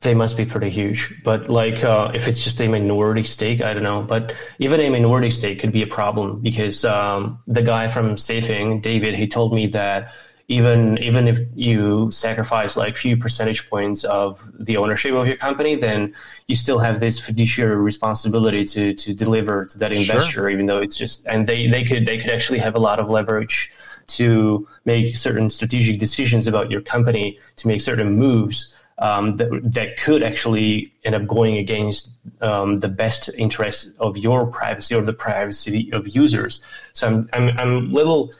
they 0.00 0.14
must 0.14 0.36
be 0.36 0.44
pretty 0.44 0.70
huge. 0.70 1.12
But 1.24 1.48
like, 1.48 1.82
uh, 1.82 2.12
if 2.14 2.28
it's 2.28 2.42
just 2.44 2.60
a 2.60 2.68
minority 2.68 3.24
stake, 3.24 3.62
I 3.62 3.74
don't 3.74 3.82
know. 3.82 4.02
But 4.02 4.34
even 4.58 4.80
a 4.80 4.88
minority 4.90 5.30
stake 5.30 5.58
could 5.58 5.72
be 5.72 5.82
a 5.82 5.86
problem 5.86 6.40
because 6.40 6.84
um, 6.84 7.38
the 7.46 7.62
guy 7.62 7.88
from 7.88 8.16
Safing, 8.16 8.80
David, 8.80 9.14
he 9.16 9.26
told 9.26 9.52
me 9.52 9.66
that 9.68 10.12
even 10.46 10.96
even 11.02 11.28
if 11.28 11.38
you 11.54 12.10
sacrifice 12.10 12.76
like 12.76 12.96
few 12.96 13.16
percentage 13.16 13.68
points 13.68 14.04
of 14.04 14.40
the 14.58 14.76
ownership 14.78 15.14
of 15.14 15.26
your 15.26 15.36
company, 15.36 15.74
then 15.74 16.14
you 16.46 16.54
still 16.54 16.78
have 16.78 17.00
this 17.00 17.18
fiduciary 17.18 17.76
responsibility 17.76 18.64
to 18.64 18.94
to 18.94 19.12
deliver 19.12 19.66
to 19.66 19.78
that 19.78 19.92
investor, 19.92 20.30
sure. 20.30 20.48
even 20.48 20.66
though 20.66 20.78
it's 20.78 20.96
just 20.96 21.26
and 21.26 21.46
they 21.46 21.66
they 21.66 21.84
could 21.84 22.06
they 22.06 22.18
could 22.18 22.30
actually 22.30 22.60
have 22.60 22.74
a 22.74 22.80
lot 22.80 22.98
of 22.98 23.10
leverage 23.10 23.70
to 24.06 24.66
make 24.86 25.14
certain 25.16 25.50
strategic 25.50 25.98
decisions 25.98 26.46
about 26.46 26.70
your 26.70 26.80
company 26.80 27.38
to 27.56 27.68
make 27.68 27.82
certain 27.82 28.16
moves 28.16 28.74
um, 28.98 29.36
that, 29.36 29.48
that 29.62 29.96
could 29.96 30.22
actually 30.22 30.92
end 31.04 31.14
up 31.14 31.26
going 31.26 31.56
against 31.56 32.10
um, 32.40 32.80
the 32.80 32.88
best 32.88 33.30
interest 33.36 33.92
of 34.00 34.18
your 34.18 34.46
privacy 34.46 34.94
or 34.94 35.02
the 35.02 35.12
privacy 35.12 35.90
of 35.92 36.08
users. 36.08 36.60
So 36.92 37.06
I'm 37.06 37.28
I'm, 37.32 37.58
I'm 37.58 37.76
a 37.76 37.80
little 37.80 38.32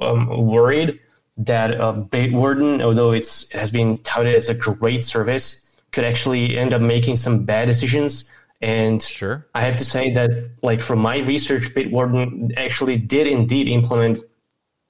um, 0.00 0.28
worried 0.46 1.00
that 1.36 1.80
uh, 1.80 1.92
Bitwarden, 1.94 2.82
although 2.82 3.12
it's 3.12 3.44
it 3.54 3.58
has 3.58 3.70
been 3.70 3.98
touted 3.98 4.34
as 4.34 4.48
a 4.48 4.54
great 4.54 5.02
service, 5.02 5.62
could 5.92 6.04
actually 6.04 6.58
end 6.58 6.72
up 6.72 6.82
making 6.82 7.16
some 7.16 7.44
bad 7.44 7.66
decisions. 7.66 8.30
And 8.60 9.02
sure. 9.02 9.46
I 9.54 9.62
have 9.62 9.76
to 9.76 9.84
say 9.84 10.12
that, 10.12 10.30
like 10.62 10.80
from 10.80 11.00
my 11.00 11.18
research, 11.18 11.74
Bitwarden 11.74 12.54
actually 12.56 12.96
did 12.96 13.26
indeed 13.26 13.68
implement 13.68 14.20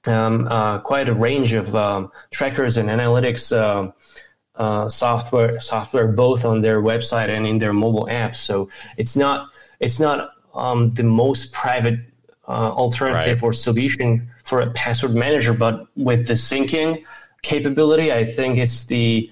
um, 0.05 0.47
uh, 0.49 0.79
quite 0.79 1.09
a 1.09 1.13
range 1.13 1.53
of 1.53 1.75
um, 1.75 2.11
trackers 2.31 2.77
and 2.77 2.89
analytics 2.89 3.55
uh, 3.55 3.91
uh, 4.57 4.87
software 4.87 5.59
software 5.59 6.07
both 6.07 6.45
on 6.45 6.61
their 6.61 6.81
website 6.81 7.29
and 7.29 7.45
in 7.45 7.57
their 7.57 7.73
mobile 7.73 8.07
apps. 8.09 8.37
So 8.37 8.69
it's 8.97 9.15
not 9.15 9.49
it's 9.79 9.99
not 9.99 10.31
um, 10.53 10.93
the 10.93 11.03
most 11.03 11.53
private 11.53 11.99
uh, 12.47 12.71
alternative 12.71 13.41
right. 13.41 13.47
or 13.47 13.53
solution 13.53 14.29
for 14.43 14.61
a 14.61 14.71
password 14.71 15.15
manager, 15.15 15.53
but 15.53 15.87
with 15.95 16.27
the 16.27 16.33
syncing 16.33 17.03
capability, 17.41 18.13
I 18.13 18.23
think 18.23 18.57
it's 18.57 18.85
the 18.85 19.31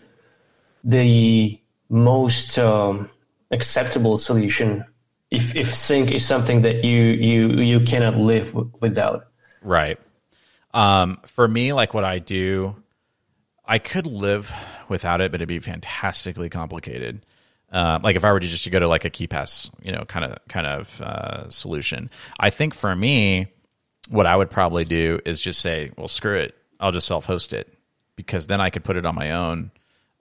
the 0.83 1.59
most 1.89 2.57
um, 2.57 3.09
acceptable 3.51 4.17
solution. 4.17 4.83
If 5.31 5.55
if 5.55 5.73
sync 5.73 6.11
is 6.11 6.25
something 6.25 6.61
that 6.61 6.83
you 6.83 7.01
you 7.01 7.49
you 7.61 7.79
cannot 7.81 8.17
live 8.17 8.47
w- 8.47 8.71
without. 8.81 9.27
Right. 9.61 9.99
Um, 10.73 11.19
for 11.25 11.47
me, 11.47 11.71
like 11.71 11.93
what 11.93 12.03
I 12.03 12.19
do, 12.19 12.75
I 13.65 13.77
could 13.79 14.07
live 14.07 14.51
without 14.89 15.21
it, 15.21 15.31
but 15.31 15.39
it'd 15.39 15.47
be 15.47 15.59
fantastically 15.59 16.49
complicated. 16.49 17.25
Uh, 17.71 17.99
like 18.03 18.15
if 18.15 18.23
I 18.23 18.31
were 18.31 18.39
to 18.39 18.47
just 18.47 18.65
to 18.65 18.69
go 18.69 18.79
to 18.79 18.87
like 18.87 19.05
a 19.05 19.09
KeePass, 19.09 19.71
you 19.81 19.91
know, 19.91 20.05
kind 20.05 20.25
of 20.25 20.37
kind 20.47 20.67
of 20.67 21.01
uh, 21.01 21.49
solution. 21.49 22.09
I 22.39 22.49
think 22.51 22.73
for 22.73 22.95
me, 22.95 23.47
what 24.09 24.27
I 24.27 24.35
would 24.35 24.51
probably 24.51 24.85
do 24.85 25.19
is 25.25 25.41
just 25.41 25.59
say, 25.59 25.91
well, 25.97 26.07
screw 26.07 26.37
it, 26.37 26.55
I'll 26.79 26.91
just 26.91 27.07
self-host 27.07 27.53
it 27.53 27.73
because 28.15 28.47
then 28.47 28.61
I 28.61 28.69
could 28.69 28.83
put 28.83 28.95
it 28.95 29.05
on 29.05 29.15
my 29.15 29.31
own 29.31 29.71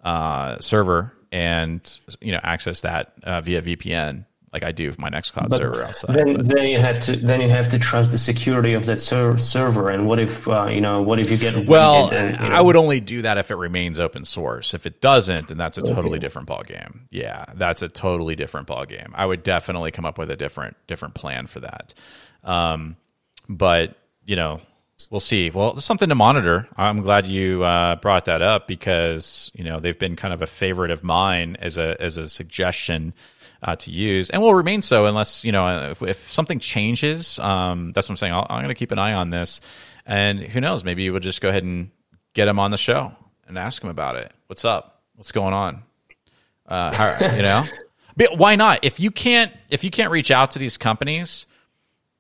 uh, 0.03 0.59
server 0.61 1.13
and 1.31 1.99
you 2.21 2.33
know 2.33 2.41
access 2.43 2.83
that 2.83 3.13
uh, 3.23 3.41
via 3.41 3.63
VPN. 3.63 4.27
Like 4.53 4.63
I 4.63 4.73
do 4.73 4.87
with 4.87 4.99
my 4.99 5.09
Nextcloud 5.09 5.49
But 5.49 5.57
server 5.59 5.83
outside. 5.83 6.15
then 6.15 6.35
but- 6.37 6.47
then 6.49 6.69
you 6.69 6.79
have 6.79 7.01
to 7.01 7.17
then 7.17 7.41
you 7.41 7.49
have 7.49 7.69
to 7.71 7.79
trust 7.79 8.13
the 8.13 8.19
security 8.19 8.75
of 8.75 8.85
that 8.87 9.01
ser- 9.01 9.39
server. 9.39 9.89
And 9.89 10.07
what 10.07 10.19
if 10.19 10.47
uh, 10.47 10.67
you 10.71 10.81
know 10.81 11.01
what 11.01 11.19
if 11.21 11.31
you 11.31 11.37
get 11.39 11.67
well, 11.67 12.11
and, 12.11 12.39
you 12.39 12.49
know, 12.51 12.55
I 12.55 12.61
would 12.61 12.77
only 12.77 13.01
do 13.01 13.23
that 13.23 13.39
if 13.39 13.51
it 13.51 13.57
remains 13.57 13.99
open 13.99 14.25
source. 14.25 14.75
If 14.75 14.85
it 14.85 15.01
doesn't, 15.01 15.49
then 15.49 15.57
that's 15.57 15.79
a 15.79 15.83
totally 15.83 16.19
different 16.19 16.49
ball 16.49 16.63
game. 16.63 17.09
Yeah, 17.11 17.47
that's 17.55 17.81
a 17.83 17.89
totally 17.89 18.37
different 18.37 18.67
ball 18.67 18.85
game. 18.85 19.13
I 19.15 19.25
would 19.25 19.43
definitely 19.43 19.91
come 19.91 20.05
up 20.05 20.19
with 20.19 20.31
a 20.31 20.37
different 20.37 20.77
different 20.87 21.15
plan 21.15 21.47
for 21.47 21.61
that. 21.61 21.95
Um, 22.45 22.97
but 23.49 23.97
you 24.25 24.37
know, 24.37 24.61
we'll 25.11 25.21
see. 25.21 25.49
Well, 25.51 25.73
it's 25.73 25.85
something 25.85 26.09
to 26.11 26.15
monitor. 26.15 26.69
I'm 26.77 27.01
glad 27.03 27.27
you 27.27 27.65
uh, 27.65 27.97
brought 27.97 28.27
that 28.27 28.43
up 28.43 28.69
because 28.69 29.51
you 29.55 29.65
know 29.65 29.81
they've 29.81 29.99
been 29.99 30.15
kind 30.17 30.35
of 30.35 30.43
a 30.43 30.47
favorite 30.47 30.91
of 30.91 31.03
mine 31.03 31.57
as 31.59 31.79
a 31.79 31.97
as 32.01 32.19
a 32.19 32.29
suggestion 32.29 33.15
uh, 33.63 33.77
to 33.77 33.91
use, 33.91 34.31
and 34.31 34.43
will 34.43 34.55
remain 34.55 34.83
so 34.83 35.07
unless 35.07 35.45
you 35.45 35.53
know 35.53 35.91
if, 35.91 36.03
if 36.03 36.31
something 36.31 36.59
changes. 36.59 37.39
Um, 37.39 37.93
that's 37.93 38.09
what 38.09 38.15
I'm 38.15 38.17
saying. 38.17 38.33
I'll, 38.33 38.47
I'm 38.49 38.63
going 38.63 38.69
to 38.69 38.75
keep 38.75 38.91
an 38.91 38.99
eye 38.99 39.15
on 39.15 39.31
this, 39.31 39.61
and 40.05 40.41
who 40.41 40.61
knows? 40.61 40.85
Maybe 40.85 41.09
we'll 41.11 41.21
just 41.21 41.41
go 41.41 41.49
ahead 41.49 41.63
and 41.63 41.91
get 42.35 42.49
him 42.49 42.59
on 42.59 42.71
the 42.71 42.77
show 42.77 43.15
and 43.47 43.59
ask 43.59 43.83
him 43.83 43.91
about 43.91 44.17
it. 44.17 44.33
What's 44.47 44.65
up? 44.65 45.03
What's 45.15 45.33
going 45.33 45.55
on? 45.55 45.83
Uh, 46.67 46.95
how, 46.95 47.35
you 47.37 47.43
know, 47.43 47.63
but 48.17 48.37
why 48.37 48.57
not? 48.57 48.81
If 48.83 48.99
you 48.99 49.11
can't 49.11 49.53
if 49.71 49.85
you 49.85 49.91
can't 49.91 50.11
reach 50.11 50.31
out 50.31 50.53
to 50.53 50.59
these 50.59 50.77
companies 50.77 51.47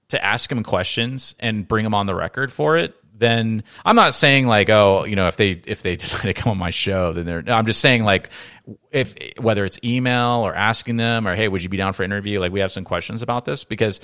to 0.09 0.25
ask 0.25 0.49
them 0.49 0.63
questions 0.63 1.35
and 1.41 1.67
bring 1.67 1.85
them 1.85 1.95
on 1.95 2.07
the 2.07 2.15
record 2.15 2.53
for 2.53 2.77
it, 2.77 2.95
then 3.23 3.65
I'm 3.85 3.97
not 3.97 4.15
saying 4.15 4.47
like, 4.47 4.69
oh, 4.69 5.05
you 5.05 5.17
know, 5.17 5.29
if 5.29 5.37
they 5.37 5.51
if 5.51 5.83
they 5.83 5.97
decide 5.97 6.23
to 6.23 6.35
come 6.35 6.51
on 6.51 6.59
my 6.59 6.71
show, 6.71 7.13
then 7.13 7.27
they're. 7.27 7.43
no, 7.43 7.53
I'm 7.53 7.67
just 7.67 7.81
saying 7.81 8.05
like, 8.05 8.31
if 8.91 9.15
whether 9.39 9.65
it's 9.65 9.79
email 9.85 10.43
or 10.45 10.55
asking 10.55 10.97
them 10.97 11.27
or 11.27 11.35
hey, 11.35 11.49
would 11.49 11.63
you 11.63 11.69
be 11.69 11.77
down 11.77 11.93
for 11.93 12.03
an 12.03 12.13
interview? 12.13 12.41
Like, 12.41 12.53
we 12.53 12.61
have 12.61 12.73
some 12.73 12.85
questions 12.85 13.23
about 13.23 13.45
this 13.45 13.65
because. 13.65 14.01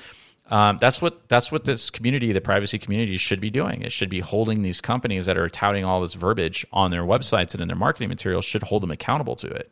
Um, 0.51 0.79
that's 0.81 1.03
what 1.03 1.29
that's 1.29 1.53
what 1.53 1.67
this 1.67 1.91
community, 1.91 2.33
the 2.33 2.41
privacy 2.41 2.79
community, 2.79 3.19
should 3.19 3.39
be 3.39 3.51
doing. 3.51 3.83
It 3.83 3.93
should 3.93 4.09
be 4.09 4.21
holding 4.21 4.63
these 4.63 4.81
companies 4.81 5.27
that 5.27 5.37
are 5.37 5.51
touting 5.51 5.85
all 5.85 6.01
this 6.01 6.15
verbiage 6.15 6.67
on 6.73 6.91
their 6.91 7.03
websites 7.03 7.53
and 7.53 7.61
in 7.61 7.69
their 7.69 7.77
marketing 7.77 8.09
materials 8.09 8.47
should 8.47 8.63
hold 8.63 8.83
them 8.83 8.91
accountable 8.91 9.37
to 9.37 9.47
it. 9.47 9.71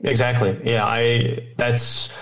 Exactly. 0.00 0.60
Yeah, 0.64 0.84
I 0.84 1.52
that's 1.56 2.12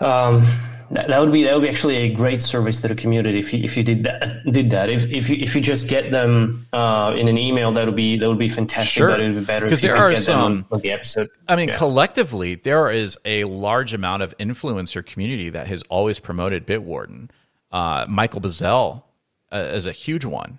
um, 0.00 0.44
that, 0.92 1.06
that 1.08 1.20
would 1.20 1.30
be 1.32 1.44
that 1.44 1.54
would 1.54 1.62
be 1.62 1.68
actually 1.68 1.96
a 1.96 2.12
great 2.12 2.42
service 2.42 2.80
to 2.80 2.88
the 2.88 2.94
community 2.96 3.38
if 3.38 3.52
you 3.52 3.62
if 3.62 3.76
you 3.76 3.82
did 3.84 4.02
that 4.02 4.42
did 4.50 4.70
that 4.70 4.90
if 4.90 5.10
if 5.10 5.30
you 5.30 5.36
if 5.36 5.54
you 5.54 5.60
just 5.60 5.88
get 5.88 6.10
them 6.10 6.66
uh, 6.72 7.14
in 7.16 7.28
an 7.28 7.38
email 7.38 7.70
that 7.72 7.86
would 7.86 7.94
be 7.96 8.18
that 8.18 8.28
would 8.28 8.38
be 8.38 8.48
fantastic. 8.48 8.90
Sure. 8.90 9.08
But 9.10 9.20
it 9.20 9.28
would 9.32 9.38
be 9.40 9.44
better 9.44 9.68
'Cause 9.68 9.78
if 9.84 9.84
you 9.84 9.94
there 9.94 9.96
are 10.02 10.10
get 10.10 10.20
them 10.26 10.38
on- 10.40 10.56
some- 10.62 10.66
on 10.72 10.80
the 10.80 10.90
episode. 10.90 11.28
I 11.48 11.54
mean, 11.56 11.68
Yeah. 11.68 11.76
collectively, 11.76 12.56
there 12.56 12.90
is 12.90 13.16
a 13.24 13.44
large 13.44 13.94
amount 13.94 14.22
of 14.24 14.36
influencer 14.38 15.04
community 15.06 15.48
that 15.50 15.66
has 15.68 15.82
always 15.88 16.18
promoted 16.18 16.66
Bitwarden. 16.66 17.30
Uh, 17.70 18.04
Michael 18.08 18.40
Bazzell 18.40 19.04
uh, 19.52 19.56
is 19.72 19.86
a 19.86 19.92
huge 19.92 20.24
one. 20.24 20.58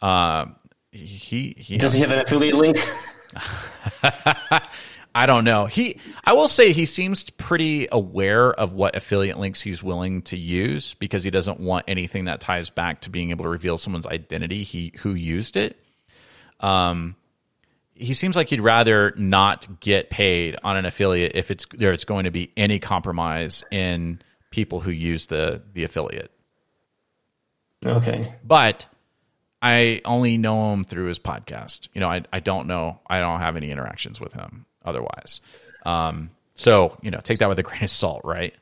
Uh, 0.00 0.46
he 0.92 1.54
he. 1.58 1.76
Does 1.76 1.92
he 1.92 2.00
have 2.00 2.12
an 2.12 2.20
affiliate 2.20 2.54
link? 2.54 2.78
I 5.16 5.24
don't 5.24 5.44
know. 5.44 5.64
He, 5.64 5.98
I 6.24 6.34
will 6.34 6.46
say, 6.46 6.72
he 6.72 6.84
seems 6.84 7.24
pretty 7.30 7.88
aware 7.90 8.52
of 8.52 8.74
what 8.74 8.94
affiliate 8.94 9.38
links 9.38 9.62
he's 9.62 9.82
willing 9.82 10.20
to 10.22 10.36
use 10.36 10.92
because 10.92 11.24
he 11.24 11.30
doesn't 11.30 11.58
want 11.58 11.86
anything 11.88 12.26
that 12.26 12.42
ties 12.42 12.68
back 12.68 13.00
to 13.00 13.10
being 13.10 13.30
able 13.30 13.44
to 13.44 13.48
reveal 13.48 13.78
someone's 13.78 14.06
identity. 14.06 14.62
He 14.62 14.92
who 14.98 15.14
used 15.14 15.56
it. 15.56 15.80
Um, 16.60 17.16
he 17.94 18.12
seems 18.12 18.36
like 18.36 18.48
he'd 18.48 18.60
rather 18.60 19.14
not 19.16 19.80
get 19.80 20.10
paid 20.10 20.58
on 20.62 20.76
an 20.76 20.84
affiliate 20.84 21.32
if 21.34 21.50
it's 21.50 21.64
there's 21.72 22.04
going 22.04 22.24
to 22.24 22.30
be 22.30 22.52
any 22.54 22.78
compromise 22.78 23.64
in 23.72 24.20
people 24.50 24.80
who 24.80 24.90
use 24.90 25.28
the 25.28 25.62
the 25.72 25.84
affiliate. 25.84 26.30
Okay. 27.86 28.34
But 28.44 28.84
I 29.62 30.02
only 30.04 30.36
know 30.36 30.74
him 30.74 30.84
through 30.84 31.06
his 31.06 31.18
podcast. 31.18 31.88
You 31.94 32.02
know, 32.02 32.10
I 32.10 32.22
I 32.34 32.40
don't 32.40 32.66
know. 32.66 33.00
I 33.06 33.18
don't 33.18 33.40
have 33.40 33.56
any 33.56 33.70
interactions 33.70 34.20
with 34.20 34.34
him 34.34 34.66
otherwise. 34.86 35.40
Um, 35.84 36.30
so 36.54 36.96
you 37.02 37.10
know, 37.10 37.20
take 37.22 37.38
that 37.40 37.48
with 37.48 37.58
a 37.58 37.62
grain 37.68 37.84
of 37.84 37.90
salt, 37.90 38.22
right? 38.24 38.54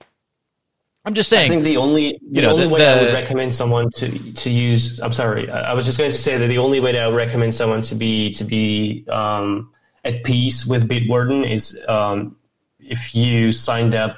I'm 1.07 1.15
just 1.15 1.29
saying. 1.29 1.51
I 1.51 1.55
think 1.55 1.65
the 1.65 1.77
only 1.77 2.13
the 2.13 2.37
you 2.37 2.43
know, 2.43 2.51
only 2.53 2.65
the- 2.65 2.71
way 2.71 2.87
I 2.87 3.03
would 3.03 3.13
recommend 3.13 3.53
someone 3.53 3.91
to 3.97 4.33
to 4.33 4.51
use. 4.51 4.99
I'm 5.01 5.13
sorry. 5.13 5.51
I, 5.51 5.71
I 5.71 5.75
was 5.75 5.85
just 5.85 5.99
going 5.99 6.11
to 6.11 6.17
say 6.17 6.37
that 6.39 6.47
the 6.47 6.59
only 6.59 6.81
way 6.81 6.93
that 6.93 7.03
I 7.03 7.07
would 7.07 7.17
recommend 7.17 7.55
someone 7.55 7.83
to 7.83 7.95
be 7.95 8.31
to 8.33 8.45
be 8.45 9.05
um, 9.11 9.71
at 10.05 10.25
peace 10.25 10.67
with 10.67 10.89
Bitwarden 10.89 11.49
is 11.49 11.79
um, 11.89 12.37
if 12.79 13.15
you 13.15 13.53
signed 13.53 13.95
up 13.95 14.17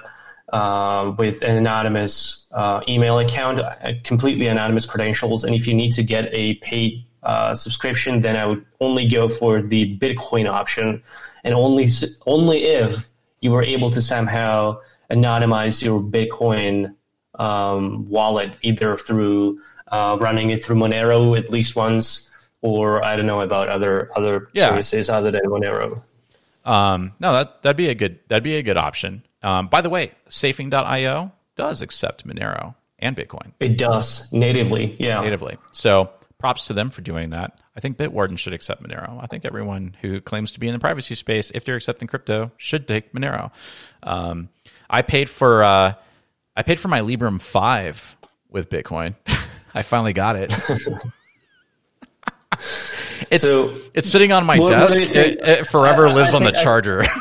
uh, 0.53 1.13
with 1.19 1.43
an 1.43 1.57
anonymous 1.57 2.47
uh, 2.53 2.81
email 2.89 3.19
account, 3.19 3.59
uh, 3.59 3.93
completely 4.05 4.47
anonymous 4.47 4.87
credentials, 4.87 5.45
and 5.45 5.55
if 5.55 5.67
you 5.67 5.75
need 5.75 5.91
to 5.93 6.03
get 6.03 6.29
a 6.33 6.55
paid 6.57 7.05
uh, 7.25 7.55
subscription, 7.55 8.21
then 8.21 8.37
I 8.37 8.47
would 8.47 8.65
only 8.81 9.09
go 9.09 9.29
for 9.29 9.61
the 9.61 9.99
Bitcoin 9.99 10.47
option, 10.49 11.03
and 11.47 11.55
only 11.55 11.89
only 12.27 12.65
if 12.65 13.07
you 13.41 13.51
were 13.53 13.63
able 13.63 13.91
to 13.93 14.03
somehow 14.03 14.77
anonymize 15.11 15.83
your 15.83 16.01
Bitcoin 16.03 16.95
um, 17.39 18.09
wallet, 18.11 18.51
either 18.63 18.97
through 18.99 19.61
uh, 19.89 20.19
running 20.21 20.51
it 20.51 20.63
through 20.65 20.77
Monero 20.77 21.39
at 21.39 21.49
least 21.51 21.77
once, 21.77 22.29
or 22.63 23.05
I 23.05 23.15
don't 23.17 23.27
know 23.27 23.41
about 23.41 23.69
other 23.69 24.11
other 24.17 24.49
Yeah. 24.53 24.69
services 24.71 25.09
other 25.09 25.31
than 25.31 25.43
Monero. 25.47 26.03
Um, 26.65 27.13
no, 27.21 27.33
that 27.33 27.63
that'd 27.63 27.77
be 27.77 27.89
a 27.89 27.95
good 27.95 28.19
that'd 28.29 28.43
be 28.43 28.57
a 28.57 28.63
good 28.63 28.77
option. 28.77 29.23
Um, 29.43 29.69
by 29.69 29.81
the 29.81 29.91
way, 29.91 30.11
Safing.io 30.29 31.31
does 31.55 31.81
accept 31.83 32.27
Monero 32.27 32.75
and 32.99 33.17
Bitcoin 33.17 33.53
It 33.61 33.79
does 33.79 34.33
natively, 34.33 34.97
yeah. 34.99 35.21
natively. 35.21 35.57
So 35.71 36.11
props 36.39 36.67
to 36.67 36.73
them 36.75 36.91
for 36.91 37.01
doing 37.01 37.31
that. 37.31 37.61
I 37.77 37.81
think 37.81 37.97
Bitwarden 37.97 38.39
should 38.39 38.53
accept 38.53 38.83
Monero. 38.83 39.19
I 39.23 39.27
think 39.27 39.45
everyone 39.45 39.97
who 40.03 40.21
claims 40.21 40.51
to 40.53 40.61
be 40.61 40.67
in 40.69 40.73
the 40.75 40.79
privacy 40.79 41.15
space, 41.15 41.51
if 41.55 41.65
they're 41.65 41.77
accepting 41.77 42.09
crypto, 42.09 42.51
should 42.59 42.87
take 42.87 43.13
Monero. 43.13 43.51
Um, 44.03 44.51
I 44.91 45.03
paid 45.03 45.31
for 45.31 45.63
uh, 45.65 45.95
I 46.57 46.63
paid 46.63 46.79
for 46.79 46.89
my 46.89 47.01
Librem 47.01 47.41
five 47.41 48.17
with 48.51 48.69
Bitcoin. 48.71 49.15
I 49.75 49.83
finally 49.83 50.13
got 50.13 50.37
it. 50.37 50.53
it's 53.31 53.43
So, 53.43 53.75
it's 53.95 54.09
sitting 54.09 54.33
on 54.33 54.45
my 54.47 54.59
desk. 54.59 55.01
you? 55.01 55.07
It, 55.07 55.39
it 55.43 55.67
forever 55.69 56.07
I- 56.07 56.11
I 56.11 56.15
lives 56.15 56.35
on 56.35 56.43
the 56.45 56.57
I- 56.57 56.63
charger. 56.63 57.03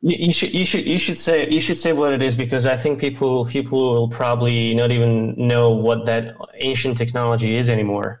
You, 0.00 0.26
you 0.26 0.32
should 0.32 0.54
you 0.54 0.64
should 0.64 0.86
you 0.86 0.96
should 0.96 1.16
say 1.16 1.50
you 1.50 1.60
should 1.60 1.76
say 1.76 1.92
what 1.92 2.12
it 2.12 2.22
is 2.22 2.36
because 2.36 2.66
I 2.66 2.76
think 2.76 3.00
people 3.00 3.44
people 3.46 3.94
will 3.94 4.08
probably 4.08 4.72
not 4.72 4.92
even 4.92 5.34
know 5.36 5.72
what 5.72 6.06
that 6.06 6.36
ancient 6.54 6.96
technology 6.96 7.56
is 7.56 7.68
anymore. 7.68 8.20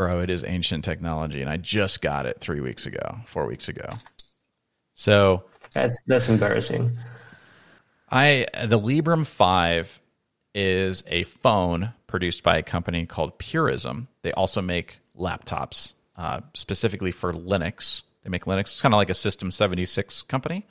Bro, 0.00 0.20
it 0.20 0.30
is 0.30 0.44
ancient 0.44 0.82
technology, 0.82 1.42
and 1.42 1.50
I 1.50 1.58
just 1.58 2.00
got 2.00 2.24
it 2.24 2.40
three 2.40 2.60
weeks 2.60 2.86
ago, 2.86 3.18
four 3.26 3.44
weeks 3.44 3.68
ago. 3.68 3.86
So 4.94 5.44
That's 5.74 6.02
that's 6.06 6.30
embarrassing. 6.30 6.96
I 8.10 8.46
the 8.64 8.80
Librem 8.80 9.26
Five 9.26 10.00
is 10.54 11.04
a 11.06 11.24
phone 11.24 11.92
produced 12.06 12.42
by 12.42 12.56
a 12.56 12.62
company 12.62 13.04
called 13.04 13.38
Purism. 13.38 14.08
They 14.22 14.32
also 14.32 14.62
make 14.62 15.00
laptops 15.14 15.92
uh, 16.16 16.40
specifically 16.54 17.12
for 17.12 17.34
Linux. 17.34 18.04
They 18.24 18.30
make 18.30 18.46
Linux. 18.46 18.60
It's 18.60 18.80
kind 18.80 18.94
of 18.94 18.98
like 18.98 19.10
a 19.10 19.14
System 19.14 19.50
seventy 19.50 19.84
six 19.84 20.22
company. 20.22 20.66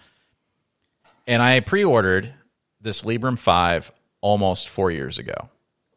And 1.28 1.44
I 1.44 1.60
pre-ordered 1.60 2.34
this 2.82 3.04
Librem 3.04 3.38
Five 3.38 3.92
almost 4.22 4.70
four 4.70 4.90
years 4.90 5.20
ago. 5.20 5.50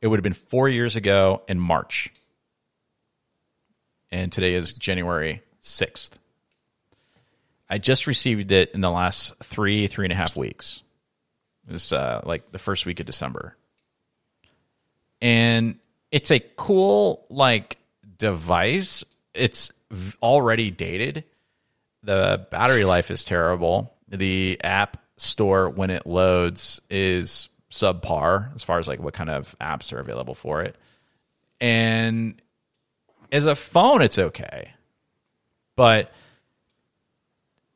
It 0.02 0.08
would 0.08 0.18
have 0.18 0.22
been 0.22 0.34
four 0.34 0.68
years 0.68 0.96
ago 0.96 1.40
in 1.48 1.58
March, 1.58 2.10
and 4.12 4.30
today 4.30 4.54
is 4.54 4.74
January 4.74 5.42
sixth. 5.60 6.18
I 7.68 7.78
just 7.78 8.06
received 8.06 8.52
it 8.52 8.70
in 8.74 8.82
the 8.82 8.90
last 8.90 9.34
three 9.42 9.86
three 9.88 10.04
and 10.04 10.12
a 10.12 10.16
half 10.16 10.36
weeks. 10.36 10.82
It 11.66 11.72
was 11.72 11.92
uh, 11.92 12.20
like 12.24 12.52
the 12.52 12.58
first 12.58 12.86
week 12.86 13.00
of 13.00 13.06
December. 13.06 13.56
And 15.20 15.78
it's 16.10 16.30
a 16.30 16.40
cool 16.40 17.24
like 17.30 17.78
device. 18.18 19.04
It's 19.32 19.72
already 20.22 20.70
dated. 20.70 21.24
The 22.02 22.46
battery 22.50 22.84
life 22.84 23.10
is 23.10 23.24
terrible. 23.24 23.94
The 24.08 24.60
app 24.62 24.98
store 25.16 25.70
when 25.70 25.90
it 25.90 26.06
loads 26.06 26.80
is 26.90 27.48
subpar 27.70 28.54
as 28.54 28.62
far 28.62 28.78
as 28.78 28.88
like 28.88 29.00
what 29.00 29.14
kind 29.14 29.30
of 29.30 29.56
apps 29.60 29.92
are 29.92 30.00
available 30.00 30.34
for 30.34 30.62
it. 30.62 30.76
And 31.60 32.42
as 33.32 33.46
a 33.46 33.56
phone 33.56 34.02
it's 34.02 34.18
okay. 34.18 34.72
But 35.74 36.12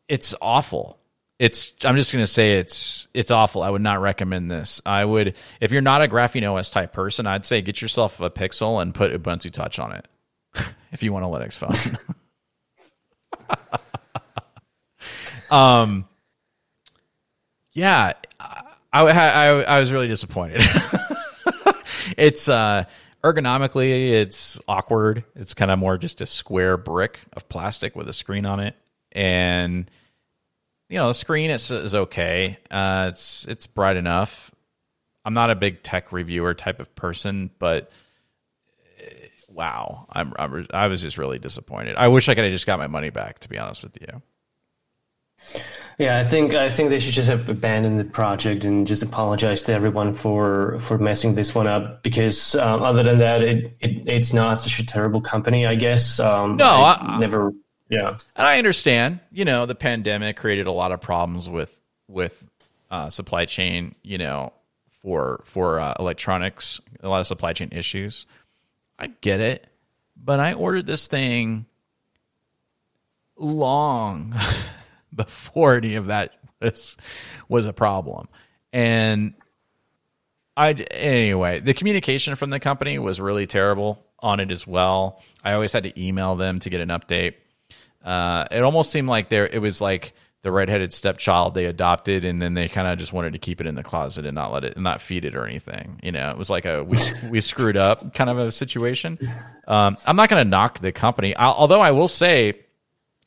it's 0.09 0.35
awful. 0.41 0.99
It's 1.39 1.75
I'm 1.85 1.97
just 1.97 2.13
gonna 2.13 2.27
say 2.27 2.59
it's 2.59 3.09
it's 3.13 3.31
awful. 3.31 3.63
I 3.63 3.71
would 3.71 3.83
not 3.83 4.01
recommend 4.01 4.51
this. 4.51 4.81
I 4.87 5.05
would 5.05 5.35
if 5.61 5.73
you're 5.73 5.83
not 5.83 6.03
a 6.03 6.09
Graphene 6.09 6.51
OS 6.51 6.71
type 6.71 6.93
person, 6.93 7.27
I'd 7.27 7.45
say 7.45 7.61
get 7.63 7.83
yourself 7.83 8.21
a 8.21 8.31
Pixel 8.31 8.81
and 8.81 8.95
put 8.95 9.13
Ubuntu 9.13 9.51
Touch 9.51 9.79
on 9.79 9.93
it 9.93 10.07
if 10.93 11.03
you 11.03 11.13
want 11.13 11.25
a 11.25 11.29
Linux 11.29 11.57
phone. 11.57 11.99
um, 15.51 16.07
yeah, 17.73 18.13
I, 18.41 19.03
I, 19.03 19.47
I 19.63 19.81
was 19.81 19.93
really 19.93 20.09
disappointed. 20.09 20.63
it's 22.17 22.49
uh, 22.49 22.85
ergonomically, 23.33 24.13
it's 24.13 24.59
awkward. 24.69 25.25
It's 25.35 25.55
kind 25.55 25.71
of 25.71 25.79
more 25.79 25.99
just 25.99 26.21
a 26.21 26.27
square 26.27 26.77
brick 26.77 27.21
of 27.33 27.49
plastic 27.49 27.97
with 27.97 28.09
a 28.09 28.13
screen 28.13 28.47
on 28.47 28.61
it, 28.61 28.77
and 29.13 29.91
you 30.89 30.99
know 30.99 31.09
the 31.09 31.15
screen 31.15 31.51
is, 31.51 31.71
is 31.71 31.95
okay. 31.95 32.59
Uh, 32.71 33.07
it's 33.11 33.47
it's 33.47 33.67
bright 33.67 33.97
enough. 33.97 34.51
I'm 35.25 35.35
not 35.35 35.51
a 35.51 35.57
big 35.57 35.83
tech 35.83 36.13
reviewer 36.13 36.55
type 36.55 36.79
of 36.79 36.95
person, 36.95 37.51
but 37.59 37.91
eh, 39.01 39.29
wow, 39.49 40.07
I'm, 40.11 40.33
I'm 40.39 40.67
I 40.73 40.87
was 40.87 41.03
just 41.03 41.19
really 41.19 41.39
disappointed. 41.39 41.97
I 41.97 42.09
wish 42.09 42.29
I 42.29 42.35
could 42.35 42.45
have 42.45 42.53
just 42.53 42.67
got 42.67 42.79
my 42.79 42.87
money 42.87 43.11
back. 43.11 43.41
To 43.41 43.49
be 43.49 43.59
honest 43.59 43.83
with 43.83 43.99
you. 44.01 44.23
Yeah, 45.99 46.19
I 46.19 46.25
think 46.25 46.53
I 46.53 46.69
think 46.69 46.91
they 46.91 46.99
should 46.99 47.15
just 47.15 47.29
have 47.29 47.49
abandoned 47.49 47.99
the 47.99 48.05
project 48.05 48.65
and 48.65 48.87
just 48.87 49.03
apologize 49.03 49.63
to 49.65 49.73
everyone 49.73 50.13
for 50.13 50.79
for 50.81 50.99
messing 50.99 51.35
this 51.35 51.55
one 51.55 51.67
up. 51.67 52.03
Because 52.03 52.55
um, 52.57 52.83
other 52.83 53.03
than 53.03 53.19
that, 53.19 53.43
it, 53.43 53.77
it, 53.81 54.07
it's 54.07 54.35
not 54.35 54.61
such 54.61 54.79
a 54.79 54.85
terrible 54.85 55.23
company, 55.23 55.65
I 55.65 55.75
guess. 55.75 56.21
Um, 56.21 56.57
no, 56.57 56.83
I, 56.83 56.99
I 57.01 57.19
never. 57.19 57.53
Yeah, 57.89 58.11
and 58.11 58.47
I 58.47 58.59
understand. 58.59 59.21
You 59.33 59.47
know, 59.47 59.65
the 59.65 59.75
pandemic 59.75 60.37
created 60.37 60.67
a 60.67 60.73
lot 60.73 60.93
of 60.93 61.01
problems 61.01 61.49
with 61.49 61.81
with 62.09 62.45
uh, 62.91 63.09
supply 63.09 63.47
chain. 63.47 63.95
You 64.03 64.19
know, 64.19 64.53
for 65.01 65.41
for 65.45 65.81
uh, 65.81 65.95
electronics, 65.99 66.79
a 67.03 67.09
lot 67.09 67.21
of 67.21 67.27
supply 67.27 67.55
chain 67.55 67.71
issues. 67.73 68.27
I 68.99 69.07
get 69.23 69.41
it, 69.41 69.67
but 70.15 70.41
I 70.41 70.53
ordered 70.53 70.85
this 70.85 71.07
thing 71.07 71.65
long. 73.39 74.35
before 75.17 75.75
any 75.77 75.95
of 75.95 76.07
that 76.07 76.33
was 76.61 76.97
was 77.49 77.67
a 77.67 77.73
problem. 77.73 78.29
And 78.73 79.35
I 80.57 80.73
anyway, 80.73 81.61
the 81.61 81.75
communication 81.75 82.37
from 82.37 82.51
the 82.51 82.61
company 82.61 82.99
was 82.99 83.21
really 83.21 83.47
terrible 83.47 84.05
on 84.21 84.41
it 84.41 84.51
as 84.51 84.67
well. 84.67 85.23
I 85.45 85.53
always 85.53 85.73
had 85.73 85.85
to 85.85 86.01
email 86.01 86.37
them 86.37 86.59
to 86.61 86.71
get 86.71 86.81
an 86.81 86.89
update. 86.89 87.35
Uh, 88.05 88.47
it 88.51 88.63
almost 88.63 88.91
seemed 88.91 89.09
like 89.09 89.29
there 89.29 89.47
it 89.47 89.59
was 89.59 89.81
like 89.81 90.15
the 90.43 90.53
redheaded 90.53 90.93
stepchild 90.93 91.55
they 91.55 91.65
adopted, 91.65 92.25
and 92.25 92.41
then 92.41 92.55
they 92.55 92.69
kind 92.69 92.87
of 92.87 92.99
just 92.99 93.13
wanted 93.13 93.33
to 93.33 93.39
keep 93.39 93.61
it 93.61 93.67
in 93.67 93.75
the 93.75 93.83
closet 93.83 94.25
and 94.25 94.35
not 94.37 94.53
let 94.53 94.65
it, 94.65 94.79
not 94.79 95.01
feed 95.01 95.25
it 95.25 95.35
or 95.35 95.45
anything. 95.45 95.99
You 96.05 96.13
know, 96.13 96.31
it 96.31 96.39
was 96.39 96.49
like 96.49 96.65
a 96.65 96.85
we 96.85 96.99
we 97.29 97.41
screwed 97.41 97.77
up 97.77 98.15
kind 98.15 98.31
of 98.31 98.39
a 98.39 98.53
situation. 98.53 99.19
Um, 99.67 99.97
I'm 100.07 100.15
not 100.15 100.29
going 100.29 100.45
to 100.45 100.49
knock 100.49 100.79
the 100.79 100.93
company, 100.93 101.35
I'll, 101.35 101.53
although 101.55 101.81
I 101.81 101.91
will 101.91 102.09
say 102.09 102.61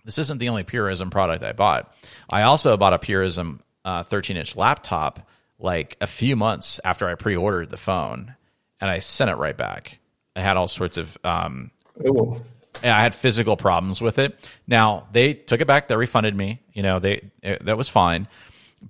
this 0.09 0.17
isn't 0.17 0.39
the 0.39 0.49
only 0.49 0.63
Purism 0.63 1.11
product 1.11 1.43
I 1.43 1.51
bought. 1.51 1.93
I 2.31 2.41
also 2.41 2.75
bought 2.77 2.93
a 2.93 2.97
Purism 2.97 3.61
13 3.85 4.35
uh, 4.35 4.39
inch 4.39 4.55
laptop 4.55 5.19
like 5.59 5.97
a 6.01 6.07
few 6.07 6.35
months 6.35 6.79
after 6.83 7.07
I 7.07 7.13
pre 7.13 7.35
ordered 7.35 7.69
the 7.69 7.77
phone, 7.77 8.33
and 8.81 8.89
I 8.89 8.99
sent 8.99 9.29
it 9.29 9.35
right 9.35 9.55
back. 9.55 9.99
I 10.35 10.41
had 10.41 10.57
all 10.57 10.67
sorts 10.67 10.97
of. 10.97 11.15
Um, 11.23 11.69
I 12.83 13.01
had 13.03 13.13
physical 13.13 13.55
problems 13.55 14.01
with 14.01 14.17
it. 14.17 14.39
Now 14.65 15.05
they 15.11 15.35
took 15.35 15.61
it 15.61 15.67
back. 15.67 15.87
They 15.87 15.95
refunded 15.95 16.35
me. 16.35 16.63
You 16.73 16.81
know, 16.81 16.97
they 16.97 17.29
it, 17.43 17.63
that 17.65 17.77
was 17.77 17.87
fine. 17.87 18.27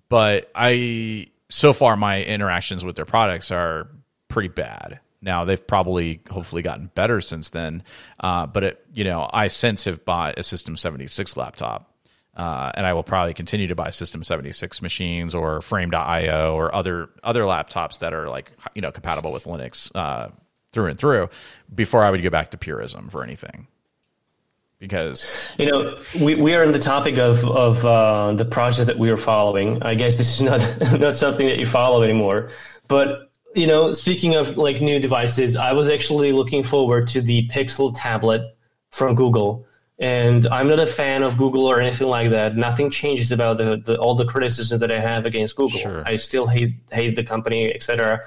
But 0.07 0.49
I 0.55 1.27
so 1.49 1.73
far 1.73 1.97
my 1.97 2.23
interactions 2.23 2.85
with 2.85 2.95
their 2.95 3.03
products 3.03 3.51
are 3.51 3.89
pretty 4.29 4.47
bad. 4.47 5.01
Now 5.21 5.45
they've 5.45 5.65
probably 5.65 6.21
hopefully 6.29 6.61
gotten 6.61 6.89
better 6.95 7.19
since 7.19 7.49
then, 7.49 7.83
uh, 8.19 8.45
but 8.45 8.63
it, 8.63 8.85
you 8.93 9.03
know 9.03 9.29
I 9.31 9.49
since 9.49 9.83
have 9.83 10.05
bought 10.05 10.39
a 10.39 10.43
System 10.43 10.77
76 10.77 11.35
laptop, 11.35 11.93
uh, 12.37 12.71
and 12.73 12.85
I 12.85 12.93
will 12.93 13.03
probably 13.03 13.33
continue 13.33 13.67
to 13.67 13.75
buy 13.75 13.89
System 13.89 14.23
76 14.23 14.81
machines 14.81 15.35
or 15.35 15.61
Frame.io 15.61 16.53
or 16.53 16.73
other 16.73 17.09
other 17.21 17.43
laptops 17.43 17.99
that 17.99 18.13
are 18.13 18.29
like 18.29 18.51
you 18.75 18.81
know 18.81 18.91
compatible 18.91 19.33
with 19.33 19.43
Linux 19.43 19.91
uh, 19.93 20.29
through 20.71 20.87
and 20.87 20.97
through 20.97 21.29
before 21.73 22.03
I 22.03 22.11
would 22.11 22.23
go 22.23 22.29
back 22.29 22.51
to 22.51 22.57
Purism 22.57 23.09
for 23.09 23.23
anything. 23.23 23.67
Because 24.79 25.53
you 25.57 25.65
know 25.65 25.99
we, 26.21 26.35
we 26.35 26.55
are 26.55 26.63
in 26.63 26.71
the 26.71 26.79
topic 26.79 27.17
of 27.17 27.43
of 27.45 27.85
uh, 27.85 28.31
the 28.31 28.45
project 28.45 28.87
that 28.87 28.97
we 28.97 29.09
are 29.09 29.17
following. 29.17 29.83
I 29.83 29.95
guess 29.95 30.17
this 30.17 30.35
is 30.35 30.41
not 30.41 30.61
not 30.99 31.15
something 31.15 31.45
that 31.47 31.59
you 31.59 31.65
follow 31.65 32.03
anymore, 32.03 32.51
but 32.87 33.28
you 33.55 33.67
know, 33.67 33.91
speaking 33.93 34.35
of 34.35 34.57
like 34.57 34.81
new 34.81 34.99
devices, 34.99 35.55
I 35.55 35.73
was 35.73 35.89
actually 35.89 36.31
looking 36.31 36.63
forward 36.63 37.07
to 37.09 37.21
the 37.21 37.47
Pixel 37.49 37.93
tablet 37.95 38.41
from 38.91 39.15
Google. 39.15 39.65
And 39.97 40.47
I'm 40.47 40.69
not 40.69 40.79
a 40.79 40.87
fan 40.87 41.23
of 41.23 41.37
Google 41.37 41.65
or 41.65 41.81
anything 41.81 42.07
like 42.07 42.31
that. 42.31 42.55
Nothing 42.55 42.89
changes 42.89 43.33
about 43.33 43.57
the, 43.57 43.81
the 43.83 43.99
all 43.99 44.15
the 44.15 44.25
criticism 44.25 44.79
that 44.79 44.91
I 44.91 44.99
have 44.99 45.25
against 45.25 45.57
Google. 45.57 45.79
Sure. 45.79 46.03
I 46.05 46.15
still 46.15 46.47
hate 46.47 46.75
hate 46.89 47.17
the 47.17 47.23
company, 47.23 47.73
etc. 47.73 48.21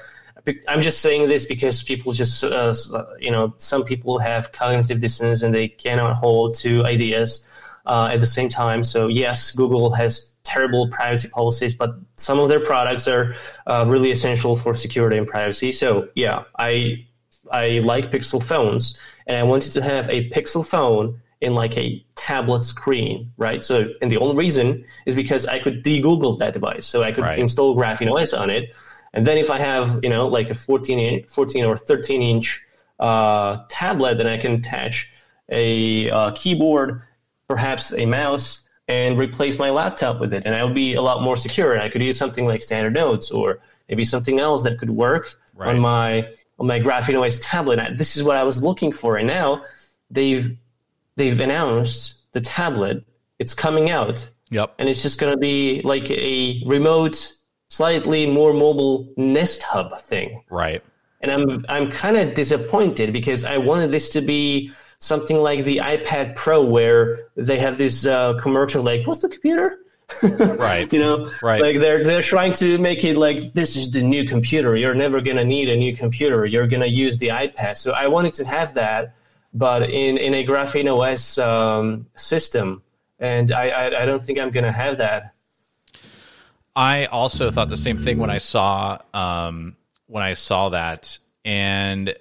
I'm 0.69 0.83
just 0.83 1.01
saying 1.01 1.29
this 1.29 1.47
because 1.47 1.83
people 1.83 2.13
just, 2.13 2.43
uh, 2.43 2.75
you 3.21 3.31
know, 3.31 3.55
some 3.59 3.85
people 3.85 4.19
have 4.19 4.51
cognitive 4.51 5.01
dissonance 5.01 5.43
and 5.43 5.55
they 5.55 5.69
cannot 5.69 6.17
hold 6.17 6.55
two 6.55 6.85
ideas 6.85 7.47
uh, 7.87 8.11
at 8.13 8.21
the 8.21 8.27
same 8.27 8.49
time. 8.49 8.85
So 8.85 9.09
yes, 9.09 9.51
Google 9.51 9.93
has 9.93 10.33
terrible 10.45 10.89
privacy 10.89 11.29
policies, 11.29 11.75
but 11.75 11.95
some 12.17 12.39
of 12.39 12.49
their 12.49 12.61
products 12.61 13.07
are 13.09 13.35
uh, 13.67 13.85
really 13.89 14.11
essential 14.11 14.57
for 14.57 14.75
security 14.75 15.19
and 15.19 15.27
privacy. 15.27 15.73
So 15.73 16.09
yeah, 16.15 16.45
I 16.59 17.07
I 17.51 17.81
like 17.81 18.11
Pixel 18.11 18.43
phones, 18.43 18.99
and 19.27 19.37
I 19.37 19.43
wanted 19.43 19.73
to 19.73 19.83
have 19.83 20.09
a 20.09 20.31
Pixel 20.31 20.67
phone 20.67 21.21
in 21.41 21.55
like 21.55 21.77
a 21.77 22.05
tablet 22.15 22.63
screen, 22.63 23.33
right? 23.37 23.63
So, 23.63 23.93
and 24.01 24.11
the 24.11 24.19
only 24.19 24.37
reason 24.37 24.85
is 25.07 25.17
because 25.17 25.45
I 25.45 25.59
could 25.59 25.83
de-Google 25.83 26.37
that 26.37 26.53
device, 26.53 26.87
so 26.87 27.03
I 27.03 27.11
could 27.11 27.25
right. 27.25 27.39
install 27.39 27.77
Graphene 27.77 28.13
OS 28.13 28.33
on 28.33 28.49
it, 28.49 28.75
and 29.13 29.27
then 29.27 29.39
if 29.39 29.51
I 29.51 29.59
have 29.59 30.01
you 30.03 30.11
know 30.11 30.29
like 30.29 30.51
a 30.51 30.55
14 30.55 30.99
inch, 30.99 31.27
14 31.29 31.65
or 31.65 31.77
13 31.77 32.23
inch 32.23 32.63
uh, 33.01 33.65
tablet, 33.69 34.19
then 34.19 34.29
I 34.29 34.39
can 34.39 34.53
attach 34.53 35.11
a 35.49 36.09
uh, 36.11 36.31
keyboard, 36.33 37.03
perhaps 37.53 37.93
a 37.93 38.07
mouse, 38.07 38.63
and 38.89 39.19
replace 39.19 39.59
my 39.59 39.69
laptop 39.69 40.19
with 40.21 40.33
it. 40.33 40.43
And 40.47 40.55
I 40.55 40.65
would 40.65 40.75
be 40.75 40.95
a 40.95 41.03
lot 41.03 41.23
more 41.23 41.37
secure. 41.37 41.75
And 41.75 41.83
I 41.83 41.91
could 41.91 42.03
use 42.03 42.17
something 42.17 42.47
like 42.47 42.63
Standard 42.63 42.95
Notes 42.95 43.31
or 43.31 43.61
maybe 43.91 44.05
something 44.07 44.41
else 44.41 44.63
that 44.63 44.79
could 44.79 44.89
work 44.91 45.35
right. 45.55 45.69
on 45.69 45.79
my 45.79 46.29
on 46.59 46.67
my 46.67 46.81
Graphene 46.81 47.21
OS 47.21 47.39
tablet. 47.39 47.99
This 47.99 48.17
is 48.17 48.25
what 48.25 48.37
I 48.37 48.43
was 48.43 48.63
looking 48.63 48.91
for. 48.91 49.19
And 49.19 49.27
now 49.27 49.65
they've 50.11 50.57
they've 51.17 51.39
announced 51.39 52.33
the 52.33 52.41
tablet. 52.41 53.05
It's 53.39 53.53
coming 53.53 53.91
out. 53.91 54.29
Yep. 54.51 54.75
And 54.79 54.89
it's 54.89 55.03
just 55.03 55.21
going 55.21 55.33
to 55.33 55.39
be 55.39 55.83
like 55.85 56.11
a 56.11 56.63
remote, 56.67 57.35
slightly 57.69 58.27
more 58.27 58.55
mobile 58.55 59.13
Nest 59.19 59.63
Hub 59.63 60.01
thing. 60.01 60.43
Right. 60.51 60.83
And 61.21 61.31
I'm 61.31 61.65
I'm 61.69 61.91
kind 61.91 62.17
of 62.17 62.33
disappointed 62.33 63.13
because 63.13 63.45
I 63.45 63.59
wanted 63.59 63.93
this 63.93 64.09
to 64.11 64.23
be 64.23 64.73
something 65.03 65.37
like 65.37 65.65
the 65.65 65.79
iPad 65.79 66.37
Pro, 66.37 66.65
where 66.65 67.27
they 67.37 67.59
have 67.59 67.77
this 67.77 68.07
uh, 68.07 68.35
commercial 68.35 68.83
like, 68.83 69.07
"What's 69.07 69.21
the 69.21 69.29
computer?" 69.29 69.79
right. 70.23 70.91
You 70.93 70.99
know, 71.01 71.31
right. 71.43 71.61
Like 71.61 71.79
they're 71.81 72.05
they're 72.05 72.23
trying 72.23 72.53
to 72.55 72.79
make 72.79 73.05
it 73.05 73.17
like 73.17 73.53
this 73.53 73.77
is 73.77 73.91
the 73.91 74.03
new 74.03 74.27
computer. 74.27 74.77
You're 74.77 74.95
never 74.95 75.21
gonna 75.21 75.45
need 75.45 75.69
a 75.69 75.77
new 75.77 75.95
computer. 75.95 76.47
You're 76.47 76.67
gonna 76.67 76.87
use 76.87 77.19
the 77.19 77.29
iPad. 77.29 77.77
So 77.77 77.93
I 77.93 78.09
wanted 78.09 78.35
to 78.35 78.45
have 78.47 78.75
that, 78.75 79.15
but 79.53 79.91
in 79.91 80.17
in 80.19 80.35
a 80.35 80.47
Graphene 80.47 80.89
OS 80.89 81.39
um, 81.39 82.07
system, 82.15 82.83
and 83.19 83.53
I, 83.53 83.69
I 83.69 84.03
I 84.03 84.07
don't 84.07 84.25
think 84.25 84.39
I'm 84.39 84.51
gonna 84.51 84.73
have 84.73 84.99
that. 84.99 85.35
I 86.75 87.07
also 87.07 87.51
thought 87.51 87.69
the 87.69 87.77
same 87.77 87.99
thing 87.99 88.19
when 88.19 88.31
I 88.31 88.39
saw 88.39 88.99
um, 89.13 89.77
when 90.07 90.23
I 90.23 90.35
saw 90.35 90.71
that, 90.71 91.19
and 91.45 92.15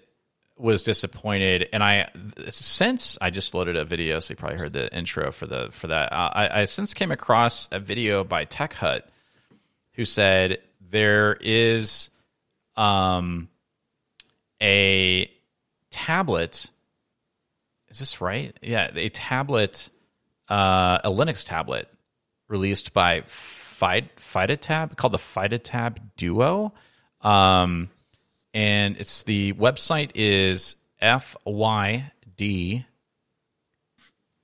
was 0.62 0.84
disappointed, 0.84 1.68
and 1.74 1.84
I 1.84 2.10
since 2.50 3.18
I 3.20 3.32
just 3.32 3.54
loaded 3.54 3.76
a 3.76 3.84
video, 3.84 4.20
so 4.20 4.34
you 4.34 4.36
probably 4.36 4.60
heard 4.60 4.74
the 4.74 4.96
intro 4.96 5.32
for 5.32 5.48
the 5.48 5.70
for 5.72 5.88
that. 5.88 6.14
Uh, 6.14 6.30
I, 6.34 6.62
I 6.62 6.66
since 6.66 6.94
came 6.94 7.12
across 7.12 7.68
a 7.72 7.80
video 7.80 8.24
by 8.24 8.46
TechHut, 8.46 9.02
who 9.94 10.06
said 10.06 10.60
there 10.90 11.34
is 11.42 12.12
um 12.78 13.50
a 14.62 15.32
tablet. 15.90 16.70
Is 17.90 18.00
this 18.00 18.22
right? 18.22 18.56
Yeah, 18.62 18.92
a 18.96 19.10
tablet, 19.10 19.90
uh, 20.48 21.00
a 21.04 21.10
Linux 21.10 21.46
tablet 21.46 21.90
released 22.48 22.94
by 22.94 23.22
FydeTab 23.22 24.96
called 24.96 25.14
the 25.14 25.18
FydeTab 25.18 25.98
Duo. 26.18 26.74
Um, 27.22 27.90
and 28.54 28.98
it's 28.98 29.24
the 29.24 29.54
website 29.54 30.12
is 30.16 30.76
F 31.00 31.36
Y 31.46 32.12
D 32.38 32.86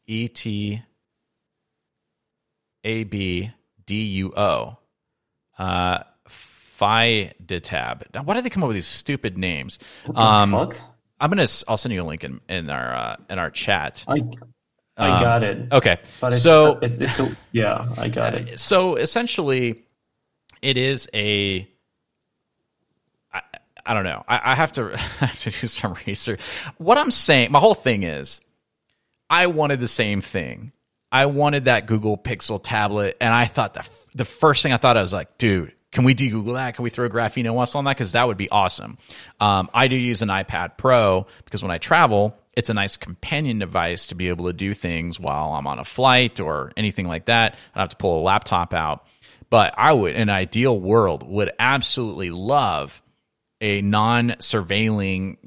E 0.07 0.27
T 0.27 0.81
A 2.84 3.03
B 3.03 3.51
D 3.85 4.03
U 4.03 4.34
O. 4.35 4.77
Uh, 5.57 5.99
FydeTab. 6.79 8.13
Now, 8.13 8.23
why 8.23 8.35
do 8.35 8.41
they 8.41 8.49
come 8.51 8.63
up 8.63 8.67
with 8.67 8.75
these 8.75 8.85
stupid 8.85 9.38
names? 9.38 9.79
Um, 10.13 10.51
fuck? 10.51 10.75
I'm 11.19 11.31
gonna. 11.31 11.47
I'll 11.67 11.77
send 11.77 11.93
you 11.93 12.03
a 12.03 12.05
link 12.05 12.23
in, 12.23 12.39
in 12.47 12.69
our 12.69 12.93
uh, 12.93 13.15
in 13.29 13.39
our 13.39 13.49
chat. 13.49 14.05
I 14.07 14.21
I 14.95 15.09
um, 15.09 15.21
got 15.21 15.43
it. 15.43 15.71
Okay, 15.71 15.97
but 16.21 16.34
it's, 16.34 16.43
so 16.43 16.77
it's, 16.81 16.97
it's 16.97 17.19
a, 17.19 17.35
yeah, 17.51 17.88
I 17.97 18.09
got 18.09 18.35
it. 18.35 18.59
So 18.59 18.95
essentially, 18.95 19.85
it 20.61 20.77
is 20.77 21.09
a 21.13 21.67
I, 23.88 23.93
don't 23.93 24.03
know. 24.03 24.23
I, 24.27 24.51
I 24.51 24.55
have 24.55 24.73
to 24.73 24.93
I 25.22 25.26
have 25.26 25.39
to 25.39 25.51
do 25.51 25.68
some 25.68 25.95
research. 26.05 26.41
What 26.77 26.97
I'm 26.97 27.11
saying, 27.11 27.51
my 27.51 27.59
whole 27.59 27.76
thing 27.76 28.03
is, 28.03 28.41
I 29.30 29.47
wanted 29.47 29.80
the 29.80 29.88
same 29.88 30.22
thing. 30.22 30.72
I 31.11 31.26
wanted 31.27 31.65
that 31.65 31.85
Google 31.85 32.18
Pixel 32.18 32.59
tablet, 32.61 33.18
and 33.22 33.34
I 33.34 33.45
thought 33.45 33.73
the 33.73 33.88
the 34.14 34.26
first 34.26 34.64
thing 34.64 34.73
I 34.73 34.77
thought 34.77 34.97
I 34.97 35.01
was 35.01 35.14
like, 35.14 35.38
dude, 35.38 35.73
can 35.91 36.03
we 36.03 36.14
de-Google 36.14 36.55
that? 36.55 36.76
Can 36.76 36.84
we 36.84 36.89
throw 36.89 37.09
Graphene 37.09 37.51
OS 37.51 37.76
on 37.76 37.85
that? 37.85 37.95
Because 37.95 38.11
that 38.11 38.27
would 38.27 38.38
be 38.38 38.49
awesome. 38.49 38.97
Um, 39.39 39.69
I 39.73 39.88
do 39.88 39.95
use 39.95 40.22
an 40.22 40.30
iPad 40.30 40.77
Pro 40.77 41.27
because 41.45 41.64
when 41.64 41.72
I 41.72 41.77
travel, 41.77 42.38
it's 42.53 42.69
a 42.69 42.73
nice 42.73 42.97
companion 42.97 43.59
device 43.59 44.07
to 44.07 44.15
be 44.15 44.27
able 44.27 44.45
to 44.45 44.53
do 44.53 44.73
things 44.73 45.19
while 45.19 45.53
I'm 45.53 45.68
on 45.68 45.80
a 45.80 45.85
flight 45.85 46.39
or 46.39 46.72
anything 46.76 47.07
like 47.07 47.26
that. 47.26 47.53
I 47.53 47.80
don't 47.80 47.84
have 47.84 47.89
to 47.89 47.95
pull 47.97 48.22
a 48.22 48.23
laptop 48.23 48.73
out. 48.73 49.05
But 49.49 49.76
I 49.77 49.93
would, 49.93 50.15
in 50.15 50.23
an 50.23 50.30
ideal 50.30 50.77
world, 50.77 51.23
would 51.27 51.51
absolutely 51.57 52.31
love 52.31 53.01
a 53.61 53.81
non-surveilling 53.81 55.38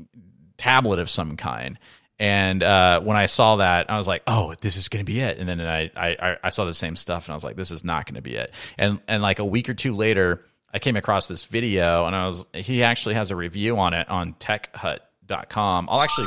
tablet 0.56 0.98
of 0.98 1.08
some 1.10 1.36
kind. 1.36 1.78
And 2.18 2.62
uh, 2.62 3.00
when 3.00 3.16
I 3.16 3.26
saw 3.26 3.56
that, 3.56 3.90
I 3.90 3.96
was 3.96 4.06
like, 4.06 4.22
"Oh, 4.26 4.54
this 4.60 4.76
is 4.76 4.88
going 4.90 5.04
to 5.04 5.10
be 5.10 5.20
it." 5.20 5.38
And 5.38 5.48
then 5.48 5.58
I, 5.62 5.90
I 5.96 6.36
I 6.44 6.50
saw 6.50 6.66
the 6.66 6.74
same 6.74 6.94
stuff, 6.94 7.26
and 7.26 7.32
I 7.32 7.34
was 7.34 7.44
like, 7.44 7.56
"This 7.56 7.70
is 7.70 7.82
not 7.82 8.04
going 8.04 8.16
to 8.16 8.20
be 8.22 8.36
it." 8.36 8.52
And 8.76 9.00
and 9.08 9.22
like 9.22 9.38
a 9.38 9.44
week 9.44 9.70
or 9.70 9.74
two 9.74 9.96
later, 9.96 10.44
I 10.72 10.80
came 10.80 10.96
across 10.96 11.28
this 11.28 11.44
video, 11.44 12.04
and 12.04 12.14
I 12.14 12.26
was 12.26 12.44
he 12.52 12.82
actually 12.82 13.14
has 13.14 13.30
a 13.30 13.36
review 13.36 13.78
on 13.78 13.94
it 13.94 14.06
on 14.10 14.34
TechHut.com. 14.34 15.88
I'll 15.90 16.02
actually 16.02 16.26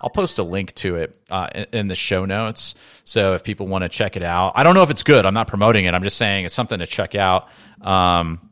I'll 0.00 0.08
post 0.08 0.38
a 0.38 0.42
link 0.42 0.74
to 0.76 0.96
it 0.96 1.22
uh, 1.28 1.48
in, 1.54 1.66
in, 1.72 1.86
the 1.88 1.94
show 1.94 2.24
notes. 2.24 2.74
So 3.04 3.34
if 3.34 3.44
people 3.44 3.66
want 3.66 3.82
to 3.82 3.90
check 3.90 4.16
it 4.16 4.22
out, 4.22 4.52
I 4.54 4.62
don't 4.62 4.74
know 4.74 4.82
if 4.82 4.90
it's 4.90 5.02
good. 5.02 5.26
I'm 5.26 5.34
not 5.34 5.46
promoting 5.46 5.84
it. 5.84 5.94
I'm 5.94 6.02
just 6.02 6.16
saying 6.16 6.46
it's 6.46 6.54
something 6.54 6.78
to 6.78 6.86
check 6.86 7.14
out. 7.14 7.48
Um, 7.80 8.50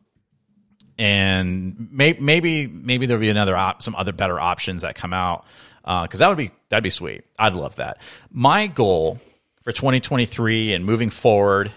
and 1.03 1.89
may, 1.91 2.13
maybe 2.17 2.65
maybe 2.65 3.05
there'll 3.07 3.19
be 3.19 3.27
another 3.27 3.57
op- 3.57 3.81
some 3.81 3.93
other 3.93 4.13
better 4.13 4.39
options 4.39 4.83
that 4.83 4.95
come 4.95 5.11
out 5.11 5.45
because 5.81 6.21
uh, 6.21 6.25
that 6.25 6.29
would 6.29 6.37
be 6.37 6.51
that'd 6.69 6.81
be 6.81 6.89
sweet. 6.89 7.25
I'd 7.37 7.53
love 7.53 7.75
that. 7.75 7.97
My 8.31 8.67
goal 8.67 9.19
for 9.63 9.73
2023 9.73 10.71
and 10.71 10.85
moving 10.85 11.09
forward 11.09 11.73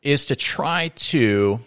is 0.00 0.26
to 0.26 0.36
try 0.36 0.88
to, 0.94 1.58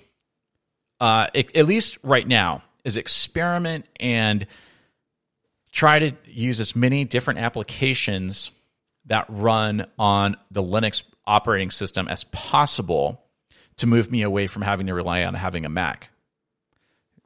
uh, 1.02 1.28
at 1.36 1.66
least 1.66 1.98
right 2.02 2.26
now, 2.26 2.64
is 2.86 2.96
experiment 2.96 3.88
and 4.00 4.48
try 5.74 6.00
to 6.00 6.14
use 6.28 6.62
as 6.62 6.78
many 6.78 7.04
different 7.04 7.42
applications 7.42 8.52
that 9.08 9.26
run 9.28 9.86
on 10.00 10.38
the 10.50 10.64
Linux 10.64 11.04
operating 11.26 11.72
system 11.72 12.08
as 12.08 12.24
possible 12.26 13.22
to 13.76 13.86
move 13.86 14.10
me 14.10 14.22
away 14.22 14.48
from 14.48 14.62
having 14.62 14.88
to 14.88 14.94
rely 14.94 15.26
on 15.26 15.34
having 15.34 15.66
a 15.66 15.70
Mac. 15.70 16.10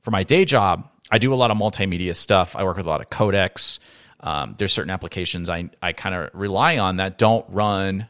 For 0.06 0.12
my 0.12 0.22
day 0.22 0.46
job, 0.46 0.88
I 1.10 1.18
do 1.18 1.34
a 1.34 1.36
lot 1.36 1.50
of 1.50 1.58
multimedia 1.58 2.16
stuff. 2.16 2.56
I 2.56 2.64
work 2.64 2.78
with 2.78 2.86
a 2.86 2.90
lot 2.90 3.02
of 3.02 3.10
codecs. 3.10 3.80
Um, 4.20 4.54
there's 4.56 4.72
certain 4.72 4.92
applications 4.92 5.50
I, 5.50 5.72
I 5.82 5.94
kind 5.94 6.14
of 6.14 6.30
rely 6.36 6.78
on 6.78 6.98
that 6.98 7.18
don't 7.18 7.44
run 7.50 8.08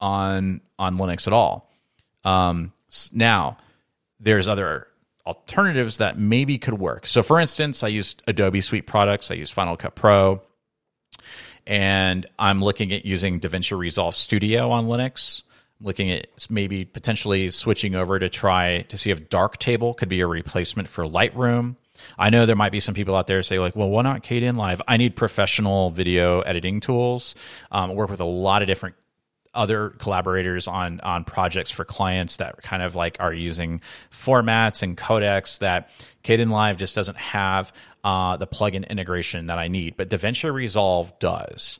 on 0.00 0.62
on 0.80 0.96
Linux 0.96 1.28
at 1.28 1.32
all. 1.32 1.70
Um, 2.24 2.72
now, 3.12 3.56
there's 4.18 4.48
other 4.48 4.88
alternatives 5.24 5.98
that 5.98 6.18
maybe 6.18 6.58
could 6.58 6.74
work. 6.74 7.06
So, 7.06 7.22
for 7.22 7.38
instance, 7.38 7.84
I 7.84 7.88
use 7.88 8.16
Adobe 8.26 8.60
Suite 8.60 8.88
products. 8.88 9.30
I 9.30 9.34
use 9.34 9.48
Final 9.48 9.76
Cut 9.76 9.94
Pro, 9.94 10.42
and 11.68 12.26
I'm 12.36 12.60
looking 12.60 12.92
at 12.92 13.06
using 13.06 13.38
DaVinci 13.38 13.78
Resolve 13.78 14.16
Studio 14.16 14.72
on 14.72 14.86
Linux. 14.86 15.44
Looking 15.82 16.10
at 16.10 16.28
maybe 16.48 16.84
potentially 16.84 17.50
switching 17.50 17.94
over 17.94 18.18
to 18.18 18.28
try 18.28 18.82
to 18.82 18.96
see 18.96 19.10
if 19.10 19.28
Darktable 19.28 19.96
could 19.96 20.08
be 20.08 20.20
a 20.20 20.26
replacement 20.26 20.88
for 20.88 21.04
Lightroom. 21.04 21.76
I 22.18 22.30
know 22.30 22.46
there 22.46 22.56
might 22.56 22.72
be 22.72 22.80
some 22.80 22.94
people 22.94 23.14
out 23.14 23.26
there 23.26 23.42
say 23.42 23.58
like, 23.58 23.76
well, 23.76 23.88
why 23.88 24.02
not 24.02 24.22
Kdenlive? 24.22 24.80
I 24.88 24.96
need 24.96 25.16
professional 25.16 25.90
video 25.90 26.40
editing 26.40 26.80
tools. 26.80 27.34
Um, 27.70 27.94
work 27.94 28.10
with 28.10 28.20
a 28.20 28.24
lot 28.24 28.62
of 28.62 28.68
different 28.68 28.96
other 29.54 29.90
collaborators 29.90 30.66
on 30.66 31.00
on 31.00 31.24
projects 31.24 31.70
for 31.70 31.84
clients 31.84 32.38
that 32.38 32.62
kind 32.62 32.82
of 32.82 32.94
like 32.94 33.18
are 33.20 33.32
using 33.32 33.82
formats 34.10 34.82
and 34.82 34.96
codecs 34.96 35.58
that 35.58 35.90
Kdenlive 36.24 36.78
just 36.78 36.94
doesn't 36.94 37.18
have 37.18 37.72
uh, 38.04 38.36
the 38.36 38.46
plugin 38.46 38.88
integration 38.88 39.46
that 39.46 39.58
I 39.58 39.68
need, 39.68 39.96
but 39.96 40.08
DaVinci 40.08 40.52
Resolve 40.52 41.18
does. 41.18 41.78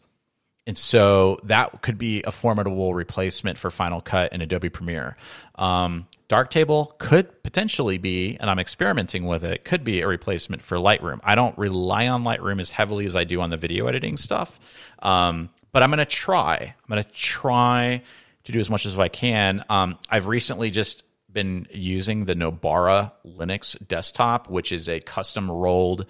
And 0.67 0.79
so 0.79 1.41
that 1.45 1.83
could 1.83 1.99
be 1.99 2.23
a 2.23 2.31
formidable 2.31 2.95
replacement 2.95 3.59
for 3.59 3.71
Final 3.71 4.01
Cut 4.01 4.33
and 4.33 4.43
Adobe 4.43 4.69
Premiere. 4.69 5.17
Um, 5.57 6.07
Darktable 6.29 6.97
could 6.99 7.43
potentially 7.43 7.99
be, 7.99 8.37
and 8.39 8.49
I'm 8.49 8.61
experimenting 8.61 9.27
with 9.27 9.45
it, 9.45 9.65
could 9.65 9.83
be 9.83 10.01
a 10.01 10.07
replacement 10.07 10.63
for 10.63 10.77
Lightroom. 10.77 11.21
I 11.25 11.35
don't 11.35 11.59
rely 11.59 12.09
on 12.09 12.23
Lightroom 12.23 12.61
as 12.61 12.71
heavily 12.71 13.07
as 13.07 13.17
I 13.17 13.25
do 13.25 13.41
on 13.41 13.51
the 13.51 13.57
video 13.57 13.87
editing 13.87 14.17
stuff, 14.17 14.59
um, 15.01 15.51
but 15.73 15.83
I'm 15.83 15.91
going 15.91 15.99
to 15.99 16.05
try. 16.05 16.57
I'm 16.57 16.89
going 16.89 17.03
to 17.03 17.11
try 17.11 18.03
to 18.45 18.53
do 18.53 18.61
as 18.61 18.71
much 18.71 18.87
as 18.87 18.99
I 18.99 19.09
can. 19.09 19.65
Um, 19.69 19.99
I've 20.09 20.27
recently 20.29 20.71
just 20.71 21.03
been 21.31 21.67
using 21.73 22.25
the 22.25 22.35
Nobara 22.35 23.13
Linux 23.27 23.77
desktop, 23.89 24.49
which 24.49 24.71
is 24.71 24.89
a 24.89 25.01
custom 25.01 25.51
rolled. 25.51 26.07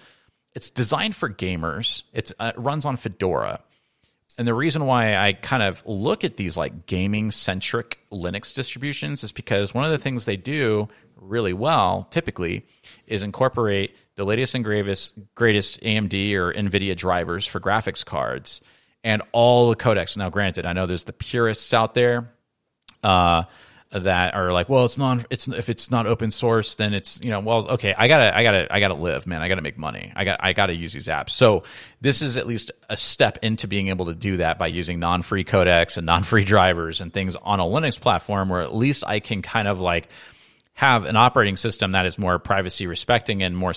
It's 0.53 0.69
designed 0.69 1.15
for 1.15 1.29
gamers. 1.29 2.03
It's, 2.13 2.33
uh, 2.39 2.51
it 2.55 2.59
runs 2.59 2.85
on 2.85 2.97
Fedora 2.97 3.61
and 4.37 4.47
the 4.47 4.53
reason 4.53 4.85
why 4.85 5.15
I 5.15 5.33
kind 5.33 5.63
of 5.63 5.83
look 5.85 6.23
at 6.23 6.37
these 6.37 6.57
like 6.57 6.85
gaming 6.85 7.31
centric 7.31 7.99
Linux 8.11 8.53
distributions 8.53 9.23
is 9.23 9.31
because 9.31 9.73
one 9.73 9.85
of 9.85 9.91
the 9.91 9.97
things 9.97 10.25
they 10.25 10.37
do 10.37 10.87
really 11.15 11.53
well 11.53 12.07
typically 12.11 12.65
is 13.07 13.23
incorporate 13.23 13.95
the 14.15 14.23
latest 14.23 14.55
and 14.55 14.63
greatest, 14.63 15.13
greatest 15.35 15.81
AMD 15.81 16.33
or 16.35 16.53
NVIDIA 16.53 16.95
drivers 16.95 17.45
for 17.45 17.59
graphics 17.59 18.05
cards 18.05 18.61
and 19.03 19.21
all 19.31 19.69
the 19.69 19.75
codecs. 19.75 20.17
Now, 20.17 20.29
granted, 20.29 20.65
I 20.65 20.73
know 20.73 20.85
there's 20.85 21.03
the 21.03 21.13
purists 21.13 21.73
out 21.73 21.93
there. 21.93 22.31
Uh, 23.03 23.43
that 23.93 24.33
are 24.33 24.51
like, 24.51 24.69
well, 24.69 24.85
it's 24.85 24.97
not, 24.97 25.25
it's 25.29 25.47
if 25.47 25.69
it's 25.69 25.91
not 25.91 26.07
open 26.07 26.31
source, 26.31 26.75
then 26.75 26.93
it's 26.93 27.19
you 27.23 27.29
know, 27.29 27.39
well, 27.39 27.67
okay, 27.69 27.93
I 27.95 28.07
gotta, 28.07 28.35
I 28.35 28.43
gotta, 28.43 28.73
I 28.73 28.79
gotta 28.79 28.95
live, 28.95 29.27
man. 29.27 29.41
I 29.41 29.47
gotta 29.47 29.61
make 29.61 29.77
money. 29.77 30.11
I 30.15 30.25
got, 30.25 30.39
I 30.43 30.53
gotta 30.53 30.75
use 30.75 30.93
these 30.93 31.07
apps. 31.07 31.29
So 31.29 31.63
this 32.01 32.21
is 32.21 32.37
at 32.37 32.47
least 32.47 32.71
a 32.89 32.97
step 32.97 33.37
into 33.41 33.67
being 33.67 33.89
able 33.89 34.07
to 34.07 34.15
do 34.15 34.37
that 34.37 34.57
by 34.57 34.67
using 34.67 34.99
non-free 34.99 35.45
codecs 35.45 35.97
and 35.97 36.05
non-free 36.05 36.43
drivers 36.43 37.01
and 37.01 37.13
things 37.13 37.35
on 37.35 37.59
a 37.59 37.63
Linux 37.63 37.99
platform, 37.99 38.49
where 38.49 38.61
at 38.61 38.75
least 38.75 39.03
I 39.05 39.19
can 39.19 39.41
kind 39.41 39.67
of 39.67 39.79
like 39.79 40.09
have 40.75 41.05
an 41.05 41.15
operating 41.15 41.55
system 41.55 41.91
that 41.91 42.05
is 42.05 42.17
more 42.17 42.39
privacy 42.39 42.87
respecting 42.87 43.43
and 43.43 43.55
more 43.55 43.73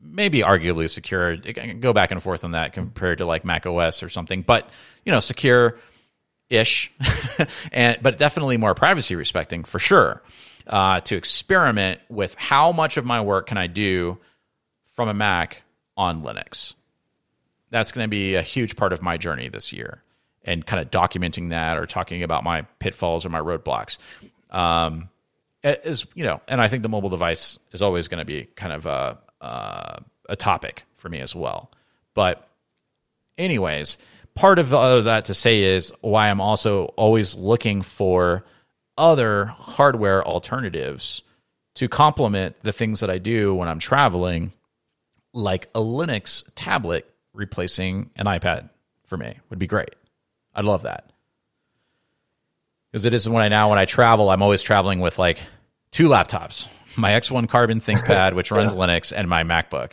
maybe 0.00 0.40
arguably 0.40 0.88
secure. 0.88 1.32
I 1.32 1.52
can 1.52 1.80
go 1.80 1.92
back 1.92 2.12
and 2.12 2.22
forth 2.22 2.44
on 2.44 2.52
that 2.52 2.72
compared 2.72 3.18
to 3.18 3.26
like 3.26 3.44
Mac 3.44 3.66
OS 3.66 4.02
or 4.02 4.08
something, 4.08 4.42
but 4.42 4.70
you 5.04 5.10
know, 5.10 5.20
secure 5.20 5.78
ish, 6.50 6.92
and 7.72 7.98
but 8.02 8.18
definitely 8.18 8.56
more 8.56 8.74
privacy 8.74 9.14
respecting 9.14 9.64
for 9.64 9.78
sure. 9.78 10.22
Uh, 10.66 10.98
to 10.98 11.16
experiment 11.16 12.00
with 12.08 12.34
how 12.34 12.72
much 12.72 12.96
of 12.96 13.04
my 13.04 13.20
work 13.20 13.46
can 13.46 13.56
I 13.56 13.68
do 13.68 14.18
from 14.94 15.08
a 15.08 15.14
Mac 15.14 15.62
on 15.96 16.24
Linux. 16.24 16.74
That's 17.70 17.92
going 17.92 18.04
to 18.04 18.08
be 18.08 18.34
a 18.34 18.42
huge 18.42 18.74
part 18.74 18.92
of 18.92 19.00
my 19.00 19.16
journey 19.16 19.48
this 19.48 19.72
year, 19.72 20.02
and 20.44 20.66
kind 20.66 20.82
of 20.82 20.90
documenting 20.90 21.50
that 21.50 21.78
or 21.78 21.86
talking 21.86 22.24
about 22.24 22.42
my 22.42 22.62
pitfalls 22.80 23.24
or 23.24 23.28
my 23.28 23.38
roadblocks. 23.40 23.98
Um, 24.50 25.08
is 25.62 26.06
you 26.14 26.24
know, 26.24 26.40
and 26.48 26.60
I 26.60 26.66
think 26.68 26.82
the 26.82 26.88
mobile 26.88 27.10
device 27.10 27.58
is 27.72 27.80
always 27.80 28.08
going 28.08 28.18
to 28.18 28.24
be 28.24 28.44
kind 28.56 28.72
of 28.72 28.86
a 28.86 29.18
uh, 29.40 30.00
a 30.28 30.36
topic 30.36 30.84
for 30.96 31.08
me 31.08 31.20
as 31.20 31.34
well. 31.34 31.70
But, 32.14 32.48
anyways, 33.38 33.98
part 34.36 34.60
of 34.60 34.72
uh, 34.72 35.00
that 35.00 35.24
to 35.24 35.34
say 35.34 35.64
is 35.64 35.92
why 36.02 36.30
I'm 36.30 36.40
also 36.40 36.84
always 36.96 37.34
looking 37.34 37.82
for 37.82 38.44
other 38.96 39.46
hardware 39.46 40.24
alternatives 40.24 41.22
to 41.74 41.88
complement 41.88 42.56
the 42.62 42.72
things 42.72 43.00
that 43.00 43.10
I 43.10 43.18
do 43.18 43.54
when 43.54 43.68
I'm 43.68 43.78
traveling, 43.78 44.52
like 45.34 45.68
a 45.74 45.80
Linux 45.80 46.44
tablet 46.54 47.10
replacing 47.34 48.10
an 48.16 48.26
iPad 48.26 48.70
for 49.04 49.16
me 49.16 49.38
would 49.50 49.58
be 49.58 49.66
great. 49.66 49.94
I'd 50.54 50.64
love 50.64 50.82
that. 50.82 51.10
Because 52.90 53.04
it 53.04 53.12
is 53.12 53.28
when 53.28 53.42
I 53.42 53.48
now 53.48 53.70
when 53.70 53.78
I 53.78 53.84
travel, 53.84 54.30
I'm 54.30 54.42
always 54.42 54.62
traveling 54.62 55.00
with 55.00 55.18
like 55.18 55.40
two 55.90 56.08
laptops. 56.08 56.68
My 56.98 57.10
X1 57.10 57.46
Carbon 57.50 57.82
ThinkPad, 57.82 58.32
which 58.32 58.50
runs 58.50 58.72
Linux, 58.74 59.12
and 59.14 59.28
my 59.28 59.44
MacBook. 59.44 59.92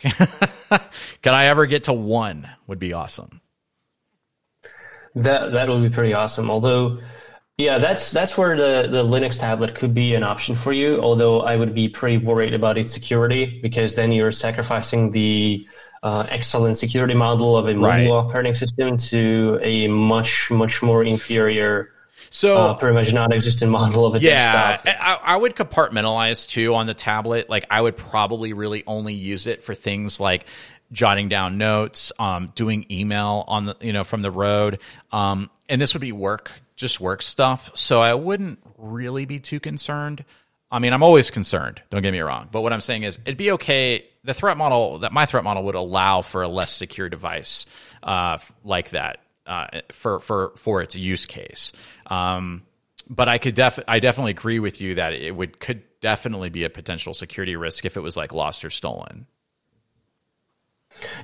Can 1.22 1.34
I 1.34 1.44
ever 1.46 1.66
get 1.66 1.84
to 1.84 1.92
one? 1.92 2.48
Would 2.66 2.78
be 2.78 2.94
awesome. 2.94 3.42
That 5.14 5.52
that 5.52 5.68
would 5.68 5.82
be 5.82 5.90
pretty 5.90 6.12
awesome. 6.12 6.50
Although, 6.50 7.00
yeah, 7.56 7.78
that's 7.78 8.10
that's 8.10 8.36
where 8.36 8.56
the 8.56 8.88
the 8.88 9.04
Linux 9.04 9.38
tablet 9.38 9.74
could 9.74 9.94
be 9.94 10.14
an 10.14 10.22
option 10.22 10.54
for 10.54 10.72
you. 10.72 11.00
Although 11.00 11.40
I 11.40 11.56
would 11.56 11.74
be 11.74 11.88
pretty 11.88 12.18
worried 12.18 12.54
about 12.54 12.76
its 12.78 12.92
security 12.92 13.60
because 13.62 13.94
then 13.94 14.10
you're 14.10 14.32
sacrificing 14.32 15.12
the 15.12 15.66
uh, 16.02 16.26
excellent 16.30 16.76
security 16.76 17.14
model 17.14 17.56
of 17.56 17.66
a 17.68 17.74
mobile 17.74 17.86
right. 17.86 18.08
operating 18.10 18.54
system 18.54 18.96
to 18.96 19.58
a 19.62 19.88
much 19.88 20.50
much 20.50 20.82
more 20.82 21.02
inferior 21.04 21.93
So 22.34 22.56
uh, 22.56 22.74
pretty 22.74 22.94
much 22.94 23.14
non-existent 23.14 23.70
model 23.70 24.04
of 24.06 24.16
a 24.16 24.18
yeah, 24.18 24.78
desktop. 24.82 25.22
I, 25.24 25.34
I 25.34 25.36
would 25.36 25.54
compartmentalize 25.54 26.48
too 26.48 26.74
on 26.74 26.86
the 26.86 26.92
tablet. 26.92 27.48
Like 27.48 27.64
I 27.70 27.80
would 27.80 27.96
probably 27.96 28.52
really 28.52 28.82
only 28.88 29.14
use 29.14 29.46
it 29.46 29.62
for 29.62 29.72
things 29.72 30.18
like 30.18 30.44
jotting 30.90 31.28
down 31.28 31.58
notes, 31.58 32.10
um, 32.18 32.50
doing 32.56 32.86
email 32.90 33.44
on 33.46 33.66
the 33.66 33.76
you 33.80 33.92
know 33.92 34.02
from 34.02 34.22
the 34.22 34.32
road, 34.32 34.80
um, 35.12 35.48
and 35.68 35.80
this 35.80 35.94
would 35.94 36.00
be 36.00 36.10
work, 36.10 36.50
just 36.74 36.98
work 36.98 37.22
stuff. 37.22 37.70
So 37.74 38.02
I 38.02 38.14
wouldn't 38.14 38.58
really 38.78 39.26
be 39.26 39.38
too 39.38 39.60
concerned. 39.60 40.24
I 40.72 40.80
mean, 40.80 40.92
I'm 40.92 41.04
always 41.04 41.30
concerned. 41.30 41.82
Don't 41.90 42.02
get 42.02 42.10
me 42.10 42.18
wrong, 42.18 42.48
but 42.50 42.62
what 42.62 42.72
I'm 42.72 42.80
saying 42.80 43.04
is, 43.04 43.16
it'd 43.24 43.38
be 43.38 43.52
okay. 43.52 44.06
The 44.24 44.34
threat 44.34 44.56
model 44.56 44.98
that 45.00 45.12
my 45.12 45.24
threat 45.24 45.44
model 45.44 45.62
would 45.64 45.76
allow 45.76 46.20
for 46.20 46.42
a 46.42 46.48
less 46.48 46.72
secure 46.72 47.08
device 47.08 47.66
uh, 48.02 48.38
like 48.64 48.90
that 48.90 49.20
uh, 49.46 49.66
for 49.92 50.20
for 50.20 50.52
for 50.56 50.82
its 50.82 50.96
use 50.96 51.26
case. 51.26 51.72
Um, 52.06 52.62
but 53.08 53.28
I 53.28 53.38
could 53.38 53.54
def 53.54 53.78
I 53.86 53.98
definitely 53.98 54.32
agree 54.32 54.58
with 54.60 54.80
you 54.80 54.94
that 54.96 55.12
it 55.12 55.34
would 55.36 55.60
could 55.60 55.82
definitely 56.00 56.48
be 56.50 56.64
a 56.64 56.70
potential 56.70 57.14
security 57.14 57.56
risk 57.56 57.84
if 57.84 57.96
it 57.96 58.00
was 58.00 58.16
like 58.16 58.32
lost 58.32 58.64
or 58.64 58.70
stolen. 58.70 59.26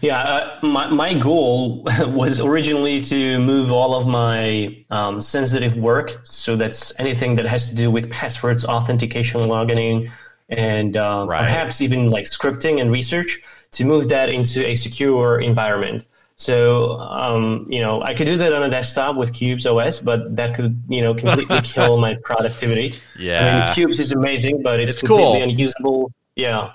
Yeah, 0.01 0.21
uh, 0.21 0.59
my, 0.67 0.89
my 0.89 1.15
goal 1.15 1.85
was 2.01 2.41
originally 2.41 3.01
to 3.03 3.39
move 3.39 3.71
all 3.71 3.95
of 3.95 4.07
my 4.07 4.85
um, 4.91 5.21
sensitive 5.23 5.77
work. 5.77 6.11
So 6.25 6.57
that's 6.57 6.99
anything 6.99 7.37
that 7.37 7.47
has 7.47 7.69
to 7.71 7.77
do 7.77 7.91
with 7.91 8.11
passwords, 8.11 8.65
authentication, 8.65 9.47
logging, 9.49 10.11
and 10.49 10.97
uh, 10.97 11.27
Right. 11.29 11.41
perhaps 11.41 11.81
even 11.81 12.09
like 12.11 12.25
scripting 12.25 12.81
and 12.81 12.91
research 12.91 13.41
to 13.73 13.85
move 13.85 14.09
that 14.09 14.29
into 14.31 14.67
a 14.67 14.75
secure 14.75 15.39
environment. 15.39 16.05
So, 16.41 16.99
um, 17.01 17.67
you 17.69 17.81
know, 17.81 18.01
I 18.03 18.15
could 18.15 18.25
do 18.25 18.39
that 18.39 18.51
on 18.55 18.63
a 18.63 18.71
desktop 18.71 19.15
with 19.17 19.31
Qubes 19.35 19.67
OS, 19.71 20.01
but 20.01 20.37
that 20.37 20.55
could, 20.57 20.83
you 20.89 21.03
know, 21.03 21.13
completely 21.15 21.61
kill 21.75 21.99
my 21.99 22.15
productivity. 22.25 22.95
I 23.19 23.21
Yeah. 23.23 23.43
mean, 23.45 23.63
Qubes 23.75 24.01
is 24.01 24.13
amazing, 24.13 24.63
but 24.63 24.81
it's, 24.81 24.93
It's 24.93 25.01
completely 25.03 25.41
cool. 25.41 25.43
unusable. 25.43 26.13
Yeah, 26.37 26.71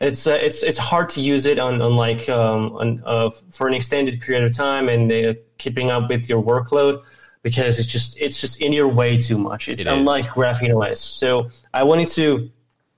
it's 0.00 0.28
uh, 0.28 0.38
it's 0.40 0.62
it's 0.62 0.78
hard 0.78 1.08
to 1.10 1.20
use 1.20 1.46
it 1.46 1.58
on, 1.58 1.82
on 1.82 1.96
like 1.96 2.28
um, 2.28 2.72
on, 2.76 3.02
uh, 3.04 3.30
for 3.50 3.66
an 3.66 3.74
extended 3.74 4.20
period 4.20 4.44
of 4.44 4.52
time 4.56 4.88
and 4.88 5.10
uh, 5.12 5.34
keeping 5.58 5.90
up 5.90 6.08
with 6.08 6.28
your 6.28 6.40
workload 6.40 7.02
because 7.42 7.80
it's 7.80 7.88
just 7.88 8.20
it's 8.20 8.40
just 8.40 8.62
in 8.62 8.72
your 8.72 8.86
way 8.86 9.16
too 9.18 9.36
much. 9.38 9.68
It's 9.68 9.80
It 9.80 9.86
unlike 9.88 10.26
Graphene 10.26 10.72
OS. 10.76 11.00
So 11.00 11.48
I 11.74 11.82
wanted 11.82 12.06
to. 12.18 12.48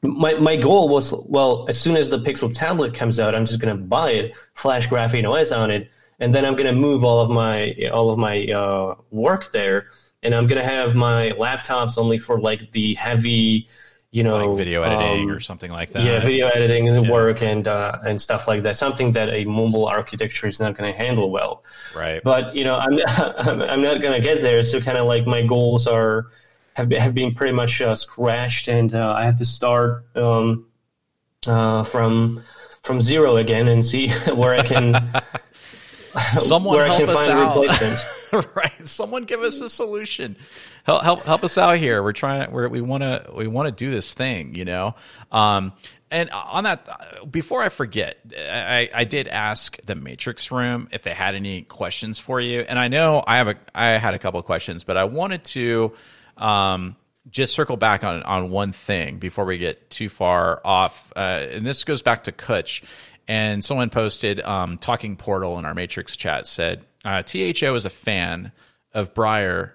My, 0.04 0.34
my 0.34 0.56
goal 0.56 0.88
was 0.88 1.14
well 1.28 1.64
as 1.70 1.80
soon 1.80 1.96
as 1.96 2.10
the 2.10 2.18
Pixel 2.18 2.52
tablet 2.52 2.92
comes 2.92 3.18
out, 3.20 3.34
I'm 3.36 3.46
just 3.46 3.60
gonna 3.60 3.76
buy 3.76 4.10
it, 4.10 4.32
flash 4.54 4.88
Graphene 4.88 5.26
OS 5.26 5.52
on 5.52 5.70
it, 5.70 5.88
and 6.22 6.32
then 6.32 6.44
I'm 6.44 6.54
gonna 6.54 6.72
move 6.72 7.02
all 7.04 7.20
of 7.20 7.30
my 7.30 7.74
all 7.92 8.10
of 8.10 8.18
my 8.18 8.46
uh, 8.46 8.94
work 9.10 9.50
there, 9.52 9.88
and 10.22 10.34
I'm 10.34 10.46
gonna 10.46 10.64
have 10.64 10.94
my 10.94 11.30
laptops 11.30 11.98
only 11.98 12.16
for 12.16 12.38
like 12.38 12.70
the 12.70 12.94
heavy, 12.94 13.68
you 14.12 14.22
know, 14.22 14.46
Like 14.46 14.56
video 14.56 14.82
editing 14.82 15.28
um, 15.28 15.36
or 15.36 15.40
something 15.40 15.72
like 15.72 15.90
that. 15.90 16.04
yeah, 16.04 16.20
video 16.20 16.46
editing 16.46 16.88
and 16.88 17.08
work 17.10 17.42
and 17.42 17.66
uh, 17.66 17.98
and 18.06 18.20
stuff 18.20 18.46
like 18.46 18.62
that. 18.62 18.76
Something 18.76 19.12
that 19.12 19.30
a 19.32 19.44
mobile 19.44 19.86
architecture 19.86 20.46
is 20.46 20.60
not 20.60 20.76
going 20.76 20.92
to 20.92 20.96
handle 20.96 21.28
well. 21.30 21.64
Right. 21.94 22.22
But 22.22 22.54
you 22.54 22.64
know, 22.64 22.76
I'm 22.76 23.00
I'm, 23.08 23.62
I'm 23.62 23.82
not 23.82 24.00
going 24.00 24.14
to 24.14 24.20
get 24.20 24.42
there. 24.42 24.62
So 24.62 24.80
kind 24.80 24.98
of 24.98 25.06
like 25.06 25.26
my 25.26 25.42
goals 25.44 25.88
are 25.88 26.28
have 26.74 26.88
been, 26.88 27.00
have 27.00 27.14
been 27.14 27.34
pretty 27.34 27.52
much 27.52 27.82
uh, 27.82 27.96
scratched, 27.96 28.68
and 28.68 28.94
uh, 28.94 29.16
I 29.18 29.24
have 29.24 29.36
to 29.38 29.44
start 29.44 30.06
um, 30.16 30.66
uh, 31.48 31.82
from 31.82 32.44
from 32.82 33.00
zero 33.00 33.36
again 33.36 33.68
and 33.68 33.84
see 33.84 34.08
where 34.34 34.54
I 34.54 34.62
can 34.62 34.94
Someone 36.32 36.76
where 36.76 36.84
I 36.84 36.88
help 36.88 37.00
can 37.00 37.08
us 37.10 37.26
find 37.26 37.38
a 37.38 37.42
out. 37.42 37.56
replacement. 37.56 38.56
right. 38.56 38.86
Someone 38.88 39.24
give 39.24 39.40
us 39.40 39.60
a 39.60 39.68
solution. 39.68 40.36
Help 40.84 41.02
help 41.02 41.22
help 41.22 41.44
us 41.44 41.58
out 41.58 41.78
here. 41.78 42.02
We're 42.02 42.12
trying. 42.12 42.50
We're, 42.50 42.68
we 42.68 42.80
want 42.80 43.02
to 43.02 43.30
we 43.34 43.46
want 43.46 43.66
to 43.66 43.72
do 43.72 43.90
this 43.90 44.14
thing. 44.14 44.54
You 44.54 44.64
know. 44.64 44.94
Um. 45.30 45.72
And 46.10 46.28
on 46.28 46.64
that, 46.64 47.30
before 47.32 47.62
I 47.62 47.70
forget, 47.70 48.18
I, 48.38 48.90
I 48.94 49.04
did 49.04 49.28
ask 49.28 49.80
the 49.80 49.94
Matrix 49.94 50.50
Room 50.50 50.88
if 50.92 51.04
they 51.04 51.14
had 51.14 51.34
any 51.34 51.62
questions 51.62 52.18
for 52.18 52.38
you, 52.38 52.60
and 52.60 52.78
I 52.78 52.88
know 52.88 53.24
I 53.26 53.38
have 53.38 53.48
a 53.48 53.56
I 53.74 53.86
had 53.92 54.12
a 54.12 54.18
couple 54.18 54.38
of 54.38 54.44
questions, 54.44 54.84
but 54.84 54.98
I 54.98 55.04
wanted 55.04 55.42
to 55.44 55.94
um, 56.36 56.96
just 57.30 57.54
circle 57.54 57.78
back 57.78 58.04
on 58.04 58.22
on 58.24 58.50
one 58.50 58.72
thing 58.72 59.20
before 59.20 59.46
we 59.46 59.56
get 59.56 59.88
too 59.88 60.10
far 60.10 60.60
off. 60.66 61.10
Uh, 61.16 61.46
and 61.50 61.66
this 61.66 61.82
goes 61.84 62.02
back 62.02 62.24
to 62.24 62.32
Cwtch, 62.32 62.82
and 63.28 63.64
someone 63.64 63.90
posted 63.90 64.40
um, 64.40 64.78
talking 64.78 65.16
portal 65.16 65.58
in 65.58 65.64
our 65.64 65.74
Matrix 65.74 66.16
chat 66.16 66.46
said 66.46 66.84
uh, 67.04 67.22
THO 67.22 67.74
is 67.74 67.86
a 67.86 67.90
fan 67.90 68.52
of 68.92 69.14
Briar 69.14 69.74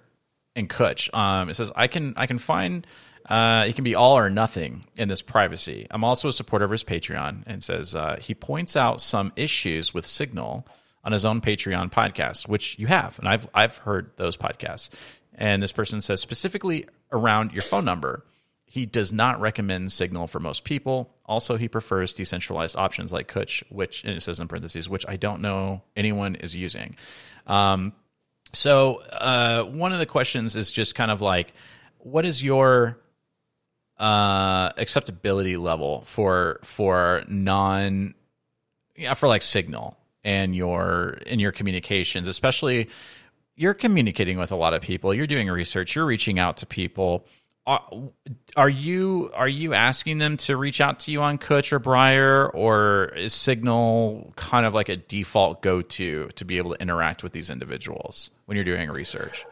and 0.55 0.69
Cwtch. 0.69 1.13
Um, 1.15 1.49
it 1.49 1.55
says 1.55 1.71
I 1.75 1.87
can 1.87 2.13
I 2.17 2.25
can 2.25 2.39
find 2.39 2.85
uh, 3.29 3.65
it 3.67 3.75
can 3.75 3.83
be 3.83 3.95
all 3.95 4.17
or 4.17 4.29
nothing 4.29 4.85
in 4.97 5.09
this 5.09 5.21
privacy. 5.21 5.87
I'm 5.91 6.03
also 6.03 6.29
a 6.29 6.33
supporter 6.33 6.65
of 6.65 6.71
his 6.71 6.83
Patreon 6.83 7.43
and 7.45 7.63
says 7.63 7.95
uh, 7.95 8.17
he 8.21 8.33
points 8.33 8.75
out 8.75 9.01
some 9.01 9.33
issues 9.35 9.93
with 9.93 10.05
Signal 10.05 10.65
on 11.03 11.11
his 11.11 11.25
own 11.25 11.41
Patreon 11.41 11.91
podcast, 11.91 12.47
which 12.47 12.77
you 12.79 12.87
have, 12.87 13.17
and 13.19 13.27
I've 13.27 13.47
I've 13.53 13.77
heard 13.77 14.11
those 14.17 14.37
podcasts. 14.37 14.89
And 15.33 15.61
this 15.61 15.71
person 15.71 16.01
says 16.01 16.19
specifically 16.19 16.85
around 17.11 17.51
your 17.51 17.61
phone 17.61 17.85
number. 17.85 18.25
He 18.69 18.85
does 18.85 19.13
not 19.13 19.39
recommend 19.39 19.93
Signal 19.93 20.27
for 20.27 20.41
most 20.41 20.65
people. 20.65 21.09
Also, 21.27 21.57
he 21.57 21.67
prefers 21.67 22.13
decentralized 22.13 22.75
options 22.75 23.11
like 23.11 23.27
Cwtch, 23.27 23.63
which 23.69 24.05
it 24.05 24.21
says 24.21 24.39
in 24.39 24.47
parentheses, 24.47 24.87
which 24.87 25.05
I 25.07 25.17
don't 25.17 25.41
know 25.41 25.83
anyone 25.95 26.35
is 26.35 26.55
using. 26.55 26.95
Um, 27.45 27.93
so 28.53 29.01
uh, 29.11 29.63
one 29.63 29.91
of 29.91 29.99
the 29.99 30.05
questions 30.05 30.55
is 30.55 30.71
just 30.71 30.95
kind 30.95 31.11
of 31.11 31.21
like, 31.21 31.53
what 31.99 32.25
is 32.25 32.41
your 32.41 32.97
uh, 33.99 34.71
acceptability 34.77 35.57
level 35.57 36.03
for 36.05 36.59
for 36.63 37.23
non 37.27 38.13
yeah 38.95 39.13
for 39.15 39.27
like 39.27 39.41
signal 39.41 39.97
and 40.23 40.55
your 40.55 41.17
in 41.25 41.39
your 41.39 41.51
communications, 41.51 42.27
especially 42.27 42.89
you're 43.55 43.73
communicating 43.73 44.37
with 44.37 44.51
a 44.51 44.55
lot 44.55 44.73
of 44.73 44.81
people, 44.83 45.13
you're 45.13 45.27
doing 45.27 45.49
research, 45.49 45.95
you're 45.95 46.05
reaching 46.05 46.37
out 46.37 46.57
to 46.57 46.65
people. 46.65 47.25
Are, 47.67 48.69
you 48.69 49.29
are 49.33 49.47
you 49.47 49.73
asking 49.73 50.19
them 50.19 50.37
to 50.37 50.55
reach 50.55 50.79
out 50.79 51.01
to 51.01 51.11
you 51.11 51.21
on 51.21 51.37
Cwtch 51.37 51.73
or 51.73 51.79
Briar, 51.79 52.47
or 52.49 53.09
is 53.09 53.33
Signal 53.33 54.31
kind 54.37 54.65
of 54.65 54.73
like 54.73 54.87
a 54.87 54.95
default 54.95 55.61
go 55.61 55.81
to 55.81 56.29
to 56.29 56.45
be 56.45 56.59
able 56.59 56.73
to 56.73 56.81
interact 56.81 57.23
with 57.23 57.33
these 57.33 57.49
individuals 57.49 58.29
when 58.45 58.55
you're 58.55 58.63
doing 58.63 58.89
research? 58.89 59.45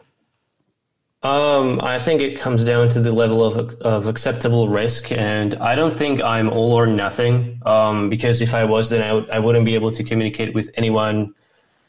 Um, 1.22 1.80
I 1.82 1.98
think 1.98 2.22
it 2.22 2.38
comes 2.38 2.64
down 2.64 2.88
to 2.90 3.00
the 3.00 3.12
level 3.12 3.44
of 3.44 3.74
of 3.82 4.06
acceptable 4.06 4.70
risk, 4.70 5.12
and 5.12 5.54
I 5.56 5.74
don't 5.74 5.92
think 5.92 6.22
I'm 6.22 6.48
all 6.48 6.72
or 6.72 6.86
nothing. 6.86 7.60
Um, 7.66 8.08
because 8.08 8.40
if 8.40 8.54
I 8.54 8.64
was, 8.64 8.88
then 8.88 9.02
I 9.02 9.12
would 9.12 9.28
I 9.30 9.40
wouldn't 9.40 9.66
be 9.66 9.74
able 9.74 9.90
to 9.90 10.02
communicate 10.02 10.54
with 10.54 10.70
anyone, 10.76 11.34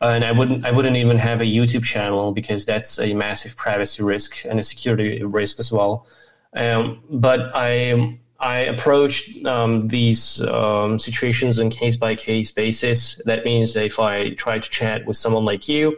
and 0.01 0.23
I 0.23 0.31
wouldn't 0.31 0.65
I 0.65 0.71
wouldn't 0.71 0.97
even 0.97 1.17
have 1.17 1.41
a 1.41 1.45
YouTube 1.45 1.83
channel 1.83 2.31
because 2.31 2.65
that's 2.65 2.99
a 2.99 3.13
massive 3.13 3.55
privacy 3.55 4.03
risk 4.03 4.45
and 4.45 4.59
a 4.59 4.63
security 4.63 5.23
risk 5.23 5.59
as 5.59 5.71
well. 5.71 6.05
Um, 6.53 7.03
but 7.09 7.51
I 7.53 8.19
I 8.39 8.59
approach 8.59 9.43
um, 9.45 9.87
these 9.87 10.41
um, 10.41 10.99
situations 10.99 11.59
on 11.59 11.69
case 11.69 11.97
by 11.97 12.15
case 12.15 12.51
basis. 12.51 13.21
That 13.25 13.45
means 13.45 13.75
if 13.75 13.99
I 13.99 14.31
try 14.31 14.59
to 14.59 14.69
chat 14.69 15.05
with 15.05 15.17
someone 15.17 15.45
like 15.45 15.67
you 15.67 15.97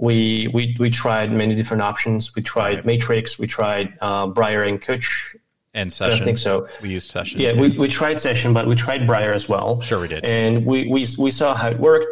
we 0.00 0.48
we 0.54 0.74
we 0.78 0.90
tried 0.90 1.30
many 1.30 1.54
different 1.54 1.82
options. 1.82 2.34
We 2.34 2.42
tried 2.42 2.76
Right. 2.76 2.86
Matrix, 2.86 3.38
we 3.38 3.46
tried 3.46 3.92
uh, 4.00 4.26
Briar 4.28 4.62
and 4.62 4.80
Cwtch. 4.80 5.36
And 5.72 5.92
session. 5.92 6.08
I 6.08 6.10
session, 6.12 6.24
think 6.24 6.38
so. 6.38 6.68
We 6.82 6.88
used 6.88 7.10
session. 7.10 7.38
Yeah, 7.40 7.52
too. 7.52 7.60
we, 7.60 7.78
we 7.78 7.86
tried 7.86 8.18
Session, 8.18 8.52
but 8.52 8.66
we 8.66 8.74
tried 8.74 9.06
Briar 9.06 9.32
as 9.32 9.48
well. 9.48 9.80
Sure 9.80 10.00
we 10.00 10.08
did. 10.08 10.24
And 10.24 10.66
we 10.66 10.88
we, 10.88 11.06
we 11.16 11.30
saw 11.30 11.54
how 11.54 11.68
it 11.68 11.78
worked. 11.78 12.08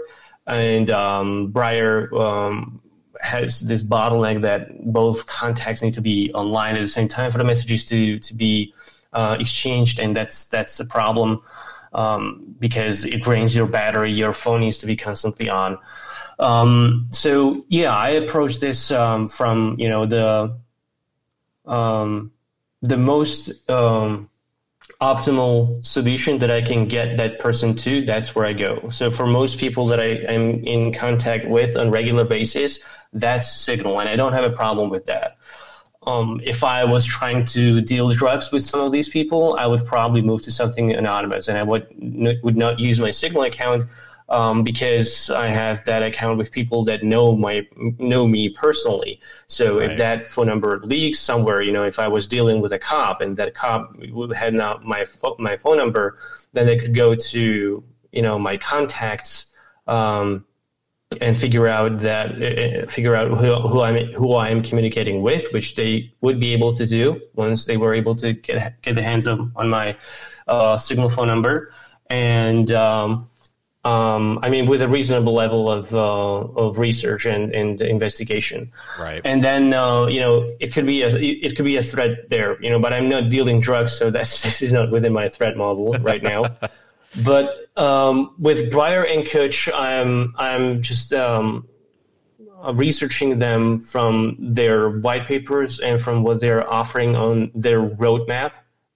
And 0.49 0.91
um, 0.91 1.49
Briar 1.49 2.13
um, 2.15 2.81
has 3.21 3.61
this 3.61 3.85
bottleneck 3.85 4.43
that 4.43 4.93
both 4.93 5.27
contacts 5.27 5.83
need 5.83 5.95
to 5.95 6.01
be 6.01 6.33
online 6.33 6.75
at 6.75 6.81
the 6.81 6.89
same 6.89 7.09
time 7.09 7.31
for 7.31 7.39
the 7.39 7.45
messages 7.45 7.85
to 7.87 8.19
to 8.19 8.35
be 8.35 8.75
uh, 9.13 9.37
exchanged, 9.39 9.99
and 10.01 10.17
that's 10.17 10.47
that's 10.49 10.81
a 10.81 10.87
problem 10.87 11.43
um, 11.93 12.55
because 12.59 13.05
it 13.05 13.23
drains 13.23 13.55
your 13.55 13.67
battery. 13.67 14.11
Your 14.11 14.33
phone 14.33 14.61
needs 14.61 14.79
to 14.79 14.87
be 14.87 14.97
constantly 14.97 15.49
on. 15.51 15.79
Um, 16.39 17.09
so 17.11 17.65
yeah, 17.69 17.95
I 17.95 18.11
approach 18.11 18.61
this 18.61 18.91
um, 18.91 19.29
from 19.29 19.77
you 19.79 19.89
know 19.89 20.07
the 20.07 20.57
um, 21.67 22.33
the 22.83 22.97
most 22.97 23.69
um, 23.71 24.31
optimal 25.01 25.85
solution 25.87 26.39
that 26.39 26.51
I 26.51 26.61
can 26.61 26.89
get 26.89 27.17
that 27.19 27.39
person 27.39 27.75
to. 27.77 28.05
That's 28.05 28.35
where 28.35 28.45
I 28.45 28.53
go. 28.53 28.89
So 28.89 29.11
for 29.11 29.27
most 29.27 29.59
people 29.59 29.87
that 29.87 30.01
I 30.01 30.17
am 30.33 30.65
in 30.65 30.93
contact 30.93 31.47
with 31.47 31.77
on 31.77 31.91
regular 31.91 32.25
basis, 32.25 32.81
that's 33.13 33.61
Signal, 33.61 34.01
and 34.01 34.09
I 34.09 34.17
don't 34.17 34.33
have 34.33 34.45
a 34.45 34.51
problem 34.51 34.91
with 34.91 35.07
that. 35.07 35.39
Um, 36.07 36.41
if 36.43 36.65
I 36.65 36.85
was 36.85 37.05
trying 37.05 37.45
to 37.47 37.81
deal 37.81 38.09
drugs 38.09 38.51
with 38.51 38.63
some 38.63 38.81
of 38.81 38.93
these 38.93 39.09
people, 39.09 39.57
I 39.59 39.67
would 39.67 39.85
probably 39.85 40.23
move 40.23 40.43
to 40.43 40.51
something 40.51 40.93
anonymous, 40.93 41.49
and 41.49 41.59
I 41.59 41.63
would 41.63 41.87
would 42.43 42.57
not 42.57 42.79
use 42.79 42.99
my 42.99 43.11
Signal 43.11 43.43
account 43.43 43.89
um, 44.29 44.63
because 44.63 45.31
I 45.31 45.47
have 45.47 45.85
that 45.85 46.03
account 46.03 46.39
with 46.39 46.53
people 46.53 46.85
that 46.85 47.03
know 47.03 47.35
my 47.37 47.67
know 47.99 48.27
me 48.27 48.51
personally. 48.51 49.21
So 49.47 49.79
right. 49.79 49.91
if 49.91 49.99
that 49.99 50.27
phone 50.27 50.47
number 50.47 50.79
leaks 50.81 51.19
somewhere, 51.19 51.63
you 51.63 51.73
know, 51.73 51.85
if 51.85 51.99
I 51.99 52.09
was 52.09 52.27
dealing 52.27 52.61
with 52.61 52.73
a 52.73 52.79
cop 52.79 53.21
and 53.21 53.37
that 53.37 53.55
cop 53.55 53.97
had 54.35 54.55
not 54.55 54.85
my 54.85 55.07
my 55.39 55.57
phone 55.57 55.79
number, 55.79 56.19
then 56.53 56.67
they 56.67 56.77
could 56.77 56.95
go 56.95 57.15
to 57.15 57.83
you 58.13 58.23
know 58.23 58.39
my 58.39 58.57
contacts 58.59 59.53
um, 59.87 60.45
and 61.23 61.35
figure 61.37 61.67
out 61.67 61.99
that 62.01 62.43
uh, 62.43 62.87
figure 62.87 63.15
out 63.15 63.29
who, 63.29 63.55
who 63.69 63.81
I'm 63.81 64.13
who 64.13 64.35
I 64.35 64.51
am 64.51 64.63
communicating 64.63 65.23
with, 65.23 65.51
which 65.53 65.75
they 65.75 66.13
would 66.21 66.39
be 66.39 66.53
able 66.53 66.75
to 66.75 66.85
do 66.85 67.21
once 67.35 67.65
they 67.65 67.79
were 67.79 67.95
able 67.95 68.15
to 68.17 68.35
get 68.35 68.81
get 68.83 68.95
the 68.95 69.03
hands 69.03 69.27
on, 69.27 69.53
on 69.57 69.71
my 69.71 69.97
uh, 70.49 70.77
signal 70.77 71.09
phone 71.09 71.29
number 71.29 71.73
and 72.11 72.73
um, 72.73 73.29
um, 73.85 74.41
I 74.43 74.51
mean, 74.51 74.67
with 74.67 74.83
a 74.83 74.89
reasonable 74.89 75.35
level 75.35 75.71
of 75.71 75.95
uh, 75.95 76.01
of 76.01 76.79
research 76.79 77.27
and, 77.27 77.55
and 77.55 77.81
investigation. 77.81 78.73
Right. 78.99 79.23
And 79.25 79.43
then 79.43 79.73
uh, 79.73 80.07
you 80.07 80.21
know 80.21 80.53
it 80.59 80.73
could 80.73 80.87
be 80.87 81.03
a 81.03 81.09
it 81.17 81.57
could 81.57 81.65
be 81.65 81.77
a 81.77 81.83
threat 81.83 82.29
there. 82.29 82.61
You 82.63 82.71
know, 82.71 82.81
but 82.81 82.93
I'm 82.93 83.09
not 83.09 83.31
dealing 83.31 83.61
drugs, 83.61 83.93
so 83.93 84.11
that's 84.11 84.43
this 84.47 84.63
is 84.63 84.73
not 84.73 84.91
within 84.91 85.13
my 85.13 85.29
threat 85.29 85.57
model 85.57 85.93
right 86.01 86.23
now. 86.23 86.47
but 87.25 87.55
um, 87.77 88.35
with 88.39 88.71
Briar 88.71 89.05
and 89.05 89.25
Cwtch, 89.25 89.73
I'm 89.73 90.35
I'm 90.37 90.83
just 90.83 91.13
um, 91.13 91.69
researching 92.75 93.39
them 93.39 93.79
from 93.79 94.37
their 94.41 94.91
white 94.91 95.27
papers 95.27 95.79
and 95.79 96.01
from 96.01 96.25
what 96.25 96.41
they're 96.41 96.69
offering 96.69 97.15
on 97.15 97.53
their 97.55 97.81
roadmap. 97.81 98.53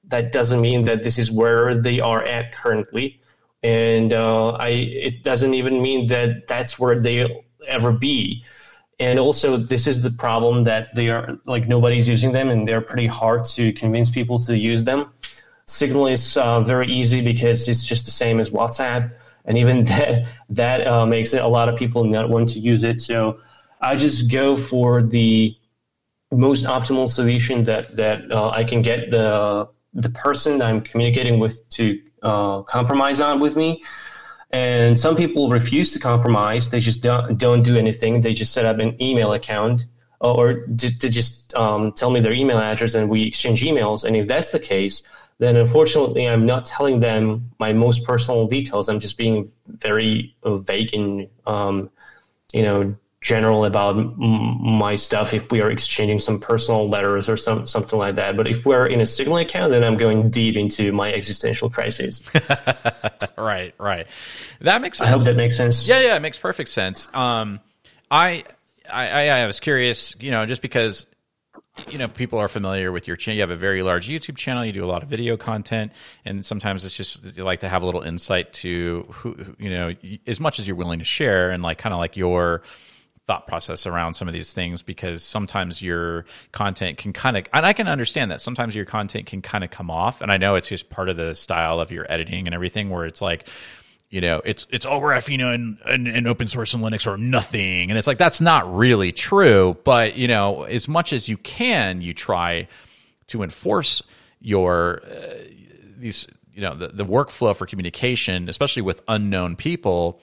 That 0.06 0.32
doesn't 0.32 0.60
mean 0.60 0.82
that 0.82 1.04
this 1.04 1.18
is 1.18 1.30
where 1.30 1.80
they 1.80 2.00
are 2.00 2.22
at 2.24 2.52
currently 2.52 3.21
and 3.62 4.12
uh, 4.12 4.50
I 4.50 4.68
it 4.68 5.22
doesn't 5.22 5.54
even 5.54 5.82
mean 5.82 6.08
that 6.08 6.48
that's 6.48 6.78
where 6.78 6.98
they'll 6.98 7.44
ever 7.66 7.92
be. 7.92 8.44
And 8.98 9.18
also, 9.18 9.56
this 9.56 9.86
is 9.86 10.02
the 10.02 10.10
problem 10.10 10.64
that 10.64 10.94
they 10.94 11.08
are 11.08 11.38
like 11.44 11.66
nobody's 11.68 12.06
using 12.08 12.32
them, 12.32 12.48
and 12.48 12.66
they're 12.66 12.80
pretty 12.80 13.06
hard 13.06 13.44
to 13.56 13.72
convince 13.72 14.10
people 14.10 14.38
to 14.40 14.56
use 14.56 14.84
them. 14.84 15.12
Signal 15.66 16.08
is 16.08 16.36
uh, 16.36 16.60
very 16.60 16.86
easy 16.86 17.20
because 17.20 17.68
it's 17.68 17.84
just 17.84 18.04
the 18.04 18.10
same 18.10 18.40
as 18.40 18.50
WhatsApp, 18.50 19.12
and 19.44 19.58
even 19.58 19.82
that 19.90 20.26
that 20.50 20.86
uh, 20.86 21.06
makes 21.06 21.34
it 21.34 21.42
a 21.42 21.48
lot 21.48 21.68
of 21.68 21.76
people 21.76 22.04
not 22.04 22.28
want 22.28 22.48
to 22.50 22.58
use 22.58 22.84
it. 22.84 23.00
So 23.00 23.40
I 23.80 23.96
just 23.96 24.30
go 24.30 24.56
for 24.56 25.02
the 25.02 25.56
most 26.30 26.64
optimal 26.66 27.08
solution 27.08 27.64
that 27.64 27.96
that 27.96 28.30
uh, 28.30 28.50
I 28.50 28.64
can 28.64 28.82
get 28.82 29.10
the 29.10 29.68
the 29.94 30.10
person 30.10 30.62
I'm 30.62 30.80
communicating 30.80 31.38
with 31.38 31.68
to 31.70 32.00
uh, 32.22 32.62
compromise 32.62 33.20
on 33.20 33.40
with 33.40 33.56
me. 33.56 33.82
And 34.50 34.98
some 34.98 35.16
people 35.16 35.48
refuse 35.48 35.92
to 35.92 35.98
compromise. 35.98 36.70
They 36.70 36.80
just 36.80 37.02
don't, 37.02 37.38
don't 37.38 37.62
do 37.62 37.76
anything. 37.76 38.20
They 38.20 38.34
just 38.34 38.52
set 38.52 38.66
up 38.66 38.78
an 38.78 39.00
email 39.00 39.32
account 39.32 39.86
or 40.20 40.66
to, 40.66 40.98
to 40.98 41.08
just 41.08 41.54
um, 41.54 41.92
tell 41.92 42.10
me 42.10 42.20
their 42.20 42.32
email 42.32 42.58
address 42.58 42.94
and 42.94 43.08
we 43.08 43.22
exchange 43.22 43.62
emails. 43.62 44.04
And 44.04 44.14
if 44.14 44.28
that's 44.28 44.50
the 44.50 44.60
case, 44.60 45.02
then 45.38 45.56
unfortunately, 45.56 46.28
I'm 46.28 46.46
not 46.46 46.64
telling 46.66 47.00
them 47.00 47.50
my 47.58 47.72
most 47.72 48.04
personal 48.04 48.46
details. 48.46 48.88
I'm 48.88 49.00
just 49.00 49.16
being 49.18 49.50
very 49.66 50.36
vague 50.44 50.94
and, 50.94 51.28
um, 51.46 51.90
you 52.52 52.62
know, 52.62 52.94
general 53.22 53.64
about 53.64 53.96
m- 53.96 54.14
my 54.60 54.96
stuff 54.96 55.32
if 55.32 55.50
we 55.50 55.62
are 55.62 55.70
exchanging 55.70 56.18
some 56.18 56.38
personal 56.38 56.88
letters 56.88 57.28
or 57.28 57.36
some 57.36 57.66
something 57.66 57.98
like 57.98 58.16
that. 58.16 58.36
But 58.36 58.48
if 58.48 58.66
we're 58.66 58.86
in 58.86 59.00
a 59.00 59.06
Signal 59.06 59.38
account, 59.38 59.70
then 59.70 59.84
I'm 59.84 59.96
going 59.96 60.28
deep 60.28 60.56
into 60.56 60.92
my 60.92 61.12
existential 61.12 61.70
crisis. 61.70 62.22
right, 63.38 63.74
right. 63.78 64.06
That 64.60 64.82
makes 64.82 64.98
sense. 64.98 65.08
I 65.08 65.10
hope 65.10 65.22
that 65.22 65.36
makes 65.36 65.56
sense. 65.56 65.88
Yeah, 65.88 66.00
yeah, 66.00 66.16
it 66.16 66.20
makes 66.20 66.36
perfect 66.36 66.68
sense. 66.68 67.08
Um, 67.14 67.60
I, 68.10 68.44
I, 68.92 69.28
I 69.30 69.46
was 69.46 69.60
curious, 69.60 70.16
you 70.20 70.30
know, 70.30 70.44
just 70.44 70.60
because 70.60 71.06
you 71.90 71.96
know 71.96 72.06
people 72.06 72.38
are 72.38 72.48
familiar 72.48 72.92
with 72.92 73.08
your 73.08 73.16
channel 73.16 73.36
you 73.36 73.40
have 73.40 73.50
a 73.50 73.56
very 73.56 73.82
large 73.82 74.06
youtube 74.06 74.36
channel 74.36 74.62
you 74.62 74.72
do 74.72 74.84
a 74.84 74.86
lot 74.86 75.02
of 75.02 75.08
video 75.08 75.38
content 75.38 75.90
and 76.22 76.44
sometimes 76.44 76.84
it's 76.84 76.94
just 76.94 77.34
you 77.34 77.44
like 77.44 77.60
to 77.60 77.68
have 77.68 77.82
a 77.82 77.86
little 77.86 78.02
insight 78.02 78.52
to 78.52 79.06
who 79.08 79.54
you 79.58 79.70
know 79.70 79.94
as 80.26 80.38
much 80.38 80.58
as 80.58 80.68
you're 80.68 80.76
willing 80.76 80.98
to 80.98 81.04
share 81.06 81.50
and 81.50 81.62
like 81.62 81.78
kind 81.78 81.94
of 81.94 81.98
like 81.98 82.14
your 82.14 82.62
thought 83.26 83.46
process 83.46 83.86
around 83.86 84.14
some 84.14 84.26
of 84.26 84.34
these 84.34 84.52
things 84.52 84.82
because 84.82 85.22
sometimes 85.22 85.80
your 85.80 86.24
content 86.50 86.98
can 86.98 87.12
kind 87.12 87.36
of 87.36 87.46
and 87.52 87.64
I 87.64 87.72
can 87.72 87.86
understand 87.86 88.32
that 88.32 88.40
sometimes 88.40 88.74
your 88.74 88.84
content 88.84 89.26
can 89.26 89.42
kind 89.42 89.62
of 89.62 89.70
come 89.70 89.90
off 89.90 90.20
and 90.20 90.32
I 90.32 90.38
know 90.38 90.56
it's 90.56 90.68
just 90.68 90.90
part 90.90 91.08
of 91.08 91.16
the 91.16 91.34
style 91.34 91.78
of 91.78 91.92
your 91.92 92.10
editing 92.10 92.48
and 92.48 92.54
everything 92.54 92.90
where 92.90 93.06
it's 93.06 93.22
like 93.22 93.48
you 94.10 94.20
know 94.20 94.42
it's 94.44 94.66
it's 94.70 94.84
all 94.84 95.00
Graphene 95.00 95.54
and, 95.54 95.78
and, 95.86 96.08
and 96.08 96.26
open 96.26 96.48
source 96.48 96.74
and 96.74 96.82
Linux 96.82 97.06
or 97.06 97.16
nothing 97.16 97.90
and 97.90 97.98
it's 97.98 98.08
like 98.08 98.18
that's 98.18 98.40
not 98.40 98.74
really 98.74 99.12
true 99.12 99.76
but 99.84 100.16
you 100.16 100.26
know 100.26 100.64
as 100.64 100.88
much 100.88 101.12
as 101.12 101.28
you 101.28 101.36
can 101.36 102.00
you 102.00 102.12
try 102.12 102.66
to 103.28 103.44
enforce 103.44 104.02
your 104.40 105.00
uh, 105.04 105.34
these 105.96 106.26
you 106.52 106.60
know 106.60 106.74
the, 106.74 106.88
the 106.88 107.06
workflow 107.06 107.54
for 107.54 107.66
communication 107.66 108.48
especially 108.48 108.82
with 108.82 109.00
unknown 109.06 109.54
people 109.54 110.20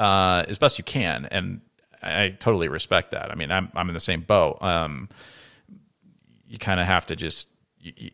uh, 0.00 0.44
as 0.48 0.58
best 0.58 0.78
you 0.78 0.84
can 0.84 1.26
and 1.26 1.60
I 2.02 2.30
totally 2.30 2.68
respect 2.68 3.12
that. 3.12 3.30
I 3.30 3.34
mean, 3.34 3.50
I'm 3.50 3.70
I'm 3.74 3.88
in 3.88 3.94
the 3.94 4.00
same 4.00 4.22
boat. 4.22 4.58
Um, 4.62 5.08
you 6.48 6.58
kind 6.58 6.80
of 6.80 6.86
have 6.86 7.06
to 7.06 7.16
just 7.16 7.48
you, 7.78 8.10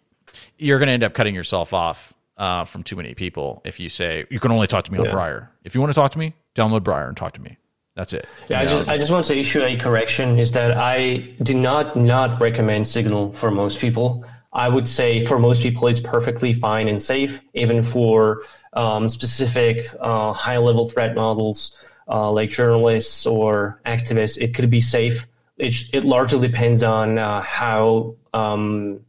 you're 0.59 0.79
going 0.79 0.89
to 0.89 0.93
end 0.93 1.05
up 1.05 1.15
cutting 1.15 1.35
yourself 1.35 1.73
off 1.73 2.13
uh, 2.37 2.65
from 2.65 2.83
too 2.83 2.97
many 2.97 3.15
people 3.15 3.63
if 3.65 3.81
you 3.81 3.89
say 3.89 4.27
you 4.31 4.41
can 4.41 4.53
only 4.53 4.67
talk 4.67 4.85
to 4.85 4.93
me 4.93 4.99
yeah. 4.99 5.07
on 5.07 5.11
Briar. 5.11 5.51
If 5.65 5.75
you 5.75 5.81
want 5.81 5.93
to 5.93 5.95
talk 5.95 6.11
to 6.13 6.19
me, 6.19 6.35
download 6.55 6.83
Briar 6.83 7.09
and 7.09 7.17
talk 7.17 7.33
to 7.33 7.41
me. 7.41 7.57
That's 7.95 8.13
it. 8.13 8.27
Yeah, 8.49 8.61
you 8.61 8.67
I 8.67 8.71
just 8.71 8.89
I 8.89 8.95
just 8.95 9.11
want 9.11 9.25
to 9.27 9.37
issue 9.37 9.63
a 9.63 9.77
correction. 9.77 10.39
Is 10.39 10.53
that 10.53 10.77
I 10.77 11.35
do 11.43 11.55
not 11.55 11.97
not 11.97 12.41
recommend 12.41 12.87
Signal 12.87 13.33
for 13.33 13.51
most 13.51 13.81
people. 13.81 14.25
I 14.53 14.69
would 14.69 14.89
say 14.89 15.25
for 15.25 15.39
most 15.39 15.63
people 15.63 15.87
it's 15.89 16.01
perfectly 16.01 16.53
fine 16.53 16.89
and 16.89 17.03
safe, 17.03 17.43
even 17.55 17.83
for 17.83 18.43
um, 18.73 19.09
specific 19.09 19.87
uh, 20.01 20.33
high 20.33 20.59
level 20.59 20.89
threat 20.89 21.15
models 21.15 21.79
uh, 22.09 22.31
like 22.31 22.51
journalists 22.51 23.27
or 23.27 23.81
activists, 23.85 24.39
it 24.39 24.55
could 24.55 24.71
be 24.71 24.81
safe. 24.81 25.27
It, 25.59 25.75
it 25.93 26.05
largely 26.05 26.47
depends 26.47 26.83
on 26.83 27.19
uh, 27.19 27.41
how 27.41 28.17
um, 28.35 29.01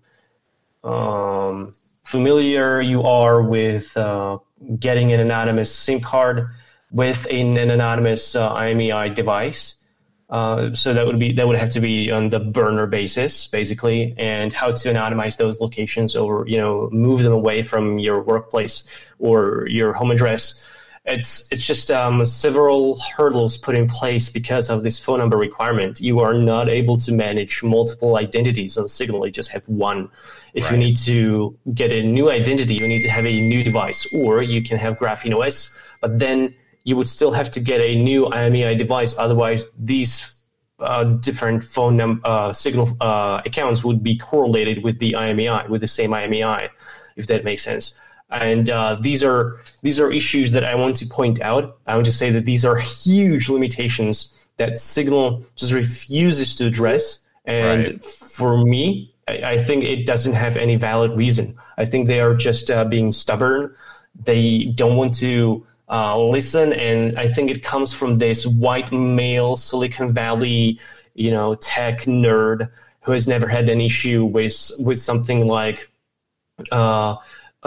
um, 0.84 1.74
familiar 2.03 2.82
you 2.82 3.03
are 3.03 3.41
with 3.41 3.95
uh, 3.98 4.40
getting 4.80 5.11
an 5.11 5.19
anonymous 5.19 5.74
SIM 5.74 5.99
card 5.99 6.49
with 6.91 7.28
an, 7.30 7.57
an 7.57 7.69
anonymous 7.69 8.36
uh, 8.36 8.53
IMEI 8.53 9.14
device. 9.14 9.76
Uh, 10.30 10.74
so 10.74 10.94
that 10.94 11.06
would 11.06 11.19
be 11.19 11.32
that 11.32 11.48
would 11.48 11.56
have 11.57 11.69
to 11.69 11.80
be 11.80 12.11
on 12.11 12.28
the 12.28 12.40
burner 12.40 12.86
basis, 12.86 13.48
basically, 13.48 14.14
and 14.18 14.52
how 14.52 14.68
to 14.68 14.90
anonymize 14.90 15.38
those 15.38 15.61
locations 15.61 16.18
or 16.18 16.45
you 16.48 16.57
know 16.57 16.90
move 16.91 17.24
them 17.24 17.32
away 17.32 17.61
from 17.61 17.98
your 17.98 18.22
workplace 18.22 18.86
or 19.19 19.65
your 19.69 19.94
home 19.94 20.11
address 20.11 20.61
it's 21.07 21.49
it's 21.51 21.65
just 21.65 21.89
um, 21.89 22.25
several 22.25 22.99
hurdles 23.15 23.57
put 23.57 23.75
in 23.75 23.88
place 23.88 24.29
because 24.29 24.69
of 24.69 24.84
this 24.84 24.99
phone 24.99 25.19
number 25.19 25.38
requirement. 25.38 26.01
You 26.01 26.19
are 26.19 26.34
not 26.34 26.67
able 26.67 26.97
to 26.97 27.13
manage 27.13 27.63
multiple 27.63 28.17
identities 28.17 28.77
on 28.77 28.88
Signal. 28.88 29.25
You 29.25 29.31
just 29.31 29.49
have 29.49 29.67
one. 29.67 30.09
If 30.53 30.65
right. 30.65 30.73
you 30.73 30.77
need 30.77 30.97
to 30.97 31.57
get 31.73 31.91
a 31.91 32.03
new 32.03 32.29
identity, 32.29 32.75
you 32.75 32.88
need 32.88 33.01
to 33.03 33.09
have 33.09 33.25
a 33.25 33.39
new 33.39 33.63
device, 33.63 34.05
or 34.13 34.41
you 34.41 34.61
can 34.61 34.77
have 34.77 34.97
Graphene 34.99 35.34
OS, 35.34 35.77
but 36.01 36.19
then 36.19 36.53
you 36.84 36.95
would 36.97 37.07
still 37.07 37.31
have 37.31 37.49
to 37.51 37.59
get 37.59 37.79
a 37.79 37.95
new 37.95 38.25
IMEI 38.25 38.77
device. 38.77 39.17
Otherwise, 39.17 39.65
these 39.77 40.41
uh, 40.79 41.05
different 41.05 41.63
phone 41.63 41.97
num- 41.97 42.21
uh, 42.23 42.51
Signal 42.51 42.95
uh, 43.01 43.41
accounts 43.45 43.84
would 43.84 44.03
be 44.03 44.17
correlated 44.17 44.84
with 44.84 44.99
the 44.99 45.13
IMEI, 45.13 45.69
with 45.69 45.81
the 45.81 45.88
same 45.88 46.11
IMEI, 46.11 46.69
if 47.15 47.27
that 47.27 47.45
makes 47.45 47.63
sense 47.63 47.97
and 48.29 48.69
uh, 48.69 48.97
these 48.99 49.23
are 49.23 49.61
these 49.81 49.99
are 49.99 50.11
issues 50.11 50.51
that 50.51 50.63
I 50.63 50.75
want 50.75 50.97
to 50.97 51.05
point 51.05 51.41
out. 51.41 51.77
I 51.87 51.95
want 51.95 52.05
to 52.05 52.11
say 52.11 52.29
that 52.31 52.45
these 52.45 52.65
are 52.65 52.75
huge 52.77 53.49
limitations 53.49 54.33
that 54.57 54.79
Signal 54.79 55.45
just 55.55 55.71
refuses 55.71 56.55
to 56.55 56.65
address. 56.65 57.19
And 57.45 57.83
right. 57.83 58.03
for 58.03 58.57
me, 58.65 59.13
I, 59.27 59.51
I, 59.51 59.57
think 59.57 59.85
it 59.85 60.05
doesn't 60.05 60.33
have 60.33 60.57
any 60.57 60.75
valid 60.75 61.11
reason. 61.15 61.57
I 61.77 61.85
think 61.85 62.07
they 62.07 62.19
are 62.19 62.35
just 62.35 62.69
uh, 62.69 62.83
being 62.83 63.13
stubborn. 63.13 63.73
They 64.25 64.65
don't 64.75 64.97
want 64.97 65.13
to 65.19 65.65
uh, 65.89 66.19
listen, 66.19 66.73
and 66.73 67.17
I 67.17 67.29
think 67.29 67.49
it 67.49 67.63
comes 67.63 67.93
from 67.93 68.15
this 68.15 68.45
white 68.45 68.91
male 68.91 69.55
Silicon 69.55 70.11
Valley, 70.11 70.79
you 71.13 71.31
know, 71.31 71.55
tech 71.55 72.01
nerd 72.01 72.69
who 73.01 73.13
has 73.13 73.27
never 73.27 73.47
had 73.47 73.69
an 73.69 73.79
issue 73.79 74.25
with 74.25 74.71
with 74.79 74.99
something 74.99 75.47
like. 75.47 75.89
Uh, 76.71 77.15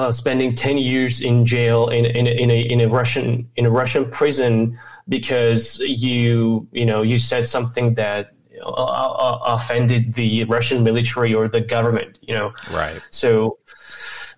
uh, 0.01 0.11
spending 0.11 0.55
10 0.55 0.79
years 0.79 1.21
in 1.21 1.45
jail 1.45 1.89
in, 1.89 2.05
in, 2.07 2.27
in, 2.27 2.51
a, 2.51 2.61
in 2.73 2.81
a 2.81 2.89
Russian 2.89 3.49
in 3.57 3.67
a 3.67 3.71
Russian 3.71 4.11
prison 4.11 4.79
because 5.09 5.79
you 5.81 6.67
you 6.73 6.87
know 6.87 7.03
you 7.03 7.19
said 7.19 7.47
something 7.47 7.95
that 7.95 8.33
uh, 8.63 8.71
uh, 8.71 9.39
offended 9.57 10.15
the 10.15 10.45
Russian 10.45 10.83
military 10.83 11.35
or 11.35 11.49
the 11.49 11.61
government 11.61 12.19
you 12.23 12.35
know 12.35 12.53
right 12.73 13.01
so 13.11 13.59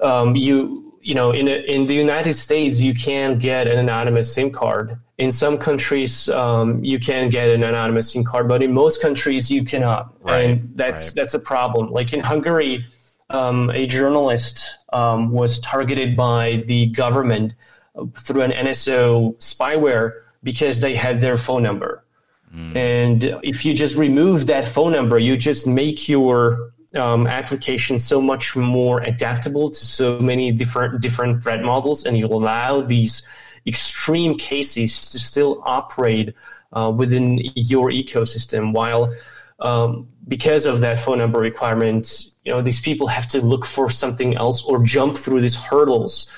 um, 0.00 0.34
you 0.34 0.92
you 1.02 1.14
know, 1.14 1.32
in 1.32 1.48
in 1.48 1.86
the 1.86 1.94
United 1.94 2.34
States, 2.34 2.80
you 2.80 2.94
can 2.94 3.38
get 3.38 3.66
an 3.66 3.78
anonymous 3.78 4.32
SIM 4.32 4.52
card. 4.52 4.96
In 5.18 5.32
some 5.32 5.58
countries, 5.58 6.28
um, 6.28 6.82
you 6.84 6.98
can 6.98 7.28
get 7.28 7.48
an 7.48 7.64
anonymous 7.64 8.12
SIM 8.12 8.22
card, 8.24 8.48
but 8.48 8.62
in 8.62 8.72
most 8.72 9.02
countries, 9.02 9.50
you 9.50 9.64
cannot, 9.64 10.14
Right, 10.20 10.50
and 10.50 10.72
that's 10.76 11.08
right. 11.08 11.14
that's 11.16 11.34
a 11.34 11.40
problem. 11.40 11.90
Like 11.90 12.12
in 12.12 12.20
Hungary, 12.20 12.86
um, 13.32 13.70
a 13.70 13.86
journalist 13.86 14.78
um, 14.92 15.30
was 15.30 15.58
targeted 15.60 16.16
by 16.16 16.62
the 16.66 16.86
government 16.86 17.54
through 18.18 18.42
an 18.42 18.52
NSO 18.52 19.36
spyware 19.36 20.22
because 20.42 20.80
they 20.80 20.94
had 20.94 21.20
their 21.20 21.36
phone 21.36 21.62
number. 21.62 22.04
And 22.76 23.24
if 23.42 23.64
you 23.64 23.72
just 23.72 23.96
remove 23.96 24.46
that 24.46 24.68
phone 24.68 24.92
number, 24.92 25.18
you 25.18 25.36
just 25.36 25.66
make 25.66 26.08
your 26.08 26.72
um, 26.94 27.26
application 27.26 27.98
so 27.98 28.20
much 28.20 28.54
more 28.54 29.00
adaptable 29.02 29.70
to 29.70 29.86
so 29.86 30.18
many 30.20 30.52
different 30.52 31.00
different 31.00 31.42
threat 31.42 31.62
models, 31.62 32.04
and 32.04 32.18
you 32.18 32.26
allow 32.26 32.82
these 32.82 33.26
extreme 33.66 34.36
cases 34.36 35.08
to 35.10 35.18
still 35.18 35.62
operate 35.64 36.34
uh, 36.74 36.92
within 36.94 37.38
your 37.54 37.90
ecosystem. 37.90 38.72
While 38.72 39.14
um, 39.60 40.08
because 40.28 40.66
of 40.66 40.82
that 40.82 40.98
phone 40.98 41.18
number 41.18 41.38
requirement, 41.38 42.31
you 42.44 42.52
know 42.52 42.62
these 42.62 42.80
people 42.80 43.06
have 43.06 43.26
to 43.28 43.40
look 43.40 43.64
for 43.64 43.88
something 43.90 44.34
else 44.36 44.62
or 44.64 44.82
jump 44.82 45.16
through 45.16 45.40
these 45.40 45.54
hurdles 45.54 46.30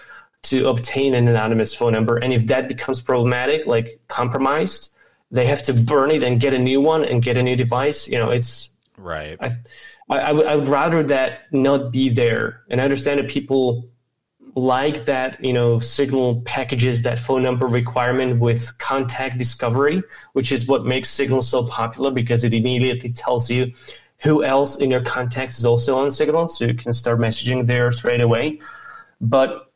to 0.43 0.69
obtain 0.69 1.15
an 1.15 1.27
anonymous 1.27 1.75
phone 1.75 1.93
number. 1.93 2.19
And 2.19 2.33
if 2.33 2.47
that 2.49 2.69
becomes 2.69 3.01
problematic, 3.01 3.67
like 3.67 3.99
compromised, 4.09 4.91
they 5.31 5.47
have 5.47 5.63
to 5.63 5.73
burn 5.73 6.11
it 6.11 6.23
and 6.23 6.39
get 6.39 6.53
a 6.53 6.59
new 6.59 6.81
one 6.81 7.05
and 7.05 7.23
get 7.23 7.37
a 7.39 7.43
new 7.43 7.57
device. 7.57 8.09
You 8.09 8.19
know, 8.19 8.29
it's 8.29 8.71
Right. 8.97 9.37
I, 9.41 9.51
I, 10.09 10.19
I 10.19 10.33
would 10.33 10.47
I 10.47 10.57
would 10.57 10.69
rather 10.69 11.03
that 11.05 11.53
not 11.53 11.91
be 11.91 12.09
there. 12.09 12.63
And 12.71 12.81
I 12.81 12.85
understand 12.85 13.21
that 13.21 13.29
people 13.29 13.89
like 14.55 15.07
that, 15.07 15.43
you 15.45 15.53
know, 15.53 15.81
Signal 15.81 16.43
packages 16.43 17.03
that 17.03 17.19
phone 17.19 17.43
number 17.43 17.67
requirement 17.67 18.39
with 18.39 18.77
contact 18.79 19.37
discovery, 19.37 20.03
which 20.35 20.53
is 20.53 20.67
what 20.67 20.85
makes 20.85 21.09
Signal 21.09 21.43
so 21.43 21.67
popular 21.67 22.11
because 22.11 22.45
it 22.45 22.55
immediately 22.55 23.13
tells 23.13 23.51
you 23.51 23.73
who 24.25 24.43
else 24.43 24.79
in 24.79 24.91
your 24.91 25.03
contacts 25.03 25.59
is 25.59 25.67
also 25.67 25.97
on 25.97 26.11
Signal, 26.11 26.49
so 26.49 26.65
you 26.65 26.75
can 26.75 26.93
start 26.93 27.19
messaging 27.19 27.67
there 27.67 27.93
straight 27.93 28.23
away. 28.23 28.61
But 29.21 29.71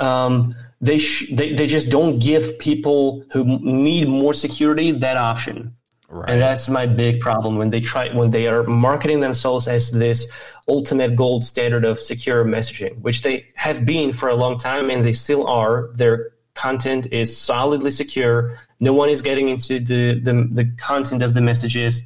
um, 0.00 0.54
they, 0.80 0.98
sh- 0.98 1.30
they 1.32 1.54
they 1.54 1.66
just 1.66 1.90
don't 1.90 2.18
give 2.18 2.58
people 2.58 3.24
who 3.32 3.44
need 3.60 4.08
more 4.08 4.34
security 4.34 4.92
that 4.92 5.16
option. 5.16 5.76
Right. 6.08 6.30
And 6.30 6.40
that's 6.40 6.68
my 6.68 6.86
big 6.86 7.20
problem 7.20 7.56
when 7.56 7.70
they 7.70 7.80
try 7.80 8.08
when 8.14 8.30
they 8.30 8.46
are 8.46 8.62
marketing 8.62 9.20
themselves 9.20 9.68
as 9.68 9.90
this 9.90 10.28
ultimate 10.68 11.14
gold 11.16 11.44
standard 11.44 11.84
of 11.84 11.98
secure 11.98 12.44
messaging, 12.44 12.98
which 13.00 13.22
they 13.22 13.46
have 13.56 13.84
been 13.84 14.12
for 14.12 14.28
a 14.28 14.36
long 14.36 14.56
time 14.56 14.88
and 14.88 15.04
they 15.04 15.12
still 15.12 15.46
are. 15.46 15.90
Their 15.94 16.30
content 16.54 17.06
is 17.12 17.36
solidly 17.36 17.90
secure. 17.90 18.58
No 18.80 18.94
one 18.94 19.10
is 19.10 19.20
getting 19.20 19.48
into 19.48 19.80
the 19.80 20.18
the, 20.20 20.48
the 20.50 20.64
content 20.78 21.22
of 21.22 21.34
the 21.34 21.40
messages. 21.40 22.02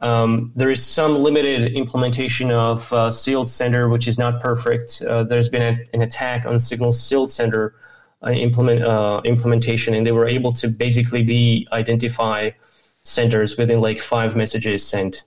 Um, 0.00 0.52
there 0.54 0.70
is 0.70 0.84
some 0.84 1.22
limited 1.22 1.72
implementation 1.72 2.50
of 2.50 2.92
uh, 2.92 3.10
sealed 3.10 3.48
sender, 3.48 3.88
which 3.88 4.06
is 4.06 4.18
not 4.18 4.42
perfect. 4.42 5.02
Uh, 5.02 5.24
there's 5.24 5.48
been 5.48 5.62
a, 5.62 5.78
an 5.94 6.02
attack 6.02 6.44
on 6.46 6.58
Signal 6.58 6.92
sealed 6.92 7.30
sender 7.30 7.74
uh, 8.26 8.30
implement 8.30 8.82
uh, 8.82 9.20
implementation, 9.24 9.94
and 9.94 10.06
they 10.06 10.12
were 10.12 10.26
able 10.26 10.52
to 10.52 10.68
basically 10.68 11.22
de-identify 11.22 12.50
senders 13.02 13.56
within 13.56 13.80
like 13.80 14.00
five 14.00 14.34
messages 14.34 14.86
sent. 14.86 15.24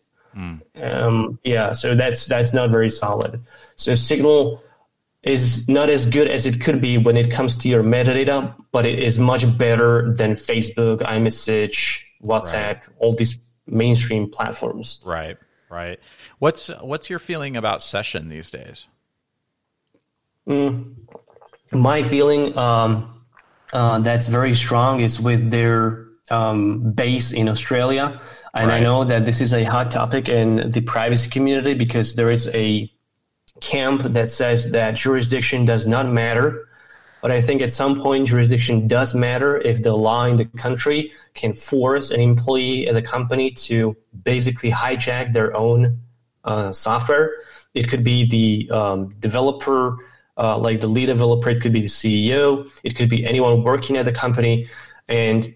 Um, 0.81 1.39
yeah, 1.43 1.71
so 1.71 1.95
that's 1.95 2.25
that's 2.25 2.53
not 2.53 2.69
very 2.69 2.89
solid. 2.89 3.41
So 3.75 3.95
Signal 3.95 4.61
is 5.23 5.67
not 5.67 5.89
as 5.89 6.05
good 6.05 6.27
as 6.27 6.45
it 6.45 6.61
could 6.61 6.81
be 6.81 6.97
when 6.97 7.17
it 7.17 7.31
comes 7.31 7.55
to 7.57 7.69
your 7.69 7.83
metadata, 7.83 8.55
but 8.71 8.85
it 8.85 8.99
is 8.99 9.19
much 9.19 9.57
better 9.57 10.13
than 10.13 10.33
Facebook, 10.33 11.01
iMessage, 11.01 12.03
WhatsApp, 12.23 12.81
all 12.99 13.13
these 13.13 13.39
mainstream 13.67 14.29
platforms. 14.29 15.01
Right. 15.05 15.37
Right. 15.69 15.99
What's 16.39 16.69
what's 16.81 17.09
your 17.09 17.19
feeling 17.19 17.57
about 17.57 17.81
session 17.81 18.29
these 18.29 18.49
days? 18.49 18.87
My 21.73 22.01
feeling 22.03 22.57
um, 22.57 23.25
uh, 23.73 23.99
that's 23.99 24.27
very 24.27 24.53
strong 24.53 25.01
is 25.01 25.19
with 25.19 25.51
their 25.51 26.07
um, 26.29 26.93
base 26.93 27.33
in 27.33 27.49
Australia. 27.49 28.21
And 28.53 28.71
I 28.71 28.79
know 28.79 29.03
that 29.03 29.25
this 29.25 29.39
is 29.39 29.53
a 29.53 29.63
hot 29.65 29.91
topic 29.91 30.29
in 30.29 30.71
the 30.71 30.81
privacy 30.81 31.29
community 31.29 31.75
because 31.75 32.15
there 32.15 32.31
is 32.31 32.47
a 32.55 32.91
camp 33.61 34.01
that 34.03 34.31
says 34.31 34.71
that 34.71 34.95
jurisdiction 34.95 35.65
does 35.65 35.85
not 35.85 36.07
matter. 36.07 36.66
But 37.21 37.31
I 37.31 37.41
think 37.41 37.61
at 37.61 37.71
some 37.71 37.99
point, 37.99 38.27
jurisdiction 38.27 38.87
does 38.87 39.15
matter 39.15 39.57
if 39.57 39.81
the 39.81 39.93
law 39.93 40.25
in 40.25 40.37
the 40.37 40.45
country 40.45 41.11
can 41.33 41.53
force 41.53 42.11
an 42.11 42.21
employee 42.21 42.87
at 42.87 42.95
a 42.95 43.01
company 43.01 43.51
to 43.51 43.95
basically 44.23 44.71
hijack 44.71 45.33
their 45.33 45.55
own 45.55 45.99
uh, 46.43 46.71
software. 46.71 47.31
It 47.73 47.89
could 47.89 48.03
be 48.03 48.25
the 48.27 48.75
um, 48.75 49.15
developer, 49.19 49.97
uh, 50.37 50.57
like 50.57 50.81
the 50.81 50.87
lead 50.87 51.07
developer, 51.07 51.49
it 51.49 51.61
could 51.61 51.73
be 51.73 51.81
the 51.81 51.87
CEO, 51.87 52.69
it 52.83 52.95
could 52.95 53.09
be 53.09 53.25
anyone 53.25 53.63
working 53.63 53.97
at 53.97 54.05
the 54.05 54.11
company. 54.11 54.67
And 55.07 55.55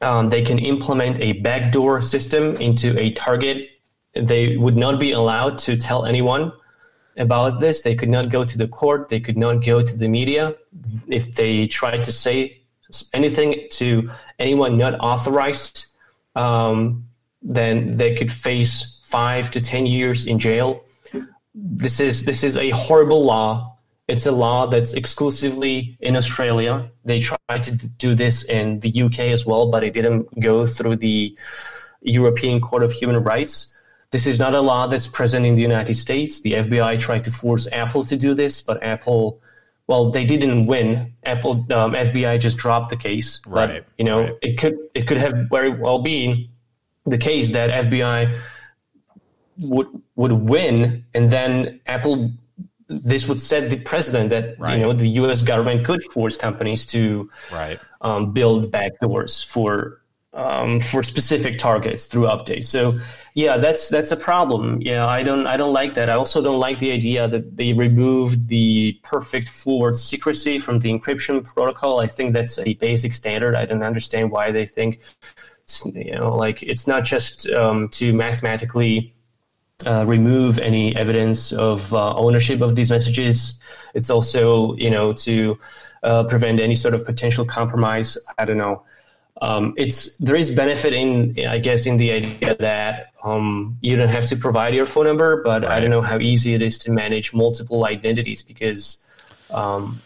um, 0.00 0.28
they 0.28 0.42
can 0.42 0.58
implement 0.58 1.20
a 1.20 1.34
backdoor 1.34 2.00
system 2.00 2.56
into 2.56 2.98
a 3.00 3.12
target. 3.12 3.68
They 4.14 4.56
would 4.56 4.76
not 4.76 5.00
be 5.00 5.12
allowed 5.12 5.58
to 5.58 5.76
tell 5.76 6.04
anyone 6.04 6.52
about 7.16 7.60
this. 7.60 7.82
They 7.82 7.94
could 7.94 8.08
not 8.08 8.28
go 8.30 8.44
to 8.44 8.58
the 8.58 8.68
court. 8.68 9.08
They 9.08 9.20
could 9.20 9.36
not 9.38 9.64
go 9.64 9.82
to 9.82 9.96
the 9.96 10.08
media. 10.08 10.54
If 11.08 11.34
they 11.34 11.66
tried 11.66 12.04
to 12.04 12.12
say 12.12 12.60
anything 13.12 13.66
to 13.72 14.10
anyone 14.38 14.76
not 14.76 14.94
authorized, 15.00 15.86
um, 16.36 17.04
then 17.42 17.96
they 17.96 18.14
could 18.14 18.32
face 18.32 19.00
five 19.04 19.50
to 19.52 19.60
ten 19.60 19.86
years 19.86 20.26
in 20.26 20.38
jail. 20.38 20.82
This 21.54 22.00
is 22.00 22.24
this 22.24 22.42
is 22.42 22.56
a 22.56 22.70
horrible 22.70 23.24
law. 23.24 23.76
It's 24.06 24.26
a 24.26 24.32
law 24.32 24.66
that's 24.66 24.92
exclusively 24.92 25.96
in 26.00 26.16
Australia. 26.16 26.90
They 27.04 27.20
tried 27.20 27.62
to 27.62 27.72
do 27.72 28.14
this 28.14 28.44
in 28.44 28.80
the 28.80 29.02
UK 29.02 29.20
as 29.32 29.46
well, 29.46 29.70
but 29.70 29.82
it 29.82 29.94
didn't 29.94 30.28
go 30.40 30.66
through 30.66 30.96
the 30.96 31.36
European 32.02 32.60
Court 32.60 32.82
of 32.82 32.92
Human 32.92 33.22
Rights. 33.22 33.73
This 34.14 34.28
is 34.28 34.38
not 34.38 34.54
a 34.54 34.60
law 34.60 34.86
that's 34.86 35.08
present 35.08 35.44
in 35.44 35.56
the 35.56 35.60
United 35.62 35.96
States. 35.96 36.40
The 36.40 36.52
FBI 36.52 37.00
tried 37.00 37.24
to 37.24 37.32
force 37.32 37.66
Apple 37.72 38.04
to 38.04 38.16
do 38.16 38.32
this, 38.32 38.62
but 38.62 38.80
Apple, 38.84 39.40
well, 39.88 40.12
they 40.12 40.24
didn't 40.24 40.66
win. 40.66 41.12
Apple, 41.24 41.66
um, 41.72 41.94
FBI 41.94 42.38
just 42.38 42.56
dropped 42.56 42.90
the 42.90 42.96
case. 42.96 43.40
Right, 43.44 43.82
But 43.82 43.86
you 43.98 44.04
know, 44.04 44.20
right. 44.20 44.34
it 44.40 44.56
could 44.56 44.76
it 44.94 45.08
could 45.08 45.16
have 45.16 45.34
very 45.50 45.68
well 45.70 45.98
been 45.98 46.46
the 47.06 47.18
case 47.18 47.50
that 47.50 47.70
FBI 47.86 48.38
would 49.62 49.88
would 50.14 50.32
win, 50.32 51.04
and 51.12 51.32
then 51.32 51.80
Apple. 51.86 52.30
This 52.86 53.26
would 53.26 53.40
set 53.40 53.68
the 53.68 53.78
precedent 53.80 54.30
that 54.30 54.60
Right. 54.60 54.78
you 54.78 54.84
know 54.84 54.92
the 54.92 55.08
U.S. 55.22 55.42
government 55.42 55.84
could 55.84 56.04
force 56.12 56.36
companies 56.36 56.86
to 56.94 57.28
Right. 57.50 57.80
um, 58.00 58.32
build 58.32 58.70
backdoors 58.70 59.44
for 59.44 60.02
um, 60.34 60.80
for 60.80 61.02
specific 61.02 61.58
targets 61.58 62.06
through 62.06 62.24
updates. 62.24 62.64
So 62.64 62.98
yeah, 63.34 63.56
that's 63.56 63.88
that's 63.88 64.12
a 64.12 64.16
problem. 64.16 64.80
Yeah, 64.82 65.06
I 65.06 65.22
don't 65.22 65.46
I 65.46 65.56
don't 65.56 65.72
like 65.72 65.94
that. 65.94 66.10
I 66.10 66.14
also 66.14 66.42
don't 66.42 66.58
like 66.58 66.78
the 66.78 66.92
idea 66.92 67.28
that 67.28 67.56
they 67.56 67.72
removed 67.72 68.48
the 68.48 68.98
perfect 69.02 69.48
forward 69.48 69.98
secrecy 69.98 70.58
from 70.58 70.80
the 70.80 70.92
encryption 70.92 71.44
protocol. 71.44 72.00
I 72.00 72.08
think 72.08 72.32
that's 72.32 72.58
a 72.58 72.74
basic 72.74 73.14
standard. 73.14 73.54
I 73.54 73.64
don't 73.64 73.82
understand 73.82 74.30
why 74.30 74.50
they 74.50 74.66
think 74.66 75.00
it's, 75.62 75.86
you 75.86 76.14
know 76.14 76.36
like 76.36 76.62
it's 76.62 76.86
not 76.86 77.04
just 77.04 77.48
um, 77.50 77.88
to 77.90 78.12
mathematically 78.12 79.14
uh, 79.86 80.04
remove 80.06 80.58
any 80.58 80.94
evidence 80.96 81.52
of 81.52 81.92
uh, 81.92 82.14
ownership 82.16 82.60
of 82.60 82.74
these 82.76 82.90
messages. 82.90 83.60
It's 83.94 84.08
also, 84.10 84.74
you 84.76 84.90
know, 84.90 85.12
to 85.12 85.58
uh, 86.02 86.24
prevent 86.24 86.60
any 86.60 86.74
sort 86.74 86.94
of 86.94 87.04
potential 87.04 87.44
compromise. 87.44 88.16
I 88.38 88.44
don't 88.44 88.56
know. 88.56 88.84
Um, 89.42 89.74
it's 89.76 90.16
there 90.18 90.36
is 90.36 90.54
benefit 90.54 90.94
in, 90.94 91.36
I 91.46 91.58
guess, 91.58 91.86
in 91.86 91.96
the 91.96 92.12
idea 92.12 92.56
that 92.60 93.12
um, 93.24 93.76
you 93.80 93.96
don't 93.96 94.08
have 94.08 94.26
to 94.28 94.36
provide 94.36 94.74
your 94.74 94.86
phone 94.86 95.06
number, 95.06 95.42
but 95.42 95.64
I 95.64 95.80
don't 95.80 95.90
know 95.90 96.02
how 96.02 96.18
easy 96.18 96.54
it 96.54 96.62
is 96.62 96.78
to 96.80 96.92
manage 96.92 97.34
multiple 97.34 97.84
identities 97.84 98.42
because 98.42 98.98
um, 99.50 100.00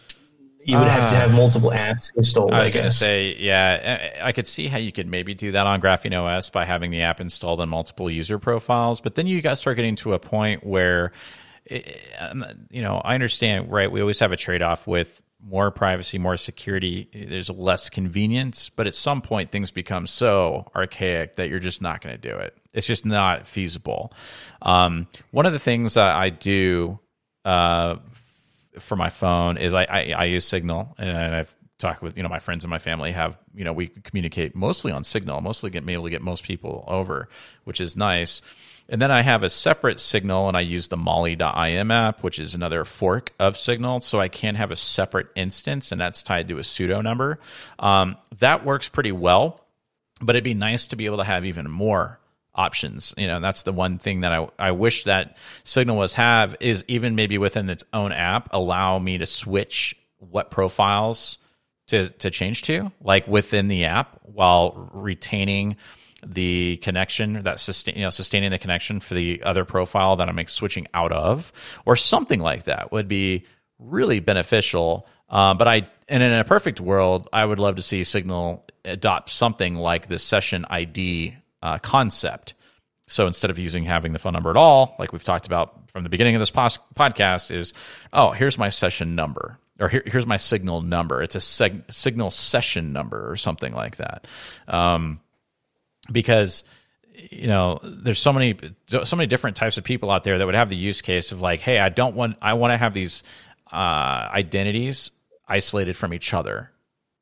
you 0.64 0.78
would 0.78 0.88
have 0.88 1.10
to 1.10 1.16
Ah. 1.16 1.20
have 1.20 1.34
multiple 1.34 1.70
apps 1.70 2.10
installed. 2.16 2.52
I 2.52 2.64
was 2.64 2.74
going 2.74 2.84
to 2.88 2.90
say, 2.90 3.36
yeah, 3.38 4.12
I 4.22 4.32
could 4.32 4.46
see 4.46 4.66
how 4.66 4.78
you 4.78 4.92
could 4.92 5.06
maybe 5.06 5.34
do 5.34 5.52
that 5.52 5.66
on 5.66 5.80
Graphene 5.80 6.18
OS 6.18 6.48
by 6.48 6.64
having 6.64 6.90
the 6.90 7.02
app 7.02 7.20
installed 7.20 7.60
on 7.60 7.68
multiple 7.68 8.10
user 8.10 8.38
profiles. 8.38 9.00
But 9.00 9.14
then 9.14 9.26
you 9.26 9.40
guys 9.42 9.60
start 9.60 9.76
getting 9.76 9.96
to 9.96 10.14
a 10.14 10.18
point 10.18 10.64
where, 10.64 11.12
um, 12.18 12.44
you 12.70 12.80
know, 12.82 12.98
I 13.04 13.14
understand, 13.14 13.70
right? 13.70 13.90
We 13.90 14.00
always 14.00 14.20
have 14.20 14.32
a 14.32 14.36
trade 14.36 14.62
off 14.62 14.86
with 14.86 15.20
more 15.42 15.70
privacy, 15.70 16.18
more 16.18 16.36
security. 16.36 17.08
There's 17.12 17.50
less 17.50 17.88
convenience, 17.88 18.70
but 18.70 18.86
at 18.86 18.94
some 18.94 19.22
point 19.22 19.52
things 19.52 19.70
become 19.70 20.06
so 20.06 20.70
archaic 20.74 21.36
that 21.36 21.48
you're 21.48 21.60
just 21.60 21.80
not 21.80 22.00
going 22.00 22.14
to 22.14 22.20
do 22.20 22.36
it. 22.36 22.56
It's 22.72 22.86
just 22.86 23.06
not 23.06 23.46
feasible. 23.46 24.12
Um, 24.62 25.06
one 25.30 25.46
of 25.46 25.52
the 25.52 25.58
things 25.58 25.96
I 25.96 26.30
do 26.30 26.98
uh, 27.44 27.96
for 28.78 28.96
my 28.96 29.10
phone 29.10 29.56
is 29.56 29.74
I, 29.74 29.84
I, 29.84 30.14
I 30.16 30.24
use 30.24 30.44
Signal, 30.44 30.94
and 30.98 31.34
I've 31.34 31.54
talked 31.78 32.02
with 32.02 32.16
you 32.16 32.22
know 32.22 32.28
my 32.28 32.40
friends 32.40 32.64
and 32.64 32.70
my 32.70 32.78
family 32.78 33.12
have 33.12 33.38
you 33.54 33.64
know 33.64 33.72
we 33.72 33.86
communicate 33.86 34.54
mostly 34.54 34.92
on 34.92 35.04
Signal, 35.04 35.40
mostly 35.40 35.70
get 35.70 35.88
able 35.88 36.04
to 36.04 36.10
get 36.10 36.22
most 36.22 36.44
people 36.44 36.84
over, 36.88 37.28
which 37.64 37.80
is 37.80 37.96
nice. 37.96 38.42
And 38.90 39.02
then 39.02 39.10
I 39.10 39.20
have 39.20 39.44
a 39.44 39.50
separate 39.50 40.00
Signal, 40.00 40.48
and 40.48 40.56
I 40.56 40.60
use 40.60 40.88
the 40.88 40.96
Molly.im 40.96 41.90
app, 41.90 42.22
which 42.22 42.38
is 42.38 42.54
another 42.54 42.84
fork 42.84 43.32
of 43.38 43.58
Signal. 43.58 44.00
So 44.00 44.18
I 44.18 44.28
can 44.28 44.54
have 44.54 44.70
a 44.70 44.76
separate 44.76 45.28
instance, 45.36 45.92
and 45.92 46.00
that's 46.00 46.22
tied 46.22 46.48
to 46.48 46.58
a 46.58 46.64
pseudo 46.64 47.02
number. 47.02 47.38
Um, 47.78 48.16
that 48.38 48.64
works 48.64 48.88
pretty 48.88 49.12
well, 49.12 49.64
but 50.22 50.36
it'd 50.36 50.44
be 50.44 50.54
nice 50.54 50.86
to 50.88 50.96
be 50.96 51.06
able 51.06 51.18
to 51.18 51.24
have 51.24 51.44
even 51.44 51.70
more 51.70 52.18
options. 52.54 53.14
You 53.18 53.26
know, 53.26 53.40
that's 53.40 53.62
the 53.62 53.72
one 53.72 53.98
thing 53.98 54.22
that 54.22 54.32
I, 54.32 54.48
I 54.58 54.70
wish 54.72 55.04
that 55.04 55.36
Signal 55.64 55.96
was 55.96 56.14
have 56.14 56.56
is 56.60 56.84
even 56.88 57.14
maybe 57.14 57.36
within 57.36 57.68
its 57.68 57.84
own 57.92 58.12
app, 58.12 58.48
allow 58.52 58.98
me 58.98 59.18
to 59.18 59.26
switch 59.26 59.96
what 60.18 60.50
profiles 60.50 61.38
to, 61.88 62.08
to 62.10 62.30
change 62.30 62.62
to, 62.62 62.90
like 63.00 63.28
within 63.28 63.68
the 63.68 63.84
app 63.84 64.18
while 64.22 64.90
retaining 64.92 65.76
the 66.26 66.78
connection 66.78 67.42
that 67.42 67.60
sustain, 67.60 67.96
you 67.96 68.02
know, 68.02 68.10
sustaining 68.10 68.50
the 68.50 68.58
connection 68.58 69.00
for 69.00 69.14
the 69.14 69.42
other 69.42 69.64
profile 69.64 70.16
that 70.16 70.28
I'm 70.28 70.46
switching 70.48 70.86
out 70.94 71.12
of, 71.12 71.52
or 71.86 71.96
something 71.96 72.40
like 72.40 72.64
that 72.64 72.92
would 72.92 73.08
be 73.08 73.44
really 73.78 74.20
beneficial. 74.20 75.06
Uh, 75.28 75.54
but 75.54 75.68
I, 75.68 75.88
and 76.08 76.22
in 76.22 76.32
a 76.32 76.44
perfect 76.44 76.80
world, 76.80 77.28
I 77.32 77.44
would 77.44 77.60
love 77.60 77.76
to 77.76 77.82
see 77.82 78.04
Signal 78.04 78.64
adopt 78.84 79.30
something 79.30 79.76
like 79.76 80.08
the 80.08 80.18
session 80.18 80.64
ID 80.68 81.36
uh, 81.62 81.78
concept. 81.78 82.54
So 83.06 83.26
instead 83.26 83.50
of 83.50 83.58
using 83.58 83.84
having 83.84 84.12
the 84.12 84.18
phone 84.18 84.34
number 84.34 84.50
at 84.50 84.56
all, 84.56 84.94
like 84.98 85.12
we've 85.12 85.24
talked 85.24 85.46
about 85.46 85.90
from 85.90 86.02
the 86.02 86.10
beginning 86.10 86.34
of 86.34 86.40
this 86.40 86.50
pos- 86.50 86.78
podcast, 86.94 87.50
is 87.50 87.72
oh, 88.12 88.32
here's 88.32 88.58
my 88.58 88.68
session 88.68 89.14
number, 89.14 89.58
or 89.80 89.88
Here, 89.88 90.02
here's 90.04 90.26
my 90.26 90.36
signal 90.36 90.82
number. 90.82 91.22
It's 91.22 91.34
a 91.34 91.38
seg- 91.38 91.92
signal 91.92 92.30
session 92.30 92.92
number 92.92 93.30
or 93.30 93.36
something 93.36 93.72
like 93.72 93.96
that. 93.96 94.26
Um, 94.66 95.20
because 96.10 96.64
you 97.14 97.46
know 97.46 97.80
there's 97.82 98.18
so 98.18 98.32
many 98.32 98.56
so 98.86 99.16
many 99.16 99.26
different 99.26 99.56
types 99.56 99.78
of 99.78 99.84
people 99.84 100.10
out 100.10 100.24
there 100.24 100.38
that 100.38 100.46
would 100.46 100.54
have 100.54 100.70
the 100.70 100.76
use 100.76 101.02
case 101.02 101.32
of 101.32 101.40
like 101.40 101.60
hey 101.60 101.78
i 101.78 101.88
don't 101.88 102.14
want 102.14 102.36
i 102.40 102.54
want 102.54 102.72
to 102.72 102.76
have 102.76 102.94
these 102.94 103.22
uh, 103.72 104.28
identities 104.32 105.10
isolated 105.46 105.96
from 105.96 106.14
each 106.14 106.32
other 106.32 106.70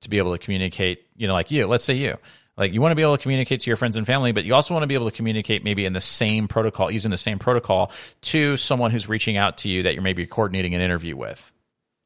to 0.01 0.11
be 0.11 0.19
able 0.19 0.33
to 0.33 0.39
communicate 0.39 1.07
you 1.17 1.27
know 1.27 1.33
like 1.33 1.51
you 1.51 1.67
let's 1.67 1.85
say 1.85 1.95
you 1.95 2.19
like 2.57 2.73
you 2.73 2.81
want 2.81 2.93
to 2.93 2.97
be 2.97 3.03
able 3.03 3.17
to 3.17 3.23
communicate 3.23 3.61
to 3.61 3.71
your 3.71 3.77
friends 3.77 3.97
and 3.97 4.07
family, 4.07 4.33
but 4.33 4.45
you 4.45 4.55
also 4.55 4.73
want 4.73 4.83
to 4.83 4.87
be 4.87 4.95
able 4.95 5.11
to 5.11 5.17
communicate 5.17 5.63
maybe 5.63 5.85
in 5.85 5.93
the 5.93 6.01
same 6.01 6.49
protocol, 6.49 6.91
using 6.91 7.11
the 7.11 7.17
same 7.17 7.39
protocol 7.39 7.93
to 8.23 8.57
someone 8.57 8.91
who's 8.91 9.09
reaching 9.09 9.37
out 9.37 9.59
to 9.59 9.69
you 9.69 9.83
that 9.83 9.93
you're 9.93 10.03
maybe 10.03 10.27
coordinating 10.27 10.75
an 10.75 10.81
interview 10.81 11.17
with 11.17 11.53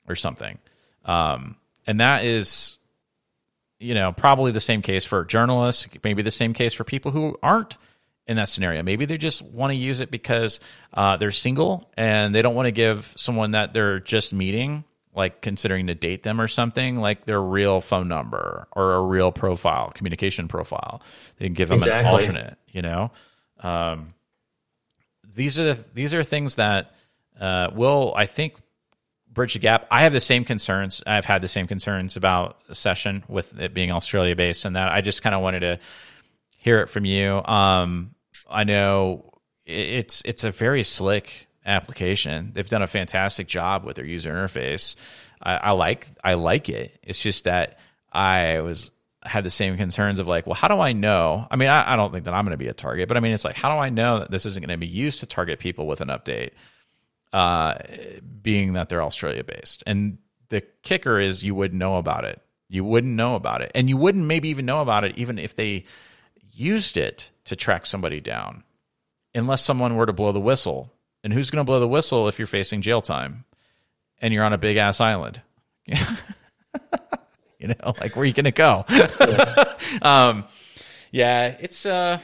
or 0.09 0.17
something. 0.17 0.59
Um, 1.05 1.57
and 1.87 2.01
that 2.01 2.25
is, 2.25 2.79
you 3.81 3.95
know, 3.95 4.13
probably 4.13 4.53
the 4.53 4.61
same 4.61 4.83
case 4.83 5.05
for 5.05 5.25
journalists, 5.25 5.89
maybe 6.05 6.23
the 6.23 6.31
same 6.31 6.53
case 6.53 6.75
for 6.75 6.85
people 6.85 7.11
who 7.11 7.37
aren't 7.43 7.77
in 8.27 8.37
that 8.37 8.49
scenario. 8.49 8.83
Maybe 8.83 9.07
they 9.07 9.19
just 9.19 9.43
want 9.43 9.73
to 9.73 9.75
use 9.75 10.01
it 10.01 10.11
because 10.11 10.61
uh, 10.95 11.17
they're 11.17 11.31
single 11.33 11.91
and 11.97 12.35
they 12.35 12.43
don't 12.43 12.55
want 12.55 12.67
to 12.67 12.73
give 12.73 13.13
someone 13.17 13.53
that 13.53 13.73
they're 13.73 13.99
just 13.99 14.33
meeting 14.33 14.85
like 15.13 15.41
considering 15.41 15.89
to 15.89 15.95
date 15.95 16.23
them 16.23 16.41
or 16.41 16.47
something, 16.47 16.97
like 17.01 17.25
their 17.25 17.43
real 17.43 17.81
phone 17.81 18.07
number 18.07 18.69
or 18.73 18.95
a 18.95 19.03
real 19.03 19.33
profile, 19.33 19.91
communication 19.93 20.47
profile. 20.47 21.03
They 21.39 21.47
can 21.47 21.55
give 21.55 21.69
them 21.69 21.79
exactly. 21.79 22.09
an 22.09 22.21
alternate, 22.21 22.59
you 22.69 22.83
know? 22.83 23.11
Um, 23.59 24.15
these 25.35 25.59
are 25.59 25.75
the, 25.75 25.85
these 25.95 26.15
are 26.15 26.23
things 26.23 26.57
that 26.57 26.95
uh, 27.41 27.71
will, 27.75 28.13
I 28.17 28.27
think, 28.27 28.55
bridge 29.33 29.55
the 29.55 29.59
gap. 29.59 29.87
I 29.91 30.03
have 30.03 30.13
the 30.13 30.21
same 30.21 30.45
concerns. 30.45 31.03
I've 31.07 31.25
had 31.25 31.43
the 31.43 31.49
same 31.49 31.67
concerns 31.67 32.17
about 32.17 32.59
session 32.73 33.25
with 33.29 33.59
it 33.59 33.75
being 33.75 33.91
Australia 33.91 34.37
based, 34.37 34.65
and 34.65 34.77
that 34.77 34.93
I 34.93 35.01
just 35.01 35.23
kind 35.23 35.35
of 35.35 35.43
wanted 35.43 35.61
to 35.61 35.79
hear 36.57 36.81
it 36.81 36.89
from 36.89 37.05
you. 37.05 37.43
Um, 37.45 38.15
I 38.49 38.65
know 38.65 39.33
it's 39.67 40.23
it's 40.25 40.45
a 40.45 40.51
very 40.51 40.83
slick 40.83 41.49
application. 41.65 42.51
They've 42.53 42.69
done 42.69 42.83
a 42.83 42.89
fantastic 42.89 43.47
job 43.47 43.85
with 43.85 43.97
their 43.97 44.05
user 44.05 44.33
interface. 44.33 44.97
I, 45.43 45.57
I 45.57 45.71
like 45.73 46.09
I 46.25 46.35
like 46.35 46.69
it. 46.69 46.99
It's 47.03 47.23
just 47.23 47.45
that 47.45 47.79
I 48.13 48.61
was 48.61 48.91
had 49.23 49.45
the 49.45 49.51
same 49.51 49.77
concerns 49.77 50.19
of 50.19 50.27
like, 50.27 50.47
well, 50.47 50.55
how 50.55 50.69
do 50.69 50.81
I 50.81 50.93
know? 50.93 51.47
I 51.51 51.57
mean, 51.57 51.69
I, 51.69 51.93
I 51.93 51.97
don't 51.97 52.11
think 52.11 52.25
that 52.25 52.33
I'm 52.33 52.45
going 52.45 52.53
to 52.53 52.57
be 52.57 52.69
a 52.69 52.73
target, 52.73 53.07
but 53.07 53.17
I 53.17 53.21
mean, 53.21 53.35
it's 53.35 53.45
like, 53.45 53.57
how 53.57 53.75
do 53.75 53.79
I 53.79 53.91
know 53.91 54.21
that 54.21 54.31
this 54.31 54.47
isn't 54.47 54.65
going 54.65 54.75
to 54.75 54.81
be 54.81 54.87
used 54.87 55.21
to 55.21 55.27
target 55.27 55.59
people 55.59 55.87
with 55.87 56.01
an 56.01 56.09
update? 56.09 56.53
Uh, 57.33 57.75
being 58.43 58.73
that 58.73 58.89
they're 58.89 59.03
Australia 59.03 59.45
based, 59.45 59.83
and 59.87 60.19
the 60.49 60.63
kicker 60.83 61.21
is 61.21 61.45
you 61.45 61.55
wouldn't 61.55 61.79
know 61.79 61.97
about 61.97 62.25
it. 62.25 62.41
You 62.69 62.85
wouldn't 62.85 63.15
know 63.15 63.37
about 63.37 63.63
it, 63.63 63.71
and 63.75 63.89
you 63.89 63.97
wouldn't 63.97 64.25
maybe 64.25 64.49
even 64.49 64.67
know 64.67 64.81
about 64.81 65.05
it 65.05 65.17
even 65.17 65.39
if 65.39 65.55
they 65.55 65.85
used 66.53 66.97
it 66.97 67.31
to 67.45 67.57
track 67.57 67.87
somebody 67.87 68.21
down, 68.21 68.65
unless 69.35 69.63
someone 69.63 69.97
were 69.97 70.07
to 70.07 70.13
blow 70.13 70.33
the 70.33 70.41
whistle 70.41 70.93
and 71.23 71.33
who's 71.33 71.51
going 71.51 71.65
to 71.65 71.65
blow 71.65 71.81
the 71.81 71.89
whistle 71.89 72.29
if 72.29 72.39
you're 72.39 72.47
facing 72.47 72.81
jail 72.81 73.01
time 73.01 73.45
and 74.21 74.33
you're 74.33 74.45
on 74.45 74.53
a 74.53 74.59
big 74.59 74.77
ass 74.77 75.01
island? 75.01 75.41
you 75.87 77.69
know, 77.69 77.95
like 78.01 78.17
where 78.17 78.23
are 78.23 78.27
you 78.27 78.33
going 78.33 78.45
to 78.45 78.51
go? 78.51 78.85
yeah. 78.89 79.75
um, 80.03 80.45
yeah, 81.11 81.57
it's 81.61 81.87
uh, 81.87 82.19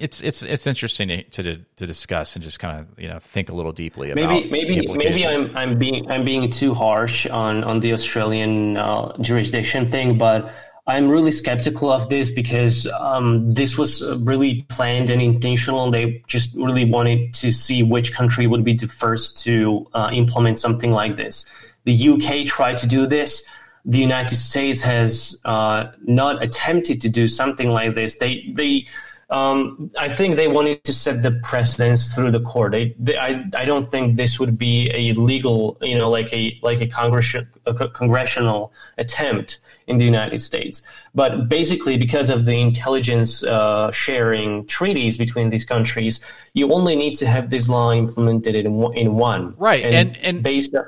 it's 0.00 0.22
it's 0.22 0.42
it's 0.42 0.66
interesting 0.66 1.08
to, 1.08 1.22
to 1.42 1.56
to 1.76 1.86
discuss 1.86 2.34
and 2.34 2.42
just 2.42 2.58
kind 2.58 2.80
of 2.80 2.98
you 2.98 3.08
know 3.08 3.18
think 3.18 3.48
a 3.48 3.54
little 3.54 3.72
deeply 3.72 4.10
about 4.10 4.28
maybe 4.30 4.50
maybe 4.50 4.86
maybe 4.92 5.26
I'm 5.26 5.56
I'm 5.56 5.78
being 5.78 6.10
I'm 6.10 6.24
being 6.24 6.50
too 6.50 6.74
harsh 6.74 7.26
on 7.26 7.64
on 7.64 7.80
the 7.80 7.92
Australian 7.92 8.76
uh, 8.76 9.16
jurisdiction 9.20 9.90
thing, 9.90 10.18
but 10.18 10.52
I'm 10.88 11.10
really 11.10 11.32
skeptical 11.32 11.92
of 11.92 12.08
this 12.08 12.30
because 12.30 12.86
um, 12.98 13.48
this 13.50 13.76
was 13.76 14.02
really 14.20 14.62
planned 14.70 15.10
and 15.10 15.20
intentional. 15.20 15.90
They 15.90 16.22
just 16.26 16.54
really 16.56 16.86
wanted 16.86 17.34
to 17.34 17.52
see 17.52 17.82
which 17.82 18.14
country 18.14 18.46
would 18.46 18.64
be 18.64 18.72
the 18.72 18.88
first 18.88 19.42
to 19.44 19.86
uh, 19.92 20.08
implement 20.12 20.58
something 20.58 20.90
like 20.90 21.18
this. 21.18 21.44
The 21.84 22.08
UK 22.08 22.46
tried 22.46 22.78
to 22.78 22.86
do 22.86 23.06
this. 23.06 23.44
The 23.84 23.98
United 23.98 24.36
States 24.36 24.80
has 24.80 25.36
uh, 25.44 25.92
not 26.02 26.42
attempted 26.42 27.02
to 27.02 27.08
do 27.10 27.28
something 27.28 27.68
like 27.68 27.94
this. 27.94 28.16
They 28.16 28.50
they 28.54 28.86
um, 29.30 29.90
I 29.98 30.08
think 30.08 30.36
they 30.36 30.48
wanted 30.48 30.84
to 30.84 30.92
set 30.92 31.22
the 31.22 31.38
precedence 31.42 32.14
through 32.14 32.30
the 32.30 32.40
court. 32.40 32.72
They, 32.72 32.94
they, 32.98 33.18
I, 33.18 33.44
I 33.54 33.66
don't 33.66 33.88
think 33.88 34.16
this 34.16 34.40
would 34.40 34.58
be 34.58 34.90
a 34.94 35.12
legal, 35.12 35.76
you 35.82 35.98
know, 35.98 36.08
like 36.08 36.32
a 36.32 36.58
like 36.62 36.80
a, 36.80 36.86
congress, 36.86 37.34
a 37.66 37.88
congressional 37.88 38.72
attempt 38.96 39.58
in 39.86 39.98
the 39.98 40.04
United 40.04 40.42
States. 40.42 40.82
But 41.14 41.48
basically, 41.48 41.98
because 41.98 42.30
of 42.30 42.46
the 42.46 42.58
intelligence 42.58 43.44
uh, 43.44 43.90
sharing 43.92 44.66
treaties 44.66 45.18
between 45.18 45.50
these 45.50 45.64
countries, 45.64 46.20
you 46.54 46.72
only 46.72 46.96
need 46.96 47.14
to 47.14 47.26
have 47.26 47.50
this 47.50 47.68
law 47.68 47.92
implemented 47.92 48.54
in 48.54 48.66
in 48.94 49.14
one. 49.16 49.54
Right, 49.58 49.84
and 49.84 49.94
and, 49.94 50.16
and 50.24 50.42
based. 50.42 50.74
On, 50.74 50.84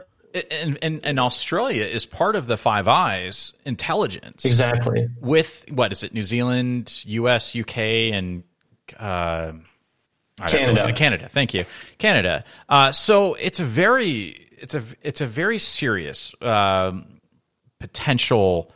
and, 0.51 0.79
and, 0.83 1.05
and 1.05 1.21
Australia 1.21 1.85
is 1.85 2.07
part 2.07 2.37
of 2.37 2.47
the 2.47 2.57
Five 2.57 2.89
Eyes 2.89 3.53
intelligence. 3.65 4.45
Exactly. 4.45 5.09
With 5.21 5.67
what 5.71 5.93
is 5.93 6.03
it? 6.03 6.15
New 6.15 6.23
Zealand, 6.23 7.03
U.S., 7.07 7.55
U.K., 7.55 8.13
and 8.13 8.43
uh, 8.99 9.53
Canada. 10.47 10.93
Canada. 10.93 11.29
Thank 11.29 11.55
you, 11.55 11.65
Canada. 11.99 12.45
Uh, 12.69 12.93
so 12.93 13.35
it's 13.35 13.61
a 13.61 13.65
very 13.65 14.49
it's 14.59 14.75
a 14.75 14.83
it's 15.03 15.21
a 15.21 15.27
very 15.27 15.59
serious 15.59 16.35
um, 16.41 17.21
potential 17.79 18.73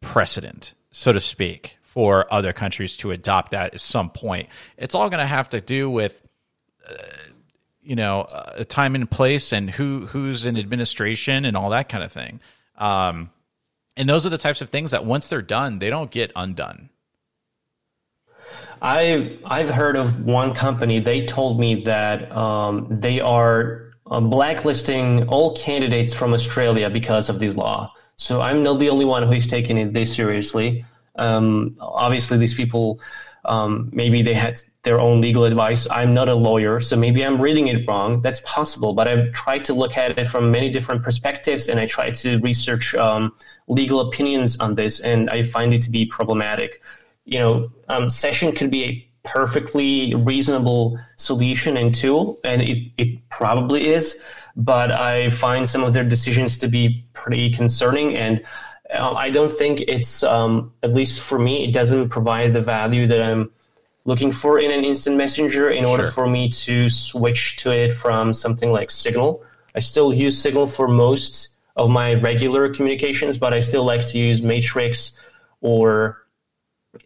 precedent, 0.00 0.74
so 0.90 1.12
to 1.12 1.20
speak, 1.20 1.78
for 1.82 2.32
other 2.32 2.52
countries 2.52 2.96
to 2.98 3.10
adopt 3.10 3.52
that 3.52 3.74
at 3.74 3.80
some 3.80 4.10
point. 4.10 4.48
It's 4.76 4.94
all 4.94 5.08
going 5.10 5.20
to 5.20 5.26
have 5.26 5.48
to 5.50 5.60
do 5.60 5.90
with. 5.90 6.20
Uh, 6.88 6.94
you 7.90 7.96
know 7.96 8.24
a 8.54 8.64
time 8.64 8.94
and 8.94 9.10
place 9.10 9.52
and 9.52 9.68
who 9.68 10.06
who's 10.06 10.46
in 10.46 10.56
administration 10.56 11.44
and 11.44 11.56
all 11.56 11.70
that 11.70 11.88
kind 11.88 12.04
of 12.04 12.12
thing. 12.12 12.38
Um, 12.78 13.30
and 13.96 14.08
those 14.08 14.24
are 14.24 14.28
the 14.28 14.38
types 14.38 14.60
of 14.60 14.70
things 14.70 14.92
that 14.92 15.04
once 15.04 15.28
they're 15.28 15.42
done 15.42 15.80
they 15.80 15.90
don't 15.90 16.12
get 16.12 16.30
undone. 16.36 16.88
I 18.80 19.38
i've 19.44 19.70
heard 19.70 19.96
of 19.96 20.24
one 20.24 20.54
company 20.54 21.00
they 21.00 21.26
told 21.26 21.58
me 21.58 21.82
that 21.82 22.30
um, 22.30 22.86
they 22.88 23.20
are 23.20 23.90
uh, 24.06 24.20
blacklisting 24.20 25.26
all 25.26 25.56
candidates 25.56 26.14
from 26.14 26.32
australia 26.32 26.88
because 26.90 27.28
of 27.28 27.40
this 27.40 27.56
law. 27.56 27.92
So 28.14 28.40
i'm 28.40 28.62
not 28.62 28.78
the 28.78 28.88
only 28.88 29.04
one 29.04 29.24
who 29.24 29.32
is 29.32 29.48
taking 29.48 29.76
it 29.78 29.92
this 29.92 30.14
seriously. 30.14 30.84
Um, 31.16 31.76
obviously 31.80 32.38
these 32.38 32.54
people 32.54 33.00
um, 33.44 33.90
maybe 33.92 34.22
they 34.22 34.34
had 34.34 34.62
their 34.82 34.98
own 34.98 35.20
legal 35.20 35.44
advice. 35.44 35.86
I'm 35.90 36.14
not 36.14 36.28
a 36.28 36.34
lawyer, 36.34 36.80
so 36.80 36.96
maybe 36.96 37.24
I'm 37.24 37.40
reading 37.40 37.68
it 37.68 37.86
wrong. 37.86 38.22
That's 38.22 38.40
possible, 38.40 38.94
but 38.94 39.06
I've 39.06 39.32
tried 39.32 39.64
to 39.66 39.74
look 39.74 39.96
at 39.96 40.18
it 40.18 40.26
from 40.28 40.50
many 40.50 40.70
different 40.70 41.02
perspectives, 41.02 41.68
and 41.68 41.78
I 41.78 41.86
try 41.86 42.10
to 42.10 42.38
research 42.38 42.94
um, 42.94 43.32
legal 43.68 44.00
opinions 44.00 44.58
on 44.58 44.74
this, 44.74 45.00
and 45.00 45.28
I 45.30 45.42
find 45.42 45.74
it 45.74 45.82
to 45.82 45.90
be 45.90 46.06
problematic. 46.06 46.82
You 47.26 47.38
know, 47.38 47.72
um, 47.88 48.08
session 48.08 48.52
could 48.52 48.70
be 48.70 48.84
a 48.84 49.06
perfectly 49.22 50.14
reasonable 50.14 50.98
solution 51.16 51.76
and 51.76 51.94
tool, 51.94 52.38
and 52.42 52.62
it, 52.62 52.90
it 52.96 53.28
probably 53.28 53.88
is. 53.88 54.22
But 54.56 54.90
I 54.90 55.30
find 55.30 55.68
some 55.68 55.84
of 55.84 55.92
their 55.92 56.04
decisions 56.04 56.56
to 56.58 56.68
be 56.68 57.04
pretty 57.12 57.50
concerning, 57.50 58.16
and 58.16 58.42
uh, 58.94 59.12
I 59.12 59.28
don't 59.28 59.52
think 59.52 59.82
it's, 59.82 60.22
um, 60.22 60.72
at 60.82 60.92
least 60.92 61.20
for 61.20 61.38
me, 61.38 61.64
it 61.64 61.72
doesn't 61.72 62.08
provide 62.08 62.54
the 62.54 62.62
value 62.62 63.06
that 63.06 63.22
I'm 63.22 63.50
looking 64.10 64.32
for 64.32 64.52
in 64.58 64.70
an 64.78 64.84
instant 64.90 65.16
messenger 65.16 65.64
in 65.70 65.84
order 65.92 66.04
Sure. 66.04 66.12
for 66.12 66.26
me 66.36 66.42
to 66.66 66.90
switch 66.90 67.42
to 67.62 67.68
it 67.82 67.90
from 68.02 68.34
something 68.34 68.70
like 68.78 68.90
Signal. 68.90 69.30
I 69.78 69.80
still 69.80 70.10
use 70.12 70.34
Signal 70.46 70.66
for 70.66 70.86
most 70.88 71.32
of 71.76 71.86
my 72.00 72.08
regular 72.30 72.64
communications, 72.76 73.38
but 73.38 73.50
I 73.54 73.60
still 73.60 73.84
like 73.92 74.04
to 74.10 74.18
use 74.18 74.38
Matrix 74.42 74.92
or 75.60 75.90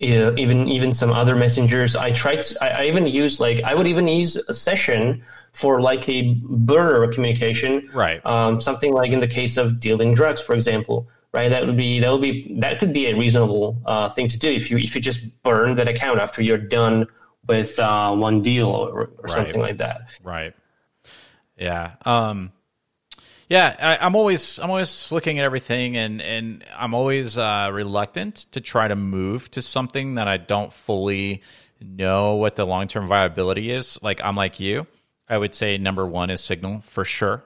uh, 0.03 0.33
even 0.45 0.59
even 0.77 0.91
some 1.01 1.13
other 1.13 1.37
messengers. 1.37 1.95
I 1.95 2.11
tried. 2.23 2.41
To, 2.47 2.65
I, 2.65 2.69
I 2.81 2.83
even 2.91 3.07
use 3.07 3.35
like 3.47 3.59
I 3.71 3.73
would 3.77 3.87
even 3.87 4.09
use 4.09 4.33
a 4.49 4.55
session 4.55 5.23
for 5.53 5.81
like 5.91 6.09
a 6.09 6.35
burner 6.71 7.07
communication, 7.13 7.89
Right. 7.93 8.21
Um, 8.27 8.61
something 8.61 8.93
like 9.01 9.13
in 9.13 9.21
the 9.21 9.29
case 9.29 9.55
of 9.63 9.79
dealing 9.79 10.15
drugs, 10.15 10.41
for 10.41 10.55
example, 10.55 11.07
right? 11.35 11.49
That 11.49 11.67
would 11.67 11.77
be 11.77 11.99
that 12.01 12.11
would 12.11 12.23
be 12.23 12.57
that 12.61 12.79
could 12.79 12.93
be 12.93 13.09
a 13.09 13.17
reasonable 13.17 13.83
uh, 13.85 14.09
thing 14.09 14.29
to 14.29 14.39
do 14.39 14.49
if 14.49 14.71
you 14.71 14.79
if 14.79 14.95
you 14.95 15.01
just 15.01 15.43
burn 15.43 15.75
that 15.75 15.89
account 15.89 16.21
after 16.21 16.41
you're 16.41 16.57
done 16.57 17.07
with 17.47 17.79
uh, 17.79 18.15
one 18.15 18.41
deal 18.41 18.69
or, 18.69 19.11
or 19.19 19.29
something 19.29 19.61
like 19.61 19.79
that. 19.79 20.09
Right. 20.23 20.55
Yeah. 21.59 21.97
Um, 22.05 22.53
yeah. 23.49 23.77
I, 23.79 24.07
I'm 24.07 24.15
always 24.15 24.59
I'm 24.61 24.71
always 24.71 25.13
looking 25.13 25.41
at 25.41 25.45
everything, 25.45 25.97
and 25.97 26.23
and 26.23 26.65
I'm 26.75 26.95
always 26.95 27.37
uh, 27.37 27.69
reluctant 27.73 28.37
to 28.53 28.61
try 28.61 28.89
to 28.89 28.97
move 28.97 29.51
to 29.51 29.61
something 29.61 30.15
that 30.15 30.29
I 30.29 30.37
don't 30.37 30.73
fully 30.73 31.43
know 31.81 32.37
what 32.37 32.57
the 32.57 32.65
long 32.65 32.87
term 32.87 33.09
viability 33.09 33.71
is. 33.71 34.01
Like 34.03 34.23
I'm 34.25 34.37
like 34.37 34.61
you. 34.61 34.87
I 35.29 35.37
would 35.37 35.55
say 35.55 35.79
number 35.79 36.07
one 36.07 36.31
is 36.31 36.43
Signal 36.43 36.83
for 36.83 37.05
sure. 37.05 37.43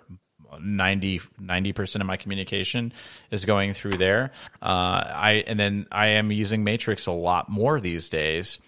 90 0.61 1.73
percent 1.73 2.01
of 2.01 2.07
my 2.07 2.17
communication 2.17 2.93
is 3.31 3.45
going 3.45 3.73
through 3.73 3.99
there. 3.99 4.33
Uh, 4.63 5.05
I 5.07 5.45
and 5.47 5.59
then 5.59 5.87
I 5.91 6.09
am 6.09 6.31
using 6.31 6.65
Matrix 6.65 7.07
a 7.07 7.13
lot 7.13 7.49
more 7.49 7.81
these 7.81 8.09
days, 8.09 8.59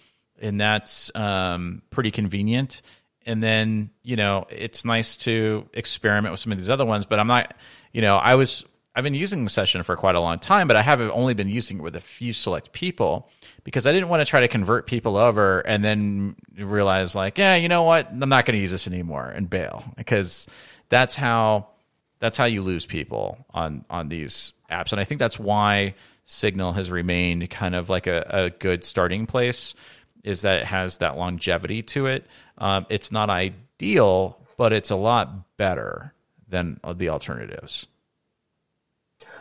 and 0.40 0.60
that's 0.60 1.14
um, 1.14 1.82
pretty 1.90 2.10
convenient. 2.10 2.82
And 3.26 3.42
then 3.42 3.90
you 4.02 4.16
know 4.16 4.46
it's 4.50 4.84
nice 4.84 5.16
to 5.18 5.68
experiment 5.72 6.32
with 6.32 6.40
some 6.40 6.52
of 6.52 6.58
these 6.58 6.70
other 6.70 6.86
ones, 6.86 7.06
but 7.06 7.18
I'm 7.18 7.26
not. 7.26 7.54
You 7.92 8.02
know, 8.02 8.16
I 8.16 8.36
was 8.36 8.64
I've 8.94 9.04
been 9.04 9.14
using 9.14 9.48
Session 9.48 9.82
for 9.84 9.96
quite 9.96 10.16
a 10.16 10.20
long 10.20 10.40
time, 10.40 10.66
but 10.66 10.76
I 10.76 10.82
have 10.82 11.00
only 11.00 11.32
been 11.32 11.48
using 11.48 11.78
it 11.78 11.82
with 11.82 11.94
a 11.94 12.00
few 12.00 12.32
select 12.32 12.72
people 12.72 13.30
because 13.62 13.86
I 13.86 13.92
didn't 13.92 14.08
want 14.08 14.20
to 14.20 14.24
try 14.24 14.40
to 14.40 14.48
convert 14.48 14.86
people 14.86 15.16
over 15.16 15.60
and 15.60 15.84
then 15.84 16.34
realize 16.58 17.14
like, 17.14 17.38
yeah, 17.38 17.54
you 17.54 17.68
know 17.68 17.84
what, 17.84 18.10
I'm 18.10 18.28
not 18.28 18.46
going 18.46 18.56
to 18.56 18.60
use 18.60 18.72
this 18.72 18.88
anymore 18.88 19.26
and 19.26 19.48
bail 19.48 19.84
because 19.96 20.48
that's 20.88 21.14
how 21.14 21.68
that's 22.20 22.38
how 22.38 22.44
you 22.44 22.62
lose 22.62 22.86
people 22.86 23.44
on 23.51 23.84
on 23.90 24.09
these 24.09 24.52
apps, 24.70 24.92
and 24.92 25.01
I 25.01 25.05
think 25.05 25.18
that's 25.18 25.38
why 25.38 25.94
Signal 26.24 26.72
has 26.74 26.90
remained 26.90 27.51
kind 27.51 27.74
of 27.74 27.88
like 27.88 28.06
a, 28.06 28.24
a 28.28 28.51
good 28.51 28.84
starting 28.84 29.26
place. 29.26 29.74
Is 30.22 30.42
that 30.42 30.60
it 30.60 30.66
has 30.66 30.98
that 30.98 31.16
longevity 31.16 31.82
to 31.82 32.06
it. 32.06 32.26
Um, 32.59 32.84
it's 32.90 33.10
not 33.10 33.30
ideal, 33.30 34.38
but 34.59 34.72
it's 34.72 34.90
a 34.90 34.97
lot 34.97 35.56
better 35.56 36.12
than 36.47 36.78
the 36.94 37.09
alternatives. 37.09 37.86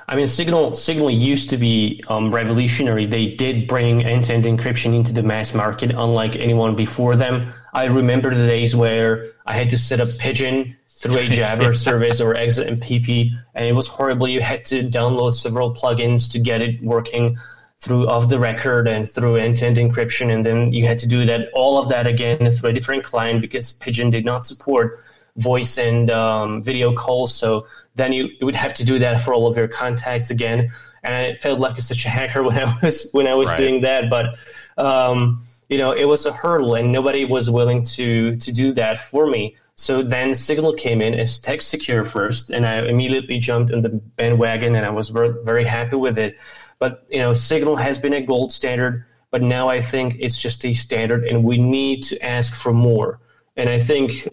I 0.07 0.15
mean, 0.15 0.25
Signal 0.25 0.73
Signal 0.75 1.11
used 1.11 1.49
to 1.49 1.57
be 1.57 2.01
um, 2.07 2.33
revolutionary. 2.33 3.05
They 3.05 3.35
did 3.35 3.67
bring 3.67 4.03
end-to-end 4.03 4.45
encryption 4.45 4.95
into 4.95 5.13
the 5.13 5.21
mass 5.21 5.53
market, 5.53 5.91
unlike 5.91 6.35
anyone 6.37 6.75
before 6.75 7.15
them. 7.15 7.53
I 7.73 7.85
remember 7.85 8.33
the 8.33 8.47
days 8.47 8.75
where 8.75 9.33
I 9.45 9.53
had 9.53 9.69
to 9.71 9.77
set 9.77 9.99
up 9.99 10.07
Pidgin 10.17 10.75
through 10.99 11.17
a 11.25 11.27
Jabber 11.27 11.73
service 11.73 12.19
or 12.21 12.33
XMPP, 12.33 13.31
and 13.55 13.65
it 13.65 13.73
was 13.73 13.87
horrible. 13.87 14.27
You 14.27 14.41
had 14.41 14.65
to 14.65 14.83
download 14.83 15.33
several 15.33 15.73
plugins 15.73 16.31
to 16.31 16.39
get 16.39 16.61
it 16.61 16.81
working 16.81 17.37
through 17.79 18.07
off 18.09 18.27
the 18.27 18.39
record 18.39 18.87
and 18.89 19.09
through 19.09 19.37
end-to-end 19.37 19.77
encryption, 19.77 20.33
and 20.33 20.45
then 20.45 20.73
you 20.73 20.85
had 20.85 20.99
to 20.99 21.07
do 21.07 21.25
that 21.25 21.47
all 21.53 21.77
of 21.77 21.87
that 21.89 22.05
again 22.05 22.51
through 22.51 22.69
a 22.71 22.73
different 22.73 23.03
client 23.05 23.39
because 23.41 23.73
Pidgin 23.73 24.11
did 24.11 24.25
not 24.25 24.45
support 24.45 24.99
voice 25.37 25.77
and 25.77 26.11
um, 26.11 26.61
video 26.61 26.93
calls. 26.93 27.33
So 27.33 27.65
then 27.95 28.11
you, 28.11 28.25
you 28.39 28.45
would 28.45 28.55
have 28.55 28.73
to 28.73 28.83
do 28.85 28.99
that 28.99 29.21
for 29.21 29.33
all 29.33 29.47
of 29.47 29.55
your 29.55 29.69
contacts 29.69 30.29
again. 30.29 30.71
And 31.03 31.31
it 31.31 31.41
felt 31.41 31.59
like 31.59 31.79
such 31.79 32.05
a 32.05 32.09
hacker 32.09 32.43
when 32.47 32.57
I 32.59 32.77
was 32.83 33.07
when 33.13 33.27
I 33.27 33.33
was 33.35 33.49
Right. 33.51 33.57
doing 33.57 33.81
that. 33.81 34.09
But 34.09 34.35
um, 34.77 35.41
you 35.69 35.77
know, 35.77 35.91
it 35.91 36.05
was 36.05 36.25
a 36.25 36.33
hurdle, 36.33 36.75
and 36.75 36.91
nobody 36.91 37.23
was 37.23 37.49
willing 37.49 37.83
to 37.95 38.35
to 38.35 38.51
do 38.51 38.73
that 38.73 38.99
for 38.99 39.27
me. 39.27 39.55
So 39.79 40.01
then 40.01 40.35
Signal 40.35 40.73
came 40.73 41.01
in 41.01 41.13
as 41.13 41.39
TextSecure 41.39 42.05
first, 42.05 42.49
and 42.49 42.65
I 42.65 42.85
immediately 42.85 43.37
jumped 43.37 43.71
on 43.71 43.81
the 43.81 43.87
bandwagon, 43.87 44.75
and 44.75 44.85
I 44.85 44.89
was 44.89 45.07
very, 45.07 45.63
happy 45.63 45.95
with 45.95 46.17
it. 46.17 46.37
But 46.79 47.05
you 47.09 47.19
know, 47.19 47.33
Signal 47.33 47.77
has 47.77 47.97
been 47.97 48.11
a 48.11 48.19
gold 48.21 48.51
standard, 48.51 49.05
but 49.31 49.41
now 49.41 49.69
I 49.69 49.79
think 49.79 50.17
it's 50.19 50.41
just 50.41 50.65
a 50.65 50.73
standard, 50.73 51.23
and 51.27 51.45
we 51.45 51.57
need 51.57 52.03
to 52.03 52.21
ask 52.21 52.53
for 52.53 52.73
more. 52.73 53.21
And 53.55 53.69
I 53.69 53.79
think 53.79 54.27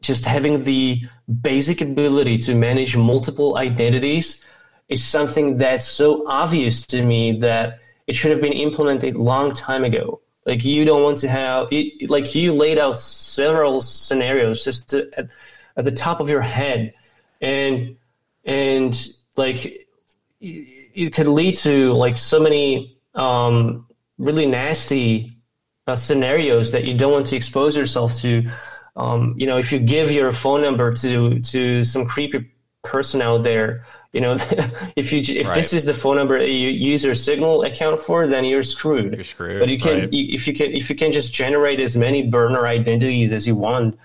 just 0.00 0.24
having 0.24 0.64
the 0.64 1.02
basic 1.42 1.82
ability 1.82 2.38
to 2.38 2.54
manage 2.54 2.96
multiple 2.96 3.58
identities 3.58 4.42
is 4.88 5.04
something 5.04 5.58
that's 5.58 5.86
so 5.86 6.26
obvious 6.26 6.86
to 6.86 7.02
me 7.02 7.38
that 7.40 7.78
it 8.06 8.16
should 8.16 8.30
have 8.30 8.40
been 8.40 8.54
implemented 8.54 9.16
long 9.16 9.52
time 9.52 9.84
ago. 9.84 10.22
Like 10.46 10.64
you 10.64 10.84
don't 10.84 11.02
want 11.02 11.18
to 11.18 11.28
have, 11.28 11.68
it, 11.70 12.08
like 12.08 12.34
you 12.34 12.52
laid 12.52 12.78
out 12.78 12.98
several 12.98 13.80
scenarios 13.80 14.64
just 14.64 14.90
to, 14.90 15.10
at, 15.16 15.30
at 15.76 15.84
the 15.84 15.92
top 15.92 16.20
of 16.20 16.28
your 16.30 16.40
head, 16.40 16.94
and 17.40 17.96
and 18.44 19.08
like 19.36 19.86
it, 20.40 21.12
could 21.12 21.28
lead 21.28 21.54
to 21.56 21.92
like 21.92 22.16
so 22.16 22.40
many 22.40 22.98
um, 23.14 23.86
really 24.18 24.46
nasty 24.46 25.36
uh, 25.86 25.96
scenarios 25.96 26.72
that 26.72 26.84
you 26.84 26.94
don't 26.96 27.12
want 27.12 27.26
to 27.26 27.36
expose 27.36 27.76
yourself 27.76 28.14
to. 28.16 28.50
Um, 28.96 29.34
you 29.36 29.46
know, 29.46 29.58
if 29.58 29.72
you 29.72 29.78
give 29.78 30.10
your 30.10 30.32
phone 30.32 30.62
number 30.62 30.92
to 30.94 31.40
to 31.40 31.84
some 31.84 32.06
creepy 32.06 32.50
person 32.82 33.22
out 33.22 33.42
there, 33.42 33.84
you 34.12 34.20
know, 34.20 34.32
if 34.96 35.12
you 35.12 35.20
if 35.20 35.46
Right. 35.48 35.54
this 35.54 35.72
is 35.72 35.84
the 35.84 35.94
phone 35.94 36.16
number 36.16 36.38
that 36.38 36.48
you 36.50 36.68
use 36.70 37.04
your 37.04 37.14
Signal 37.14 37.62
account 37.62 38.00
for, 38.00 38.26
then 38.26 38.44
you're 38.44 38.62
screwed. 38.62 39.14
You're 39.14 39.24
screwed, 39.24 39.60
But 39.60 39.68
you 39.68 39.78
can 39.78 40.00
right. 40.00 40.08
if 40.12 40.46
you 40.46 40.54
can 40.54 40.72
if 40.72 40.90
you 40.90 40.96
can 40.96 41.12
just 41.12 41.32
generate 41.32 41.80
as 41.80 41.96
many 41.96 42.22
burner 42.28 42.66
identities 42.66 43.32
as 43.32 43.46
you 43.46 43.54
want 43.54 43.98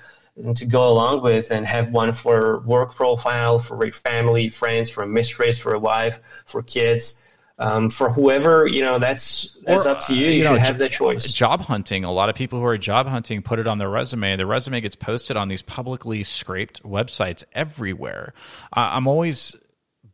to 0.56 0.65
go 0.65 0.90
along 0.90 1.23
with 1.23 1.49
and 1.49 1.65
have 1.65 1.90
one 1.91 2.11
for 2.11 2.60
work 2.61 2.94
profile, 2.94 3.57
for 3.57 3.90
family, 3.91 4.49
friends, 4.49 4.90
for 4.90 5.02
a 5.03 5.07
mistress, 5.07 5.57
for 5.57 5.73
a 5.73 5.80
wife, 5.80 6.19
for 6.45 6.61
kids. 6.61 7.22
Um, 7.57 7.90
for 7.90 8.10
whoever, 8.10 8.68
you 8.68 8.82
know, 8.82 8.99
that's 8.99 9.57
that's 9.65 9.86
Or, 9.86 9.91
up 9.91 10.02
to 10.07 10.14
you. 10.14 10.26
uh, 10.27 10.30
You, 10.30 10.36
you 10.36 10.41
should 10.41 10.52
know, 10.52 10.57
have 10.60 10.68
jo- 10.76 10.84
that 10.84 10.91
choice. 10.91 11.32
Job 11.32 11.61
hunting. 11.61 12.03
A 12.03 12.11
lot 12.11 12.27
of 12.27 12.36
people 12.36 12.60
who 12.60 12.65
are 12.65 12.77
job 12.77 13.07
hunting 13.07 13.41
put 13.41 13.60
it 13.60 13.65
on 13.65 13.77
their 13.77 13.90
resume. 13.90 14.36
The 14.36 14.45
resume 14.45 14.82
gets 14.82 14.98
posted 14.98 15.38
on 15.38 15.48
these 15.48 15.61
publicly 15.61 16.23
scraped 16.26 16.84
websites 16.84 17.45
everywhere. 17.53 18.34
I 18.73 18.98
I'm 18.98 19.07
always 19.07 19.56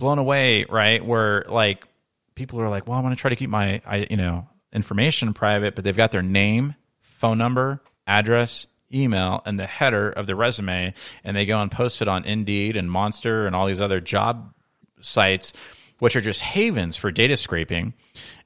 blown 0.01 0.17
away, 0.17 0.65
right? 0.65 1.05
Where 1.05 1.45
like 1.47 1.85
people 2.35 2.59
are 2.59 2.69
like, 2.69 2.87
"Well, 2.87 2.97
I'm 2.97 3.03
going 3.03 3.15
to 3.15 3.19
try 3.21 3.29
to 3.29 3.35
keep 3.35 3.49
my, 3.49 3.81
I, 3.85 4.07
you 4.09 4.17
know, 4.17 4.49
information 4.73 5.33
private," 5.33 5.75
but 5.75 5.85
they've 5.85 5.95
got 5.95 6.11
their 6.11 6.23
name, 6.23 6.75
phone 6.99 7.37
number, 7.37 7.81
address, 8.07 8.67
email, 8.93 9.41
and 9.45 9.59
the 9.59 9.67
header 9.67 10.09
of 10.09 10.27
the 10.27 10.35
resume, 10.35 10.93
and 11.23 11.37
they 11.37 11.45
go 11.45 11.61
and 11.61 11.71
post 11.71 12.01
it 12.01 12.07
on 12.07 12.25
Indeed 12.25 12.75
and 12.75 12.91
Monster 12.91 13.47
and 13.47 13.55
all 13.55 13.67
these 13.67 13.79
other 13.79 14.01
job 14.01 14.53
sites, 14.99 15.53
which 15.99 16.15
are 16.15 16.21
just 16.21 16.41
havens 16.41 16.97
for 16.97 17.11
data 17.11 17.37
scraping, 17.37 17.93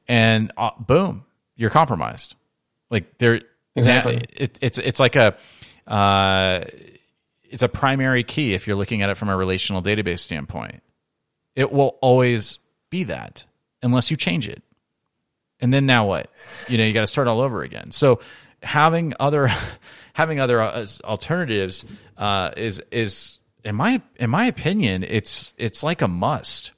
and 0.08 0.52
uh, 0.58 0.72
boom, 0.78 1.24
you're 1.56 1.72
compromised. 1.72 2.36
Like 2.92 3.18
they're 3.18 3.42
Exactly. 3.76 4.24
It, 4.34 4.58
it's 4.62 4.78
it's 4.78 5.00
like 5.00 5.16
a 5.16 5.36
uh, 5.88 6.64
it's 7.44 7.62
a 7.62 7.68
primary 7.68 8.24
key 8.24 8.54
if 8.54 8.68
you're 8.68 8.76
looking 8.76 9.02
at 9.02 9.10
it 9.10 9.16
from 9.16 9.30
a 9.30 9.36
relational 9.36 9.82
database 9.82 10.20
standpoint. 10.20 10.82
It 11.56 11.72
will 11.72 11.98
always 12.02 12.60
be 12.90 13.06
that 13.06 13.46
unless 13.82 14.12
you 14.12 14.18
change 14.18 14.48
it. 14.48 14.62
And 15.60 15.74
then 15.74 15.86
now 15.86 16.06
what? 16.08 16.30
You 16.68 16.78
know, 16.78 16.84
you 16.84 16.94
got 16.94 17.02
to 17.02 17.08
start 17.08 17.28
all 17.28 17.40
over 17.42 17.64
again. 17.64 17.92
So 17.92 18.20
having 18.62 19.14
other 19.20 19.52
having 20.14 20.40
other 20.40 20.62
uh, 20.62 20.86
alternatives 21.04 21.86
uh, 22.18 22.52
is 22.58 22.82
is 22.92 23.40
in 23.64 23.76
my 23.76 24.02
in 24.18 24.30
my 24.30 24.46
opinion, 24.46 25.04
it's 25.04 25.54
it's 25.58 25.82
like 25.84 26.02
a 26.02 26.08
must. 26.08 26.72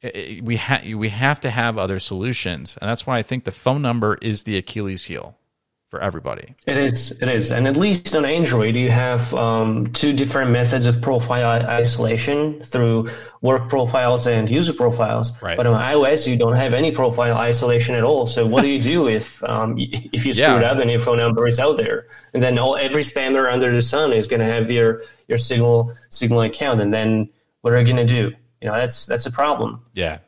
It- 0.00 0.16
it- 0.16 0.44
we 0.44 0.56
ha- 0.56 0.82
we 0.96 1.10
have 1.10 1.40
to 1.40 1.50
have 1.50 1.78
other 1.78 1.98
solutions, 1.98 2.76
and 2.80 2.88
that's 2.90 3.06
why 3.06 3.18
I 3.18 3.22
think 3.22 3.44
the 3.44 3.52
phone 3.52 3.82
number 3.82 4.16
is 4.20 4.42
the 4.44 4.56
Achilles 4.56 5.04
heel 5.04 5.36
for 5.92 6.00
everybody. 6.00 6.54
It 6.64 6.78
is, 6.78 7.20
it 7.20 7.28
is, 7.28 7.52
and 7.52 7.68
at 7.68 7.76
least 7.76 8.16
on 8.16 8.24
Android, 8.24 8.74
you 8.74 8.90
have 8.90 9.34
um, 9.34 9.92
two 9.92 10.14
different 10.14 10.50
methods 10.50 10.86
of 10.86 11.02
profile 11.02 11.66
isolation 11.68 12.64
through 12.64 13.10
work 13.42 13.68
profiles 13.68 14.26
and 14.26 14.48
user 14.50 14.72
profiles. 14.72 15.34
Right. 15.42 15.54
But 15.54 15.66
on 15.66 15.78
iOS, 15.78 16.26
you 16.26 16.38
don't 16.38 16.56
have 16.56 16.72
any 16.72 16.92
profile 16.92 17.36
isolation 17.36 17.94
at 17.94 18.04
all. 18.04 18.24
So 18.24 18.46
what 18.46 18.62
do 18.62 18.68
you 18.68 18.80
do 18.80 19.06
if 19.18 19.44
um, 19.44 19.74
if 19.78 20.24
you 20.24 20.32
screwed 20.32 20.62
Yeah. 20.62 20.70
up 20.72 20.78
and 20.78 20.90
your 20.90 20.98
phone 20.98 21.18
number 21.18 21.46
is 21.46 21.60
out 21.60 21.76
there, 21.76 22.06
and 22.32 22.42
then 22.42 22.58
all 22.58 22.74
every 22.76 23.02
spammer 23.02 23.52
under 23.52 23.70
the 23.70 23.82
sun 23.82 24.14
is 24.14 24.26
going 24.26 24.40
to 24.40 24.46
have 24.46 24.70
your 24.70 25.02
your 25.28 25.36
Signal 25.36 25.92
Signal 26.08 26.40
account, 26.40 26.80
and 26.80 26.90
then 26.94 27.28
what 27.60 27.74
are 27.74 27.78
you 27.78 27.84
going 27.84 28.06
to 28.06 28.14
do? 28.20 28.32
You 28.62 28.68
know, 28.68 28.74
that's 28.74 29.04
that's 29.04 29.26
a 29.26 29.30
problem. 29.30 29.82
Yeah, 29.92 30.20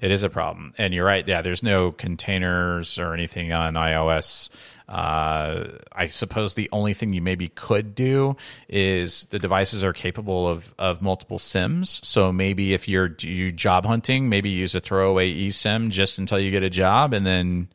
it 0.00 0.10
is 0.10 0.22
a 0.22 0.30
problem. 0.30 0.74
And 0.78 0.94
you're 0.94 1.04
right. 1.04 1.26
Yeah, 1.26 1.42
there's 1.42 1.62
no 1.62 1.92
containers 1.92 2.98
or 2.98 3.14
anything 3.14 3.52
on 3.52 3.74
iOS. 3.74 4.48
Uh, 4.88 5.78
I 5.92 6.08
suppose 6.08 6.54
the 6.54 6.68
only 6.72 6.94
thing 6.94 7.12
you 7.12 7.22
maybe 7.22 7.48
could 7.48 7.94
do 7.94 8.36
is 8.68 9.26
the 9.26 9.38
devices 9.38 9.84
are 9.84 9.92
capable 9.92 10.48
of, 10.48 10.74
of 10.78 11.00
multiple 11.00 11.38
SIMs. 11.38 12.00
So 12.02 12.32
maybe 12.32 12.72
if 12.74 12.88
you're 12.88 13.14
you 13.20 13.52
job 13.52 13.86
hunting, 13.86 14.28
maybe 14.28 14.50
use 14.50 14.74
a 14.74 14.80
throwaway 14.80 15.32
eSIM 15.32 15.90
just 15.90 16.18
until 16.18 16.40
you 16.40 16.50
get 16.50 16.64
a 16.64 16.70
job 16.70 17.12
and 17.12 17.24
then 17.24 17.68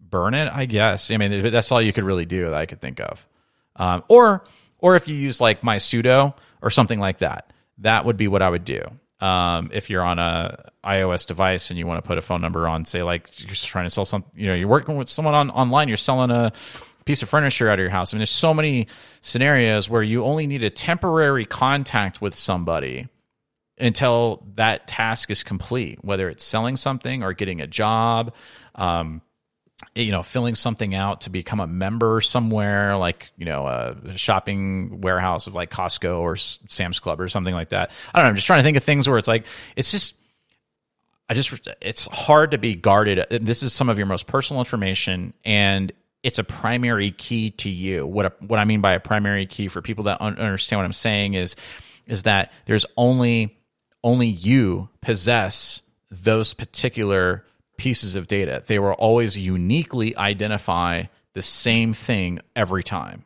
burn 0.00 0.34
it. 0.34 0.50
I 0.52 0.64
guess. 0.64 1.12
I 1.12 1.16
mean, 1.16 1.50
that's 1.52 1.70
all 1.70 1.80
you 1.80 1.92
could 1.92 2.04
really 2.04 2.26
do 2.26 2.46
that 2.46 2.54
I 2.54 2.66
could 2.66 2.80
think 2.80 3.00
of. 3.00 3.24
Um, 3.76 4.02
or 4.08 4.42
or 4.78 4.96
if 4.96 5.06
you 5.06 5.14
use 5.14 5.40
like 5.40 5.60
MySudo 5.60 6.34
or 6.60 6.70
something 6.70 6.98
like 6.98 7.18
that, 7.18 7.52
that 7.78 8.04
would 8.04 8.16
be 8.16 8.26
what 8.26 8.42
I 8.42 8.50
would 8.50 8.64
do. 8.64 8.82
Um, 9.20 9.70
if 9.72 9.90
you're 9.90 10.02
on 10.02 10.18
a 10.18 10.70
iOS 10.84 11.26
device 11.26 11.70
and 11.70 11.78
you 11.78 11.86
want 11.86 12.02
to 12.02 12.06
put 12.06 12.18
a 12.18 12.22
phone 12.22 12.40
number 12.40 12.68
on, 12.68 12.84
say 12.84 13.02
like 13.02 13.40
you're 13.42 13.54
trying 13.54 13.86
to 13.86 13.90
sell 13.90 14.04
something, 14.04 14.30
you 14.36 14.46
know, 14.46 14.54
you're 14.54 14.68
working 14.68 14.96
with 14.96 15.08
someone 15.08 15.34
on 15.34 15.50
online, 15.50 15.88
you're 15.88 15.96
selling 15.96 16.30
a 16.30 16.52
piece 17.04 17.22
of 17.22 17.28
furniture 17.28 17.68
out 17.68 17.78
of 17.78 17.80
your 17.80 17.90
house. 17.90 18.12
I 18.12 18.16
mean, 18.16 18.20
there's 18.20 18.30
so 18.30 18.54
many 18.54 18.86
scenarios 19.22 19.88
where 19.88 20.02
you 20.02 20.24
only 20.24 20.46
need 20.46 20.62
a 20.62 20.70
temporary 20.70 21.46
contact 21.46 22.20
with 22.20 22.34
somebody 22.34 23.08
until 23.78 24.44
that 24.54 24.86
task 24.86 25.30
is 25.30 25.42
complete, 25.42 26.04
whether 26.04 26.28
it's 26.28 26.44
selling 26.44 26.76
something 26.76 27.22
or 27.22 27.32
getting 27.32 27.60
a 27.60 27.66
job. 27.66 28.34
Um, 28.74 29.22
you 29.94 30.10
know, 30.10 30.22
filling 30.22 30.54
something 30.54 30.94
out 30.94 31.22
to 31.22 31.30
become 31.30 31.60
a 31.60 31.66
member 31.66 32.20
somewhere, 32.20 32.96
like 32.96 33.30
you 33.36 33.44
know, 33.44 33.66
a 33.66 34.16
shopping 34.16 35.00
warehouse 35.00 35.46
of 35.46 35.54
like 35.54 35.70
Costco 35.70 36.20
or 36.20 36.36
Sam's 36.36 36.98
Club 36.98 37.20
or 37.20 37.28
something 37.28 37.54
like 37.54 37.68
that. 37.70 37.90
I 38.12 38.18
don't 38.18 38.26
know. 38.26 38.30
I'm 38.30 38.34
just 38.34 38.46
trying 38.46 38.60
to 38.60 38.64
think 38.64 38.76
of 38.76 38.84
things 38.84 39.08
where 39.08 39.18
it's 39.18 39.28
like 39.28 39.46
it's 39.76 39.90
just. 39.90 40.14
I 41.30 41.34
just 41.34 41.68
it's 41.82 42.06
hard 42.06 42.52
to 42.52 42.58
be 42.58 42.74
guarded. 42.74 43.26
This 43.30 43.62
is 43.62 43.74
some 43.74 43.90
of 43.90 43.98
your 43.98 44.06
most 44.06 44.26
personal 44.26 44.62
information, 44.62 45.34
and 45.44 45.92
it's 46.22 46.38
a 46.38 46.44
primary 46.44 47.10
key 47.10 47.50
to 47.50 47.68
you. 47.68 48.06
What 48.06 48.26
a, 48.26 48.32
what 48.46 48.58
I 48.58 48.64
mean 48.64 48.80
by 48.80 48.92
a 48.92 49.00
primary 49.00 49.44
key 49.44 49.68
for 49.68 49.82
people 49.82 50.04
that 50.04 50.22
un- 50.22 50.38
understand 50.38 50.78
what 50.78 50.86
I'm 50.86 50.92
saying 50.92 51.34
is 51.34 51.54
is 52.06 52.22
that 52.22 52.50
there's 52.64 52.86
only 52.96 53.58
only 54.02 54.26
you 54.26 54.88
possess 55.00 55.82
those 56.10 56.54
particular 56.54 57.44
pieces 57.78 58.14
of 58.14 58.28
data. 58.28 58.62
They 58.66 58.78
will 58.78 58.92
always 58.92 59.38
uniquely 59.38 60.14
identify 60.16 61.04
the 61.32 61.42
same 61.42 61.94
thing 61.94 62.40
every 62.54 62.82
time. 62.82 63.24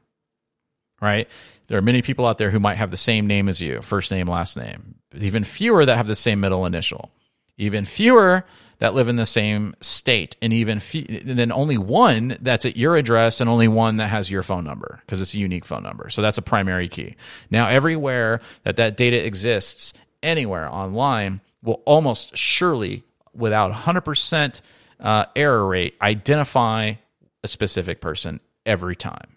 Right? 1.01 1.29
There 1.66 1.79
are 1.79 1.83
many 1.83 2.03
people 2.03 2.27
out 2.27 2.39
there 2.39 2.51
who 2.51 2.61
might 2.61 2.77
have 2.77 2.93
the 2.93 2.97
same 2.97 3.27
name 3.27 3.49
as 3.49 3.61
you, 3.61 3.83
first 3.83 4.12
name, 4.12 4.29
last 4.29 4.57
name. 4.57 4.95
Even 5.19 5.43
fewer 5.43 5.85
that 5.85 5.97
have 5.97 6.07
the 6.07 6.15
same 6.15 6.39
middle 6.39 6.65
initial. 6.65 7.11
Even 7.59 7.85
fewer 7.85 8.45
that 8.79 8.95
live 8.95 9.09
in 9.09 9.16
the 9.16 9.27
same 9.27 9.74
state, 9.81 10.37
and 10.43 10.53
even 10.53 10.81
fe- 10.81 11.23
and 11.24 11.39
then 11.39 11.53
only 11.53 11.79
one 11.79 12.37
that's 12.41 12.65
at 12.65 12.77
your 12.77 12.97
address, 12.97 13.41
and 13.41 13.49
only 13.49 13.69
one 13.69 13.99
that 13.99 14.09
has 14.09 14.31
your 14.31 14.43
phone 14.43 14.65
number 14.65 15.01
because 15.07 15.20
it's 15.20 15.35
a 15.35 15.39
unique 15.39 15.65
phone 15.65 15.83
number. 15.83 16.11
So 16.11 16.20
that's 16.20 16.39
a 16.39 16.43
primary 16.43 16.89
key. 16.89 17.15
Now, 17.51 17.69
everywhere 17.69 18.41
that 18.65 18.77
that 18.77 18.97
data 18.97 19.24
exists, 19.24 19.93
anywhere 20.23 20.69
online, 20.69 21.41
will 21.62 21.81
almost 21.85 22.37
surely 22.37 23.05
without 23.35 23.73
100% 23.73 24.61
uh, 25.01 25.25
error 25.35 25.67
rate, 25.67 25.95
identify 26.01 26.95
a 27.43 27.49
specific 27.49 28.01
person 28.01 28.41
every 28.65 28.97
time. 28.97 29.37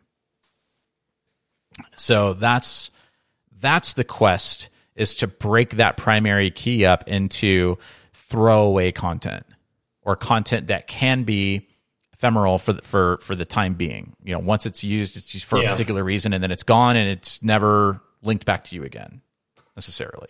So 1.97 2.33
that's 2.33 2.91
that's 3.59 3.93
the 3.93 4.03
quest 4.03 4.69
is 4.95 5.15
to 5.15 5.27
break 5.27 5.71
that 5.71 5.97
primary 5.97 6.51
key 6.51 6.85
up 6.85 7.07
into 7.07 7.77
throwaway 8.13 8.91
content 8.91 9.45
or 10.01 10.15
content 10.15 10.67
that 10.67 10.87
can 10.87 11.23
be 11.23 11.67
ephemeral 12.13 12.57
for 12.57 12.73
the, 12.73 12.81
for 12.81 13.17
for 13.17 13.35
the 13.35 13.45
time 13.45 13.73
being. 13.73 14.15
You 14.23 14.33
know, 14.33 14.39
once 14.39 14.65
it's 14.65 14.83
used, 14.83 15.17
it's 15.17 15.33
used 15.33 15.45
for 15.45 15.59
a 15.59 15.63
particular 15.63 16.03
reason, 16.03 16.33
and 16.33 16.41
then 16.41 16.51
it's 16.51 16.63
gone, 16.63 16.95
and 16.95 17.09
it's 17.09 17.43
never 17.43 18.01
linked 18.21 18.45
back 18.45 18.63
to 18.65 18.75
you 18.75 18.83
again 18.83 19.21
necessarily. 19.75 20.29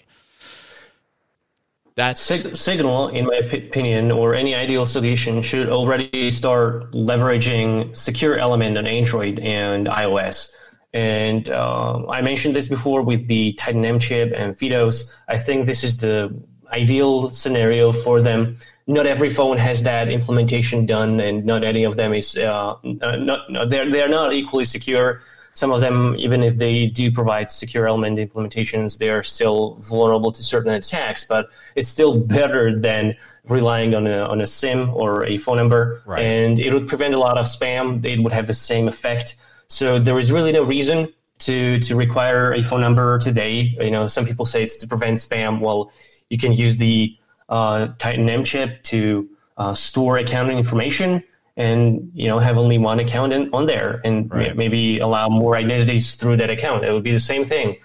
That's 1.95 2.21
Sig- 2.21 2.57
Signal, 2.57 3.07
in 3.09 3.25
my 3.25 3.35
opinion, 3.35 4.11
or 4.11 4.35
any 4.35 4.53
ideal 4.53 4.85
solution 4.85 5.41
should 5.41 5.69
already 5.69 6.29
start 6.29 6.91
leveraging 6.91 7.95
secure 7.95 8.35
element 8.35 8.77
on 8.77 8.85
Android 8.85 9.39
and 9.39 9.87
iOS. 9.87 10.51
And 10.93 11.49
uh, 11.49 12.05
I 12.07 12.21
mentioned 12.21 12.55
this 12.55 12.67
before 12.67 13.01
with 13.01 13.27
the 13.27 13.53
Titan 13.53 13.85
M 13.85 13.99
chip 13.99 14.33
and 14.35 14.57
FIDOS. 14.57 15.13
I 15.29 15.37
think 15.37 15.67
this 15.67 15.83
is 15.83 15.97
the 15.97 16.35
ideal 16.71 17.29
scenario 17.31 17.93
for 17.93 18.21
them. 18.21 18.57
Not 18.87 19.07
every 19.07 19.29
phone 19.29 19.57
has 19.57 19.83
that 19.83 20.09
implementation 20.09 20.85
done, 20.85 21.19
and 21.19 21.45
not 21.45 21.63
any 21.63 21.85
of 21.85 21.95
them 21.95 22.13
is 22.13 22.37
uh, 22.37 22.75
not, 22.83 23.49
not 23.49 23.69
they're 23.69 23.89
they're 23.89 24.09
not 24.09 24.33
equally 24.33 24.65
secure. 24.65 25.21
Some 25.55 25.71
of 25.71 25.79
them, 25.79 26.15
even 26.17 26.43
if 26.43 26.57
they 26.57 26.85
do 26.87 27.11
provide 27.11 27.49
secure 27.49 27.87
element 27.87 28.19
implementations, 28.19 28.97
they 28.97 29.09
are 29.09 29.23
still 29.23 29.75
vulnerable 29.75 30.31
to 30.33 30.43
certain 30.43 30.73
attacks. 30.73 31.23
But 31.23 31.47
it's 31.75 31.87
still 31.87 32.19
better 32.19 32.77
than 32.77 33.15
relying 33.47 33.95
on 33.95 34.05
a 34.05 34.19
on 34.23 34.41
a 34.41 34.47
SIM 34.47 34.89
or 34.89 35.25
a 35.25 35.37
phone 35.37 35.55
number, 35.57 36.01
Right. 36.05 36.21
and 36.21 36.59
it 36.59 36.73
would 36.73 36.87
prevent 36.87 37.13
a 37.13 37.19
lot 37.19 37.37
of 37.37 37.45
spam. 37.45 38.03
It 38.03 38.19
would 38.21 38.33
have 38.33 38.47
the 38.47 38.53
same 38.53 38.87
effect. 38.89 39.35
So 39.69 39.97
there 39.97 40.19
is 40.19 40.29
really 40.31 40.51
no 40.51 40.63
reason 40.63 41.07
to 41.39 41.79
to 41.79 41.95
require 41.95 42.51
a 42.53 42.61
phone 42.61 42.81
number 42.81 43.17
today. 43.19 43.75
You 43.79 43.91
know, 43.91 44.07
some 44.07 44.25
people 44.25 44.45
say 44.45 44.63
it's 44.63 44.77
to 44.77 44.87
prevent 44.87 45.19
spam. 45.19 45.61
Well, 45.61 45.91
you 46.29 46.37
can 46.37 46.51
use 46.51 46.77
the 46.77 47.15
uh, 47.49 47.89
Titan 47.97 48.27
M 48.29 48.43
chip 48.43 48.83
to 48.83 49.29
uh, 49.57 49.73
store 49.73 50.17
accounting 50.17 50.57
information 50.57 51.23
and 51.57 52.11
you 52.13 52.27
know 52.27 52.39
have 52.39 52.57
only 52.57 52.77
one 52.77 52.99
account 52.99 53.31
in, 53.33 53.49
on 53.53 53.65
there 53.65 54.01
and 54.03 54.29
Right. 54.31 54.55
maybe 54.55 54.99
allow 54.99 55.29
more 55.29 55.55
identities 55.55 56.15
through 56.15 56.37
that 56.37 56.49
account. 56.49 56.83
It 56.83 56.91
would 56.91 57.03
be 57.03 57.11
the 57.11 57.19
same 57.19 57.45
thing. 57.45 57.77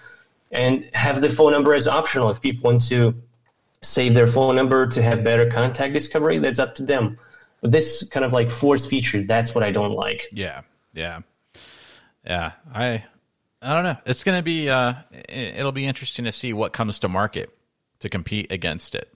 And 0.51 0.85
have 0.93 1.21
the 1.21 1.29
phone 1.29 1.53
number 1.53 1.73
as 1.73 1.87
optional 1.87 2.29
if 2.29 2.41
people 2.41 2.69
want 2.69 2.81
to 2.89 3.15
save 3.81 4.13
their 4.13 4.27
phone 4.27 4.55
number 4.55 4.85
to 4.87 5.01
have 5.01 5.23
better 5.23 5.49
contact 5.49 5.93
discovery. 5.93 6.39
That's 6.39 6.59
up 6.59 6.75
to 6.75 6.83
them. 6.83 7.17
But 7.61 7.71
this 7.71 8.05
kind 8.09 8.25
of 8.25 8.33
like 8.33 8.51
force 8.51 8.85
feature, 8.85 9.21
that's 9.23 9.55
what 9.55 9.63
I 9.63 9.71
don't 9.71 9.93
like. 9.93 10.27
Yeah, 10.33 10.61
yeah, 10.93 11.19
yeah. 12.25 12.51
I 12.73 13.03
I 13.61 13.73
don't 13.75 13.83
know. 13.83 13.97
It's 14.05 14.23
gonna 14.23 14.41
be 14.41 14.69
uh, 14.69 14.95
it- 15.11 15.55
it'll 15.59 15.71
be 15.71 15.85
interesting 15.85 16.25
to 16.25 16.31
see 16.31 16.51
what 16.53 16.73
comes 16.73 16.99
to 16.99 17.07
market 17.07 17.49
to 17.99 18.09
compete 18.09 18.51
against 18.51 18.95
it, 18.95 19.07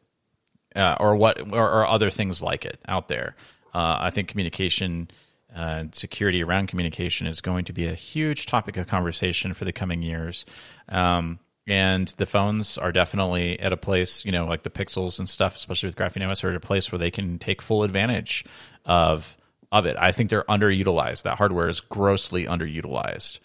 uh, 0.75 0.95
or 0.99 1.15
what 1.15 1.41
or, 1.51 1.69
or 1.69 1.87
other 1.87 2.09
things 2.09 2.41
like 2.41 2.63
it 2.65 2.79
out 2.87 3.07
there. 3.07 3.35
Uh, 3.75 3.97
I 3.99 4.09
think 4.09 4.29
communication 4.29 5.09
uh, 5.53 5.59
and 5.59 5.93
security 5.93 6.41
around 6.41 6.67
communication 6.67 7.27
is 7.27 7.41
going 7.41 7.65
to 7.65 7.73
be 7.73 7.87
a 7.87 7.93
huge 7.93 8.45
topic 8.45 8.77
of 8.77 8.87
conversation 8.87 9.53
for 9.53 9.65
the 9.65 9.73
coming 9.73 10.01
years. 10.01 10.45
Um, 10.87 11.39
and 11.67 12.07
the 12.17 12.25
phones 12.25 12.77
are 12.77 12.93
definitely 12.93 13.59
at 13.59 13.73
a 13.73 13.77
place, 13.77 14.23
you 14.23 14.31
know, 14.31 14.45
like 14.45 14.63
the 14.63 14.69
Pixels 14.69 15.19
and 15.19 15.27
stuff, 15.27 15.57
especially 15.57 15.87
with 15.87 15.97
Graphene 15.97 16.25
OS, 16.25 16.43
are 16.45 16.51
at 16.51 16.55
a 16.55 16.61
place 16.61 16.89
where 16.89 16.99
they 16.99 17.11
can 17.11 17.37
take 17.37 17.61
full 17.61 17.83
advantage 17.83 18.45
of 18.85 19.35
of 19.73 19.85
it. 19.85 19.97
I 19.99 20.13
think 20.13 20.29
they're 20.29 20.43
underutilized. 20.43 21.23
That 21.23 21.37
hardware 21.37 21.67
is 21.67 21.81
grossly 21.81 22.45
underutilized 22.45 23.39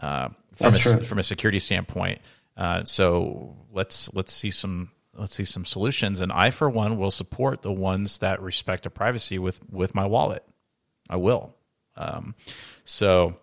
uh, 0.00 0.28
from 0.54 0.70
That's 0.70 0.76
a, 0.76 0.96
true. 0.96 1.04
from 1.04 1.18
a 1.18 1.24
security 1.24 1.58
standpoint. 1.58 2.20
Uh, 2.56 2.84
so 2.84 3.56
let's 3.72 4.12
let's 4.14 4.32
see 4.32 4.52
some 4.52 4.90
let's 5.16 5.34
see 5.34 5.44
some 5.44 5.64
solutions. 5.64 6.20
And 6.20 6.32
I, 6.32 6.50
for 6.50 6.68
one, 6.70 6.96
will 6.98 7.10
support 7.10 7.62
the 7.62 7.72
ones 7.72 8.18
that 8.18 8.40
respect 8.40 8.86
a 8.86 8.90
privacy 8.90 9.38
with 9.38 9.60
with 9.70 9.94
my 9.94 10.06
wallet. 10.06 10.44
I 11.08 11.16
will. 11.16 11.54
Um, 11.96 12.34
so 12.84 13.36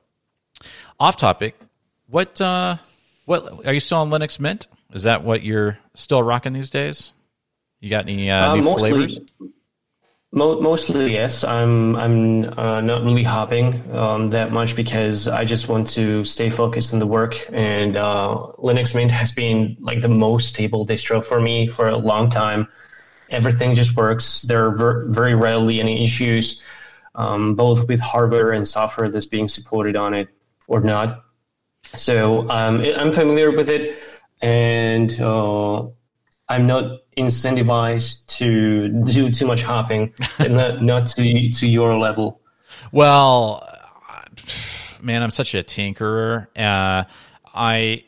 off 1.00 1.18
topic. 1.18 1.56
What 2.08 2.40
uh, 2.42 2.78
what 3.26 3.66
are 3.68 3.74
you 3.74 3.80
still 3.80 4.00
on 4.00 4.10
Linux 4.10 4.40
Mint? 4.40 4.68
Is 4.94 5.04
that 5.04 5.24
what 5.24 5.44
you're 5.44 5.78
still 5.94 6.24
rocking 6.24 6.54
these 6.54 6.70
days? 6.72 7.14
You 7.80 7.90
got 7.90 8.06
any 8.10 8.30
uh, 8.32 8.52
Uh, 8.52 8.56
new 8.56 8.64
mostly- 8.64 8.90
flavors? 8.90 9.20
Mo- 10.32 10.62
mostly, 10.62 11.14
yes. 11.14 11.44
I'm 11.44 11.96
I'm 11.96 12.44
uh, 12.60 12.82
not 12.82 13.04
really 13.04 13.24
hopping 13.24 13.68
um, 13.96 14.30
that 14.30 14.52
much 14.52 14.76
because 14.76 15.28
I 15.28 15.44
just 15.46 15.68
want 15.70 15.88
to 15.90 16.24
stay 16.24 16.50
focused 16.52 16.94
on 16.94 17.00
the 17.00 17.08
work. 17.08 17.36
And 17.52 17.98
uh, 17.98 18.38
Linux 18.60 18.94
Mint 18.96 19.12
has 19.12 19.32
been 19.32 19.76
like 19.80 20.02
the 20.02 20.10
most 20.10 20.50
stable 20.50 20.86
distro 20.86 21.26
for 21.26 21.42
me 21.42 21.68
for 21.68 21.90
a 21.90 21.98
long 21.98 22.30
time. 22.30 22.68
Everything 23.32 23.76
just 23.76 23.96
works. 23.96 24.42
There 24.42 24.66
are 24.68 24.76
ver- 24.78 25.06
very 25.10 25.34
rarely 25.36 25.80
any 25.80 26.04
issues. 26.04 26.62
um, 27.16 27.56
both 27.56 27.88
with 27.88 28.00
hardware 28.00 28.52
and 28.52 28.68
software 28.68 29.10
that's 29.10 29.26
being 29.26 29.48
supported 29.50 29.96
on 29.98 30.14
it 30.14 30.30
or 30.68 30.82
not. 30.82 31.26
So 31.84 32.50
um, 32.50 32.82
I'm 32.98 33.12
familiar 33.12 33.52
with 33.52 33.70
it, 33.70 33.98
and 34.42 35.12
uh, 35.20 35.88
I'm 36.48 36.68
not 36.68 37.00
incentivized 37.20 38.26
to 38.38 38.88
do 39.12 39.30
too 39.30 39.46
much 39.46 39.64
hopping, 39.64 40.14
and 40.40 40.56
not, 40.56 40.82
not 40.82 41.08
to 41.08 41.50
to 41.52 41.68
your 41.68 41.96
level. 41.98 42.42
Well, 42.92 43.68
man, 45.02 45.24
I'm 45.24 45.32
such 45.32 45.54
a 45.56 45.64
tinkerer. 45.64 46.48
Uh, 46.58 47.04
I 47.54 48.04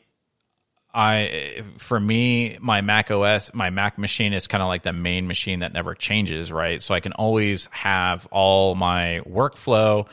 I 0.93 1.63
for 1.77 1.99
me 1.99 2.57
my 2.59 2.81
Mac 2.81 3.11
OS 3.11 3.53
my 3.53 3.69
Mac 3.69 3.97
machine 3.97 4.33
is 4.33 4.47
kind 4.47 4.61
of 4.61 4.67
like 4.67 4.83
the 4.83 4.93
main 4.93 5.27
machine 5.27 5.59
that 5.59 5.73
never 5.73 5.95
changes, 5.95 6.51
right? 6.51 6.81
So 6.81 6.93
I 6.93 6.99
can 6.99 7.13
always 7.13 7.67
have 7.71 8.27
all 8.31 8.75
my 8.75 9.21
workflow 9.27 10.07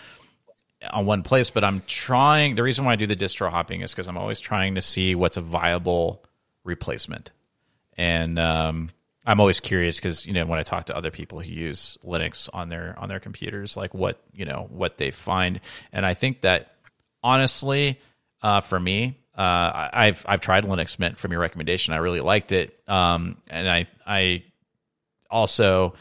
on 0.90 1.06
one 1.06 1.22
place, 1.22 1.50
but 1.50 1.64
I'm 1.64 1.82
trying 1.86 2.54
the 2.54 2.62
reason 2.62 2.84
why 2.84 2.92
I 2.92 2.96
do 2.96 3.06
the 3.06 3.16
distro 3.16 3.50
hopping 3.50 3.80
is 3.80 3.92
because 3.92 4.08
I'm 4.08 4.18
always 4.18 4.40
trying 4.40 4.76
to 4.76 4.82
see 4.82 5.14
what's 5.14 5.36
a 5.36 5.40
viable 5.40 6.24
replacement. 6.64 7.30
And 7.98 8.38
um, 8.38 8.90
I'm 9.26 9.40
always 9.40 9.60
curious 9.60 9.98
because 9.98 10.24
you 10.26 10.32
know 10.32 10.46
when 10.46 10.58
I 10.58 10.62
talk 10.62 10.86
to 10.86 10.96
other 10.96 11.10
people 11.10 11.40
who 11.40 11.50
use 11.50 11.98
Linux 12.02 12.48
on 12.54 12.70
their 12.70 12.94
on 12.98 13.10
their 13.10 13.20
computers, 13.20 13.76
like 13.76 13.92
what 13.92 14.22
you 14.32 14.46
know 14.46 14.66
what 14.70 14.96
they 14.96 15.10
find, 15.10 15.60
and 15.92 16.06
I 16.06 16.14
think 16.14 16.40
that 16.40 16.72
honestly, 17.22 18.00
uh, 18.40 18.60
for 18.60 18.80
me, 18.80 19.18
uh, 19.36 19.90
I've 19.92 20.24
I've 20.26 20.40
tried 20.40 20.64
Linux 20.64 20.98
Mint 20.98 21.18
from 21.18 21.32
your 21.32 21.40
recommendation. 21.40 21.92
I 21.92 21.98
really 21.98 22.20
liked 22.20 22.52
it, 22.52 22.78
um, 22.88 23.36
and 23.48 23.68
I 23.68 23.86
I 24.06 24.44
also 25.30 25.94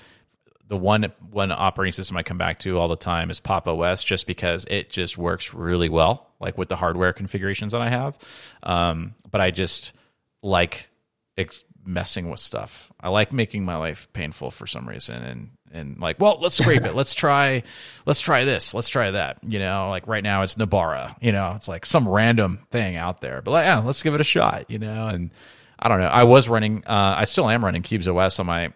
the 0.67 0.77
one 0.77 1.11
one 1.31 1.51
operating 1.51 1.93
system 1.93 2.17
I 2.17 2.23
come 2.23 2.37
back 2.37 2.59
to 2.59 2.77
all 2.77 2.87
the 2.87 2.95
time 2.95 3.29
is 3.29 3.39
Pop 3.39 3.67
OS, 3.67 4.03
just 4.03 4.27
because 4.27 4.65
it 4.69 4.89
just 4.89 5.17
works 5.17 5.53
really 5.53 5.89
well, 5.89 6.29
like 6.39 6.57
with 6.57 6.69
the 6.69 6.75
hardware 6.75 7.13
configurations 7.13 7.71
that 7.71 7.81
I 7.81 7.89
have. 7.89 8.17
Um, 8.63 9.15
but 9.29 9.41
I 9.41 9.51
just 9.51 9.93
like 10.41 10.89
ex- 11.37 11.63
messing 11.87 12.29
with 12.29 12.39
stuff. 12.39 12.91
I 12.99 13.09
like 13.09 13.31
making 13.31 13.65
my 13.65 13.77
life 13.77 14.11
painful 14.13 14.51
for 14.51 14.67
some 14.67 14.87
reason, 14.87 15.23
and 15.23 15.49
and 15.71 15.99
like, 15.99 16.19
well, 16.19 16.37
let's 16.41 16.55
scrape 16.55 16.85
it. 16.85 16.95
Let's 16.95 17.13
try, 17.13 17.63
let's 18.05 18.21
try 18.21 18.45
this. 18.45 18.73
Let's 18.73 18.89
try 18.89 19.11
that. 19.11 19.39
You 19.43 19.59
know, 19.59 19.89
like 19.89 20.07
right 20.07 20.23
now 20.23 20.41
it's 20.41 20.55
Nobara. 20.55 21.15
You 21.21 21.31
know, 21.31 21.53
it's 21.55 21.67
like 21.67 21.85
some 21.85 22.07
random 22.07 22.59
thing 22.71 22.95
out 22.95 23.21
there, 23.21 23.41
but 23.41 23.51
like, 23.51 23.65
yeah, 23.65 23.79
let's 23.79 24.03
give 24.03 24.13
it 24.13 24.21
a 24.21 24.25
shot. 24.25 24.69
You 24.69 24.79
know, 24.79 25.07
and 25.07 25.31
I 25.79 25.89
don't 25.89 25.99
know. 25.99 26.07
I 26.07 26.23
was 26.23 26.49
running. 26.49 26.83
Uh, 26.85 27.15
I 27.17 27.25
still 27.25 27.49
am 27.49 27.63
running 27.63 27.83
Qubes 27.83 28.07
OS 28.07 28.39
on 28.39 28.45
my 28.45 28.73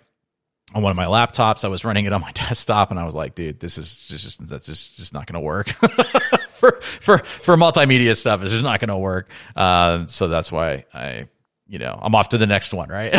on 0.74 0.82
one 0.82 0.92
of 0.92 0.98
my 0.98 1.06
laptops. 1.06 1.66
I 1.66 1.68
was 1.68 1.84
running 1.86 2.06
it 2.06 2.14
on 2.14 2.22
my 2.22 2.32
desktop, 2.34 2.92
and 2.92 3.00
I 3.00 3.06
was 3.06 3.16
like, 3.16 3.36
dude, 3.36 3.60
this 3.60 3.78
is 3.78 4.08
just 4.08 4.48
that's 4.48 4.66
just 4.66 4.98
just 4.98 5.14
not 5.14 5.28
going 5.28 5.42
to 5.42 5.46
work 5.46 5.70
for 6.50 6.80
for 6.82 7.20
for 7.20 7.58
multimedia 7.58 8.16
stuff. 8.16 8.42
It's 8.42 8.52
just 8.52 8.64
not 8.64 8.80
going 8.80 8.90
to 8.90 8.98
work. 8.98 9.30
Uh, 9.56 10.06
so 10.08 10.28
that's 10.28 10.52
why 10.52 10.86
I, 10.94 11.28
you 11.72 11.80
know, 11.80 11.98
I'm 12.02 12.14
off 12.14 12.30
to 12.30 12.38
the 12.38 12.45
next 12.45 12.73
one, 12.73 12.89
right? 12.89 13.15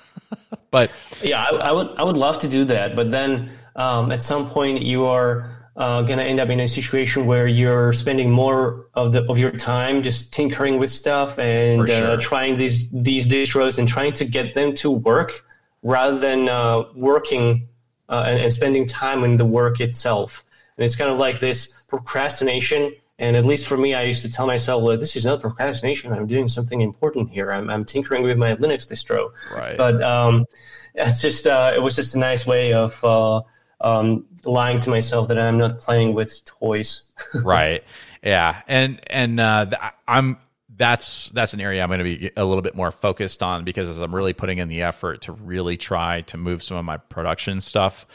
but 0.70 0.92
yeah, 1.20 1.42
I, 1.42 1.50
I, 1.50 1.72
would 1.72 1.88
I 1.98 2.04
would 2.04 2.16
love 2.16 2.38
to 2.38 2.48
do 2.48 2.64
that, 2.66 2.94
but 2.94 3.10
then 3.10 3.50
um, 3.74 4.12
at 4.12 4.22
some 4.22 4.48
point 4.48 4.82
you 4.82 5.04
are 5.04 5.50
uh, 5.74 6.02
going 6.02 6.18
to 6.18 6.24
end 6.24 6.38
up 6.38 6.48
in 6.48 6.60
a 6.60 6.68
situation 6.68 7.26
where 7.26 7.48
you're 7.48 7.92
spending 7.92 8.30
more 8.30 8.86
of 8.94 9.12
the 9.12 9.24
of 9.28 9.36
your 9.36 9.50
time 9.50 10.00
just 10.00 10.32
tinkering 10.32 10.78
with 10.78 10.90
stuff 10.90 11.40
and 11.40 11.82
uh, 11.82 11.86
sure. 11.86 12.10
uh, 12.12 12.16
trying 12.20 12.56
these 12.56 12.88
these 12.92 13.26
distros 13.26 13.80
and 13.80 13.88
trying 13.88 14.12
to 14.12 14.24
get 14.24 14.54
them 14.54 14.72
to 14.74 14.88
work 14.88 15.44
rather 15.82 16.20
than 16.20 16.48
uh, 16.48 16.84
working 16.94 17.66
uh, 18.08 18.26
and, 18.28 18.38
and 18.38 18.52
spending 18.52 18.86
time 18.86 19.24
in 19.24 19.38
the 19.38 19.44
work 19.44 19.80
itself. 19.80 20.44
And 20.76 20.84
it's 20.84 20.94
kind 20.94 21.10
of 21.10 21.18
like 21.18 21.40
this 21.40 21.72
procrastination 21.88 22.94
and 23.18 23.36
at 23.36 23.44
least 23.44 23.66
for 23.66 23.76
me, 23.76 23.94
I 23.94 24.02
used 24.02 24.22
to 24.22 24.30
tell 24.30 24.46
myself, 24.46 24.82
well, 24.82 24.96
this 24.96 25.14
is 25.16 25.24
not 25.24 25.40
procrastination. 25.40 26.12
I'm 26.12 26.26
doing 26.26 26.48
something 26.48 26.80
important 26.80 27.30
here. 27.30 27.52
I'm, 27.52 27.70
I'm 27.70 27.84
tinkering 27.84 28.22
with 28.22 28.38
my 28.38 28.56
Linux 28.56 28.90
distro. 28.90 29.30
Right. 29.54 29.76
But 29.76 30.02
um, 30.02 30.46
it's 30.94 31.20
just 31.20 31.46
uh, 31.46 31.72
it 31.74 31.80
was 31.80 31.96
just 31.96 32.14
a 32.14 32.18
nice 32.18 32.46
way 32.46 32.72
of 32.72 33.02
uh, 33.04 33.42
um, 33.80 34.26
lying 34.44 34.80
to 34.80 34.90
myself 34.90 35.28
that 35.28 35.38
I'm 35.38 35.58
not 35.58 35.80
playing 35.80 36.14
with 36.14 36.44
toys. 36.44 37.08
right. 37.42 37.84
Yeah. 38.22 38.62
And 38.66 39.00
and 39.08 39.38
uh, 39.38 39.66
I'm 40.08 40.38
that's 40.74 41.28
that's 41.30 41.54
an 41.54 41.60
area 41.60 41.82
I'm 41.82 41.88
going 41.88 41.98
to 41.98 42.04
be 42.04 42.30
a 42.36 42.44
little 42.44 42.62
bit 42.62 42.74
more 42.74 42.90
focused 42.90 43.42
on 43.42 43.64
because 43.64 43.88
as 43.90 43.98
I'm 43.98 44.14
really 44.14 44.32
putting 44.32 44.58
in 44.58 44.68
the 44.68 44.82
effort 44.82 45.22
to 45.22 45.32
really 45.32 45.76
try 45.76 46.22
to 46.22 46.36
move 46.36 46.62
some 46.62 46.76
of 46.76 46.84
my 46.84 46.96
production 46.96 47.60
stuff 47.60 48.06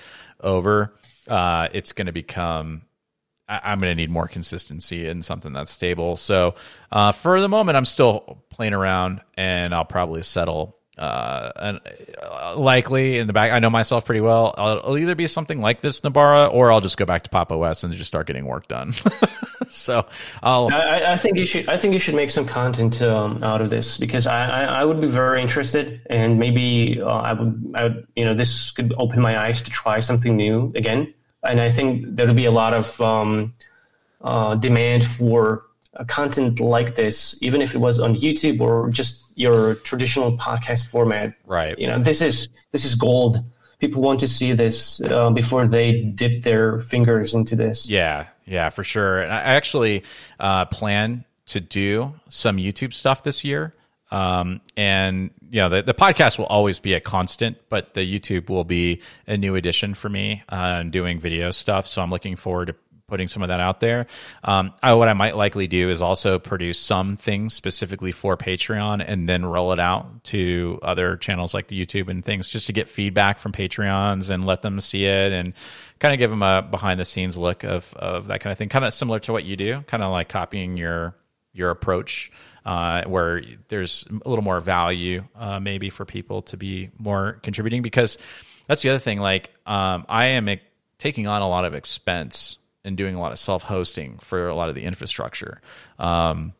over, 0.42 0.96
uh, 1.28 1.70
it's 1.72 1.94
going 1.94 2.08
to 2.08 2.12
become 2.12 2.82
I, 3.48 3.72
am 3.72 3.80
going 3.80 3.92
to 3.92 3.96
need 3.96 4.10
more 4.10 4.28
consistency 4.28 5.08
and 5.08 5.24
something 5.24 5.54
that's 5.54 5.72
stable. 5.72 6.18
So 6.18 6.56
uh, 6.92 7.12
for 7.12 7.40
the 7.40 7.50
moment, 7.50 7.78
I'm 7.78 7.86
still 7.86 8.44
playing 8.50 8.74
around, 8.74 9.22
and 9.36 9.74
I'll 9.74 9.86
probably 9.86 10.22
settle. 10.22 10.76
Uh, 10.98 11.52
and 11.58 11.80
uh, 12.24 12.56
likely 12.58 13.20
in 13.20 13.28
the 13.28 13.34
back, 13.34 13.52
I 13.52 13.60
know 13.60 13.70
myself 13.70 14.04
pretty 14.04 14.22
well. 14.22 14.56
I'll, 14.58 14.82
I'll, 14.84 14.98
either 14.98 15.14
be 15.14 15.28
something 15.28 15.62
like 15.62 15.82
this 15.82 16.02
Nobara, 16.02 16.52
or 16.52 16.72
I'll 16.72 16.82
just 16.82 16.98
go 16.98 17.06
back 17.06 17.24
to 17.26 17.30
Pop 17.30 17.52
OS 17.52 17.84
and 17.84 17.94
just 17.94 18.08
start 18.08 18.26
getting 18.26 18.46
work 18.48 18.68
done. 18.68 18.94
so 19.70 20.08
I'll. 20.42 20.74
I, 20.74 21.14
I, 21.14 21.16
think 21.16 21.38
you 21.38 21.46
should. 21.46 21.70
I 21.70 21.78
think 21.78 21.94
you 21.94 22.00
should 22.00 22.16
make 22.16 22.32
some 22.32 22.48
content 22.48 23.00
um, 23.04 23.38
out 23.44 23.62
of 23.62 23.70
this 23.70 24.00
because 24.00 24.26
I, 24.26 24.48
I, 24.48 24.64
I, 24.64 24.86
would 24.86 25.00
be 25.00 25.08
very 25.08 25.40
interested, 25.40 26.02
and 26.10 26.40
maybe 26.40 27.00
uh, 27.00 27.06
I 27.06 27.34
would. 27.34 27.72
I 27.76 27.84
would. 27.84 28.08
You 28.16 28.26
know, 28.26 28.34
this 28.34 28.72
could 28.72 28.92
open 28.98 29.22
my 29.22 29.38
eyes 29.38 29.62
to 29.62 29.70
try 29.70 30.00
something 30.00 30.36
new 30.36 30.74
again 30.76 31.14
and 31.48 31.60
I 31.60 31.70
think 31.70 32.06
there'll 32.16 32.34
be 32.34 32.46
a 32.46 32.52
lot 32.52 32.74
of 32.74 33.00
um, 33.02 33.54
uh, 34.22 34.56
demand 34.56 35.06
for 35.06 35.64
content 36.08 36.60
like 36.60 36.96
this, 36.96 37.42
even 37.42 37.62
if 37.62 37.74
it 37.74 37.80
was 37.80 38.00
on 38.00 38.16
YouTube 38.16 38.62
or 38.62 38.90
just 38.90 39.32
your 39.36 39.76
traditional 39.76 40.38
podcast 40.38 40.90
format. 40.90 41.34
Right. 41.46 41.78
You 41.80 41.88
know, 41.88 42.00
this 42.00 42.22
is 42.22 42.50
this 42.72 42.86
is 42.86 42.96
gold. 42.96 43.44
People 43.80 44.02
want 44.02 44.20
to 44.22 44.28
see 44.28 44.54
this 44.54 45.02
uh, 45.02 45.30
before 45.30 45.68
they 45.68 46.02
dip 46.02 46.42
their 46.42 46.82
fingers 46.82 47.34
into 47.36 47.56
this. 47.56 47.88
Yeah, 47.88 48.28
yeah, 48.46 48.70
for 48.70 48.84
sure. 48.84 49.22
And 49.22 49.32
I 49.32 49.38
actually 49.38 50.04
uh, 50.40 50.66
plan 50.66 51.26
to 51.48 51.60
do 51.60 52.16
some 52.28 52.58
YouTube 52.58 52.94
stuff 52.94 53.24
this 53.24 53.44
year. 53.44 53.74
Um, 54.12 54.62
and 54.76 55.32
you 55.50 55.62
know, 55.62 55.70
the, 55.70 55.82
the 55.82 55.94
podcast 55.94 56.38
will 56.38 56.46
always 56.46 56.80
be 56.80 56.94
a 56.94 57.00
constant, 57.00 57.58
but 57.70 57.94
the 57.94 58.02
YouTube 58.02 58.50
will 58.50 58.64
be 58.64 59.02
a 59.28 59.38
new 59.38 59.56
addition 59.56 59.94
for 59.94 60.10
me, 60.10 60.44
uh, 60.50 60.84
doing 60.84 61.20
video 61.20 61.52
stuff. 61.52 61.88
So 61.88 62.02
I'm 62.02 62.10
looking 62.10 62.36
forward 62.36 62.68
to 62.68 62.76
putting 63.08 63.30
some 63.30 63.42
of 63.42 63.48
that 63.48 63.62
out 63.62 63.80
there. 63.80 64.06
Um, 64.44 64.74
I, 64.84 64.94
what 64.94 65.08
I 65.08 65.14
might 65.14 65.38
likely 65.38 65.66
do 65.66 65.90
is 65.90 66.02
also 66.02 66.40
produce 66.40 66.78
some 66.78 67.16
things 67.16 67.54
specifically 67.54 68.12
for 68.12 68.36
Patreon 68.36 69.02
and 69.06 69.30
then 69.30 69.46
roll 69.46 69.72
it 69.72 69.80
out 69.80 70.26
to 70.26 70.78
other 70.82 71.16
channels 71.16 71.54
like 71.54 71.70
the 71.70 71.86
YouTube 71.86 72.10
and 72.10 72.24
things 72.24 72.50
just 72.50 72.68
to 72.68 72.74
get 72.74 72.90
feedback 72.90 73.40
from 73.40 73.54
Patreons 73.54 74.30
and 74.30 74.46
let 74.46 74.62
them 74.62 74.82
see 74.82 75.06
it 75.06 75.32
and 75.32 75.54
kind 76.00 76.14
of 76.14 76.20
give 76.20 76.30
them 76.30 76.44
a 76.44 76.62
behind 76.62 77.00
the 77.00 77.06
scenes 77.06 77.38
look 77.38 77.64
of, 77.64 77.94
of 77.94 78.28
that 78.28 78.42
kind 78.42 78.52
of 78.52 78.58
thing. 78.58 78.68
Kind 78.68 78.84
of 78.84 78.94
similar 78.94 79.20
to 79.20 79.32
what 79.32 79.46
you 79.46 79.56
do, 79.56 79.84
kind 79.88 80.04
of 80.04 80.12
like 80.12 80.28
copying 80.28 80.76
your, 80.76 81.16
your 81.54 81.70
approach 81.70 82.30
uh, 82.68 83.04
where 83.06 83.42
there's 83.70 84.06
a 84.26 84.30
little 84.30 84.44
more 84.44 84.60
value 84.60 85.24
uh, 85.36 85.60
maybe 85.60 85.90
for 85.90 86.06
people 86.06 86.42
to 86.44 86.58
be 86.58 86.90
more 87.00 87.40
contributing 87.42 87.82
because 87.82 88.18
that's 88.68 88.82
the 88.82 88.90
other 88.90 89.00
thing 89.00 89.20
like 89.20 89.50
um, 89.66 90.06
i 90.10 90.26
am 90.26 90.50
taking 91.00 91.28
on 91.28 91.42
a 91.42 91.48
lot 91.48 91.66
of 91.66 91.74
expense 91.74 92.58
and 92.88 92.96
doing 92.96 93.16
a 93.16 93.20
lot 93.20 93.34
of 93.34 93.38
self-hosting 93.38 94.18
for 94.20 94.48
a 94.48 94.56
lot 94.56 94.70
of 94.70 94.76
the 94.76 94.84
infrastructure. 94.84 95.62
Um, 96.00 96.54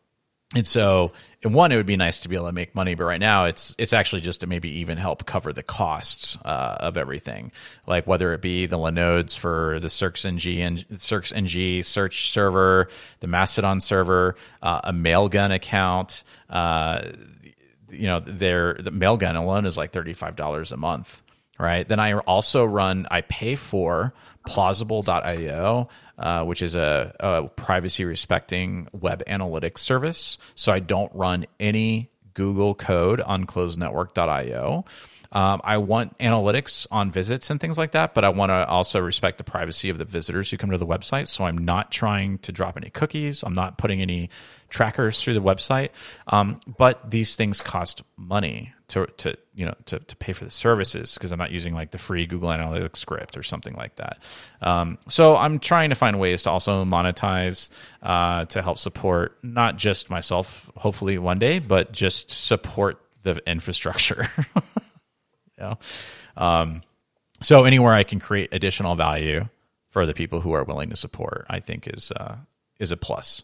and 0.54 0.66
so, 0.66 1.12
in 1.42 1.52
one, 1.52 1.72
it 1.72 1.76
would 1.76 1.84
be 1.84 1.98
nice 1.98 2.20
to 2.20 2.28
be 2.28 2.34
able 2.34 2.46
to 2.46 2.52
make 2.52 2.74
money, 2.74 2.94
but 2.94 3.04
right 3.04 3.20
now, 3.20 3.44
it's 3.44 3.76
it's 3.78 3.92
actually 3.92 4.22
just 4.22 4.40
to 4.40 4.46
maybe 4.46 4.70
even 4.78 4.96
help 4.96 5.26
cover 5.26 5.52
the 5.52 5.62
costs 5.62 6.38
uh, 6.42 6.76
of 6.80 6.96
everything, 6.96 7.52
like 7.86 8.06
whether 8.06 8.32
it 8.32 8.40
be 8.40 8.64
the 8.64 8.78
Linodes 8.78 9.36
for 9.36 9.78
the 9.80 9.88
SearXNG 9.88 10.58
and 10.60 10.88
SearXNG 10.88 11.84
search 11.84 12.30
server, 12.30 12.88
the 13.20 13.26
Mastodon 13.26 13.82
server, 13.82 14.36
uh, 14.62 14.80
a 14.84 14.92
Mailgun 14.92 15.54
account. 15.54 16.24
Uh, 16.48 17.10
you 17.90 18.06
know, 18.06 18.20
their 18.20 18.72
the 18.72 18.90
Mailgun 18.90 19.36
alone 19.36 19.66
is 19.66 19.76
like 19.76 19.92
thirty 19.92 20.14
five 20.14 20.34
dollars 20.34 20.72
a 20.72 20.78
month, 20.78 21.20
right? 21.58 21.86
Then 21.86 22.00
I 22.00 22.14
also 22.14 22.64
run, 22.64 23.06
I 23.10 23.20
pay 23.20 23.54
for 23.54 24.14
plausible.io, 24.46 25.88
uh, 26.18 26.44
which 26.44 26.62
is 26.62 26.74
a, 26.74 27.14
a 27.20 27.48
privacy 27.48 28.04
respecting 28.04 28.88
web 28.92 29.22
analytics 29.26 29.78
service. 29.78 30.38
So 30.54 30.72
I 30.72 30.80
don't 30.80 31.14
run 31.14 31.46
any 31.60 32.10
Google 32.34 32.74
code 32.74 33.20
on 33.20 33.46
closednetwork.io. 33.46 34.84
Um, 35.30 35.60
I 35.62 35.76
want 35.76 36.16
analytics 36.18 36.86
on 36.90 37.10
visits 37.10 37.50
and 37.50 37.60
things 37.60 37.76
like 37.76 37.92
that, 37.92 38.14
but 38.14 38.24
I 38.24 38.30
want 38.30 38.50
to 38.50 38.66
also 38.66 38.98
respect 38.98 39.36
the 39.36 39.44
privacy 39.44 39.90
of 39.90 39.98
the 39.98 40.06
visitors 40.06 40.50
who 40.50 40.56
come 40.56 40.70
to 40.70 40.78
the 40.78 40.86
website. 40.86 41.28
So 41.28 41.44
I'm 41.44 41.58
not 41.58 41.90
trying 41.92 42.38
to 42.38 42.52
drop 42.52 42.76
any 42.78 42.88
cookies. 42.88 43.42
I'm 43.42 43.52
not 43.52 43.76
putting 43.76 44.00
any 44.00 44.30
trackers 44.70 45.20
through 45.20 45.34
the 45.34 45.42
website. 45.42 45.90
Um, 46.28 46.60
but 46.78 47.10
these 47.10 47.36
things 47.36 47.60
cost 47.60 48.02
money 48.16 48.72
to 48.88 49.06
to 49.18 49.36
you 49.58 49.66
know 49.66 49.74
to 49.86 49.98
to 49.98 50.16
pay 50.16 50.32
for 50.32 50.44
the 50.44 50.50
services 50.52 51.14
because 51.14 51.32
I'm 51.32 51.38
not 51.38 51.50
using 51.50 51.74
like 51.74 51.90
the 51.90 51.98
free 51.98 52.26
Google 52.26 52.48
Analytics 52.50 52.98
script 52.98 53.36
or 53.36 53.42
something 53.42 53.74
like 53.74 53.96
that. 53.96 54.22
Um, 54.62 54.98
so 55.08 55.36
I'm 55.36 55.58
trying 55.58 55.88
to 55.88 55.96
find 55.96 56.20
ways 56.20 56.44
to 56.44 56.50
also 56.50 56.84
monetize 56.84 57.68
uh, 58.00 58.44
to 58.46 58.62
help 58.62 58.78
support 58.78 59.36
not 59.42 59.76
just 59.76 60.10
myself, 60.10 60.70
hopefully 60.76 61.18
one 61.18 61.40
day, 61.40 61.58
but 61.58 61.90
just 61.90 62.30
support 62.30 63.00
the 63.24 63.42
infrastructure. 63.50 64.30
you 64.54 64.62
know? 65.58 65.78
um, 66.36 66.80
so 67.42 67.64
anywhere 67.64 67.92
I 67.92 68.04
can 68.04 68.20
create 68.20 68.50
additional 68.52 68.94
value 68.94 69.48
for 69.88 70.06
the 70.06 70.14
people 70.14 70.40
who 70.40 70.52
are 70.52 70.62
willing 70.62 70.90
to 70.90 70.96
support, 70.96 71.46
I 71.50 71.58
think 71.58 71.88
is 71.88 72.12
uh, 72.12 72.36
is 72.78 72.92
a 72.92 72.96
plus. 72.96 73.42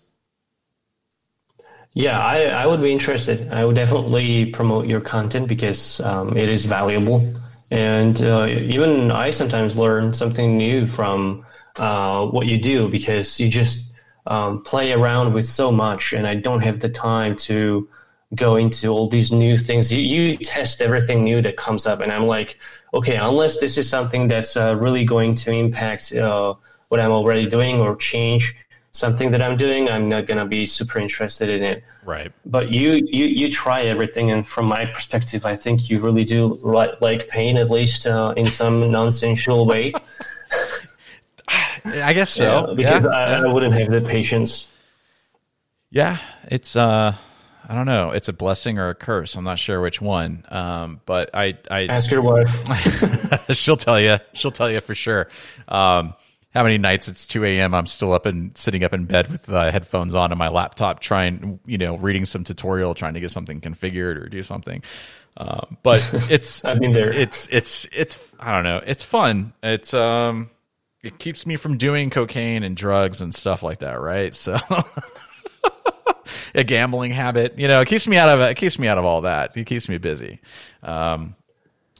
Yeah, 1.95 2.19
I, 2.19 2.47
I 2.47 2.67
would 2.67 2.83
be 2.83 2.93
interested. 2.93 3.53
I 3.53 3.65
would 3.65 3.77
definitely 3.77 4.51
promote 4.51 4.87
your 4.87 5.01
content 5.01 5.47
because 5.47 6.01
um, 6.01 6.37
it 6.37 6.49
is 6.49 6.67
valuable. 6.67 7.23
And 7.71 8.21
uh, 8.21 8.47
even 8.49 9.13
I 9.13 9.31
sometimes 9.31 9.77
learn 9.77 10.13
something 10.13 10.57
new 10.57 10.89
from 10.89 11.47
uh, 11.77 12.27
what 12.27 12.47
you 12.47 12.59
do 12.59 12.89
because 12.89 13.39
you 13.39 13.49
just 13.49 13.93
um, 14.27 14.63
play 14.65 14.93
around 14.93 15.35
with 15.35 15.45
so 15.45 15.71
much, 15.71 16.13
and 16.13 16.27
I 16.27 16.35
don't 16.35 16.63
have 16.63 16.81
the 16.81 16.89
time 16.89 17.37
to 17.49 17.89
go 18.35 18.57
into 18.57 18.89
all 18.89 19.07
these 19.09 19.31
new 19.31 19.57
things. 19.57 19.93
You, 19.93 20.01
you 20.01 20.37
test 20.39 20.83
everything 20.83 21.23
new 21.23 21.43
that 21.43 21.57
comes 21.57 21.87
up, 21.87 22.01
and 22.01 22.11
I'm 22.11 22.27
like, 22.27 22.59
okay, 22.93 23.17
unless 23.17 23.59
this 23.59 23.79
is 23.79 23.89
something 23.89 24.27
that's 24.27 24.57
uh, 24.57 24.75
really 24.77 25.05
going 25.05 25.37
to 25.37 25.53
impact 25.53 26.13
uh, 26.13 26.55
what 26.89 27.01
I'm 27.01 27.13
already 27.13 27.47
doing 27.47 27.81
or 27.81 27.95
change 27.97 28.57
something 28.95 29.33
that 29.33 29.43
I'm 29.43 29.57
doing, 29.57 29.91
I'm 29.91 30.09
not 30.09 30.27
gonna 30.27 30.47
be 30.47 30.65
super 30.65 30.99
interested 30.99 31.51
in 31.51 31.63
it. 31.63 31.85
Right. 32.05 32.33
But 32.47 32.73
you 32.73 32.93
you 33.07 33.27
you 33.27 33.51
try 33.51 33.83
everything, 33.83 34.31
and 34.31 34.47
from 34.47 34.67
my 34.67 34.87
perspective, 34.87 35.45
I 35.45 35.57
think 35.57 35.91
you 35.91 36.01
really 36.01 36.25
do 36.25 36.59
like, 36.63 37.01
like 37.01 37.29
pain, 37.29 37.57
at 37.59 37.71
least 37.71 38.07
uh, 38.07 38.33
in 38.37 38.47
some 38.47 38.91
nonsensical 38.99 39.67
way. 39.67 39.93
I 41.85 42.15
guess 42.15 42.31
so. 42.31 42.69
Yeah, 42.69 42.75
because 42.75 43.03
yeah, 43.03 43.09
I, 43.09 43.31
yeah. 43.31 43.45
I 43.45 43.53
wouldn't 43.53 43.75
have 43.75 43.91
the 43.91 44.01
patience. 44.01 44.69
Yeah, 45.91 46.19
it's 46.51 46.77
uh 46.77 47.15
I 47.67 47.75
don't 47.75 47.87
know. 47.87 48.11
It's 48.11 48.29
a 48.29 48.33
blessing 48.33 48.79
or 48.79 48.91
a 48.91 48.95
curse. 48.95 49.37
I'm 49.37 49.45
not 49.45 49.59
sure 49.59 49.81
which 49.81 50.01
one. 50.01 50.45
Um, 50.51 51.01
but 51.07 51.31
I, 51.35 51.57
I 51.71 51.87
ask 51.87 52.11
your 52.11 52.21
wife. 52.21 52.53
she'll 53.53 53.79
tell 53.79 53.99
you. 53.99 54.19
She'll 54.35 54.51
tell 54.51 54.71
you 54.71 54.81
for 54.81 54.95
sure. 54.95 55.29
Um, 55.67 56.15
how 56.55 56.63
many 56.63 56.79
nights 56.79 57.09
it's 57.09 57.27
2 57.27 57.45
a.m. 57.45 57.75
I'm 57.75 57.87
still 57.87 58.13
up 58.13 58.27
and 58.27 58.57
sitting 58.57 58.85
up 58.85 58.93
in 58.93 59.07
bed 59.07 59.31
with 59.31 59.49
uh, 59.51 59.73
headphones 59.73 60.15
on 60.15 60.31
and 60.31 60.39
my 60.39 60.49
laptop, 60.49 61.01
trying, 61.01 61.59
you 61.67 61.79
know, 61.79 61.97
reading 61.97 62.25
some 62.25 62.45
tutorial, 62.45 62.95
trying 62.95 63.15
to 63.15 63.21
get 63.21 63.33
something 63.33 63.61
configured 63.61 64.17
or 64.17 64.29
do 64.29 64.43
something. 64.45 64.83
Um, 65.37 65.77
but 65.83 66.09
it's, 66.31 66.65
I 66.65 66.75
mean, 66.75 66.93
there. 66.93 67.13
It's, 67.13 67.49
it's, 67.51 67.89
it's, 67.93 68.19
I 68.39 68.55
don't 68.55 68.63
know. 68.63 68.81
It's 68.87 69.03
fun. 69.03 69.53
It's, 69.65 69.93
um, 69.95 70.51
it 71.03 71.19
keeps 71.19 71.45
me 71.45 71.57
from 71.57 71.77
doing 71.77 72.09
cocaine 72.09 72.63
and 72.63 72.77
drugs 72.77 73.21
and 73.21 73.35
stuff 73.35 73.65
like 73.65 73.81
that. 73.81 74.01
Right. 74.01 74.33
So 74.33 74.57
a 76.55 76.63
gambling 76.63 77.11
habit, 77.11 77.59
you 77.59 77.67
know, 77.67 77.81
it 77.81 77.89
keeps 77.89 78.07
me 78.07 78.17
out 78.17 78.29
of, 78.29 78.41
it 78.41 78.57
keeps 78.57 78.79
me 78.79 78.87
out 78.87 78.97
of 78.97 79.05
all 79.05 79.23
that. 79.23 79.57
It 79.57 79.67
keeps 79.67 79.89
me 79.89 79.99
busy. 79.99 80.41
Um, 80.85 81.35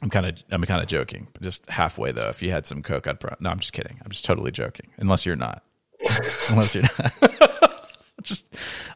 I'm 0.05 0.11
kind 0.11 0.27
of 0.27 0.35
I'm 0.51 0.61
kind 0.65 0.83
of 0.83 0.87
joking, 0.87 1.27
just 1.41 1.67
halfway 1.67 2.11
though. 2.11 2.29
If 2.29 2.43
you 2.43 2.51
had 2.51 2.67
some 2.67 2.83
coke, 2.83 3.07
I'd 3.07 3.19
pro- 3.19 3.33
no. 3.39 3.49
I'm 3.49 3.57
just 3.57 3.73
kidding. 3.73 3.99
I'm 4.05 4.11
just 4.11 4.23
totally 4.23 4.51
joking. 4.51 4.91
Unless 4.97 5.25
you're 5.25 5.35
not. 5.35 5.63
Unless 6.49 6.75
you're 6.75 6.83
not. 6.83 7.89
just 8.21 8.45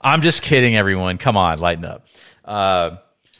I'm 0.02 0.22
just 0.22 0.44
kidding. 0.44 0.76
Everyone, 0.76 1.18
come 1.18 1.36
on, 1.36 1.57
lighten 1.57 1.84
up. 1.84 2.06
Uh, 2.45 2.98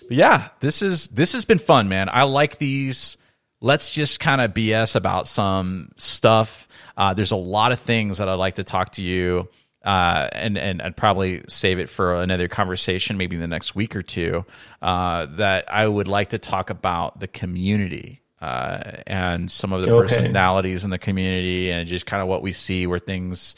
yeah, 0.10 0.48
this 0.62 0.82
is 0.82 1.10
this 1.10 1.34
has 1.34 1.46
been 1.46 1.60
fun, 1.60 1.90
man. 1.90 2.10
I 2.12 2.24
like 2.24 2.58
these. 2.58 3.18
Let's 3.62 3.94
just 3.94 4.20
kind 4.20 4.42
of 4.42 4.52
BS 4.52 4.96
about 4.96 5.28
some 5.28 5.92
stuff. 5.96 6.68
Uh, 6.98 7.14
there's 7.14 7.32
a 7.32 7.38
lot 7.38 7.72
of 7.72 7.78
things 7.78 8.18
that 8.18 8.28
I'd 8.28 8.34
like 8.34 8.56
to 8.56 8.64
talk 8.64 8.94
to 8.94 9.04
you 9.04 9.48
uh, 9.86 10.28
and 10.34 10.58
and 10.58 10.82
I'd 10.82 10.98
probably 10.98 11.44
save 11.48 11.80
it 11.80 11.90
for 11.90 12.16
another 12.22 12.48
conversation, 12.48 13.18
maybe 13.18 13.36
in 13.36 13.42
the 13.42 13.48
next 13.48 13.76
week 13.76 13.96
or 13.96 14.02
two. 14.02 14.46
Uh, 14.82 15.26
that 15.38 15.72
I 15.74 15.88
would 15.88 16.08
like 16.08 16.30
to 16.30 16.38
talk 16.38 16.70
about 16.70 17.20
the 17.20 17.28
community 17.28 18.22
uh, 18.42 18.80
and 19.08 19.52
some 19.52 19.74
of 19.74 19.82
the 19.82 19.92
Okay. 19.92 20.08
personalities 20.08 20.84
in 20.84 20.90
the 20.90 20.98
community, 20.98 21.72
and 21.72 21.88
just 21.88 22.06
kind 22.06 22.22
of 22.22 22.28
what 22.28 22.42
we 22.42 22.52
see 22.52 22.88
where 22.88 23.00
things. 23.00 23.56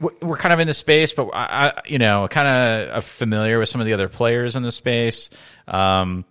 we're- 0.00 0.38
kind 0.38 0.52
of 0.52 0.60
in 0.60 0.66
the 0.66 0.72
space, 0.74 1.12
but 1.12 1.28
I, 1.34 1.68
I 1.68 1.82
you 1.86 1.98
know, 1.98 2.26
kind 2.28 2.90
of 2.90 3.04
familiar 3.04 3.58
with 3.58 3.68
some 3.68 3.80
of 3.82 3.86
the 3.86 3.92
other 3.92 4.08
players 4.08 4.56
in 4.56 4.62
the 4.62 4.72
space. 4.72 5.28
Um, 5.68 6.24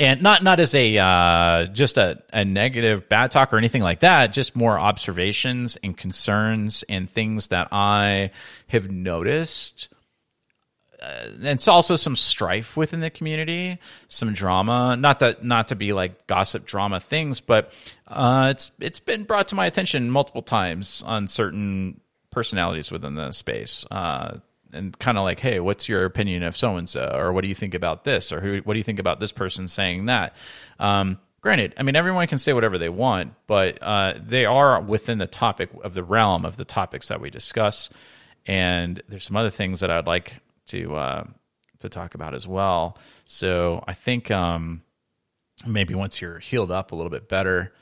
and 0.00 0.22
not 0.22 0.42
not 0.42 0.58
as 0.58 0.74
a 0.74 0.98
uh, 0.98 1.66
just 1.66 1.98
a, 1.98 2.22
a 2.32 2.44
negative 2.44 3.08
bad 3.08 3.30
talk 3.30 3.52
or 3.52 3.58
anything 3.58 3.82
like 3.82 4.00
that 4.00 4.32
just 4.32 4.56
more 4.56 4.78
observations 4.78 5.76
and 5.84 5.96
concerns 5.96 6.82
and 6.88 7.08
things 7.10 7.48
that 7.48 7.68
i 7.70 8.30
have 8.68 8.90
noticed. 8.90 9.88
Uh, 11.00 11.28
and 11.36 11.46
it's 11.46 11.68
also 11.68 11.96
some 11.96 12.14
strife 12.14 12.76
within 12.76 13.00
the 13.00 13.08
community 13.08 13.78
some 14.08 14.34
drama 14.34 14.96
not 14.96 15.20
that 15.20 15.42
not 15.42 15.68
to 15.68 15.74
be 15.74 15.94
like 15.94 16.26
gossip 16.26 16.66
drama 16.66 17.00
things 17.00 17.40
but 17.40 17.72
uh, 18.06 18.48
it's 18.50 18.72
it's 18.80 19.00
been 19.00 19.24
brought 19.24 19.48
to 19.48 19.54
my 19.54 19.64
attention 19.64 20.10
multiple 20.10 20.42
times 20.42 21.02
on 21.06 21.26
certain 21.26 21.98
personalities 22.30 22.90
within 22.90 23.14
the 23.14 23.32
space. 23.32 23.84
Uh, 23.90 24.38
and 24.72 24.98
kind 24.98 25.18
of 25.18 25.24
like, 25.24 25.40
hey, 25.40 25.60
what's 25.60 25.88
your 25.88 26.04
opinion 26.04 26.42
of 26.42 26.56
so 26.56 26.76
and 26.76 26.88
so, 26.88 27.10
or 27.14 27.32
what 27.32 27.42
do 27.42 27.48
you 27.48 27.54
think 27.54 27.74
about 27.74 28.04
this, 28.04 28.32
or 28.32 28.40
who, 28.40 28.58
what 28.58 28.74
do 28.74 28.78
you 28.78 28.84
think 28.84 28.98
about 28.98 29.20
this 29.20 29.32
person 29.32 29.66
saying 29.66 30.06
that? 30.06 30.34
Um, 30.78 31.18
granted, 31.40 31.74
I 31.76 31.82
mean, 31.82 31.96
everyone 31.96 32.26
can 32.26 32.38
say 32.38 32.52
whatever 32.52 32.78
they 32.78 32.88
want, 32.88 33.34
but 33.46 33.82
uh, 33.82 34.14
they 34.22 34.44
are 34.44 34.80
within 34.80 35.18
the 35.18 35.26
topic 35.26 35.70
of 35.82 35.94
the 35.94 36.04
realm 36.04 36.44
of 36.44 36.56
the 36.56 36.64
topics 36.64 37.08
that 37.08 37.20
we 37.20 37.30
discuss. 37.30 37.90
And 38.46 39.02
there's 39.08 39.24
some 39.24 39.36
other 39.36 39.50
things 39.50 39.80
that 39.80 39.90
I'd 39.90 40.06
like 40.06 40.36
to 40.66 40.96
uh, 40.96 41.24
to 41.80 41.88
talk 41.88 42.14
about 42.14 42.34
as 42.34 42.46
well. 42.46 42.98
So 43.24 43.84
I 43.86 43.94
think 43.94 44.30
um, 44.30 44.82
maybe 45.66 45.94
once 45.94 46.20
you're 46.20 46.38
healed 46.38 46.70
up 46.70 46.92
a 46.92 46.94
little 46.94 47.10
bit 47.10 47.28
better, 47.28 47.72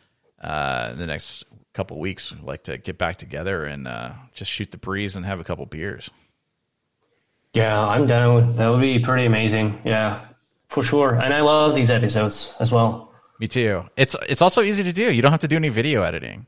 uh, 0.43 0.91
in 0.93 0.99
the 0.99 1.07
next 1.07 1.45
couple 1.75 1.99
weeks, 1.99 2.33
I'd 2.33 2.45
like 2.45 2.65
to 2.65 2.79
get 2.79 2.99
back 2.99 3.17
together 3.17 3.65
and 3.65 3.87
uh, 3.87 4.13
just 4.33 4.51
shoot 4.51 4.71
the 4.71 4.79
breeze 4.79 5.17
and 5.17 5.27
have 5.27 5.41
a 5.41 5.45
couple 5.45 5.67
beers. 5.67 6.11
Yeah, 7.55 7.87
I'm 7.87 8.07
down. 8.07 8.57
That 8.57 8.69
would 8.69 8.81
be 8.81 8.99
pretty 8.99 9.25
amazing. 9.25 9.81
Yeah, 9.85 10.21
for 10.69 10.83
sure. 10.83 11.15
And 11.15 11.33
I 11.33 11.41
love 11.41 11.75
these 11.75 11.91
episodes 11.91 12.55
as 12.61 12.71
well. 12.71 13.13
Me 13.41 13.49
too. 13.49 13.85
It's 13.97 14.15
it's 14.29 14.43
also 14.43 14.63
easy 14.63 14.83
to 14.85 14.93
do. 14.93 15.11
You 15.13 15.23
don't 15.23 15.31
have 15.33 15.41
to 15.41 15.49
do 15.49 15.57
any 15.57 15.69
video 15.69 16.03
editing. 16.03 16.47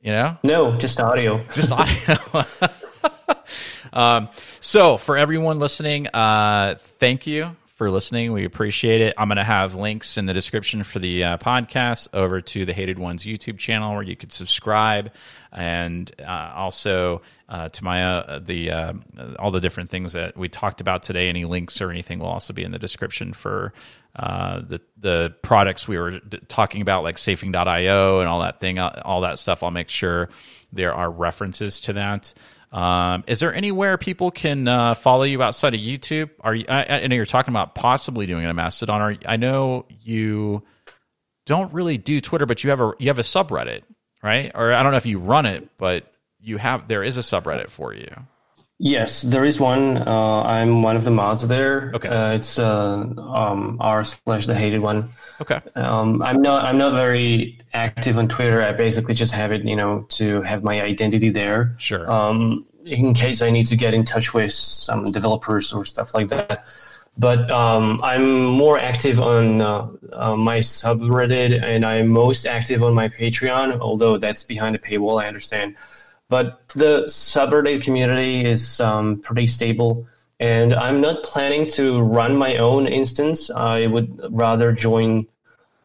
You 0.00 0.12
know, 0.12 0.38
No, 0.44 0.76
just 0.76 1.00
audio. 1.00 1.38
just 1.52 1.72
audio. 1.72 2.16
um, 3.92 4.28
so 4.60 4.96
for 4.98 5.16
everyone 5.16 5.58
listening, 5.58 6.06
uh, 6.08 6.76
thank 6.78 7.26
you 7.26 7.56
for 7.76 7.90
listening. 7.90 8.32
We 8.32 8.46
appreciate 8.46 9.02
it. 9.02 9.14
I'm 9.18 9.28
going 9.28 9.36
to 9.36 9.44
have 9.44 9.74
links 9.74 10.16
in 10.16 10.24
the 10.24 10.32
description 10.32 10.82
for 10.82 10.98
the 10.98 11.22
uh, 11.22 11.36
podcast 11.36 12.08
over 12.14 12.40
to 12.40 12.64
the 12.64 12.72
Hated 12.72 12.98
Ones 12.98 13.26
YouTube 13.26 13.58
channel 13.58 13.92
where 13.92 14.02
you 14.02 14.16
could 14.16 14.32
subscribe, 14.32 15.12
and 15.52 16.10
uh, 16.18 16.52
also 16.56 17.20
uh, 17.50 17.68
to 17.68 17.84
my 17.84 18.02
uh, 18.02 18.38
the 18.38 18.70
uh, 18.70 18.92
all 19.38 19.50
the 19.50 19.60
different 19.60 19.90
things 19.90 20.14
that 20.14 20.38
we 20.38 20.48
talked 20.48 20.80
about 20.80 21.02
today. 21.02 21.28
Any 21.28 21.44
links 21.44 21.82
or 21.82 21.90
anything 21.90 22.18
will 22.18 22.28
also 22.28 22.54
be 22.54 22.64
in 22.64 22.72
the 22.72 22.78
description 22.78 23.34
for 23.34 23.74
uh, 24.16 24.60
the 24.60 24.80
the 24.96 25.34
products 25.42 25.86
we 25.86 25.98
were 25.98 26.18
d- 26.18 26.40
talking 26.48 26.80
about, 26.80 27.02
like 27.02 27.18
Safing.io 27.18 28.20
and 28.20 28.28
all 28.28 28.40
that 28.40 28.58
thing, 28.58 28.78
all 28.78 29.20
that 29.20 29.38
stuff. 29.38 29.62
I'll 29.62 29.70
make 29.70 29.90
sure 29.90 30.30
there 30.72 30.94
are 30.94 31.10
references 31.10 31.82
to 31.82 31.92
that. 31.92 32.32
Um, 32.76 33.24
is 33.26 33.40
there 33.40 33.54
anywhere 33.54 33.96
people 33.96 34.30
can 34.30 34.68
uh, 34.68 34.92
follow 34.94 35.22
you 35.22 35.42
outside 35.42 35.74
of 35.74 35.80
YouTube? 35.80 36.28
Are 36.40 36.54
you? 36.54 36.66
I, 36.68 36.84
I 36.84 37.06
know 37.06 37.16
you're 37.16 37.24
talking 37.24 37.50
about 37.50 37.74
possibly 37.74 38.26
doing 38.26 38.44
it 38.44 38.48
on 38.48 38.56
Mastodon. 38.56 39.00
Are, 39.00 39.16
I 39.24 39.36
know 39.36 39.86
you 40.02 40.62
don't 41.46 41.72
really 41.72 41.96
do 41.96 42.20
Twitter, 42.20 42.44
but 42.44 42.62
you 42.62 42.70
have 42.70 42.82
a 42.82 42.92
you 42.98 43.08
have 43.08 43.18
a 43.18 43.22
subreddit, 43.22 43.80
right? 44.22 44.52
Or 44.54 44.74
I 44.74 44.82
don't 44.82 44.92
know 44.92 44.98
if 44.98 45.06
you 45.06 45.18
run 45.18 45.46
it, 45.46 45.70
but 45.78 46.12
you 46.38 46.58
have 46.58 46.86
there 46.86 47.02
is 47.02 47.16
a 47.16 47.22
subreddit 47.22 47.70
for 47.70 47.94
you. 47.94 48.14
Yes, 48.78 49.22
there 49.22 49.44
is 49.44 49.58
one. 49.58 49.96
Uh, 50.06 50.42
I'm 50.42 50.82
one 50.82 50.96
of 50.96 51.04
the 51.04 51.10
mods 51.10 51.46
there. 51.48 51.92
Okay. 51.94 52.08
Uh, 52.08 52.34
it's 52.34 52.58
uh, 52.58 53.06
um, 53.16 53.78
r 53.80 54.04
slash 54.04 54.46
the 54.46 54.54
hated 54.54 54.80
one. 54.80 55.08
Okay. 55.40 55.60
Um, 55.74 56.22
I'm 56.22 56.42
not. 56.42 56.64
I'm 56.64 56.76
not 56.76 56.94
very 56.94 57.58
active 57.72 58.18
on 58.18 58.28
Twitter. 58.28 58.60
I 58.62 58.72
basically 58.72 59.14
just 59.14 59.32
have 59.32 59.50
it, 59.50 59.64
you 59.64 59.76
know, 59.76 60.06
to 60.10 60.42
have 60.42 60.62
my 60.62 60.82
identity 60.82 61.30
there. 61.30 61.74
Sure. 61.78 62.10
Um, 62.10 62.66
in 62.84 63.14
case 63.14 63.40
I 63.40 63.50
need 63.50 63.66
to 63.68 63.76
get 63.76 63.94
in 63.94 64.04
touch 64.04 64.34
with 64.34 64.52
some 64.52 65.10
developers 65.10 65.72
or 65.72 65.84
stuff 65.84 66.14
like 66.14 66.28
that. 66.28 66.64
But 67.18 67.50
um, 67.50 67.98
I'm 68.02 68.44
more 68.44 68.78
active 68.78 69.20
on 69.20 69.62
uh, 69.62 69.88
uh, 70.12 70.36
my 70.36 70.58
subreddit, 70.58 71.62
and 71.62 71.84
I'm 71.84 72.08
most 72.08 72.46
active 72.46 72.82
on 72.82 72.92
my 72.92 73.08
Patreon. 73.08 73.80
Although 73.80 74.18
that's 74.18 74.44
behind 74.44 74.76
a 74.76 74.78
paywall, 74.78 75.22
I 75.22 75.26
understand. 75.26 75.76
But 76.28 76.68
the 76.70 77.04
subreddit 77.04 77.84
community 77.84 78.44
is 78.44 78.80
um, 78.80 79.20
pretty 79.20 79.46
stable, 79.46 80.06
and 80.40 80.74
I'm 80.74 81.00
not 81.00 81.22
planning 81.22 81.68
to 81.70 82.00
run 82.00 82.36
my 82.36 82.56
own 82.56 82.88
instance. 82.88 83.48
I 83.48 83.86
would 83.86 84.20
rather 84.30 84.72
join 84.72 85.26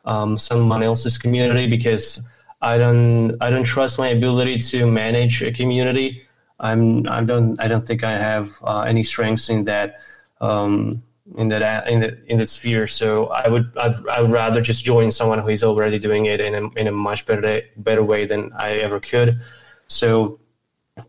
um, 0.06 0.38
someone 0.38 0.82
else's 0.82 1.18
community 1.18 1.68
because 1.68 2.28
I 2.62 2.78
don't 2.78 3.38
I 3.42 3.50
don't 3.50 3.64
trust 3.64 4.00
my 4.00 4.10
ability 4.10 4.60
to 4.60 4.90
manage 4.90 5.42
a 5.42 5.52
community. 5.52 6.24
I'm 6.60 7.08
I 7.08 7.24
don't 7.24 7.62
I 7.62 7.68
don't 7.68 7.86
think 7.86 8.04
I 8.04 8.12
have 8.12 8.58
uh, 8.64 8.82
any 8.82 9.04
strengths 9.04 9.50
in 9.50 9.66
that 9.66 10.00
um, 10.40 11.04
in 11.38 11.50
that 11.50 11.88
in 11.88 12.00
that 12.02 12.18
in 12.28 12.38
that 12.38 12.50
sphere. 12.50 12.88
So 12.88 13.28
I 13.28 13.48
would 13.48 13.72
I'd, 13.78 14.08
I 14.08 14.22
would 14.22 14.32
rather 14.32 14.62
just 14.62 14.84
join 14.84 15.12
someone 15.12 15.40
who 15.40 15.50
is 15.50 15.64
already 15.64 16.00
doing 16.00 16.26
it 16.26 16.40
in 16.40 16.56
a, 16.56 16.70
in 16.80 16.88
a 16.88 16.92
much 16.92 17.26
better 17.26 17.62
better 17.78 18.04
way 18.04 18.26
than 18.26 18.52
I 18.54 18.74
ever 18.74 19.00
could. 19.00 19.40
So 19.92 20.40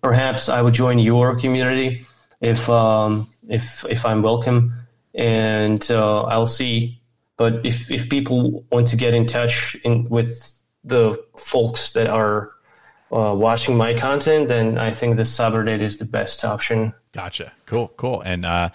perhaps 0.02 0.48
I 0.48 0.60
would 0.62 0.74
join 0.74 0.98
your 0.98 1.36
community 1.36 2.06
if 2.40 2.68
um, 2.68 3.28
if 3.48 3.84
if 3.88 4.04
I'm 4.04 4.22
welcome, 4.22 4.74
and 5.14 5.88
uh, 5.90 6.22
I'll 6.24 6.46
see. 6.46 7.00
But 7.36 7.64
if 7.64 7.90
if 7.90 8.08
people 8.08 8.64
want 8.70 8.88
to 8.88 8.96
get 8.96 9.14
in 9.14 9.26
touch 9.26 9.76
in 9.84 10.08
with 10.08 10.52
the 10.84 11.22
folks 11.36 11.92
that 11.92 12.08
are 12.08 12.52
uh, 13.12 13.34
watching 13.34 13.76
my 13.76 13.94
content, 13.94 14.48
then 14.48 14.78
I 14.78 14.90
think 14.90 15.16
the 15.16 15.22
subreddit 15.22 15.80
is 15.80 15.98
the 15.98 16.04
best 16.04 16.44
option. 16.44 16.92
Gotcha. 17.12 17.52
Cool. 17.66 17.88
Cool. 17.96 18.20
And 18.22 18.44
uh, 18.44 18.70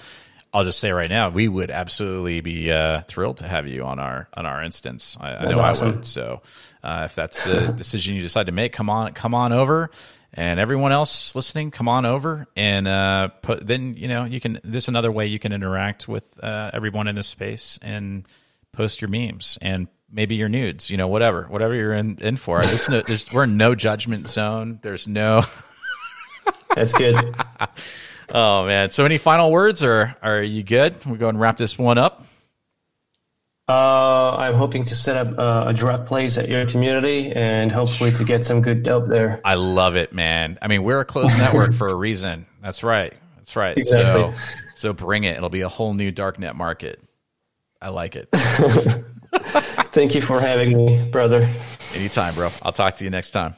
I'll 0.58 0.64
just 0.64 0.80
say 0.80 0.92
right 0.92 1.10
now, 1.10 1.30
we 1.30 1.48
would 1.48 1.70
absolutely 1.70 2.42
be 2.42 2.72
uh, 2.72 3.02
thrilled 3.02 3.38
to 3.38 3.48
have 3.48 3.68
you 3.68 3.84
on 3.84 4.00
our 4.00 4.28
on 4.36 4.48
our 4.48 4.64
instance. 4.64 5.16
I, 5.22 5.36
I 5.36 5.52
know 5.52 5.60
awesome. 5.60 5.88
I 5.88 5.92
would. 5.92 6.06
So 6.08 6.42
uh, 6.82 7.04
if 7.06 7.14
that's 7.14 7.44
the 7.46 7.68
decision 7.78 8.16
you 8.16 8.22
decide 8.24 8.48
to 8.48 8.52
make, 8.52 8.74
come 8.74 8.90
on, 8.90 9.14
come 9.14 9.36
on 9.36 9.54
over. 9.54 9.92
And 10.34 10.60
everyone 10.60 10.92
else 10.92 11.36
listening, 11.36 11.70
come 11.70 11.88
on 11.88 12.08
over 12.08 12.48
and 12.56 12.88
uh, 12.88 13.28
put. 13.28 13.68
Then 13.68 13.98
you 13.98 14.08
know 14.08 14.26
you 14.26 14.40
can. 14.40 14.60
There's 14.64 14.88
another 14.88 15.12
way 15.12 15.28
you 15.28 15.38
can 15.38 15.54
interact 15.54 16.08
with 16.08 16.44
uh, 16.44 16.72
everyone 16.74 17.08
in 17.08 17.16
this 17.16 17.28
space 17.28 17.78
and 17.84 18.26
post 18.72 19.00
your 19.00 19.10
memes 19.10 19.60
and 19.62 19.88
maybe 20.12 20.34
your 20.34 20.50
nudes. 20.50 20.90
You 20.90 20.98
know, 20.98 21.08
whatever, 21.08 21.44
whatever 21.44 21.76
you're 21.76 21.94
in, 21.94 22.18
in 22.20 22.36
for. 22.36 22.64
There's 22.64 22.90
no, 22.90 23.02
there's, 23.02 23.32
we're 23.32 23.44
in 23.44 23.58
no 23.58 23.76
judgment 23.76 24.28
zone. 24.28 24.80
There's 24.82 25.08
no. 25.08 25.44
That's 26.76 26.94
good. 26.94 27.36
oh 28.30 28.66
man! 28.66 28.90
So, 28.92 29.06
any 29.06 29.18
final 29.18 29.52
words, 29.52 29.84
or 29.84 30.16
are 30.22 30.42
you 30.42 30.64
good? 30.64 31.06
We 31.06 31.18
go 31.18 31.30
and 31.30 31.40
wrap 31.40 31.58
this 31.58 31.78
one 31.78 31.98
up. 31.98 32.26
Uh, 33.70 34.36
I'm 34.38 34.54
hoping 34.54 34.86
to 34.86 34.96
set 34.96 35.18
up 35.18 35.38
uh, 35.38 35.66
a 35.68 35.74
drug 35.74 36.08
place 36.08 36.38
at 36.38 36.48
your 36.48 36.66
community 36.68 37.34
and 37.34 37.70
hopefully 37.70 38.12
to 38.14 38.24
get 38.24 38.46
some 38.46 38.62
good 38.62 38.82
dope 38.82 39.10
there. 39.10 39.42
I 39.44 39.56
love 39.56 39.98
it, 39.98 40.14
man. 40.14 40.58
I 40.62 40.68
mean, 40.68 40.84
we're 40.84 41.02
a 41.02 41.06
closed 41.06 41.38
network 41.40 41.74
for 41.74 41.88
a 41.88 41.96
reason. 41.96 42.46
That's 42.62 42.82
right. 42.82 43.14
That's 43.36 43.58
right. 43.58 43.78
Exactly. 43.78 44.32
So, 44.32 44.40
so 44.76 44.94
bring 44.94 45.26
it. 45.26 45.36
It'll 45.36 45.50
be 45.50 45.62
a 45.62 45.70
whole 45.70 45.94
new 45.94 46.14
darknet 46.14 46.56
market. 46.56 47.02
I 47.82 47.90
like 47.90 48.16
it. 48.16 48.30
Thank 49.92 50.16
you 50.16 50.22
for 50.22 50.40
having 50.40 50.76
me, 50.76 51.10
brother. 51.10 51.50
Anytime, 51.94 52.36
bro. 52.36 52.52
I'll 52.62 52.72
talk 52.72 52.96
to 52.98 53.04
you 53.04 53.10
next 53.10 53.32
time. 53.32 53.56